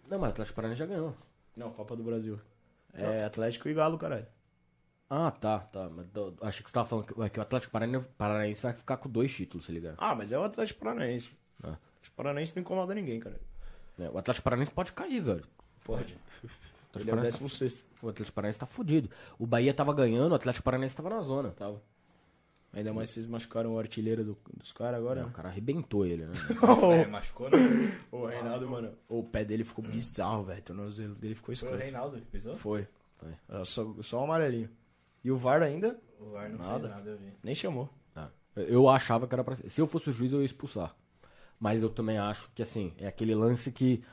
Não, 0.09 0.19
mas 0.19 0.29
o 0.29 0.33
Atlético 0.33 0.55
Paranaense 0.57 0.79
já 0.79 0.87
ganhou. 0.87 1.15
Não, 1.57 1.71
Copa 1.73 1.97
do 1.97 2.05
Brasil. 2.05 2.39
É 2.93 3.25
Atlético 3.25 3.69
e 3.69 3.75
Galo, 3.75 3.99
caralho. 3.99 4.27
Ah, 5.09 5.31
tá, 5.31 5.61
tá. 5.61 5.89
Mas 5.89 6.07
achei 6.43 6.63
que 6.63 6.69
você 6.69 6.75
tava 6.75 6.89
falando 6.89 7.07
que, 7.07 7.39
o 7.39 7.43
Atlético 7.43 7.73
Paranaense, 7.73 8.09
Paranaense 8.19 8.63
vai 8.63 8.73
ficar 8.73 8.97
com 8.97 9.09
dois 9.09 9.33
títulos, 9.33 9.67
se 9.67 9.73
ligar. 9.73 9.95
Ah, 9.99 10.15
mas 10.15 10.33
é 10.33 10.39
o 10.39 10.43
Atlético 10.45 10.81
Paranaense. 10.81 11.33
Ah. 11.63 11.69
O 11.69 11.71
Atlético 11.73 12.17
Paranaense 12.17 12.53
não 12.57 12.61
incomoda 12.63 12.95
ninguém, 12.95 13.21
cara. 13.21 13.41
É, 13.99 14.11
o 14.11 14.19
Atlético 14.19 14.45
Paranaense 14.45 14.73
pode 14.73 14.93
cair, 14.93 15.21
velho. 15.21 15.45
Pode. 15.85 16.13
O 16.13 16.47
Ele 16.99 16.99
Atlético 16.99 16.99
é 16.99 17.03
o 17.03 17.07
Paranaense, 17.17 17.39
16 17.43 17.87
o 18.03 18.09
Atlético 18.09 18.35
Paranaense 18.35 18.59
tá 18.59 18.67
fudido. 18.67 19.11
O 19.39 19.47
Bahia 19.47 19.73
tava 19.73 19.93
ganhando, 19.95 20.33
o 20.33 20.35
Atlético 20.35 20.65
Paranaense 20.65 20.97
tava 20.97 21.11
na 21.11 21.21
zona. 21.21 21.51
Tava. 21.51 21.81
Ainda 22.73 22.93
mais 22.93 23.09
vocês 23.11 23.27
machucaram 23.27 23.73
o 23.75 23.79
artilheiro 23.79 24.23
do- 24.23 24.39
dos 24.55 24.71
caras 24.73 24.99
agora, 25.01 25.21
É, 25.21 25.25
o 25.25 25.27
né? 25.29 25.33
cara 25.35 25.49
arrebentou 25.49 26.05
ele, 26.05 26.27
né? 26.27 26.33
É, 27.01 27.07
machucou, 27.07 27.49
né? 27.49 27.57
O 28.13 28.27
Reinaldo, 28.27 28.69
mano, 28.69 28.93
o 29.09 29.23
pé 29.23 29.45
dele 29.47 29.65
ficou 29.65 29.83
bizarro, 29.85 30.45
velho. 30.45 30.59
O 30.61 30.63
tornozelo 30.63 31.15
dele 31.15 31.35
ficou 31.35 31.55
Foi 31.57 31.73
o. 31.73 31.77
Reinaldo 31.77 32.19
que 32.21 32.27
pisou? 32.27 32.57
Foi. 32.59 32.87
Foi. 33.19 33.33
É, 33.49 33.65
Só, 33.65 33.95
só 34.03 34.21
o 34.21 34.25
amarelinho. 34.25 34.69
E 35.27 35.31
o 35.33 35.37
VAR 35.37 35.61
ainda 35.61 35.99
O 36.21 36.31
VAR 36.31 36.49
não 36.49 36.59
Nada. 36.59 36.81
fez 36.89 36.91
nada, 36.97 37.11
eu 37.11 37.19
vi. 37.19 37.33
nem 37.43 37.55
chamou. 37.55 37.89
Tá. 38.15 38.31
Eu 38.55 38.89
achava 38.89 39.27
que 39.27 39.35
era 39.35 39.43
pra. 39.43 39.57
Se 39.57 39.81
eu 39.81 39.87
fosse 39.89 40.09
o 40.09 40.13
juiz, 40.13 40.33
eu 40.33 40.39
ia 40.41 40.47
expulsar. 40.47 40.95
Mas 41.59 41.83
eu 41.83 41.91
também 41.91 42.17
acho 42.17 42.49
que, 42.55 42.63
assim, 42.63 42.95
é 42.97 43.09
aquele 43.09 43.35
lance 43.35 43.73
que 43.73 44.05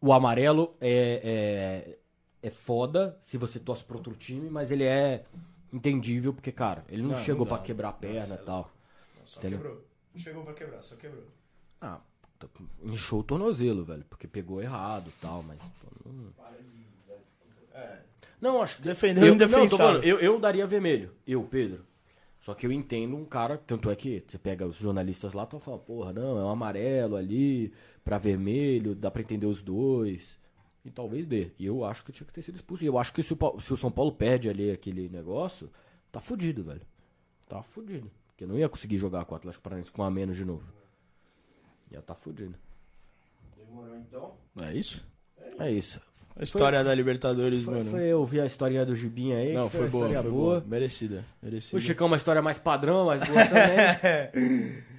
o 0.00 0.12
amarelo 0.12 0.76
é, 0.80 1.98
é, 2.42 2.46
é 2.46 2.50
foda 2.50 3.18
se 3.24 3.36
você 3.36 3.58
torce 3.58 3.82
pra 3.82 3.96
outro 3.96 4.14
time, 4.14 4.48
mas 4.50 4.70
ele 4.70 4.84
é 4.84 5.24
entendível 5.72 6.32
porque, 6.32 6.52
cara, 6.52 6.84
ele 6.88 7.02
não, 7.02 7.10
Não, 7.10 7.18
chegou 7.18 7.40
não 7.40 7.48
pra 7.48 7.56
dá. 7.56 7.62
quebrar 7.64 7.88
a 7.88 7.92
perna 7.92 8.34
e 8.40 8.44
tal. 8.44 8.70
Só 9.24 9.40
Entendeu? 9.40 9.58
quebrou. 9.58 9.84
Não 10.14 10.20
chegou 10.20 10.44
pra 10.44 10.54
quebrar, 10.54 10.82
só 10.82 10.94
quebrou. 10.94 11.24
Ah, 11.80 12.00
puta, 12.38 12.62
inchou 12.84 13.18
o 13.20 13.24
tornozelo, 13.24 13.84
velho, 13.84 14.04
porque 14.04 14.28
pegou 14.28 14.62
errado 14.62 15.08
e 15.08 15.12
tal, 15.20 15.42
mas. 15.42 15.60
pô, 15.60 15.88
não... 16.08 16.32
Não, 18.42 18.60
acho 18.60 18.78
que. 18.78 18.82
Defendeu 18.82 19.24
eu, 19.24 19.34
não, 19.36 19.68
tô 19.68 19.76
falando, 19.78 20.02
eu, 20.02 20.18
eu 20.18 20.38
daria 20.40 20.66
vermelho, 20.66 21.12
eu, 21.24 21.44
Pedro. 21.44 21.86
Só 22.40 22.54
que 22.54 22.66
eu 22.66 22.72
entendo 22.72 23.16
um 23.16 23.24
cara, 23.24 23.56
tanto 23.56 23.88
é 23.88 23.94
que 23.94 24.24
você 24.26 24.36
pega 24.36 24.66
os 24.66 24.76
jornalistas 24.76 25.32
lá, 25.32 25.44
estão 25.44 25.60
falando, 25.60 25.82
porra, 25.82 26.12
não, 26.12 26.36
é 26.36 26.44
um 26.44 26.48
amarelo 26.48 27.14
ali, 27.14 27.72
pra 28.04 28.18
vermelho, 28.18 28.96
dá 28.96 29.12
pra 29.12 29.22
entender 29.22 29.46
os 29.46 29.62
dois. 29.62 30.40
E 30.84 30.90
talvez 30.90 31.24
dê. 31.24 31.52
E 31.56 31.64
eu 31.64 31.84
acho 31.84 32.04
que 32.04 32.10
tinha 32.10 32.26
que 32.26 32.32
ter 32.32 32.42
sido 32.42 32.56
expulso. 32.56 32.82
E 32.82 32.88
eu 32.88 32.98
acho 32.98 33.12
que 33.12 33.22
se 33.22 33.32
o, 33.32 33.60
se 33.60 33.72
o 33.72 33.76
São 33.76 33.92
Paulo 33.92 34.10
perde 34.10 34.48
ali 34.48 34.72
aquele 34.72 35.08
negócio, 35.08 35.70
tá 36.10 36.18
fudido, 36.18 36.64
velho. 36.64 36.82
Tá 37.48 37.62
fudido. 37.62 38.10
Porque 38.26 38.44
não 38.44 38.58
ia 38.58 38.68
conseguir 38.68 38.96
jogar 38.96 39.24
com 39.24 39.34
o 39.34 39.36
Atlético 39.36 39.62
Paranaense 39.62 39.92
com 39.92 40.02
a 40.02 40.10
menos 40.10 40.36
de 40.36 40.44
novo. 40.44 40.64
Ia 41.92 42.02
tá 42.02 42.16
fudido. 42.16 42.56
Demorou 43.56 43.96
então? 43.96 44.34
É 44.60 44.74
isso? 44.74 45.06
É 45.60 45.70
isso. 45.70 46.00
A 46.34 46.42
história 46.42 46.82
da 46.82 46.94
Libertadores, 46.94 47.64
Foi, 47.64 47.74
mano. 47.74 47.90
foi 47.90 48.04
eu 48.04 48.24
vi 48.24 48.40
a 48.40 48.46
historinha 48.46 48.86
do 48.86 48.96
Gibinha 48.96 49.36
aí. 49.36 49.52
Não, 49.52 49.68
foi 49.68 49.80
uma 49.82 49.88
boa, 49.88 50.06
história 50.06 50.22
foi 50.22 50.30
boa. 50.32 50.64
Merecida, 50.66 51.24
merecida. 51.42 51.76
O 51.76 51.80
Chicão 51.80 52.06
uma 52.06 52.16
história 52.16 52.40
mais 52.40 52.58
padrão, 52.58 53.06
mais 53.06 53.20
boa 53.26 53.44
também. 53.46 54.82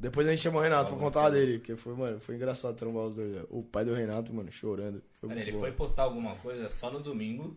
Depois 0.00 0.26
a 0.26 0.30
gente 0.30 0.40
chamou 0.40 0.60
o 0.60 0.64
Renato 0.64 0.92
pra 0.92 0.98
contar 0.98 1.26
a 1.26 1.30
dele, 1.30 1.58
porque 1.58 1.76
foi, 1.76 1.94
mano, 1.94 2.18
foi 2.20 2.34
engraçado 2.34 2.74
trombar 2.74 3.04
os 3.04 3.14
dois. 3.14 3.44
O 3.50 3.62
pai 3.62 3.84
do 3.84 3.92
Renato, 3.92 4.32
mano, 4.32 4.50
chorando. 4.50 5.02
Foi 5.20 5.28
Cara, 5.28 5.42
ele 5.42 5.52
bom. 5.52 5.58
foi 5.58 5.72
postar 5.72 6.04
alguma 6.04 6.34
coisa 6.36 6.70
só 6.70 6.90
no 6.90 7.00
domingo. 7.00 7.54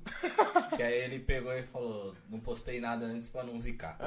que 0.76 0.84
aí 0.84 1.06
ele 1.06 1.20
pegou 1.20 1.54
e 1.54 1.64
falou: 1.64 2.14
Não 2.30 2.42
postei 2.42 2.82
nada 2.82 3.06
antes 3.06 3.30
pra 3.30 3.46
não 3.46 3.58
zicar. 3.58 3.98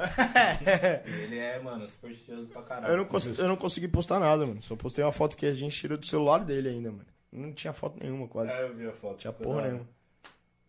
ele 1.23 1.39
é, 1.39 1.59
mano, 1.59 1.89
supersticioso 1.89 2.47
pra 2.49 2.61
caralho. 2.61 2.93
Eu 2.93 2.97
não, 2.97 3.05
consegui, 3.05 3.41
eu 3.41 3.47
não 3.47 3.55
consegui 3.55 3.87
postar 3.87 4.19
nada, 4.19 4.45
mano. 4.45 4.61
Só 4.61 4.75
postei 4.75 5.03
uma 5.03 5.11
foto 5.11 5.35
que 5.35 5.47
a 5.47 5.53
gente 5.53 5.75
tirou 5.75 5.97
do 5.97 6.05
celular 6.05 6.45
dele 6.45 6.69
ainda, 6.69 6.91
mano. 6.91 7.07
Não 7.37 7.53
tinha 7.53 7.73
foto 7.73 7.97
nenhuma, 8.01 8.27
quase. 8.27 8.51
É, 8.51 8.63
eu 8.63 8.75
vi 8.75 8.87
a 8.87 8.91
foto. 8.93 9.17
tinha 9.17 9.31
porra 9.33 9.61
da 9.61 9.67
nenhuma. 9.69 9.87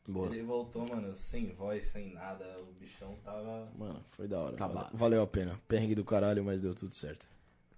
Boa. 0.08 0.26
Ele 0.28 0.42
voltou, 0.42 0.88
mano, 0.88 1.14
sem 1.14 1.52
voz, 1.52 1.84
sem 1.84 2.14
nada. 2.14 2.44
O 2.60 2.72
bichão 2.80 3.14
tava. 3.24 3.68
Mano, 3.76 4.02
foi 4.08 4.26
da 4.26 4.38
hora. 4.38 4.54
Acabado. 4.54 4.84
Valeu, 4.84 4.98
valeu 4.98 5.22
a 5.22 5.26
pena. 5.26 5.60
Perrengue 5.68 5.94
do 5.94 6.04
caralho, 6.04 6.42
mas 6.44 6.62
deu 6.62 6.74
tudo 6.74 6.94
certo. 6.94 7.28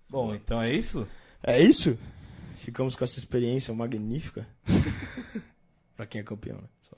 Bom, 0.08 0.32
então 0.34 0.60
é 0.62 0.72
isso? 0.72 1.06
É 1.42 1.58
isso? 1.60 1.98
Ficamos 2.56 2.94
com 2.94 3.02
essa 3.02 3.18
experiência 3.18 3.72
magnífica. 3.74 4.46
pra 5.96 6.06
quem 6.06 6.20
é 6.20 6.24
campeão, 6.24 6.58
né? 6.58 6.68
Só. 6.82 6.96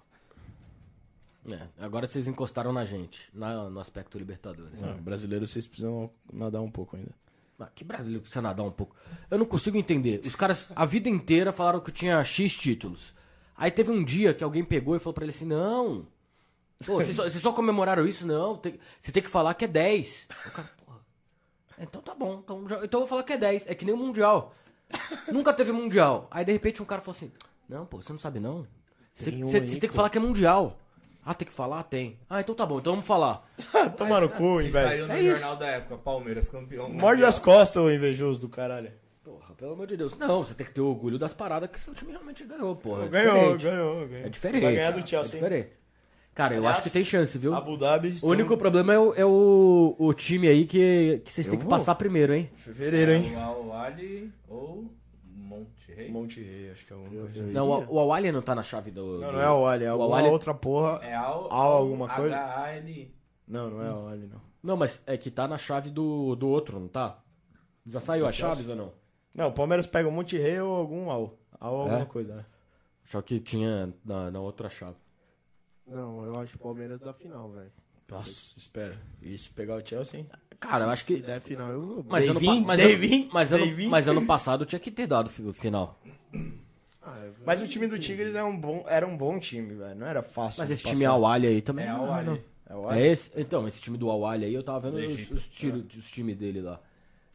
É, 1.54 1.66
agora 1.78 2.06
vocês 2.06 2.26
encostaram 2.28 2.72
na 2.72 2.84
gente, 2.84 3.28
na- 3.32 3.68
no 3.70 3.80
aspecto 3.80 4.18
Libertadores. 4.18 4.82
Ah, 4.82 4.92
brasileiro, 5.00 5.46
vocês 5.46 5.66
precisam 5.66 6.10
nadar 6.32 6.60
um 6.60 6.70
pouco 6.70 6.96
ainda. 6.96 7.14
Ah, 7.62 7.68
que 7.74 7.84
brasileiro 7.84 8.20
precisa 8.20 8.42
nadar 8.42 8.64
um 8.64 8.70
pouco. 8.70 8.94
Eu 9.30 9.38
não 9.38 9.46
consigo 9.46 9.76
entender. 9.76 10.20
Os 10.26 10.34
caras 10.34 10.68
a 10.74 10.84
vida 10.84 11.08
inteira 11.08 11.52
falaram 11.52 11.80
que 11.80 11.92
tinha 11.92 12.22
X 12.24 12.56
títulos. 12.56 13.14
Aí 13.56 13.70
teve 13.70 13.90
um 13.90 14.02
dia 14.02 14.34
que 14.34 14.42
alguém 14.42 14.64
pegou 14.64 14.96
e 14.96 14.98
falou 14.98 15.14
pra 15.14 15.24
ele 15.24 15.32
assim: 15.32 15.44
Não. 15.44 16.06
Pô, 16.84 16.94
vocês 16.96 17.14
só, 17.14 17.22
vocês 17.22 17.40
só 17.42 17.52
comemoraram 17.52 18.06
isso? 18.06 18.26
Não. 18.26 18.56
tem- 18.56 18.78
você 19.00 19.12
tem 19.12 19.22
que 19.22 19.28
falar 19.30 19.54
que 19.54 19.64
é 19.64 19.68
10. 19.68 20.26
O 20.46 20.50
cara, 20.50 20.70
porra. 20.84 21.00
Então 21.78 22.02
tá 22.02 22.14
bom. 22.14 22.40
Então, 22.42 22.66
já- 22.68 22.76
então 22.84 23.00
eu 23.00 23.06
vou 23.06 23.06
falar 23.06 23.22
que 23.22 23.32
é 23.34 23.38
10. 23.38 23.62
É 23.66 23.74
que 23.74 23.84
nem 23.84 23.94
o 23.94 23.98
Mundial. 23.98 24.52
Nunca 25.32 25.52
teve 25.52 25.70
Mundial. 25.72 26.26
Aí 26.30 26.44
de 26.44 26.50
repente 26.52 26.82
um 26.82 26.84
cara 26.84 27.00
falou 27.00 27.16
assim: 27.16 27.30
Não, 27.68 27.86
pô, 27.86 28.02
você 28.02 28.12
não 28.12 28.18
sabe 28.20 28.40
não. 28.40 28.66
Você 29.14 29.30
tem, 29.30 29.44
um 29.44 29.48
tem 29.50 29.78
que 29.88 29.88
falar 29.94 30.10
que 30.10 30.18
é 30.18 30.20
Mundial. 30.20 30.78
Ah, 31.24 31.34
tem 31.34 31.46
que 31.46 31.52
falar? 31.54 31.82
Tem. 31.84 32.18
Ah, 32.28 32.40
então 32.40 32.54
tá 32.54 32.66
bom. 32.66 32.78
Então 32.78 32.94
vamos 32.94 33.06
falar. 33.06 33.48
Toma 33.96 34.20
no 34.20 34.28
cu, 34.28 34.60
hein, 34.60 34.70
saiu 34.72 34.88
velho. 34.88 35.06
no 35.06 35.12
É 35.12 35.20
isso. 35.20 35.30
jornal 35.30 35.56
da 35.56 35.66
época, 35.68 35.96
Palmeiras 35.98 36.48
campeão. 36.48 36.88
Morde 36.88 37.00
mundial. 37.22 37.28
as 37.28 37.38
costas, 37.38 37.82
ô 37.82 37.90
invejoso 37.90 38.40
do 38.40 38.48
caralho. 38.48 38.90
Porra, 39.22 39.54
pelo 39.56 39.72
amor 39.74 39.86
de 39.86 39.96
Deus. 39.96 40.18
Não, 40.18 40.44
você 40.44 40.52
tem 40.54 40.66
que 40.66 40.72
ter 40.72 40.80
orgulho 40.80 41.18
das 41.18 41.32
paradas 41.32 41.70
que 41.70 41.78
seu 41.78 41.94
time 41.94 42.10
realmente 42.10 42.44
ganhou, 42.44 42.74
porra. 42.74 43.04
É 43.04 43.08
Ganhou, 43.08 43.34
diferente. 43.56 43.62
ganhou, 43.62 44.08
ganhou. 44.08 44.26
É 44.26 44.28
diferente. 44.28 44.62
Vai 44.64 44.74
ganhar 44.74 44.90
do 44.90 44.98
É 44.98 45.06
Chelsea. 45.06 45.34
hein? 45.36 45.42
diferente. 45.42 45.68
Cara, 46.34 46.54
eu 46.54 46.58
Aliás, 46.60 46.78
acho 46.78 46.86
que 46.88 46.90
tem 46.92 47.04
chance, 47.04 47.36
viu? 47.38 47.54
Abu 47.54 47.76
Dhabi. 47.76 48.08
O 48.08 48.10
estão- 48.10 48.30
único 48.30 48.56
problema 48.56 48.92
é 48.94 48.98
o, 48.98 49.14
é 49.14 49.24
o, 49.24 49.94
o 49.98 50.12
time 50.14 50.48
aí 50.48 50.64
que, 50.66 51.20
que 51.24 51.32
vocês 51.32 51.46
Eu 51.46 51.52
têm 51.52 51.58
que 51.60 51.66
vou. 51.66 51.70
passar 51.78 51.94
primeiro, 51.94 52.32
hein? 52.34 52.50
Fevereiro, 52.56 53.12
hein? 53.12 53.36
O 53.36 53.38
Al-Ali 53.72 54.32
ou 54.48 54.90
Monte 55.60 55.92
Rei? 55.92 56.10
Monte 56.10 56.40
Rei, 56.42 56.70
acho 56.70 56.86
que 56.86 56.92
é 56.92 56.96
um. 56.96 57.04
Não, 57.52 57.68
o, 57.68 57.94
o 57.94 57.98
Awali 58.00 58.30
não 58.32 58.42
tá 58.42 58.54
na 58.54 58.62
chave 58.62 58.90
do. 58.90 59.18
Não, 59.18 59.32
não 59.32 59.40
é 59.40 59.50
o 59.50 59.66
Ali, 59.66 59.84
é 59.84 59.88
o 59.88 59.92
alguma 59.92 60.16
Al-Ahly- 60.18 60.30
outra 60.32 60.54
porra. 60.54 60.98
É 61.04 61.14
Al, 61.14 61.52
Al 61.52 61.72
alguma 61.72 62.08
coisa? 62.08 62.36
H-A-L. 62.36 63.14
Não, 63.48 63.70
não 63.70 63.82
é 63.82 63.92
o 63.92 64.06
Ali, 64.08 64.26
não. 64.26 64.40
Não, 64.62 64.76
mas 64.76 65.02
é 65.06 65.16
que 65.16 65.30
tá 65.30 65.46
na 65.48 65.58
chave 65.58 65.90
do, 65.90 66.34
do 66.36 66.48
outro, 66.48 66.78
não 66.78 66.88
tá? 66.88 67.18
Já 67.86 67.98
saiu 68.00 68.26
as 68.26 68.34
chaves 68.36 68.68
ou 68.68 68.76
não? 68.76 68.92
Não, 69.34 69.48
o 69.48 69.52
Palmeiras 69.52 69.86
pega 69.86 70.08
o 70.08 70.12
Monte 70.12 70.38
Rei 70.38 70.60
ou 70.60 70.74
algum 70.74 71.10
Al. 71.10 71.36
Al 71.60 71.74
alguma 71.76 72.00
É? 72.02 72.06
coisa, 72.06 72.34
né? 72.36 72.46
Só 73.04 73.20
que 73.20 73.40
tinha 73.40 73.92
na, 74.04 74.30
na 74.30 74.40
outra 74.40 74.68
chave. 74.70 74.96
Não, 75.86 76.24
eu 76.24 76.38
acho 76.40 76.56
o 76.56 76.60
Palmeiras 76.60 77.00
da 77.00 77.12
final, 77.12 77.50
velho. 77.50 77.72
Nossa, 78.08 78.56
espera. 78.58 78.96
E 79.20 79.36
se 79.36 79.50
pegar 79.50 79.76
o 79.76 79.86
Chelsea, 79.86 80.20
hein? 80.20 80.28
Cara, 80.62 80.84
eu 80.84 80.90
acho 80.90 81.04
Se 81.04 81.14
que. 81.16 81.20
der 81.22 81.40
final, 81.40 81.70
eu 81.70 81.80
vou. 81.82 82.04
Mas 82.08 82.28
ano, 82.28 82.40
mas, 82.64 82.80
Devin, 82.80 83.22
ano, 83.22 83.30
mas, 83.32 83.52
ano, 83.52 83.66
mas 83.90 84.08
ano 84.08 84.24
passado 84.26 84.64
tinha 84.64 84.78
que 84.78 84.90
ter 84.90 85.06
dado 85.06 85.30
o 85.44 85.52
final. 85.52 85.98
Ah, 87.04 87.18
eu- 87.24 87.32
Mas 87.44 87.60
o 87.60 87.66
time 87.66 87.86
do 87.88 87.98
Tigres 87.98 88.34
é 88.34 88.44
um 88.44 88.56
bom, 88.56 88.84
era 88.86 89.04
um 89.06 89.16
bom 89.16 89.38
time, 89.40 89.74
velho. 89.74 89.94
Não 89.98 90.06
era 90.06 90.22
fácil. 90.22 90.62
Mas 90.62 90.70
esse 90.70 90.82
passar. 90.84 90.94
time 90.94 91.04
Awali 91.06 91.46
aí 91.48 91.60
também. 91.60 91.84
É 91.86 91.88
não. 91.88 92.38
É 92.70 92.74
o 92.76 92.88
É 92.90 92.94
Ali. 92.94 93.02
esse, 93.08 93.30
então, 93.36 93.66
esse 93.66 93.80
time 93.80 93.98
do 93.98 94.08
Awali 94.08 94.44
aí, 94.44 94.54
eu 94.54 94.62
tava 94.62 94.88
vendo 94.90 95.00
Do 95.00 95.06
os, 95.06 95.30
os, 95.32 95.46
tiro- 95.48 95.84
os 95.98 96.10
times 96.10 96.36
dele 96.36 96.60
lá. 96.60 96.80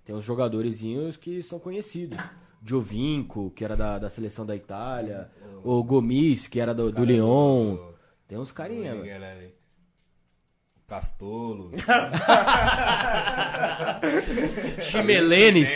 Tem 0.05 0.15
uns 0.15 0.23
jogadorezinhos 0.23 1.17
que 1.17 1.43
são 1.43 1.59
conhecidos. 1.59 2.17
Giovinco, 2.65 3.51
que 3.51 3.63
era 3.63 3.75
da, 3.75 3.99
da 3.99 4.09
seleção 4.09 4.45
da 4.45 4.55
Itália. 4.55 5.29
O 5.63 5.83
Gomis, 5.83 6.47
que 6.47 6.59
era 6.59 6.73
do, 6.73 6.91
do 6.91 7.03
Lyon. 7.03 7.77
Tem 8.27 8.37
uns 8.37 8.51
carinha, 8.51 8.95
do 8.95 9.03
velho. 9.03 9.51
É, 10.89 10.95
Castolo. 10.95 11.71
Chimelenes. 14.81 15.69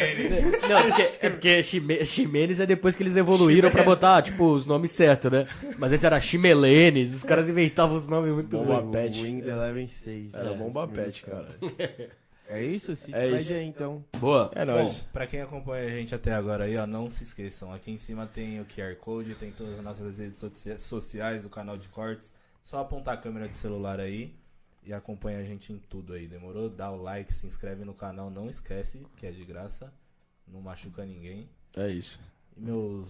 Não, 0.70 0.84
porque, 0.88 1.02
é 1.22 1.30
porque 1.30 1.64
Chime- 1.64 2.06
Ximenes 2.06 2.60
é 2.62 2.66
depois 2.66 2.96
que 2.96 3.04
eles 3.04 3.16
evoluíram 3.18 3.70
pra 3.70 3.84
botar, 3.84 4.22
tipo, 4.22 4.46
os 4.54 4.66
nomes 4.66 4.92
certos, 4.92 5.30
né? 5.32 5.48
Mas 5.78 5.92
antes 5.92 6.04
era 6.06 6.20
Chimelenes, 6.20 7.14
os 7.14 7.24
caras 7.24 7.50
inventavam 7.50 7.98
os 7.98 8.08
nomes 8.08 8.34
muito 8.34 8.50
Bomba 8.58 8.82
doidos. 8.82 9.18
Pet. 9.18 9.22
Wing 9.24 9.42
Eleven 9.42 9.88
6. 9.88 10.34
Era 10.34 10.54
bomba 10.54 10.88
pet, 10.88 11.24
cara. 11.24 11.48
É 12.48 12.64
isso? 12.64 12.96
Se 12.96 13.14
É 13.14 13.28
é 13.28 13.36
isso. 13.36 13.54
aí, 13.54 13.66
então. 13.66 14.04
Boa. 14.18 14.50
É 14.56 14.66
Bom, 14.66 14.72
nóis. 14.84 15.06
pra 15.12 15.28
quem 15.28 15.42
acompanha 15.42 15.88
a 15.88 15.90
gente 15.92 16.16
até 16.16 16.34
agora 16.34 16.64
aí, 16.66 16.78
ó, 16.78 16.86
não 16.88 17.12
se 17.12 17.24
esqueçam. 17.24 17.74
Aqui 17.74 17.92
em 17.92 17.98
cima 17.98 18.26
tem 18.34 18.60
o 18.62 18.66
QR 18.66 18.96
Code, 18.96 19.36
tem 19.36 19.52
todas 19.52 19.78
as 19.78 19.84
nossas 19.84 20.18
redes 20.18 20.40
socia- 20.40 20.80
sociais, 20.80 21.46
o 21.46 21.50
canal 21.50 21.78
de 21.78 21.88
cortes. 21.90 22.32
Só 22.64 22.80
apontar 22.80 23.16
a 23.16 23.18
câmera 23.18 23.48
do 23.48 23.54
celular 23.56 24.00
aí 24.00 24.34
e 24.84 24.94
acompanha 24.94 25.40
a 25.40 25.44
gente 25.44 25.72
em 25.72 25.80
tudo 25.80 26.14
aí, 26.14 26.28
demorou? 26.28 26.70
Dá 26.70 26.92
o 26.92 27.02
like, 27.02 27.34
se 27.34 27.46
inscreve 27.46 27.86
no 27.86 27.94
canal, 27.94 28.30
não 28.30 28.50
esquece 28.50 29.06
que 29.18 29.26
é 29.26 29.32
de 29.32 29.46
graça, 29.46 29.94
não 30.48 30.62
machuca 30.62 31.06
ninguém. 31.06 31.50
É 31.76 31.90
isso. 31.90 32.20
E 32.56 32.62
meus 32.62 33.08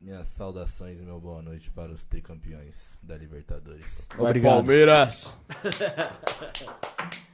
minhas 0.00 0.26
saudações 0.26 0.98
e 0.98 1.02
meu 1.02 1.20
boa 1.20 1.40
noite 1.40 1.70
para 1.70 1.92
os 1.92 2.02
tricampeões 2.02 2.76
da 3.00 3.16
Libertadores. 3.16 4.08
Obrigado. 4.18 4.54
Palmeiras! 4.54 5.36